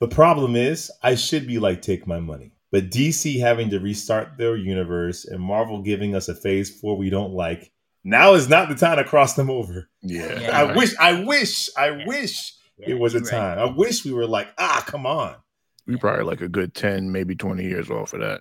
The 0.01 0.09
problem 0.09 0.57
is, 0.57 0.91
I 1.03 1.15
should 1.15 1.47
be 1.47 1.59
like, 1.59 1.81
take 1.83 2.07
my 2.07 2.21
money. 2.21 2.53
But 2.73 2.91
DC 2.91 3.39
having 3.41 3.71
to 3.71 3.79
restart 3.79 4.37
their 4.37 4.57
universe 4.57 5.25
and 5.25 5.41
Marvel 5.41 5.81
giving 5.83 6.15
us 6.15 6.29
a 6.29 6.35
phase 6.35 6.69
four 6.81 6.97
we 6.97 7.09
don't 7.11 7.33
like, 7.33 7.71
now 8.03 8.35
is 8.35 8.49
not 8.49 8.69
the 8.69 8.75
time 8.75 8.97
to 8.99 9.05
cross 9.05 9.35
them 9.35 9.49
over. 9.49 9.89
Yeah. 10.03 10.41
Yeah. 10.41 10.59
I 10.59 10.77
wish, 10.77 10.95
I 10.99 11.23
wish, 11.25 11.71
I 11.77 11.91
Yeah. 11.91 12.07
wish 12.07 12.53
Yeah, 12.79 12.91
it 12.91 12.99
was 12.99 13.15
a 13.15 13.19
you're 13.19 13.25
right. 13.27 13.31
time. 13.31 13.59
I 13.61 13.67
wish 13.67 14.05
we 14.05 14.13
were 14.13 14.27
like, 14.27 14.49
ah, 14.59 14.83
come 14.87 15.07
on, 15.07 15.37
We 15.87 15.97
probably 15.97 16.25
like 16.25 16.41
a 16.41 16.49
good 16.49 16.75
10, 16.75 17.13
maybe 17.13 17.35
20 17.37 17.63
years 17.63 17.89
off 17.91 18.13
of 18.13 18.21
that. 18.21 18.41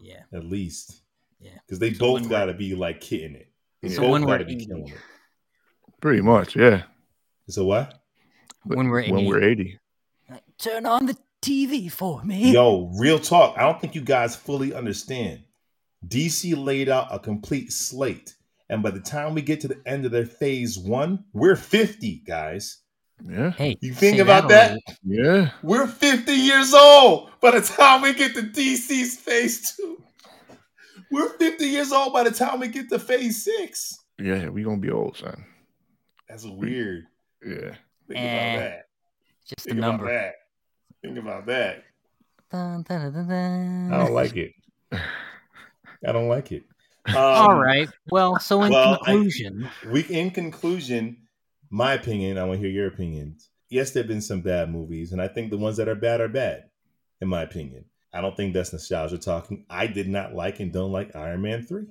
Yeah. 0.00 0.22
at 0.32 0.44
least. 0.44 1.01
Yeah. 1.42 1.50
Because 1.66 1.78
they 1.78 1.92
So 1.92 2.00
both 2.00 2.28
got 2.28 2.46
to 2.46 2.54
be 2.54 2.74
like 2.74 3.02
hitting 3.02 3.34
it. 3.34 3.48
They 3.80 3.88
So 3.90 4.02
both 4.02 4.26
got 4.26 4.38
to 4.38 4.44
be 4.44 4.64
killing 4.64 4.88
it. 4.88 4.94
Pretty 6.00 6.22
much, 6.22 6.56
yeah. 6.56 6.82
So 7.48 7.64
what? 7.64 8.00
When 8.64 8.88
we're 8.88 9.02
when 9.10 9.20
80. 9.20 9.26
we're 9.28 9.42
80. 9.42 9.78
Turn 10.58 10.86
on 10.86 11.06
the 11.06 11.16
TV 11.42 11.90
for 11.90 12.22
me. 12.22 12.52
Yo, 12.52 12.92
real 12.96 13.18
talk. 13.18 13.56
I 13.58 13.62
don't 13.62 13.80
think 13.80 13.94
you 13.94 14.00
guys 14.00 14.36
fully 14.36 14.72
understand. 14.72 15.42
DC 16.06 16.56
laid 16.56 16.88
out 16.88 17.08
a 17.10 17.18
complete 17.18 17.72
slate. 17.72 18.34
And 18.68 18.82
by 18.82 18.90
the 18.90 19.00
time 19.00 19.34
we 19.34 19.42
get 19.42 19.60
to 19.62 19.68
the 19.68 19.80
end 19.84 20.06
of 20.06 20.12
their 20.12 20.24
phase 20.24 20.78
one, 20.78 21.24
we're 21.32 21.56
50, 21.56 22.22
guys. 22.26 22.78
Yeah. 23.28 23.50
Hey, 23.50 23.76
You 23.80 23.92
think 23.92 24.18
about 24.18 24.46
a 24.46 24.48
that? 24.48 24.78
Yeah. 25.04 25.50
We're 25.62 25.86
50 25.86 26.32
years 26.32 26.72
old 26.74 27.30
by 27.40 27.52
the 27.52 27.60
time 27.60 28.02
we 28.02 28.14
get 28.14 28.34
to 28.34 28.42
DC's 28.42 29.16
phase 29.16 29.76
two. 29.76 30.02
We're 31.12 31.28
50 31.28 31.64
years 31.66 31.92
old 31.92 32.12
by 32.12 32.24
the 32.24 32.30
time 32.30 32.58
we 32.60 32.68
get 32.68 32.88
to 32.88 32.98
phase 32.98 33.44
six. 33.44 33.98
Yeah. 34.18 34.48
we 34.48 34.62
going 34.64 34.80
to 34.80 34.86
be 34.86 34.90
old, 34.92 35.16
son. 35.18 35.44
That's 36.28 36.44
weird. 36.44 37.06
Yeah. 37.46 37.74
Think 38.08 38.18
Eh, 38.18 38.54
about 38.54 38.60
that. 38.64 38.86
Just 39.46 39.66
a 39.66 39.68
Think 39.70 39.78
about 39.78 39.90
number. 39.90 40.06
that. 40.06 40.34
Think 41.02 41.18
about 41.18 41.46
that. 41.46 41.84
Dun, 42.50 42.82
dun, 42.82 43.12
dun, 43.12 43.28
dun, 43.28 43.92
I 43.92 43.98
don't 44.04 44.12
like 44.14 44.36
it. 44.36 44.52
I 44.92 46.12
don't 46.12 46.28
like 46.28 46.52
it. 46.52 46.64
Um, 47.06 47.16
All 47.16 47.58
right. 47.58 47.88
Well, 48.10 48.38
so 48.38 48.62
in 48.62 48.72
well, 48.72 48.98
I- 49.02 49.04
conclusion, 49.12 49.68
We, 49.90 50.02
in 50.04 50.30
conclusion, 50.30 51.16
my 51.70 51.94
opinion, 51.94 52.38
I 52.38 52.44
want 52.44 52.60
to 52.60 52.66
hear 52.66 52.74
your 52.74 52.86
opinions. 52.88 53.48
Yes, 53.68 53.90
there 53.90 54.02
have 54.02 54.08
been 54.08 54.20
some 54.20 54.40
bad 54.42 54.70
movies, 54.70 55.12
and 55.12 55.20
I 55.20 55.28
think 55.28 55.50
the 55.50 55.56
ones 55.58 55.76
that 55.78 55.88
are 55.88 55.94
bad 55.94 56.20
are 56.20 56.28
bad, 56.28 56.64
in 57.20 57.28
my 57.28 57.42
opinion. 57.42 57.86
I 58.12 58.20
don't 58.20 58.36
think 58.36 58.52
that's 58.52 58.72
nostalgia 58.72 59.18
talking. 59.18 59.64
I 59.70 59.86
did 59.86 60.08
not 60.08 60.34
like 60.34 60.60
and 60.60 60.72
don't 60.72 60.92
like 60.92 61.16
Iron 61.16 61.42
Man 61.42 61.64
3. 61.64 61.86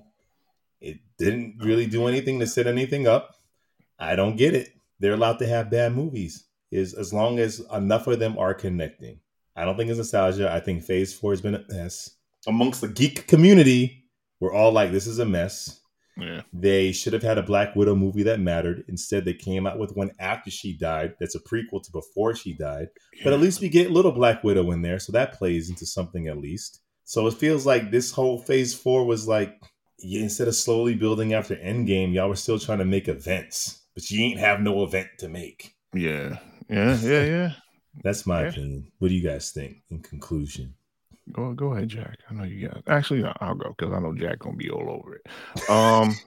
It 0.80 1.00
didn't 1.18 1.56
really 1.60 1.88
do 1.88 2.08
anything 2.08 2.40
to 2.40 2.48
set 2.48 2.68
anything 2.68 3.08
up. 3.08 3.36
I 3.98 4.16
don't 4.16 4.36
get 4.36 4.54
it. 4.54 4.74
They're 5.00 5.14
allowed 5.14 5.40
to 5.40 5.48
have 5.48 5.72
bad 5.72 5.94
movies 5.94 6.46
is 6.72 6.94
as 6.94 7.14
long 7.14 7.40
as 7.40 7.62
enough 7.74 8.08
of 8.08 8.20
them 8.20 8.38
are 8.38 8.54
connecting. 8.54 9.20
I 9.56 9.66
don't 9.66 9.76
think 9.76 9.90
it's 9.90 9.98
nostalgia. 9.98 10.52
I 10.52 10.60
think 10.60 10.84
Phase 10.84 11.14
4 11.14 11.32
has 11.34 11.42
been 11.42 11.56
a 11.56 11.66
mess. 11.70 12.12
Amongst 12.48 12.82
the 12.82 12.88
geek 12.88 13.28
community, 13.28 14.06
we're 14.40 14.54
all 14.54 14.72
like, 14.72 14.92
this 14.92 15.06
is 15.06 15.20
a 15.20 15.26
mess. 15.26 15.81
Yeah. 16.22 16.42
They 16.54 16.92
should 16.92 17.14
have 17.14 17.24
had 17.24 17.38
a 17.38 17.44
Black 17.44 17.76
Widow 17.76 17.96
movie 17.96 18.24
that 18.24 18.40
mattered. 18.40 18.86
Instead, 18.88 19.26
they 19.26 19.34
came 19.34 19.66
out 19.66 19.80
with 19.80 19.96
one 19.96 20.12
after 20.20 20.52
she 20.52 20.74
died. 20.78 21.16
That's 21.20 21.36
a 21.36 21.40
prequel 21.40 21.84
to 21.84 21.92
before 21.92 22.36
she 22.36 22.54
died. 22.54 22.90
But 23.24 23.34
at 23.34 23.40
least 23.40 23.60
we 23.62 23.70
get 23.70 23.92
little 23.92 24.12
Black 24.12 24.44
Widow 24.44 24.72
in 24.72 24.82
there, 24.82 25.00
so 25.00 25.12
that 25.14 25.34
plays 25.34 25.70
into 25.70 25.86
something 25.86 26.28
at 26.28 26.38
least. 26.38 26.80
So 27.06 27.28
it 27.28 27.34
feels 27.34 27.66
like 27.66 27.92
this 27.92 28.12
whole 28.12 28.38
Phase 28.40 28.74
Four 28.74 29.06
was 29.06 29.28
like 29.28 29.60
yeah, 30.04 30.22
instead 30.22 30.48
of 30.48 30.56
slowly 30.56 30.96
building 30.96 31.34
after 31.34 31.56
Endgame, 31.56 32.14
y'all 32.14 32.30
were 32.30 32.36
still 32.36 32.58
trying 32.60 32.80
to 32.80 32.86
make 32.86 33.08
events, 33.08 33.82
but 33.94 34.10
you 34.10 34.24
ain't 34.24 34.40
have 34.40 34.60
no 34.62 34.84
event 34.84 35.08
to 35.20 35.30
make. 35.30 35.76
Yeah. 35.94 36.38
Yeah. 36.70 36.98
Yeah. 37.02 37.24
Yeah. 37.24 37.52
That's 38.04 38.26
my 38.26 38.44
Yeah. 38.44 38.50
opinion. 38.50 38.92
What 39.00 39.10
do 39.10 39.14
you 39.14 39.28
guys 39.28 39.52
think? 39.52 39.78
In 39.90 40.00
conclusion, 40.00 40.76
Go 41.32 41.54
go 41.54 41.74
ahead, 41.74 41.90
Jack. 41.90 42.18
I 42.30 42.34
know 42.34 42.44
you 42.44 42.68
got. 42.68 42.84
Actually, 42.88 43.24
I'll 43.40 43.56
go 43.56 43.74
because 43.78 43.94
I 43.94 44.00
know 44.00 44.14
Jack 44.14 44.40
gonna 44.40 44.56
be 44.56 44.70
all 44.70 44.90
over 44.90 45.16
it. 45.16 45.70
Um. 45.70 46.16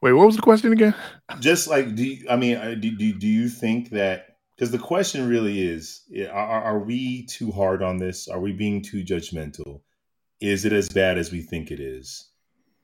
wait, 0.00 0.12
what 0.12 0.26
was 0.26 0.36
the 0.36 0.42
question 0.42 0.72
again? 0.72 0.94
just 1.40 1.68
like 1.68 1.94
do 1.94 2.04
you, 2.04 2.26
I 2.28 2.36
mean, 2.36 2.56
uh, 2.56 2.74
do, 2.74 2.90
do 2.96 3.12
do 3.12 3.26
you 3.26 3.48
think 3.48 3.90
that? 3.90 4.36
Because 4.54 4.70
the 4.70 4.78
question 4.78 5.28
really 5.28 5.62
is: 5.62 6.02
are 6.30 6.62
are 6.62 6.78
we 6.78 7.26
too 7.26 7.50
hard 7.50 7.82
on 7.82 7.96
this? 7.96 8.28
Are 8.28 8.40
we 8.40 8.52
being 8.52 8.82
too 8.82 9.02
judgmental? 9.02 9.80
Is 10.40 10.64
it 10.64 10.72
as 10.72 10.88
bad 10.88 11.18
as 11.18 11.32
we 11.32 11.40
think 11.40 11.70
it 11.70 11.80
is, 11.80 12.28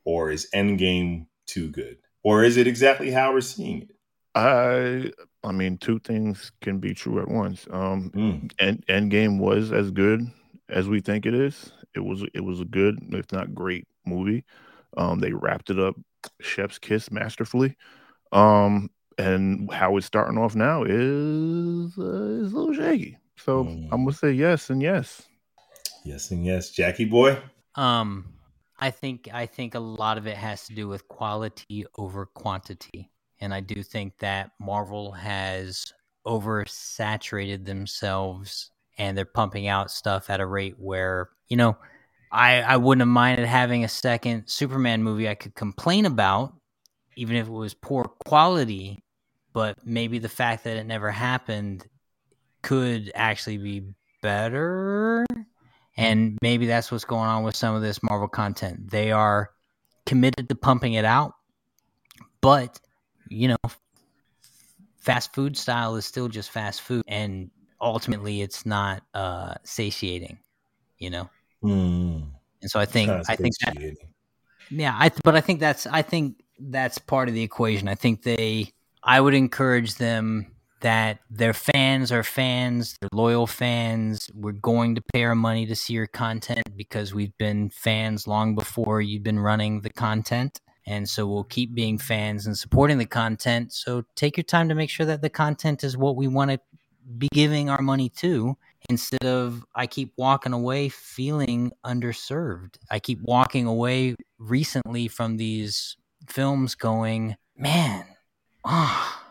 or 0.04 0.30
is 0.30 0.48
Endgame 0.54 1.26
too 1.46 1.68
good, 1.70 1.98
or 2.24 2.42
is 2.42 2.56
it 2.56 2.66
exactly 2.66 3.10
how 3.10 3.32
we're 3.32 3.40
seeing 3.40 3.82
it? 3.82 3.90
I 4.40 5.12
I 5.42 5.52
mean, 5.52 5.78
two 5.78 5.98
things 6.00 6.52
can 6.60 6.78
be 6.78 6.94
true 6.94 7.20
at 7.20 7.28
once. 7.28 7.66
Um, 7.70 8.10
Mm. 8.14 8.50
End 8.58 8.84
Endgame 8.88 9.38
was 9.38 9.72
as 9.72 9.90
good 9.90 10.20
as 10.68 10.88
we 10.88 11.00
think 11.00 11.26
it 11.26 11.34
is. 11.34 11.72
It 11.94 12.00
was 12.00 12.24
it 12.34 12.44
was 12.44 12.60
a 12.60 12.64
good, 12.64 12.98
if 13.12 13.32
not 13.32 13.54
great, 13.54 13.86
movie. 14.06 14.44
Um, 14.96 15.20
they 15.20 15.32
wrapped 15.32 15.70
it 15.70 15.78
up, 15.78 15.94
chef's 16.40 16.78
kiss, 16.78 17.10
masterfully. 17.10 17.76
Um, 18.32 18.90
and 19.18 19.72
how 19.72 19.96
it's 19.96 20.06
starting 20.06 20.38
off 20.38 20.54
now 20.54 20.84
is 20.84 21.98
uh, 21.98 22.42
is 22.44 22.52
a 22.52 22.56
little 22.56 22.74
shaky. 22.74 23.18
So 23.36 23.64
Mm. 23.64 23.88
I'm 23.92 24.04
gonna 24.04 24.12
say 24.12 24.32
yes 24.32 24.70
and 24.70 24.82
yes. 24.82 25.22
Yes 26.04 26.30
and 26.30 26.44
yes, 26.44 26.70
Jackie 26.70 27.04
boy. 27.04 27.38
Um, 27.74 28.34
I 28.78 28.90
think 28.90 29.28
I 29.32 29.46
think 29.46 29.74
a 29.74 29.80
lot 29.80 30.18
of 30.18 30.26
it 30.26 30.36
has 30.36 30.66
to 30.66 30.74
do 30.74 30.88
with 30.88 31.08
quality 31.08 31.84
over 31.96 32.26
quantity, 32.26 33.10
and 33.40 33.54
I 33.54 33.60
do 33.60 33.82
think 33.82 34.18
that 34.18 34.50
Marvel 34.58 35.12
has 35.12 35.92
oversaturated 36.26 37.64
themselves, 37.64 38.70
and 38.98 39.16
they're 39.16 39.24
pumping 39.24 39.68
out 39.68 39.90
stuff 39.90 40.30
at 40.30 40.40
a 40.40 40.46
rate 40.46 40.76
where 40.78 41.30
you 41.48 41.56
know, 41.56 41.76
I 42.32 42.60
I 42.62 42.76
wouldn't 42.76 43.02
have 43.02 43.08
minded 43.08 43.46
having 43.46 43.84
a 43.84 43.88
second 43.88 44.46
Superman 44.46 45.02
movie 45.02 45.28
I 45.28 45.34
could 45.34 45.54
complain 45.54 46.06
about, 46.06 46.54
even 47.16 47.36
if 47.36 47.46
it 47.46 47.52
was 47.52 47.74
poor 47.74 48.04
quality, 48.26 49.02
but 49.52 49.78
maybe 49.84 50.18
the 50.18 50.28
fact 50.28 50.64
that 50.64 50.76
it 50.76 50.84
never 50.84 51.10
happened 51.10 51.86
could 52.62 53.10
actually 53.14 53.56
be 53.56 53.82
better 54.22 55.24
and 55.96 56.38
maybe 56.40 56.66
that's 56.66 56.90
what's 56.90 57.04
going 57.04 57.28
on 57.28 57.42
with 57.42 57.54
some 57.54 57.74
of 57.74 57.82
this 57.82 58.02
Marvel 58.02 58.28
content. 58.28 58.90
They 58.90 59.12
are 59.12 59.50
committed 60.06 60.48
to 60.48 60.54
pumping 60.54 60.94
it 60.94 61.04
out, 61.04 61.34
but 62.40 62.80
you 63.30 63.48
know, 63.48 63.56
fast 64.98 65.34
food 65.34 65.56
style 65.56 65.96
is 65.96 66.04
still 66.04 66.28
just 66.28 66.50
fast 66.50 66.82
food, 66.82 67.04
and 67.08 67.50
ultimately, 67.80 68.42
it's 68.42 68.66
not 68.66 69.02
uh, 69.14 69.54
satiating. 69.64 70.38
You 70.98 71.10
know, 71.10 71.30
Mm. 71.62 72.26
and 72.60 72.70
so 72.70 72.78
I 72.80 72.86
think 72.86 73.10
I 73.28 73.36
think 73.36 73.54
that 73.64 73.96
yeah, 74.70 74.96
I 74.98 75.10
but 75.24 75.34
I 75.34 75.40
think 75.40 75.60
that's 75.60 75.86
I 75.86 76.02
think 76.02 76.42
that's 76.58 76.98
part 76.98 77.28
of 77.28 77.34
the 77.34 77.42
equation. 77.42 77.88
I 77.88 77.94
think 77.94 78.22
they 78.22 78.70
I 79.02 79.20
would 79.20 79.34
encourage 79.34 79.94
them 79.94 80.52
that 80.80 81.18
their 81.30 81.52
fans 81.52 82.10
are 82.10 82.22
fans, 82.22 82.96
they're 83.00 83.10
loyal 83.12 83.46
fans. 83.46 84.30
We're 84.34 84.52
going 84.52 84.94
to 84.94 85.02
pay 85.12 85.24
our 85.24 85.34
money 85.34 85.66
to 85.66 85.76
see 85.76 85.92
your 85.92 86.06
content 86.06 86.62
because 86.74 87.12
we've 87.14 87.36
been 87.38 87.68
fans 87.70 88.26
long 88.26 88.54
before 88.54 89.02
you've 89.02 89.22
been 89.22 89.38
running 89.38 89.82
the 89.82 89.90
content. 89.90 90.60
And 90.86 91.08
so 91.08 91.26
we'll 91.26 91.44
keep 91.44 91.74
being 91.74 91.98
fans 91.98 92.46
and 92.46 92.56
supporting 92.56 92.98
the 92.98 93.06
content. 93.06 93.72
So 93.72 94.04
take 94.14 94.36
your 94.36 94.44
time 94.44 94.68
to 94.68 94.74
make 94.74 94.90
sure 94.90 95.06
that 95.06 95.22
the 95.22 95.30
content 95.30 95.84
is 95.84 95.96
what 95.96 96.16
we 96.16 96.26
want 96.26 96.50
to 96.50 96.60
be 97.18 97.28
giving 97.32 97.68
our 97.68 97.82
money 97.82 98.08
to 98.08 98.56
instead 98.88 99.24
of 99.24 99.64
I 99.74 99.86
keep 99.86 100.12
walking 100.16 100.52
away 100.52 100.88
feeling 100.88 101.72
underserved. 101.84 102.76
I 102.90 102.98
keep 102.98 103.20
walking 103.22 103.66
away 103.66 104.16
recently 104.38 105.08
from 105.08 105.36
these 105.36 105.96
films 106.26 106.74
going, 106.74 107.36
man, 107.56 108.04
ah, 108.64 109.22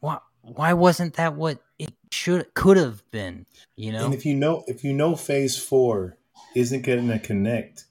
why, 0.00 0.18
why 0.42 0.72
wasn't 0.72 1.14
that 1.14 1.34
what 1.34 1.58
it 1.78 1.92
should 2.10 2.52
could 2.54 2.76
have 2.76 3.08
been? 3.10 3.46
You 3.76 3.92
know, 3.92 4.06
And 4.06 4.14
if 4.14 4.26
you 4.26 4.34
know 4.34 4.64
if 4.66 4.84
you 4.84 4.92
know 4.92 5.16
phase 5.16 5.58
four 5.58 6.18
isn't 6.54 6.82
going 6.82 7.08
to 7.08 7.18
connect, 7.18 7.84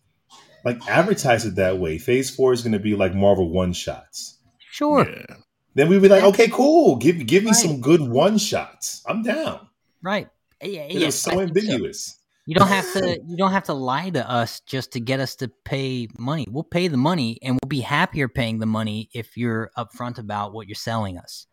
like 0.66 0.86
advertise 0.88 1.46
it 1.46 1.56
that 1.56 1.78
way. 1.80 1.98
Phase 1.98 2.30
four 2.30 2.54
is 2.54 2.62
going 2.62 2.74
to 2.74 2.80
be 2.80 2.96
like 2.96 3.14
Marvel 3.16 3.50
one 3.50 3.74
shots. 3.74 4.38
sure, 4.72 5.08
Yeah. 5.10 5.36
Then 5.76 5.88
we'd 5.88 6.02
be 6.02 6.10
like, 6.10 6.24
okay, 6.24 6.48
cool. 6.50 6.96
Give 6.98 7.26
give 7.26 7.44
me 7.44 7.52
Right. 7.52 7.56
some 7.60 7.80
good 7.80 8.02
one 8.02 8.38
shots. 8.38 9.02
I'm 9.08 9.22
down. 9.24 9.68
right? 10.02 10.28
Yeah, 10.62 10.82
It 10.82 10.94
yeah, 10.94 11.06
was 11.06 11.16
I 11.28 11.32
so 11.32 11.38
think 11.38 11.42
so. 11.42 11.48
ambiguous. 11.62 12.16
You 12.46 12.56
don't 12.56 12.68
have 12.68 12.92
to. 12.94 13.20
You 13.28 13.38
don't 13.38 13.52
have 13.52 13.66
to 13.66 13.74
lie 13.74 14.10
to 14.10 14.28
us 14.30 14.60
just 14.62 14.94
to 14.94 15.00
get 15.00 15.20
us 15.20 15.36
to 15.36 15.48
pay 15.66 16.08
money. 16.18 16.48
We'll 16.50 16.64
pay 16.64 16.88
the 16.88 16.98
money, 16.98 17.38
and 17.44 17.54
we'll 17.62 17.68
be 17.70 17.82
happier 17.82 18.28
paying 18.28 18.58
the 18.60 18.66
money 18.66 19.08
if 19.14 19.38
you're 19.38 19.70
upfront 19.78 20.18
about 20.18 20.52
what 20.52 20.68
you're 20.68 20.74
selling 20.76 21.18
us. 21.20 21.46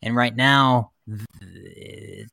And 0.00 0.14
right 0.14 0.34
now, 0.34 0.92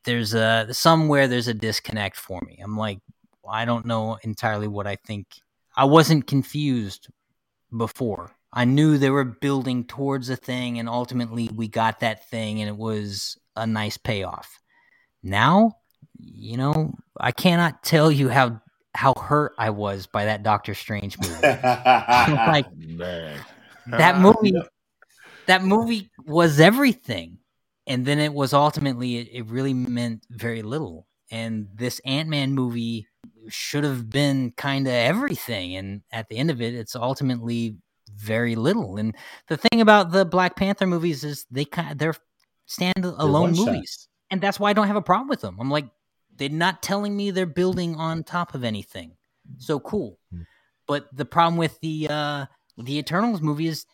there's 0.05 0.33
a 0.33 0.73
somewhere 0.73 1.27
there's 1.27 1.47
a 1.47 1.53
disconnect 1.53 2.17
for 2.17 2.39
me. 2.45 2.59
I'm 2.63 2.77
like, 2.77 2.99
I 3.49 3.65
don't 3.65 3.85
know 3.85 4.17
entirely 4.23 4.67
what 4.67 4.87
I 4.87 4.95
think. 4.95 5.27
I 5.81 5.85
wasn't 5.85 6.27
confused 6.27 7.07
before. 7.75 8.29
I 8.53 8.65
knew 8.65 8.99
they 8.99 9.09
were 9.09 9.23
building 9.23 9.83
towards 9.85 10.29
a 10.29 10.35
thing, 10.35 10.77
and 10.77 10.87
ultimately 10.87 11.49
we 11.55 11.67
got 11.67 12.01
that 12.01 12.29
thing, 12.29 12.61
and 12.61 12.69
it 12.69 12.77
was 12.77 13.35
a 13.55 13.65
nice 13.65 13.97
payoff. 13.97 14.59
Now, 15.23 15.71
you 16.19 16.55
know, 16.55 16.93
I 17.19 17.31
cannot 17.31 17.81
tell 17.81 18.11
you 18.11 18.29
how 18.29 18.61
how 18.93 19.15
hurt 19.15 19.53
I 19.57 19.71
was 19.71 20.05
by 20.05 20.25
that 20.25 20.43
Doctor 20.43 20.75
Strange 20.75 21.17
movie. 21.17 21.33
like 21.41 22.67
Man. 22.77 23.43
that 23.87 24.15
Ah, 24.15 24.19
movie, 24.19 24.53
that 25.47 25.63
movie 25.63 26.11
was 26.27 26.59
everything, 26.59 27.39
and 27.87 28.05
then 28.05 28.19
it 28.19 28.35
was 28.35 28.53
ultimately 28.53 29.17
it, 29.17 29.29
it 29.31 29.45
really 29.47 29.73
meant 29.73 30.27
very 30.29 30.61
little. 30.61 31.07
And 31.31 31.69
this 31.73 31.99
Ant 32.05 32.29
Man 32.29 32.53
movie 32.53 33.07
should 33.47 33.83
have 33.83 34.09
been 34.09 34.51
kind 34.57 34.87
of 34.87 34.93
everything, 34.93 35.75
and 35.75 36.01
at 36.11 36.29
the 36.29 36.37
end 36.37 36.51
of 36.51 36.61
it, 36.61 36.73
it's 36.73 36.95
ultimately 36.95 37.77
very 38.15 38.55
little. 38.55 38.97
And 38.97 39.15
the 39.47 39.57
thing 39.57 39.81
about 39.81 40.11
the 40.11 40.25
Black 40.25 40.55
Panther 40.55 40.87
movies 40.87 41.23
is 41.23 41.45
they 41.49 41.65
kind 41.65 41.97
they're 41.97 42.15
stand 42.65 43.03
They're 43.03 43.13
alone 43.17 43.51
movies 43.51 44.07
and 44.31 44.39
that's 44.39 44.59
why 44.59 44.69
I 44.69 44.73
don't 44.73 44.87
have 44.87 44.95
a 44.95 45.01
problem 45.01 45.27
with 45.27 45.41
them. 45.41 45.57
I'm 45.59 45.69
like, 45.69 45.85
they're 46.37 46.49
not 46.49 46.81
telling 46.81 47.15
me 47.15 47.29
they're 47.29 47.45
building 47.45 47.95
on 47.97 48.23
top 48.23 48.55
of 48.55 48.63
anything. 48.63 49.11
So 49.57 49.79
cool. 49.79 50.17
Hmm. 50.33 50.43
But 50.87 51.07
the 51.15 51.25
problem 51.25 51.57
with 51.57 51.79
the 51.81 52.07
uh 52.09 52.45
the 52.77 52.97
Eternals 52.97 53.41
movie 53.41 53.67
is 53.67 53.85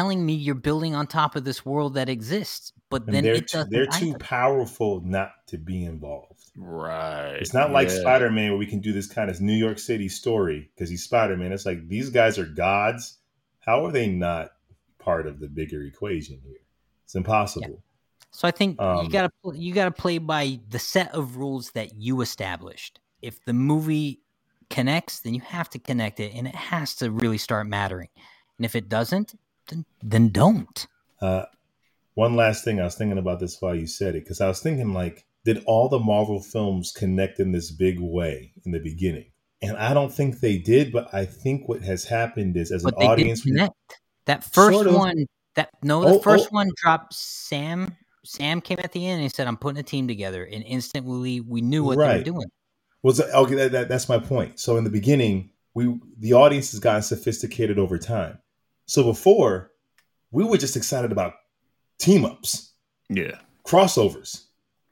telling 0.00 0.24
me 0.24 0.32
you're 0.34 0.54
building 0.54 0.94
on 0.94 1.06
top 1.06 1.36
of 1.36 1.44
this 1.44 1.64
world 1.66 1.94
that 1.94 2.08
exists, 2.08 2.72
but 2.88 3.06
And 3.06 3.14
then 3.14 3.24
they're 3.24 3.34
it 3.34 3.48
too, 3.48 3.58
doesn't 3.58 3.70
they're 3.70 3.86
too 3.86 4.10
either. 4.10 4.18
powerflike 4.18 5.04
not 5.04 5.32
to 5.48 5.58
be 5.58 5.84
involved. 5.84 6.42
Right. 6.56 7.36
It's 7.40 7.54
not 7.54 7.70
like 7.70 7.88
Yeah. 7.88 8.00
Spider 8.00 8.30
Man 8.30 8.50
where 8.50 8.58
we 8.58 8.66
can 8.66 8.80
do 8.80 8.92
this 8.92 9.06
kind 9.06 9.30
of 9.30 9.40
New 9.40 9.54
York 9.54 9.78
City 9.78 10.08
story 10.08 10.70
because 10.74 10.90
he's 10.90 11.04
Spider 11.04 11.36
Man. 11.36 11.52
It's 11.52 11.66
like 11.66 11.88
these 11.88 12.10
guys 12.10 12.38
are 12.38 12.46
gods. 12.46 13.18
How 13.60 13.84
are 13.84 13.92
they 13.92 14.08
not 14.08 14.50
part 14.98 15.26
of 15.26 15.38
the 15.40 15.48
bigger 15.48 15.82
equation 15.82 16.40
here? 16.44 16.60
It's 17.04 17.14
impossible. 17.14 17.82
So 18.32 18.48
I 18.48 18.52
think 18.52 18.80
you 18.80 18.86
Um, 18.86 19.08
gotta 19.08 19.30
you 19.54 19.74
gotta 19.74 19.90
play 19.90 20.18
by 20.18 20.60
the 20.68 20.78
set 20.78 21.12
of 21.14 21.36
rules 21.36 21.72
that 21.72 21.96
you 21.96 22.20
established. 22.22 23.00
If 23.22 23.44
the 23.44 23.52
movie 23.52 24.20
connects, 24.70 25.20
then 25.20 25.34
you 25.34 25.40
have 25.40 25.68
to 25.70 25.78
connect 25.78 26.20
it, 26.20 26.32
and 26.34 26.46
it 26.46 26.54
has 26.54 26.94
to 26.96 27.10
really 27.10 27.38
start 27.38 27.66
mattering. 27.66 28.08
And 28.58 28.64
if 28.64 28.76
it 28.76 28.88
doesn't, 28.88 29.34
then 29.70 29.84
then 30.02 30.28
don't. 30.28 30.86
Uh, 31.20 31.44
one 32.14 32.36
last 32.36 32.64
thing, 32.64 32.80
I 32.80 32.84
was 32.84 32.96
thinking 32.96 33.18
about 33.18 33.40
this 33.40 33.56
while 33.60 33.74
you 33.74 33.86
said 33.86 34.14
it 34.14 34.24
because 34.24 34.40
I 34.40 34.48
was 34.48 34.60
thinking 34.60 34.92
like 34.92 35.24
did 35.44 35.62
all 35.66 35.88
the 35.88 35.98
Marvel 35.98 36.40
films 36.42 36.92
connect 36.92 37.40
in 37.40 37.52
this 37.52 37.70
big 37.70 37.98
way 37.98 38.52
in 38.64 38.72
the 38.72 38.78
beginning? 38.78 39.26
And 39.62 39.76
I 39.76 39.94
don't 39.94 40.12
think 40.12 40.40
they 40.40 40.58
did, 40.58 40.92
but 40.92 41.12
I 41.14 41.24
think 41.24 41.68
what 41.68 41.82
has 41.82 42.04
happened 42.04 42.56
is 42.56 42.70
as 42.72 42.82
But 42.82 42.94
an 42.94 43.00
they 43.00 43.06
audience, 43.06 43.42
connect. 43.42 43.74
That 44.26 44.44
first 44.44 44.74
Sort 44.74 44.86
of. 44.86 44.94
one, 44.94 45.26
that 45.54 45.70
no, 45.82 46.02
the 46.02 46.14
Oh, 46.14 46.18
first 46.20 46.48
oh. 46.50 46.54
one 46.54 46.70
dropped. 46.76 47.14
Sam, 47.14 47.96
Sam 48.24 48.60
came 48.60 48.78
at 48.82 48.92
the 48.92 49.06
end 49.06 49.14
and 49.14 49.22
he 49.22 49.28
said, 49.28 49.46
"I'm 49.46 49.56
putting 49.56 49.78
a 49.80 49.82
team 49.82 50.08
together," 50.08 50.44
and 50.44 50.62
instantly 50.64 51.40
we 51.40 51.60
knew 51.60 51.84
what 51.84 51.98
they 51.98 52.18
were 52.18 52.22
doing. 52.22 52.46
was 53.02 53.20
okay. 53.20 53.54
That, 53.54 53.72
that, 53.72 53.88
that's 53.88 54.08
my 54.08 54.18
point. 54.18 54.60
So 54.60 54.76
in 54.76 54.84
the 54.84 54.90
beginning, 54.90 55.50
we 55.74 55.98
the 56.18 56.34
audience 56.34 56.70
has 56.72 56.80
gotten 56.80 57.02
sophisticated 57.02 57.78
over 57.78 57.98
time. 57.98 58.38
So 58.90 59.04
before, 59.04 59.70
we 60.32 60.42
were 60.42 60.56
just 60.56 60.76
excited 60.76 61.12
about 61.12 61.34
team 62.00 62.24
ups, 62.24 62.72
Yeah. 63.08 63.38
crossovers. 63.64 64.46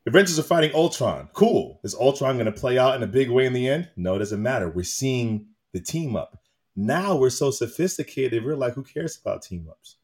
Avengers 0.06 0.38
are 0.38 0.44
fighting 0.44 0.70
Ultron. 0.72 1.28
Cool. 1.32 1.80
Is 1.82 1.96
Ultron 1.96 2.36
going 2.36 2.46
to 2.46 2.52
play 2.52 2.78
out 2.78 2.94
in 2.94 3.02
a 3.02 3.08
big 3.08 3.28
way 3.28 3.44
in 3.44 3.52
the 3.54 3.66
end? 3.68 3.88
No, 3.96 4.14
it 4.14 4.20
doesn't 4.20 4.40
matter. 4.40 4.70
We're 4.70 4.84
seeing 4.84 5.48
the 5.72 5.80
team 5.80 6.14
up. 6.14 6.40
Now 6.76 7.16
we're 7.16 7.28
so 7.30 7.50
sophisticated. 7.50 8.44
We're 8.44 8.54
like, 8.54 8.74
who 8.74 8.84
cares 8.84 9.18
about 9.20 9.42
team 9.42 9.66
ups? 9.68 9.96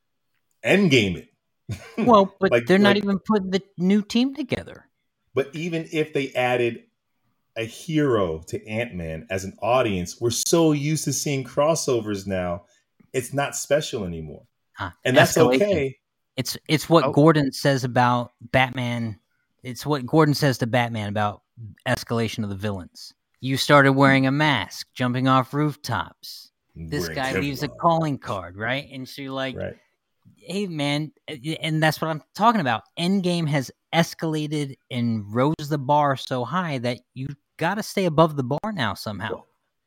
Endgame 0.65 1.17
it. 1.17 1.29
Well, 1.97 2.35
but 2.41 2.51
Like- 2.51 2.67
they're 2.67 2.79
not 2.81 2.97
like- 2.97 3.05
even 3.05 3.21
putting 3.21 3.51
the 3.53 3.63
new 3.79 4.03
team 4.03 4.35
together. 4.35 4.87
But 5.35 5.55
even 5.55 5.89
if 5.93 6.13
they 6.13 6.33
added 6.33 6.83
a 7.57 7.65
hero 7.65 8.41
to 8.49 8.67
Ant 8.67 8.93
Man 8.97 9.29
as 9.31 9.45
an 9.45 9.57
audience, 9.63 10.21
we're 10.21 10.31
so 10.31 10.73
used 10.73 11.05
to 11.05 11.13
seeing 11.13 11.45
crossovers 11.45 12.27
now, 12.27 12.65
it's 13.15 13.33
not 13.33 13.57
special 13.57 14.05
anymore. 14.05 14.43
Ah, 14.79 14.93
And 15.05 15.17
that's 15.17 15.33
escalation. 15.37 15.63
okay. 15.63 15.97
It's 16.37 16.59
it's 16.69 16.89
what 16.89 17.05
Oh. 17.05 17.13
Gordon 17.13 17.53
says 17.53 17.85
about 17.85 18.33
Batman. 18.51 19.19
It's 19.63 19.87
what 19.87 20.05
Gordon 20.05 20.35
says 20.35 20.59
to 20.59 20.67
Batman 20.67 21.09
about 21.09 21.43
escalation 21.87 22.43
of 22.43 22.51
the 22.51 22.57
villains. 22.57 23.15
You 23.41 23.57
started 23.57 23.93
wearing 23.93 24.27
a 24.27 24.33
mask, 24.33 24.89
jumping 24.95 25.29
off 25.29 25.55
rooftops. 25.55 26.51
This 26.75 27.09
guy 27.09 27.39
leaves 27.39 27.63
a 27.63 27.69
calling 27.69 28.19
card, 28.19 28.57
right? 28.57 28.89
And 28.93 29.09
so 29.09 29.23
you're 29.23 29.31
like, 29.33 29.57
Right. 29.57 29.77
hey 30.39 30.67
man, 30.67 31.13
and 31.29 31.81
that's 31.83 32.01
what 32.01 32.09
I'm 32.09 32.23
talking 32.35 32.61
about. 32.61 32.83
Endgame 32.99 33.47
has 33.49 33.71
escalated 33.95 34.75
and 34.91 35.23
rose 35.33 35.55
the 35.69 35.79
bar 35.79 36.17
so 36.17 36.45
high 36.45 36.79
that 36.79 36.99
you 37.15 37.29
got 37.59 37.77
to 37.77 37.83
stay 37.85 38.07
above 38.07 38.35
the 38.35 38.43
bar 38.43 38.73
now 38.73 38.95
somehow. 38.95 39.45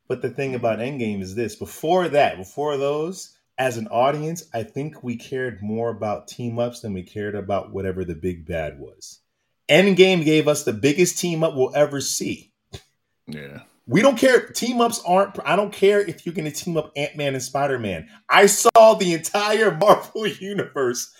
But 0.08 0.22
the 0.22 0.30
thing 0.30 0.54
about 0.54 0.78
mm-hmm. 0.78 0.98
Endgame 1.00 1.22
is 1.22 1.34
this 1.34 1.54
before 1.54 2.08
that, 2.08 2.38
before 2.38 2.76
those, 2.76 3.36
as 3.58 3.76
an 3.76 3.88
audience, 3.88 4.44
I 4.54 4.62
think 4.62 5.02
we 5.02 5.16
cared 5.16 5.62
more 5.62 5.90
about 5.90 6.28
team 6.28 6.58
ups 6.58 6.80
than 6.80 6.94
we 6.94 7.02
cared 7.02 7.34
about 7.34 7.72
whatever 7.72 8.04
the 8.04 8.14
big 8.14 8.46
bad 8.46 8.78
was. 8.78 9.20
Endgame 9.68 10.24
gave 10.24 10.48
us 10.48 10.64
the 10.64 10.72
biggest 10.72 11.18
team 11.18 11.44
up 11.44 11.54
we'll 11.54 11.74
ever 11.74 12.00
see. 12.00 12.52
Yeah. 13.26 13.62
We 13.86 14.00
don't 14.00 14.18
care. 14.18 14.46
Team 14.46 14.80
ups 14.80 15.02
aren't. 15.06 15.38
I 15.44 15.56
don't 15.56 15.72
care 15.72 16.00
if 16.00 16.24
you're 16.24 16.34
going 16.34 16.50
to 16.50 16.56
team 16.56 16.76
up 16.76 16.92
Ant 16.94 17.16
Man 17.16 17.34
and 17.34 17.42
Spider 17.42 17.78
Man. 17.78 18.08
I 18.28 18.46
saw 18.46 18.94
the 18.94 19.14
entire 19.14 19.76
Marvel 19.80 20.26
universe 20.26 21.12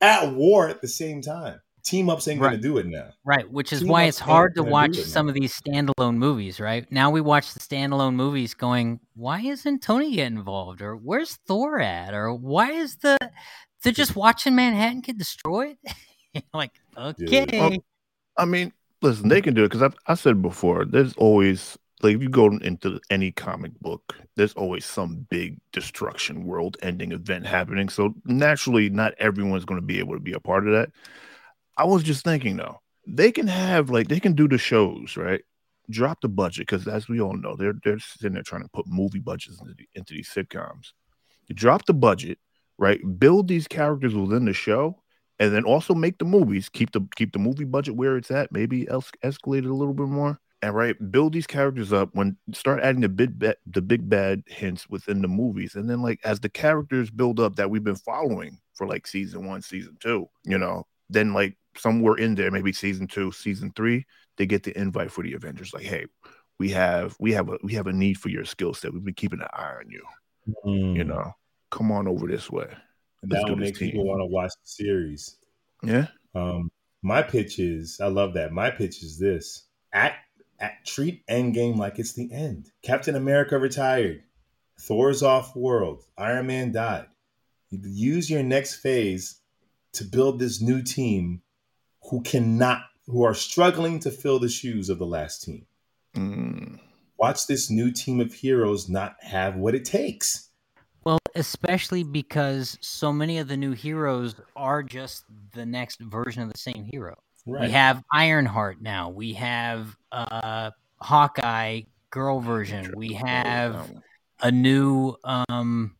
at 0.00 0.32
war 0.32 0.68
at 0.68 0.80
the 0.80 0.88
same 0.88 1.20
time. 1.20 1.60
Team 1.84 2.08
ups 2.08 2.28
ain't 2.28 2.40
gonna 2.40 2.56
do 2.56 2.78
it 2.78 2.86
now. 2.86 3.08
Right, 3.24 3.50
which 3.50 3.72
is 3.72 3.80
Team 3.80 3.88
why 3.88 4.04
it's 4.04 4.18
hard 4.18 4.54
to 4.54 4.62
watch 4.62 4.96
some 4.96 5.28
of 5.28 5.34
these 5.34 5.52
standalone 5.60 6.16
movies, 6.16 6.60
right? 6.60 6.90
Now 6.92 7.10
we 7.10 7.20
watch 7.20 7.54
the 7.54 7.60
standalone 7.60 8.14
movies 8.14 8.54
going, 8.54 9.00
why 9.14 9.40
isn't 9.40 9.82
Tony 9.82 10.14
getting 10.14 10.38
involved? 10.38 10.80
Or 10.80 10.96
where's 10.96 11.36
Thor 11.46 11.80
at? 11.80 12.14
Or 12.14 12.32
why 12.34 12.70
is 12.70 12.96
the 12.96 13.18
they're 13.82 13.92
just 13.92 14.14
watching 14.14 14.54
Manhattan 14.54 15.00
get 15.00 15.18
destroyed? 15.18 15.76
like, 16.54 16.72
okay. 16.96 17.46
Well, 17.58 17.72
I 18.36 18.44
mean, 18.44 18.72
listen, 19.00 19.28
they 19.28 19.42
can 19.42 19.54
do 19.54 19.64
it 19.64 19.68
because 19.68 19.82
I've 19.82 19.96
I 20.06 20.14
said 20.14 20.40
before. 20.40 20.84
There's 20.84 21.14
always 21.14 21.76
like 22.02 22.16
if 22.16 22.22
you 22.22 22.28
go 22.28 22.46
into 22.46 23.00
any 23.10 23.32
comic 23.32 23.72
book, 23.80 24.16
there's 24.36 24.54
always 24.54 24.84
some 24.84 25.26
big 25.30 25.58
destruction, 25.72 26.44
world-ending 26.44 27.12
event 27.12 27.46
happening. 27.46 27.88
So 27.88 28.14
naturally, 28.24 28.88
not 28.90 29.14
everyone's 29.18 29.64
going 29.64 29.80
to 29.80 29.86
be 29.86 29.98
able 29.98 30.14
to 30.14 30.20
be 30.20 30.32
a 30.32 30.40
part 30.40 30.66
of 30.66 30.74
that. 30.74 30.90
I 31.76 31.84
was 31.84 32.02
just 32.02 32.24
thinking 32.24 32.56
though, 32.56 32.80
they 33.06 33.32
can 33.32 33.46
have 33.46 33.90
like 33.90 34.08
they 34.08 34.20
can 34.20 34.34
do 34.34 34.48
the 34.48 34.58
shows 34.58 35.16
right. 35.16 35.42
Drop 35.90 36.20
the 36.20 36.28
budget 36.28 36.66
because, 36.68 36.86
as 36.86 37.08
we 37.08 37.20
all 37.20 37.36
know, 37.36 37.56
they're 37.56 37.74
they're 37.84 37.98
sitting 37.98 38.34
there 38.34 38.42
trying 38.42 38.62
to 38.62 38.68
put 38.72 38.86
movie 38.86 39.18
budgets 39.18 39.60
into, 39.60 39.74
the, 39.74 39.88
into 39.94 40.14
these 40.14 40.30
sitcoms. 40.30 40.92
Drop 41.52 41.84
the 41.86 41.92
budget, 41.92 42.38
right? 42.78 43.00
Build 43.18 43.48
these 43.48 43.66
characters 43.66 44.14
within 44.14 44.44
the 44.44 44.52
show, 44.52 45.02
and 45.42 45.52
then 45.52 45.64
also 45.64 45.92
make 45.92 46.18
the 46.18 46.24
movies 46.24 46.68
keep 46.68 46.92
the 46.92 47.00
keep 47.16 47.32
the 47.32 47.38
movie 47.38 47.64
budget 47.64 47.96
where 47.96 48.16
it's 48.16 48.30
at 48.30 48.52
maybe 48.52 48.86
escalate 48.86 49.64
it 49.64 49.66
a 49.66 49.74
little 49.74 49.94
bit 49.94 50.06
more 50.06 50.38
and 50.62 50.74
right 50.74 51.10
build 51.10 51.32
these 51.32 51.48
characters 51.48 51.92
up 51.92 52.10
when 52.12 52.36
start 52.52 52.80
adding 52.80 53.00
the 53.00 53.08
big 53.08 53.44
the 53.66 53.82
big 53.82 54.08
bad 54.08 54.42
hints 54.46 54.88
within 54.88 55.20
the 55.20 55.28
movies 55.28 55.74
and 55.74 55.90
then 55.90 56.00
like 56.00 56.20
as 56.24 56.38
the 56.40 56.48
characters 56.48 57.10
build 57.10 57.40
up 57.40 57.56
that 57.56 57.68
we've 57.68 57.82
been 57.82 57.96
following 57.96 58.56
for 58.74 58.86
like 58.86 59.06
season 59.06 59.46
one 59.46 59.60
season 59.60 59.96
two 60.00 60.26
you 60.44 60.56
know 60.56 60.86
then 61.10 61.32
like 61.32 61.56
somewhere 61.76 62.16
in 62.16 62.34
there 62.34 62.50
maybe 62.50 62.72
season 62.72 63.06
two 63.06 63.32
season 63.32 63.72
three 63.74 64.04
they 64.36 64.46
get 64.46 64.62
the 64.62 64.78
invite 64.78 65.10
for 65.10 65.22
the 65.22 65.34
avengers. 65.34 65.72
Like 65.72 65.84
hey 65.84 66.06
we 66.58 66.70
have 66.70 67.16
we 67.18 67.32
have 67.32 67.48
a 67.48 67.58
we 67.62 67.74
have 67.74 67.86
a 67.86 67.92
need 67.92 68.14
for 68.18 68.28
your 68.28 68.44
skill 68.44 68.74
set. 68.74 68.92
We've 68.92 69.04
been 69.04 69.14
keeping 69.14 69.40
an 69.40 69.48
eye 69.52 69.74
on 69.80 69.90
you 69.90 70.02
you 70.64 71.04
know? 71.04 71.32
Come 71.70 71.90
on 71.90 72.06
over 72.06 72.26
this 72.26 72.50
way. 72.50 72.68
And 73.22 73.30
that 73.30 73.44
this 73.46 73.56
make 73.56 73.78
people 73.78 74.04
want 74.06 74.20
to 74.20 74.26
watch 74.26 74.50
the 74.50 74.68
series. 74.68 75.36
yeah? 75.82 76.06
Um, 76.34 76.70
my 77.02 77.22
pitch 77.22 77.58
is, 77.58 78.00
I 78.00 78.06
love 78.06 78.34
that. 78.34 78.52
My 78.52 78.70
pitch 78.70 79.02
is 79.02 79.18
this: 79.18 79.66
act, 79.92 80.16
act, 80.60 80.86
treat 80.86 81.26
Endgame 81.26 81.76
like 81.76 81.98
it's 81.98 82.12
the 82.12 82.32
end. 82.32 82.70
Captain 82.82 83.16
America 83.16 83.58
retired, 83.58 84.22
Thor's 84.80 85.22
off 85.22 85.56
world, 85.56 86.04
Iron 86.18 86.46
Man 86.46 86.72
died. 86.72 87.06
Use 87.70 88.28
your 88.28 88.42
next 88.42 88.76
phase 88.76 89.40
to 89.94 90.04
build 90.04 90.38
this 90.38 90.60
new 90.60 90.82
team 90.82 91.40
who 92.12 92.20
cannot, 92.20 92.82
who 93.06 93.24
are 93.24 93.32
struggling 93.32 93.98
to 93.98 94.10
fill 94.10 94.38
the 94.38 94.48
shoes 94.48 94.90
of 94.90 94.98
the 94.98 95.06
last 95.06 95.42
team. 95.42 95.64
Mm. 96.14 96.78
Watch 97.16 97.46
this 97.46 97.70
new 97.70 97.90
team 97.90 98.20
of 98.20 98.34
heroes 98.34 98.86
not 98.86 99.16
have 99.22 99.56
what 99.56 99.74
it 99.74 99.86
takes. 99.86 100.50
Well, 101.04 101.18
especially 101.34 102.04
because 102.04 102.76
so 102.82 103.14
many 103.14 103.38
of 103.38 103.48
the 103.48 103.56
new 103.56 103.72
heroes 103.72 104.34
are 104.54 104.82
just 104.82 105.24
the 105.54 105.64
next 105.64 106.00
version 106.00 106.42
of 106.42 106.52
the 106.52 106.58
same 106.58 106.84
hero. 106.84 107.16
Right. 107.46 107.62
We 107.62 107.70
have 107.70 108.04
Ironheart 108.12 108.82
now. 108.82 109.08
We 109.08 109.32
have 109.32 109.96
uh 110.12 110.70
Hawkeye 111.00 111.80
girl 112.10 112.40
version. 112.40 112.92
We 112.94 113.14
have 113.14 113.90
a 114.42 114.52
new 114.52 115.16
um 115.24 115.96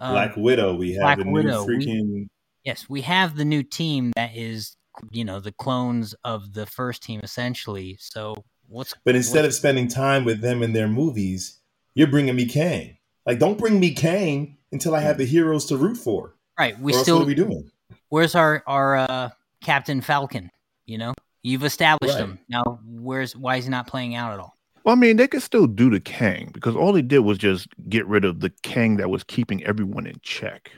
uh, 0.00 0.12
Black 0.12 0.36
Widow. 0.38 0.74
We 0.74 0.94
have 0.94 1.02
Black 1.02 1.18
a 1.18 1.24
new 1.24 1.32
Widow. 1.32 1.64
We- 1.66 1.76
freaking. 1.76 2.28
yes, 2.64 2.86
we 2.88 3.02
have 3.02 3.36
the 3.36 3.44
new 3.44 3.62
team 3.62 4.12
that 4.16 4.34
is 4.34 4.77
you 5.10 5.24
know 5.24 5.40
the 5.40 5.52
clones 5.52 6.14
of 6.24 6.52
the 6.54 6.66
first 6.66 7.02
team 7.02 7.20
essentially. 7.22 7.96
So 8.00 8.44
what's 8.68 8.94
But 9.04 9.16
instead 9.16 9.40
what- 9.40 9.46
of 9.46 9.54
spending 9.54 9.88
time 9.88 10.24
with 10.24 10.40
them 10.40 10.62
in 10.62 10.72
their 10.72 10.88
movies, 10.88 11.58
you're 11.94 12.06
bringing 12.10 12.36
me 12.36 12.46
Kang. 12.46 12.96
Like, 13.26 13.38
don't 13.38 13.58
bring 13.58 13.78
me 13.80 13.94
Kang 13.94 14.56
until 14.72 14.94
I 14.94 15.00
have 15.00 15.18
the 15.18 15.24
heroes 15.26 15.66
to 15.66 15.76
root 15.76 15.96
for. 15.96 16.34
right, 16.58 16.78
we 16.80 16.92
still 16.92 17.16
what 17.18 17.24
are 17.24 17.26
we 17.26 17.34
doing? 17.34 17.70
where's 18.08 18.34
our 18.34 18.62
our 18.66 18.96
uh, 18.96 19.30
Captain 19.62 20.00
Falcon? 20.00 20.50
You 20.86 20.98
know, 20.98 21.14
you've 21.42 21.64
established 21.64 22.14
Right. 22.14 22.24
him 22.24 22.38
now. 22.48 22.80
Where's 22.86 23.36
why 23.36 23.56
is 23.56 23.64
he 23.64 23.70
not 23.70 23.86
playing 23.86 24.14
out 24.14 24.32
at 24.32 24.38
all? 24.40 24.54
Well, 24.84 24.96
I 24.96 24.98
mean, 24.98 25.16
they 25.18 25.28
could 25.28 25.42
still 25.42 25.66
do 25.66 25.90
the 25.90 26.00
Kang 26.00 26.50
because 26.54 26.74
all 26.74 26.92
they 26.94 27.02
did 27.02 27.18
was 27.18 27.36
just 27.36 27.68
get 27.90 28.06
rid 28.06 28.24
of 28.24 28.40
the 28.40 28.48
Kang 28.62 28.96
that 28.96 29.10
was 29.10 29.22
keeping 29.24 29.62
everyone 29.64 30.06
in 30.06 30.18
check. 30.22 30.70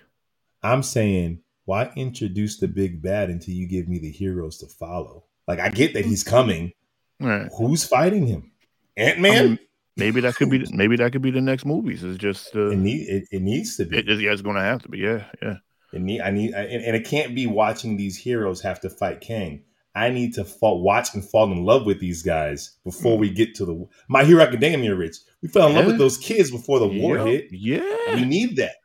I'm 0.65 0.83
saying, 0.83 1.41
why 1.65 1.91
introduce 1.97 2.59
the 2.59 2.69
big 2.69 3.03
bad 3.03 3.31
until 3.31 3.55
you 3.55 3.67
give 3.67 3.89
me 3.89 3.99
the 3.99 4.11
heroes 4.11 4.59
to 4.59 4.67
follow? 4.67 5.25
Like, 5.47 5.61
I 5.61 5.69
get 5.69 5.95
that 5.95 6.05
he's 6.05 6.25
coming. 6.25 6.73
Right. 7.21 7.49
Who's 7.59 7.87
fighting 7.87 8.27
him? 8.27 8.51
Ant 8.97 9.19
I 9.19 9.21
Man. 9.21 9.45
mean, 9.51 9.59
maybe 9.97 10.21
that 10.23 10.37
could 10.37 10.51
be 10.51 10.65
maybe 10.73 10.97
that 10.97 11.13
could 11.13 11.23
be 11.23 11.31
the 11.31 11.41
next 11.41 11.65
movies. 11.67 12.03
It's 12.03 12.19
just 12.19 12.55
uh, 12.57 12.71
it, 12.71 12.79
need, 12.79 13.09
it, 13.09 13.29
it 13.31 13.43
needs 13.43 13.77
to 13.77 13.85
be. 13.85 13.99
it, 13.99 14.07
yeah, 14.21 14.33
it's 14.33 14.43
going 14.43 14.57
to 14.57 14.63
have 14.63 14.83
to 14.83 14.89
be. 14.89 14.99
Yeah, 14.99 15.25
yeah. 15.43 15.57
It 15.93 16.01
need, 16.01 16.21
I 16.21 16.31
need, 16.31 16.55
I- 16.55 16.63
and, 16.65 16.85
and 16.85 16.97
it 16.97 17.05
can't 17.05 17.35
be 17.35 17.47
watching 17.47 17.97
these 17.97 18.17
heroes 18.17 18.61
have 18.63 18.81
to 18.81 18.91
fight 18.91 19.21
Kang. 19.21 19.63
I 19.93 20.09
need 20.11 20.35
to 20.35 20.45
fall, 20.45 20.83
watch 20.83 21.15
and 21.15 21.25
fall 21.29 21.51
in 21.51 21.65
love 21.65 21.85
with 21.85 21.99
these 21.99 22.23
guys 22.23 22.77
before 22.85 23.19
we 23.19 23.29
get 23.29 23.57
to 23.57 23.65
the 23.65 23.89
My 24.09 24.23
Hero 24.23 24.41
Academia. 24.41 24.95
Rich, 24.95 25.17
we 25.43 25.49
fell 25.49 25.69
in 25.69 25.75
love 25.75 25.87
with 25.87 25.99
those 25.99 26.17
kids 26.17 26.51
before 26.53 26.79
the 26.79 26.87
war 26.87 27.19
hit. 27.19 27.49
Yeah. 27.51 28.15
We 28.15 28.25
need 28.25 28.55
that. 28.57 28.77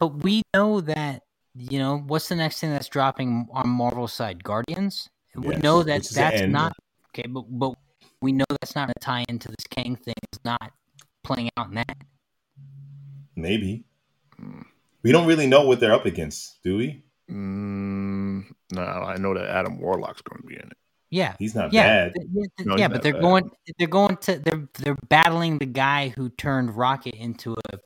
But 0.00 0.24
we 0.24 0.42
know 0.52 0.80
that 0.80 1.22
you 1.58 1.78
know 1.78 1.98
what's 2.06 2.28
the 2.28 2.36
next 2.36 2.60
thing 2.60 2.70
that's 2.70 2.88
dropping 2.88 3.48
on 3.52 3.68
Marvel's 3.68 4.12
side? 4.12 4.42
Guardians. 4.44 5.08
we 5.36 5.56
know 5.56 5.82
that 5.82 5.94
which 5.96 6.04
is 6.04 6.08
the 6.10 6.20
that's 6.20 6.42
not 6.42 6.72
okay, 7.10 7.26
but 7.28 7.44
but 7.48 7.74
we 8.22 8.32
know 8.32 8.44
that's 8.50 8.74
not 8.74 8.90
a 8.90 8.94
tie 9.00 9.24
into 9.28 9.48
this 9.48 9.66
Kang 9.70 9.96
thing. 9.96 10.14
It's 10.32 10.44
not 10.44 10.72
playing 11.24 11.50
out 11.56 11.68
in 11.68 11.74
that. 11.74 11.96
Maybe 13.36 13.84
Mm. 14.40 14.64
we 15.02 15.10
don't 15.10 15.26
really 15.26 15.48
know 15.48 15.64
what 15.66 15.80
they're 15.80 15.92
up 15.92 16.06
against, 16.06 16.62
do 16.62 16.76
we? 16.76 17.02
Mm, 17.28 18.44
no, 18.72 18.82
I 18.82 19.16
know 19.16 19.34
that 19.34 19.48
Adam 19.48 19.80
Warlock's 19.80 20.22
going 20.22 20.40
to 20.42 20.46
be 20.46 20.54
in 20.54 20.60
it. 20.60 20.76
Yeah, 21.10 21.34
He's 21.40 21.54
not 21.56 21.72
yeah, 21.72 21.82
bad. 22.08 22.14
th- 22.14 22.26
yeah, 22.32 22.44
th- 22.56 22.66
No, 22.68 22.76
yeah, 22.76 22.86
but 22.88 23.02
they're 23.02 23.14
bad. 23.14 23.22
going. 23.22 23.50
They're 23.78 23.88
going 23.88 24.16
to. 24.18 24.38
They're 24.38 24.68
they're 24.74 24.96
battling 25.08 25.58
the 25.58 25.66
guy 25.66 26.10
who 26.10 26.28
turned 26.28 26.76
Rocket 26.76 27.14
into 27.14 27.56
a. 27.72 27.78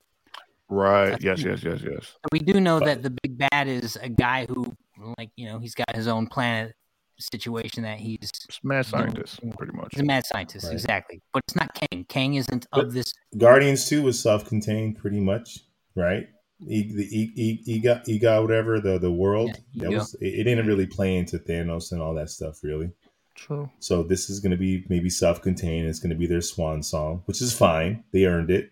Right. 0.73 1.11
That's 1.11 1.25
Yes, 1.25 1.43
cool. 1.43 1.51
yes, 1.53 1.63
yes, 1.65 1.81
yes. 1.85 2.17
We 2.33 2.39
do 2.39 2.61
know 2.61 2.79
But- 2.79 2.87
that 2.87 3.03
the 3.03 3.11
big 3.23 3.37
bad 3.39 3.69
is 3.69 3.97
a 3.97 4.09
guy 4.09 4.47
who, 4.47 4.73
like 5.19 5.31
you 5.37 5.47
know, 5.47 5.59
he's 5.59 5.75
got 5.75 5.95
his 5.95 6.09
own 6.09 6.27
planet 6.27 6.75
situation 7.19 7.83
that 7.83 7.99
he's. 8.01 8.19
It's 8.23 8.61
mad 8.65 8.87
scientist, 8.87 9.41
pretty 9.59 9.75
much. 9.75 9.89
He's 9.93 10.01
a 10.01 10.05
mad 10.05 10.25
scientist, 10.27 10.65
Right. 10.67 10.73
exactly. 10.73 11.21
But 11.33 11.43
it's 11.47 11.55
not 11.57 11.75
Kang. 11.75 12.05
Kang 12.09 12.35
isn't 12.35 12.67
But- 12.73 12.87
of 12.87 12.93
this. 12.95 13.13
Guardians 13.37 13.87
2 13.89 14.03
was 14.03 14.19
self-contained 14.19 14.97
pretty 14.97 15.21
much, 15.21 15.59
right? 15.95 16.27
E, 16.67 16.83
the 16.95 17.05
e, 17.21 17.33
e, 17.37 17.59
Ega, 17.67 18.03
Ega, 18.07 18.41
whatever 18.41 18.81
the 18.81 18.97
the 18.99 19.11
world 19.13 19.51
Yeah, 19.73 19.85
that 19.85 19.91
was 19.99 20.15
it, 20.15 20.27
it 20.41 20.45
didn't 20.45 20.67
really 20.67 20.87
play 20.87 21.17
into 21.17 21.39
Thanos 21.39 21.91
and 21.93 22.01
all 22.01 22.15
that 22.15 22.31
stuff 22.31 22.63
really. 22.63 22.93
True. 23.35 23.69
So 23.81 24.03
this 24.05 24.31
is 24.31 24.39
going 24.41 24.53
to 24.53 24.57
be 24.59 24.85
maybe 24.89 25.11
self-contained. 25.11 25.87
It's 25.89 25.99
going 25.99 26.11
to 26.11 26.17
be 26.17 26.27
their 26.27 26.41
swan 26.43 26.83
song, 26.83 27.23
which 27.27 27.41
is 27.43 27.53
fine. 27.53 28.05
They 28.13 28.27
earned 28.27 28.51
it. 28.51 28.71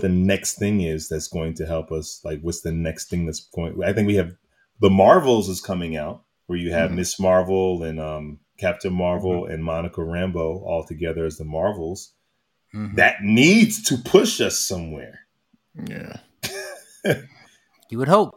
The 0.00 0.08
next 0.08 0.58
thing 0.58 0.80
is 0.82 1.08
that's 1.08 1.28
going 1.28 1.54
to 1.54 1.66
help 1.66 1.90
us. 1.92 2.20
Like, 2.24 2.40
what's 2.42 2.60
the 2.62 2.72
next 2.72 3.08
thing 3.10 3.26
that's 3.26 3.40
going? 3.54 3.82
I 3.84 3.92
think 3.92 4.06
we 4.06 4.16
have 4.16 4.34
the 4.80 4.90
Marvels 4.90 5.48
is 5.48 5.60
coming 5.60 5.96
out, 5.96 6.22
where 6.46 6.58
you 6.58 6.72
have 6.72 6.90
Mhm. 6.90 6.96
Miss 6.96 7.18
Marvel 7.20 7.82
and 7.82 7.98
um, 8.00 8.38
Captain 8.58 8.92
Marvel 8.92 9.46
and 9.46 9.64
Monica 9.64 10.00
Rambeau 10.00 10.62
all 10.62 10.84
together 10.86 11.24
as 11.24 11.38
the 11.38 11.44
Marvels. 11.44 12.12
Mhm. 12.74 12.96
That 12.96 13.22
needs 13.22 13.82
to 13.84 13.96
push 13.98 14.40
us 14.40 14.58
somewhere, 14.58 15.20
Yeah. 15.88 16.16
You 17.90 17.98
would 17.98 18.08
hope, 18.08 18.34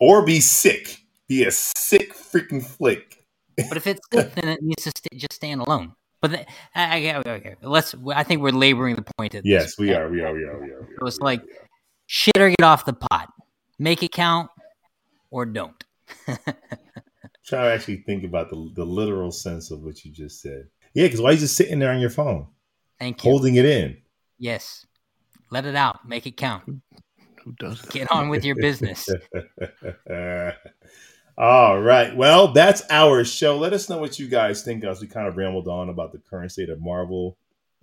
or 0.00 0.24
be 0.24 0.40
sick. 0.40 1.02
Be 1.28 1.44
a 1.44 1.50
sick 1.50 2.14
freaking 2.14 2.64
flick. 2.64 3.24
but 3.68 3.76
if 3.76 3.86
it's 3.86 4.04
good 4.10 4.32
then 4.34 4.48
it 4.48 4.60
needs 4.62 4.82
to 4.84 4.92
st- 4.96 5.20
just 5.20 5.32
stand 5.34 5.60
alone. 5.60 5.94
But 6.28 6.30
the, 6.32 6.46
I, 6.78 7.08
I, 7.10 7.16
okay, 7.18 7.30
okay, 7.30 7.54
let's. 7.62 7.94
I 8.14 8.22
think 8.24 8.42
we're 8.42 8.50
laboring 8.50 8.96
the 8.96 9.04
point. 9.16 9.34
At 9.34 9.44
this 9.44 9.50
Yes, 9.50 9.78
we 9.78 9.88
point. 9.88 9.98
are. 10.00 10.08
We 10.10 10.22
are. 10.22 10.32
We 10.34 10.44
are. 10.44 10.58
We 10.58 10.70
are. 10.72 10.80
We 10.82 10.86
are, 10.86 10.88
So 11.00 11.06
it's 11.06 11.18
we 11.20 11.22
are, 11.22 11.24
like- 11.24 11.42
are. 11.42 11.68
Shit 12.08 12.36
or 12.38 12.48
get 12.50 12.62
off 12.62 12.84
the 12.84 12.92
pot. 12.92 13.32
Make 13.78 14.02
it 14.02 14.12
count, 14.12 14.48
or 15.30 15.44
don't. 15.44 15.82
try 16.26 16.44
to 17.64 17.72
actually 17.74 17.98
think 17.98 18.22
about 18.24 18.48
the, 18.48 18.70
the 18.74 18.84
literal 18.84 19.30
sense 19.32 19.70
of 19.72 19.82
what 19.82 20.04
you 20.04 20.12
just 20.12 20.40
said. 20.40 20.68
Yeah, 20.94 21.04
because 21.06 21.20
why 21.20 21.30
are 21.30 21.32
you 21.32 21.38
just 21.40 21.56
sitting 21.56 21.78
there 21.80 21.90
on 21.90 21.98
your 22.00 22.10
phone, 22.10 22.46
Thank 23.00 23.24
you. 23.24 23.30
holding 23.30 23.56
it 23.56 23.64
in? 23.64 23.96
Yes, 24.38 24.86
let 25.50 25.66
it 25.66 25.74
out. 25.74 26.08
Make 26.08 26.26
it 26.26 26.36
count. 26.36 26.62
Who 27.44 27.52
does 27.58 27.80
that? 27.82 27.90
Get 27.92 28.10
on 28.12 28.28
with 28.28 28.44
your 28.44 28.54
business. 28.56 29.08
All 31.38 31.80
right. 31.80 32.16
Well, 32.16 32.48
that's 32.52 32.82
our 32.88 33.24
show. 33.24 33.58
Let 33.58 33.72
us 33.74 33.88
know 33.90 33.98
what 33.98 34.18
you 34.18 34.26
guys 34.28 34.62
think 34.62 34.84
as 34.84 35.00
we 35.00 35.06
kind 35.06 35.28
of 35.28 35.36
rambled 35.36 35.68
on 35.68 35.88
about 35.90 36.12
the 36.12 36.18
current 36.18 36.50
state 36.52 36.70
of 36.70 36.80
Marvel. 36.80 37.36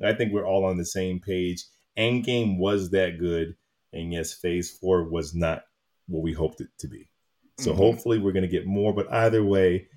I 0.04 0.14
think 0.14 0.34
we're 0.34 0.46
all 0.48 0.66
on 0.66 0.78
the 0.78 0.86
same 0.86 1.20
page. 1.20 1.64
Endgame 1.98 2.58
was 2.58 2.90
that 2.92 3.20
good. 3.20 3.56
And 3.94 4.12
yes, 4.12 4.34
phase 4.34 4.72
four 4.72 5.04
was 5.04 5.36
not 5.36 5.64
what 6.08 6.24
we 6.24 6.34
hoped 6.34 6.62
it 6.62 6.70
to 6.80 6.88
be. 6.88 7.08
So 7.60 7.72
Mhm. 7.74 7.78
hopefully 7.78 8.18
we're 8.18 8.32
going 8.32 8.42
to 8.42 8.48
get 8.50 8.66
more. 8.66 8.92
But 8.92 9.12
either 9.14 9.44
way, 9.44 9.88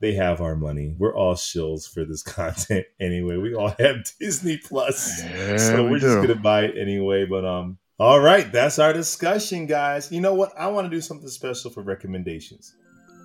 they 0.00 0.14
have 0.14 0.40
our 0.40 0.56
money. 0.56 0.94
We're 0.98 1.14
all 1.14 1.34
shills 1.36 1.88
for 1.88 2.04
this 2.04 2.22
content 2.24 2.84
anyway. 3.00 3.36
We 3.36 3.54
all 3.54 3.72
have 3.78 4.04
Disney 4.18 4.56
Plus. 4.58 5.22
Yeah, 5.22 5.56
so 5.56 5.84
we 5.84 5.92
we're 5.92 5.98
just 6.00 6.16
gonna 6.20 6.34
buy 6.34 6.64
it 6.64 6.76
anyway. 6.76 7.24
But 7.26 7.44
um, 7.44 7.78
all 7.98 8.18
right, 8.20 8.50
that's 8.50 8.80
our 8.80 8.92
discussion, 8.92 9.66
guys. 9.66 10.10
You 10.10 10.20
know 10.20 10.34
what? 10.34 10.52
I 10.58 10.66
want 10.66 10.86
to 10.86 10.90
do 10.94 11.00
something 11.00 11.28
special 11.28 11.70
for 11.70 11.82
recommendations. 11.82 12.74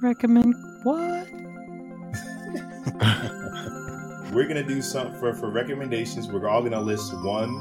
Recommend 0.02 0.56
what? 0.84 1.28
We're 4.34 4.48
gonna 4.48 4.64
do 4.64 4.82
something 4.82 5.20
for 5.20 5.34
for 5.34 5.50
recommendations. 5.52 6.28
We're 6.28 6.48
all 6.48 6.62
gonna 6.62 6.80
list 6.82 7.14
one 7.24 7.52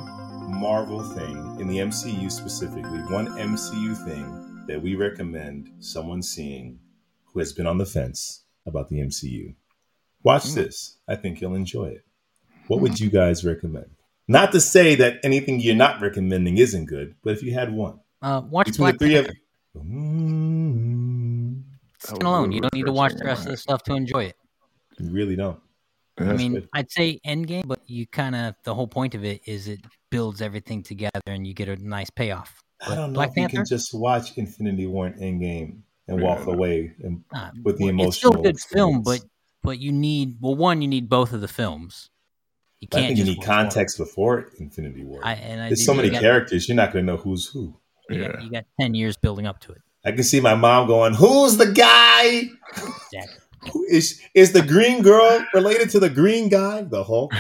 Marvel 0.61 1.03
thing 1.03 1.57
in 1.61 1.67
the 1.69 1.79
MCU 1.79 2.31
specifically, 2.31 3.01
one 3.13 3.27
MCU 3.39 3.97
thing 4.05 4.65
that 4.67 4.81
we 4.81 4.95
recommend 4.95 5.71
someone 5.81 6.23
seeing 6.23 6.79
who 7.27 7.41
has 7.41 7.53
been 7.53 7.67
on 7.67 7.79
the 7.79 7.87
fence 7.87 8.45
about 8.67 8.89
the 8.89 9.01
MCU. 9.01 9.55
Watch 10.23 10.49
Hmm. 10.51 10.55
this. 10.57 10.99
I 11.09 11.17
think 11.17 11.41
you'll 11.41 11.55
enjoy 11.55 11.87
it. 11.87 12.05
What 12.69 12.81
would 12.81 13.01
you 13.01 13.11
guys 13.11 13.45
recommend? 13.45 13.91
Not 14.29 14.53
to 14.53 14.61
say 14.61 14.95
that 14.97 15.19
anything 15.25 15.59
you're 15.61 15.75
not 15.75 16.01
recommending 16.03 16.59
isn't 16.59 16.85
good, 16.87 17.15
but 17.25 17.33
if 17.33 17.43
you 17.43 17.53
had 17.55 17.73
one 17.73 17.99
Uh, 18.23 18.43
watch 18.49 18.67
between 18.67 18.85
Black 18.85 18.99
the 18.99 19.05
three 19.07 19.15
Panther. 19.15 19.31
of 19.31 19.37
you. 19.37 19.43
Mm, 22.13 22.17
Stand 22.17 22.23
alone. 22.25 22.53
You 22.53 22.61
don't 22.61 22.75
need 22.75 22.87
to 22.87 22.93
watch 22.93 23.15
the 23.15 23.25
rest 23.25 23.45
of 23.47 23.51
the 23.53 23.57
stuff 23.57 23.83
to 23.85 23.95
enjoy 23.95 24.25
it. 24.25 24.37
you 24.99 25.11
really 25.11 25.37
don't. 25.37 25.61
I 26.21 26.33
mean, 26.33 26.55
good. 26.55 26.69
I'd 26.75 26.91
say 26.91 27.21
Endgame, 27.25 27.67
but 27.69 27.79
you 27.87 28.07
kind 28.07 28.35
of 28.35 28.55
the 28.65 28.75
whole 28.75 28.89
point 28.89 29.15
of 29.15 29.25
it 29.25 29.41
is 29.47 29.69
it 29.69 29.81
builds 30.11 30.43
everything 30.43 30.83
together 30.83 31.21
and 31.27 31.47
you 31.47 31.55
get 31.55 31.69
a 31.69 31.77
nice 31.77 32.11
payoff. 32.11 32.61
I 32.85 32.95
don't 32.97 33.13
know 33.13 33.15
Black 33.15 33.31
if 33.31 33.37
you 33.37 33.43
Panther, 33.43 33.57
can 33.59 33.67
just 33.67 33.95
watch 33.95 34.37
Infinity 34.37 34.87
War 34.87 35.07
and 35.07 35.17
Endgame 35.21 35.81
and 36.09 36.19
Yeah, 36.21 36.25
walk 36.27 36.47
no. 36.47 36.55
away. 36.55 36.93
And 37.05 37.23
nah, 37.33 37.51
with 37.63 37.79
the 37.79 37.93
well, 37.93 38.09
it's 38.09 38.17
still 38.17 38.31
a 38.31 38.35
emotional 38.35 38.43
good 38.43 38.59
film, 38.61 39.03
but 39.03 39.21
but 39.63 39.79
you 39.79 39.93
need 39.93 40.39
well, 40.41 40.57
one, 40.57 40.83
you 40.83 40.89
need 40.89 41.09
both 41.09 41.33
of 41.33 41.41
the 41.41 41.47
films. 41.49 42.11
You 42.81 42.89
can't. 42.89 43.05
I 43.05 43.07
think 43.09 43.19
you 43.19 43.25
just 43.25 43.37
need 43.37 43.39
watch 43.39 43.49
one. 43.49 43.57
context 43.65 43.99
before 43.99 44.51
Infinity 44.59 45.05
War. 45.05 45.21
I, 45.23 45.35
and 45.35 45.61
I 45.61 45.67
There's 45.69 45.79
did- 45.81 45.85
so 45.85 45.93
you 45.93 45.97
many 45.99 46.11
got- 46.11 46.21
characters, 46.21 46.69
you're 46.69 46.77
not 46.77 46.93
going 46.93 47.07
to 47.07 47.13
know 47.13 47.17
who's 47.19 47.47
who. 47.47 47.77
You, 48.11 48.23
Yeah. 48.23 48.33
got, 48.33 48.43
you 48.43 48.51
got 48.51 48.65
ten 48.81 48.95
years 48.95 49.17
building 49.17 49.47
up 49.47 49.61
to 49.61 49.73
it. 49.73 49.83
I 50.09 50.13
can 50.13 50.25
see 50.25 50.41
my 50.41 50.55
mom 50.55 50.87
going, 50.89 51.15
"Who's 51.15 51.57
the 51.57 51.71
guy? 51.73 52.49
Exactly. 52.77 53.71
Who 53.73 53.85
is 53.85 54.21
is 54.35 54.53
the 54.53 54.63
green 54.63 55.03
girl 55.03 55.45
related 55.55 55.91
to 55.91 56.01
the 56.01 56.09
green 56.11 56.49
guy, 56.49 56.83
the 56.83 57.05
Hulk?" 57.05 57.33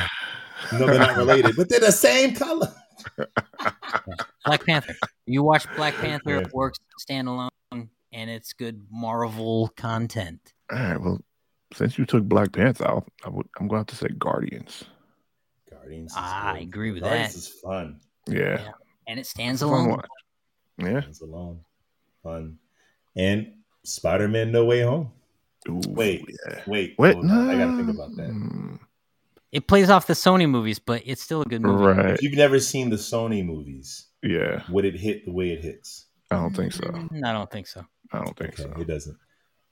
No, 0.73 0.87
they're 0.87 0.99
not 0.99 1.17
related, 1.17 1.57
but 1.57 1.69
they're 1.69 1.81
the 1.81 1.93
same 1.93 2.35
color. 2.35 2.73
Black 4.45 4.65
Panther. 4.67 4.95
You 5.27 5.43
watch 5.43 5.67
Black 5.77 5.95
Panther, 5.95 6.31
Yeah. 6.31 6.41
it 6.41 6.53
works 6.53 6.79
standalone, 7.01 7.49
and 7.73 7.89
it's 8.31 8.53
good 8.53 8.85
Marvel 8.91 9.69
content. 9.77 10.53
All 10.71 10.79
right. 10.79 11.01
Well, 11.01 11.21
since 11.75 11.99
you 11.99 12.05
took 12.07 12.25
Black 12.25 12.53
Panther 12.53 12.87
out, 12.89 13.09
I 13.25 13.29
would, 13.31 13.47
I'm 13.59 13.69
going 13.69 13.85
to 13.85 13.93
have 13.93 13.99
to 13.99 14.07
say 14.07 14.09
Guardians. 14.19 14.85
Guardians. 15.71 16.13
Ah, 16.17 16.53
I 16.55 16.59
agree 16.59 16.93
with 16.93 17.03
Guardians 17.03 17.33
that. 17.35 17.39
is 17.39 17.49
fun. 17.49 18.01
Yeah. 18.27 18.39
Yeah. 18.61 18.71
And 19.07 19.19
it 19.21 19.27
stands 19.27 19.63
alone. 19.63 19.91
watch. 19.91 20.07
Yeah. 20.79 21.03
It's 21.09 21.21
alone, 21.23 21.61
fun, 22.29 22.59
and 23.17 23.53
Spider-Man: 23.85 24.53
No 24.53 24.65
Way 24.65 24.83
Home. 24.83 25.11
Ooh, 25.69 25.81
Wait, 25.89 26.25
Yeah. 26.29 26.61
wait, 26.67 26.95
Wait. 26.99 27.15
hold 27.15 27.31
on. 27.31 27.51
I 27.51 27.59
got 27.59 27.71
to 27.73 27.77
think 27.77 27.91
about 27.91 28.17
that. 28.17 28.31
Mm, 28.31 28.79
It 29.53 29.67
plays 29.67 29.91
off 29.91 30.07
the 30.07 30.13
Sony 30.15 30.49
movies, 30.49 30.79
but 30.79 31.03
it's 31.05 31.23
still 31.23 31.43
a 31.43 31.45
good 31.45 31.63
movie. 31.63 31.83
Right. 31.85 32.15
If 32.15 32.23
you've 32.23 32.35
never 32.37 32.61
seen 32.61 32.91
the 32.91 32.97
Sony 32.97 33.45
movies, 33.45 34.07
Yeah. 34.23 34.63
would 34.71 34.85
it 34.85 34.95
hit 34.95 35.25
the 35.25 35.33
way 35.33 35.51
it 35.51 35.63
hits? 35.65 36.07
I 36.31 36.37
don't 36.37 36.55
think 36.55 36.73
so. 36.73 36.85
Mm, 36.85 37.25
I 37.25 37.33
don't 37.33 37.51
think 37.51 37.67
so. 37.67 37.85
I 38.13 38.19
don't 38.19 38.37
think 38.37 38.61
Okay, 38.61 38.63
so. 38.75 38.81
it 38.81 38.87
doesn't. 38.87 39.17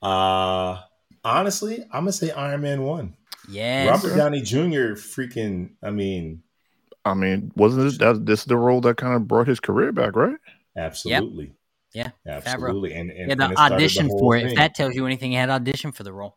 Uh 0.03 0.81
honestly, 1.25 1.83
I'm 1.93 2.03
gonna 2.03 2.13
say 2.13 2.31
Iron 2.31 2.63
Man 2.63 2.83
one. 2.83 3.17
Yes. 3.49 4.03
Robert 4.03 4.17
Downey 4.17 4.41
Jr. 4.43 4.95
Freaking, 4.97 5.71
I 5.83 5.91
mean, 5.91 6.43
I 7.05 7.15
mean, 7.15 7.53
wasn't 7.57 7.85
this 7.85 7.99
that 7.99 8.27
this 8.27 8.45
the 8.45 8.57
role 8.57 8.81
that 8.83 8.97
kind 8.97 9.15
of 9.15 9.29
brought 9.29 9.47
his 9.47 9.61
career 9.61 9.93
back, 9.93 10.17
right? 10.17 10.37
absolutely, 10.77 11.53
Yeah. 11.97 12.11
absolutely, 12.27 12.93
and 12.93 13.11
and, 13.11 13.31
Yeah, 13.31 13.35
the 13.35 13.45
and 13.47 13.57
audition 13.59 14.09
whole 14.09 14.19
for 14.19 14.37
it 14.37 14.47
if 14.47 14.57
that 14.57 14.75
tells 14.75 14.95
you 14.95 15.07
anything, 15.07 15.31
he 15.31 15.37
had 15.37 15.49
audition 15.49 15.93
for 15.93 16.03
the 16.03 16.13
role. 16.13 16.37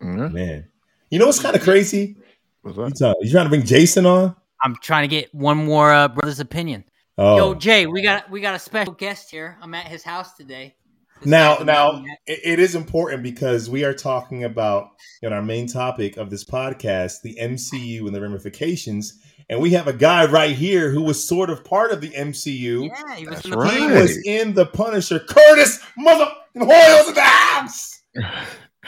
Yeah. 0.00 0.28
man. 0.28 0.68
You 1.10 1.18
know 1.18 1.26
what's 1.26 1.40
kind 1.40 1.56
of 1.56 1.62
crazy? 1.62 2.16
Was 2.62 2.76
You 2.76 2.88
that? 2.88 3.16
you 3.20 3.30
trying 3.30 3.44
to 3.46 3.50
bring 3.50 3.64
Jason 3.64 4.06
on? 4.06 4.36
I'm 4.62 4.76
trying 4.76 5.02
to 5.02 5.08
get 5.08 5.34
one 5.34 5.58
more 5.58 5.92
uh, 5.92 6.08
brother's 6.08 6.40
opinion. 6.40 6.84
Oh, 7.18 7.36
Yo, 7.36 7.54
Jay, 7.54 7.86
we 7.86 8.02
got 8.02 8.30
we 8.30 8.40
got 8.40 8.54
a 8.54 8.58
special 8.58 8.94
guest 8.94 9.30
here. 9.30 9.56
I'm 9.60 9.74
at 9.74 9.86
his 9.86 10.02
house 10.02 10.34
today. 10.34 10.74
This 11.20 11.28
now, 11.28 11.58
now 11.58 12.02
it, 12.26 12.40
it 12.42 12.58
is 12.58 12.74
important 12.74 13.22
because 13.22 13.70
we 13.70 13.84
are 13.84 13.94
talking 13.94 14.44
about 14.44 14.90
in 15.22 15.32
our 15.32 15.42
main 15.42 15.66
topic 15.66 16.16
of 16.16 16.30
this 16.30 16.44
podcast, 16.44 17.22
the 17.22 17.38
MCU 17.40 18.06
and 18.06 18.14
the 18.14 18.20
ramifications, 18.20 19.20
and 19.48 19.60
we 19.60 19.70
have 19.70 19.86
a 19.88 19.92
guy 19.92 20.26
right 20.26 20.54
here 20.54 20.90
who 20.90 21.02
was 21.02 21.22
sort 21.22 21.50
of 21.50 21.64
part 21.64 21.92
of 21.92 22.00
the 22.00 22.10
MCU. 22.10 22.88
yeah, 22.88 23.14
he 23.14 23.26
was 23.26 23.36
That's 23.36 23.44
in 23.44 23.50
the 23.52 23.56
right. 23.56 23.72
He 23.72 23.78
Punisher. 23.80 24.02
was 24.02 24.26
in 24.26 24.54
the 24.54 24.66
Punisher. 24.66 25.18
Curtis 25.20 25.80
Mother 25.96 26.30
Hoyle's 26.56 27.08
in 27.08 27.14
the 27.14 27.20
house. 27.20 28.02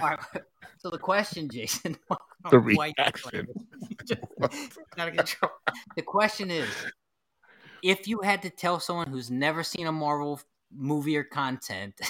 All 0.01 0.09
right. 0.09 0.19
So 0.79 0.91
the 0.91 0.99
question, 0.99 1.49
Jason, 1.51 1.97
The 2.51 2.59
reaction. 2.61 3.47
Gotta 4.97 5.11
get. 5.11 5.37
The 5.97 6.03
question 6.03 6.51
is, 6.51 6.69
if 7.83 8.07
you 8.07 8.21
had 8.21 8.43
to 8.43 8.51
tell 8.51 8.79
someone 8.79 9.09
who's 9.09 9.31
never 9.31 9.63
seen 9.63 9.87
a 9.87 9.93
Marvel 9.93 10.41
movie 10.73 11.17
or 11.17 11.25
content, 11.25 12.01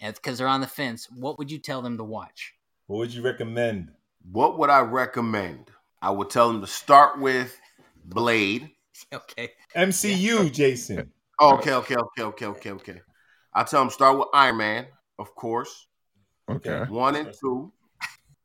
because 0.00 0.38
they're 0.38 0.48
on 0.48 0.60
the 0.60 0.66
fence, 0.66 1.08
what 1.14 1.38
would 1.38 1.50
you 1.50 1.58
tell 1.58 1.82
them 1.82 1.96
to 1.98 2.04
watch? 2.04 2.54
What 2.88 2.98
would 2.98 3.14
you 3.14 3.22
recommend? 3.22 3.92
What 4.32 4.58
would 4.58 4.70
I 4.70 4.80
recommend? 4.80 5.70
I 6.02 6.10
would 6.10 6.30
tell 6.30 6.52
them 6.52 6.60
to 6.60 6.66
start 6.66 7.18
with 7.20 7.58
Blade. 8.04 8.70
Okay. 9.12 9.50
MCU, 9.76 10.50
Jason. 10.50 11.12
Oh, 11.38 11.56
okay, 11.58 11.74
okay, 11.74 11.96
okay, 11.96 12.22
okay, 12.22 12.46
okay, 12.46 12.70
okay. 12.70 13.00
I 13.52 13.62
tell 13.64 13.82
them 13.82 13.90
start 13.90 14.18
with 14.18 14.28
Iron 14.32 14.56
Man, 14.56 14.86
of 15.18 15.34
course, 15.34 15.86
Okay. 16.48 16.84
one 16.88 17.14
and 17.14 17.30
two, 17.38 17.72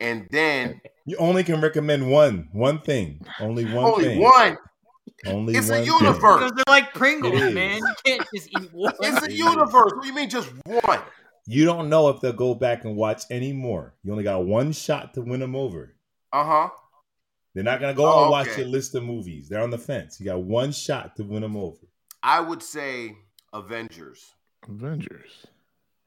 and 0.01 0.27
then 0.29 0.81
You 1.05 1.15
only 1.17 1.45
can 1.45 1.61
recommend 1.61 2.11
one, 2.11 2.49
one 2.51 2.81
thing, 2.81 3.25
only 3.39 3.63
one 3.63 3.85
only 3.93 4.03
thing, 4.03 4.19
one. 4.21 4.57
only 5.25 5.55
It's 5.55 5.69
a 5.69 5.85
universe. 5.85 6.19
thing. 6.19 6.33
Because 6.33 6.51
they're 6.51 6.63
like 6.67 6.93
Pringles, 6.93 7.53
man. 7.53 7.77
You 7.77 7.93
can't 8.05 8.27
just 8.35 8.49
eat 8.51 8.69
one. 8.73 8.93
It's 8.99 9.25
a 9.25 9.31
universe. 9.31 9.93
What 9.93 10.01
do 10.01 10.07
you 10.09 10.13
mean 10.13 10.29
just 10.29 10.49
one? 10.65 10.99
You 11.47 11.63
don't 11.63 11.87
know 11.89 12.09
if 12.09 12.19
they'll 12.19 12.33
go 12.33 12.55
back 12.55 12.83
and 12.83 12.97
watch 12.97 13.23
any 13.31 13.53
more. 13.53 13.95
You 14.03 14.11
only 14.11 14.25
got 14.25 14.43
one 14.45 14.73
shot 14.73 15.13
to 15.13 15.21
win 15.21 15.39
them 15.39 15.55
over. 15.55 15.95
Uh 16.33 16.43
huh. 16.43 16.69
They're 17.53 17.63
not 17.63 17.79
gonna 17.81 17.93
go 17.93 18.05
Oh, 18.05 18.21
and 18.23 18.31
watch 18.31 18.47
okay. 18.49 18.61
your 18.61 18.69
list 18.69 18.95
of 18.95 19.03
movies. 19.03 19.49
They're 19.49 19.61
on 19.61 19.69
the 19.71 19.77
fence. 19.77 20.19
You 20.19 20.25
got 20.27 20.41
one 20.41 20.71
shot 20.71 21.15
to 21.17 21.23
win 21.23 21.41
them 21.41 21.57
over. 21.57 21.77
I 22.23 22.39
would 22.39 22.63
say 22.63 23.17
Avengers. 23.53 24.33
Avengers. 24.67 25.45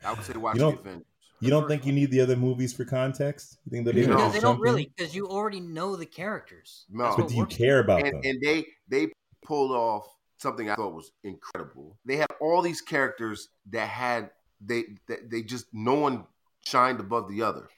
I 0.05 0.13
would 0.13 0.25
say 0.25 0.35
watch 0.35 0.55
You 0.55 0.61
the 0.61 0.71
don't- 0.71 0.81
Avengers. 0.81 1.07
You 1.41 1.51
don't 1.51 1.69
think 1.69 1.85
you 1.85 1.93
need 1.93 2.11
the 2.11 2.21
other 2.23 2.37
movies 2.37 2.73
for 2.73 2.87
context? 2.87 3.59
You 3.67 3.71
think 3.71 3.85
they'll 3.85 3.95
be 3.95 4.07
No, 4.07 4.17
they 4.31 4.41
jump 4.41 4.43
don't 4.43 4.61
really, 4.61 4.91
because 4.97 5.15
you 5.15 5.29
already 5.29 5.61
know 5.61 5.95
the 5.95 6.07
characters. 6.07 6.87
No. 6.89 7.15
But 7.17 7.29
do 7.29 7.35
you 7.35 7.45
care 7.45 7.81
about 7.81 7.99
and, 8.07 8.15
them? 8.15 8.21
and 8.25 8.41
they 8.41 8.67
they 8.89 9.13
pulled 9.45 9.73
off 9.73 10.07
something 10.39 10.71
I 10.71 10.77
thought 10.77 10.95
was 10.95 11.13
incredible. 11.23 11.99
They 12.07 12.17
had 12.17 12.29
all 12.41 12.63
these 12.63 12.81
characters 12.81 13.49
that 13.71 13.89
had 13.89 14.31
they 14.65 14.85
that 15.09 15.29
they 15.29 15.43
just 15.43 15.67
no 15.75 15.95
one 15.95 16.25
shined 16.65 17.01
above 17.01 17.29
the 17.29 17.43
other. 17.43 17.69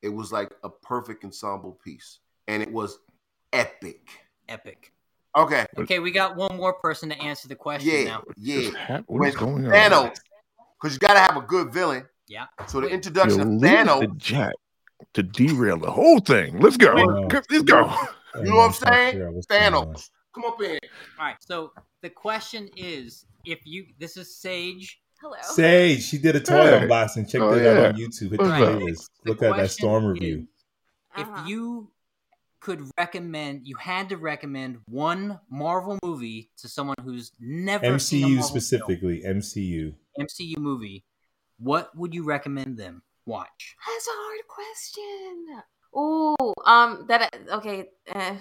It 0.00 0.08
was 0.08 0.32
like 0.32 0.50
a 0.64 0.68
perfect 0.70 1.22
ensemble 1.24 1.78
piece, 1.84 2.18
and 2.48 2.60
it 2.60 2.72
was 2.72 2.98
epic. 3.52 4.08
Epic. 4.48 4.92
Okay, 5.34 5.64
Okay, 5.78 5.98
we 5.98 6.10
got 6.10 6.36
one 6.36 6.56
more 6.58 6.74
person 6.74 7.08
to 7.08 7.18
answer 7.18 7.48
the 7.48 7.54
question 7.54 7.90
yeah, 7.90 8.04
now. 8.04 8.22
yeah. 8.36 8.60
Just 8.60 8.76
what 9.06 9.26
is 9.28 9.34
When 9.34 9.44
going 9.48 9.66
on? 9.66 9.72
Thanos, 9.72 10.16
because 10.80 10.92
you 10.94 10.98
got 10.98 11.14
to 11.14 11.20
have 11.20 11.36
a 11.38 11.40
good 11.46 11.72
villain. 11.72 12.04
Yeah. 12.28 12.46
So 12.66 12.80
the 12.82 12.88
introduction 12.88 13.38
You 13.38 13.42
of 13.42 13.48
leave 13.48 13.60
the 13.60 14.06
Thanos, 14.08 14.16
jack 14.18 14.52
to 15.14 15.22
derail 15.22 15.78
the 15.78 15.90
whole 15.90 16.20
thing. 16.20 16.60
Let's 16.60 16.76
go. 16.76 16.94
Wait. 16.94 17.06
Let's 17.50 17.62
go. 17.62 17.94
you 18.36 18.42
know 18.50 18.56
what 18.56 18.66
I'm 18.66 18.72
saying? 18.72 19.10
figure 19.12 19.28
out 19.28 19.34
what's 19.34 19.46
going 19.46 19.74
on. 19.74 19.86
Thanos, 19.94 20.10
come 20.34 20.44
up 20.44 20.60
in. 20.62 20.78
All 21.18 21.24
right. 21.26 21.36
So 21.40 21.72
the 22.02 22.10
question 22.10 22.68
is, 22.76 23.24
if 23.46 23.60
you 23.64 23.86
this 23.98 24.18
is 24.18 24.36
Sage. 24.36 24.98
Hello. 25.20 25.36
Sage, 25.42 26.02
she 26.02 26.18
did 26.18 26.34
a 26.36 26.40
toy 26.40 26.56
Hey. 26.78 26.86
unboxing. 26.86 27.30
Check 27.30 27.40
Oh, 27.42 27.54
that 27.54 27.76
out 27.78 27.94
on 27.94 28.00
YouTube. 28.00 28.30
Hit 28.30 28.30
the 28.32 28.36
What's 28.38 28.50
playlist. 28.50 29.10
Look 29.24 29.42
at 29.42 29.56
that 29.56 29.70
storm 29.70 30.04
is, 30.04 30.10
review. 30.20 30.48
If 31.16 31.28
Uh-huh. 31.28 31.44
you 31.46 31.91
could 32.62 32.88
recommend, 32.96 33.66
you 33.66 33.76
had 33.76 34.08
to 34.10 34.16
recommend 34.16 34.78
one 34.86 35.40
Marvel 35.50 35.98
movie 36.04 36.50
to 36.58 36.68
someone 36.68 36.96
who's 37.02 37.32
never 37.40 37.98
seen 37.98 38.38
MCU 38.38 38.42
specifically. 38.42 39.22
MCU. 39.26 39.94
film, 40.16 40.26
MCU 40.26 40.58
movie, 40.58 41.04
what 41.58 41.94
would 41.96 42.14
you 42.14 42.24
recommend 42.24 42.78
them 42.78 43.02
watch? 43.26 43.76
That's 43.86 44.06
a 44.06 44.10
hard 44.14 44.40
question. 44.48 45.62
Ooh, 45.94 46.54
um, 46.64 47.04
that 47.08 47.34
okay. 47.52 47.88
Uh, 48.14 48.34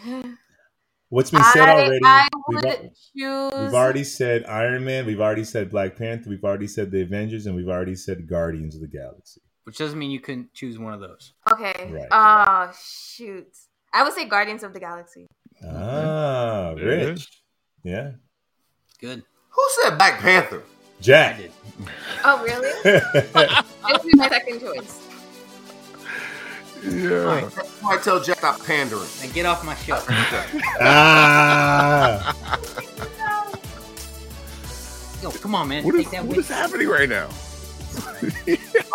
What's 1.09 1.31
been 1.31 1.43
said 1.43 1.67
I, 1.67 1.71
already? 1.71 1.99
I 2.05 2.27
we've, 2.47 2.63
choose. 2.63 3.53
we've 3.53 3.73
already 3.73 4.05
said 4.05 4.45
Iron 4.45 4.85
Man. 4.85 5.05
We've 5.05 5.19
already 5.19 5.43
said 5.43 5.69
Black 5.69 5.97
Panther. 5.97 6.29
We've 6.29 6.43
already 6.43 6.67
said 6.67 6.91
the 6.91 7.01
Avengers, 7.01 7.47
and 7.47 7.55
we've 7.55 7.67
already 7.67 7.95
said 7.95 8.29
Guardians 8.29 8.75
of 8.75 8.81
the 8.81 8.87
Galaxy. 8.87 9.41
Which 9.65 9.77
doesn't 9.77 9.99
mean 9.99 10.11
you 10.11 10.21
couldn't 10.21 10.53
choose 10.53 10.79
one 10.79 10.93
of 10.93 11.01
those. 11.01 11.33
Okay. 11.51 11.91
Right. 11.91 12.07
Oh 12.11 12.71
shoot. 12.81 13.47
I 13.93 14.03
would 14.03 14.13
say 14.13 14.25
Guardians 14.25 14.63
of 14.63 14.73
the 14.73 14.79
Galaxy. 14.79 15.27
Ah, 15.65 16.73
There 16.75 16.89
it 16.89 17.09
Rich. 17.09 17.27
Yeah. 17.83 18.11
Good. 18.99 19.23
Who 19.49 19.67
said 19.81 19.97
Black 19.97 20.19
Panther? 20.19 20.63
I 20.63 21.01
Jack. 21.01 21.37
did. 21.37 21.51
Oh 22.23 22.43
really? 22.43 22.69
It 22.85 23.03
would 23.91 24.01
be 24.03 24.11
my 24.15 24.29
second 24.29 24.59
choice. 24.59 25.07
Yeah. 26.83 27.41
That's 27.55 27.69
why 27.81 27.95
I 27.95 27.97
tell 27.97 28.19
Jack 28.21 28.37
stop 28.37 28.63
pandering. 28.63 29.07
And 29.23 29.33
get 29.33 29.45
off 29.47 29.65
my 29.65 29.75
show. 29.75 29.99
ah. 30.81 32.35
Yo, 35.23 35.31
come 35.31 35.55
on, 35.55 35.67
man. 35.67 35.83
What 35.83 35.95
is, 35.95 36.03
Take 36.05 36.11
that 36.11 36.25
what 36.25 36.45
happening 36.45 36.87
right 36.87 37.09
now? 37.09 37.27
All 37.27 38.13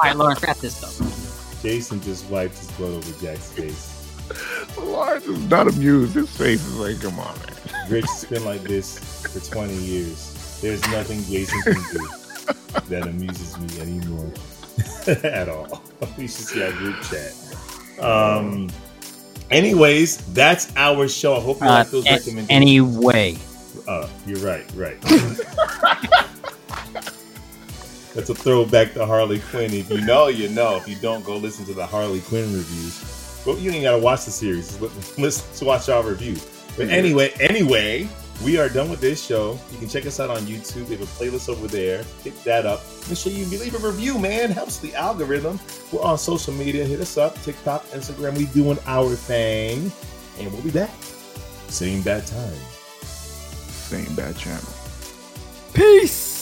right, 0.03 0.17
Lawrence, 0.17 0.43
wrap 0.43 0.57
this 0.59 0.83
up. 0.83 1.63
Jason 1.63 2.01
just 2.03 2.25
wiped 2.31 2.57
his 2.59 2.71
blood 2.73 2.93
over 2.95 3.13
Jack's 3.25 3.53
face. 3.53 3.96
Lawrence 4.79 5.27
is 5.27 5.39
not 5.51 5.69
amused. 5.69 6.15
His 6.15 6.31
face 6.37 6.65
is 6.67 6.77
like, 6.79 7.01
come 7.01 7.19
on, 7.21 7.35
man. 7.39 7.91
Rich 7.91 8.05
has 8.07 8.25
been 8.25 8.45
like 8.45 8.63
this 8.63 8.99
for 9.33 9.41
20 9.55 9.75
years. 9.75 10.59
There's 10.61 10.81
nothing 10.89 11.23
Jason 11.25 11.61
can 11.63 11.75
do 11.93 12.09
that 12.89 13.03
amuses 13.07 13.59
me 13.59 13.81
anymore 13.81 14.31
at 15.25 15.49
all. 15.49 15.83
We 16.17 16.25
should 16.29 16.47
see 16.47 16.63
our 16.63 16.73
group 16.73 16.97
chat. 17.03 17.33
Um. 18.05 18.69
Anyways, 19.51 20.17
that's 20.35 20.73
our 20.77 21.07
show. 21.09 21.37
I 21.37 21.41
hope 21.41 21.61
you 21.61 21.67
Uh, 21.67 21.71
like 21.71 21.91
those 21.91 22.05
a- 22.07 22.11
recommendations. 22.15 22.51
anyway. 22.51 23.37
Oh, 23.87 24.11
you're 24.27 24.41
right, 24.41 24.65
right. 24.75 25.01
That's 28.15 28.31
a 28.31 28.35
throwback 28.35 28.95
to 28.95 29.05
Harley 29.05 29.41
Quinn. 29.51 29.73
If 29.75 29.91
you 29.91 30.01
know, 30.01 30.29
you 30.29 30.49
know. 30.49 30.77
If 30.77 30.89
you 30.89 30.97
don't, 30.97 31.23
go 31.25 31.37
listen 31.37 31.65
to 31.67 31.75
the 31.75 31.85
Harley 31.87 32.21
Quinn 32.23 32.45
reviews. 32.53 32.99
Well, 33.47 33.59
you 33.59 33.71
ain't 33.71 33.85
gotta 33.85 34.03
watch 34.03 34.25
the 34.25 34.33
series. 34.33 34.81
Let's, 34.81 35.19
let's 35.19 35.63
watch 35.63 35.89
our 35.89 36.03
review. 36.03 36.37
But 36.77 36.89
anyway, 36.89 37.33
anyway, 37.41 38.09
we 38.45 38.59
are 38.59 38.69
done 38.69 38.91
with 38.91 39.01
this 39.01 39.25
show. 39.25 39.59
You 39.73 39.79
can 39.79 39.89
check 39.89 40.05
us 40.05 40.21
out 40.21 40.31
on 40.31 40.39
YouTube. 40.43 40.89
We 40.89 40.97
have 40.97 41.03
a 41.03 41.25
playlist 41.25 41.49
over 41.49 41.67
there. 41.67 42.05
Pick 42.23 42.39
that 42.43 42.67
up. 42.67 42.83
Make 43.09 43.17
sure 43.17 43.33
you 43.33 43.47
leave 43.47 43.75
a 43.75 43.87
review, 43.87 44.19
man. 44.19 44.51
Helps 44.51 44.79
the 44.79 44.95
algorithm. 44.95 45.59
We're 45.93 46.03
on 46.03 46.19
social 46.19 46.53
media. 46.53 46.85
Hit 46.85 47.01
us 47.01 47.17
up. 47.17 47.41
TikTok, 47.43 47.85
Instagram. 47.87 48.37
We 48.37 48.47
doing 48.47 48.79
our 48.87 49.15
thing. 49.15 49.91
And 50.39 50.53
we'll 50.53 50.63
be 50.63 50.71
back. 50.71 50.91
Same 51.69 52.03
bad 52.03 52.27
time. 52.27 52.59
Same 53.03 54.15
bad 54.15 54.37
channel. 54.37 54.69
Peace. 55.73 56.36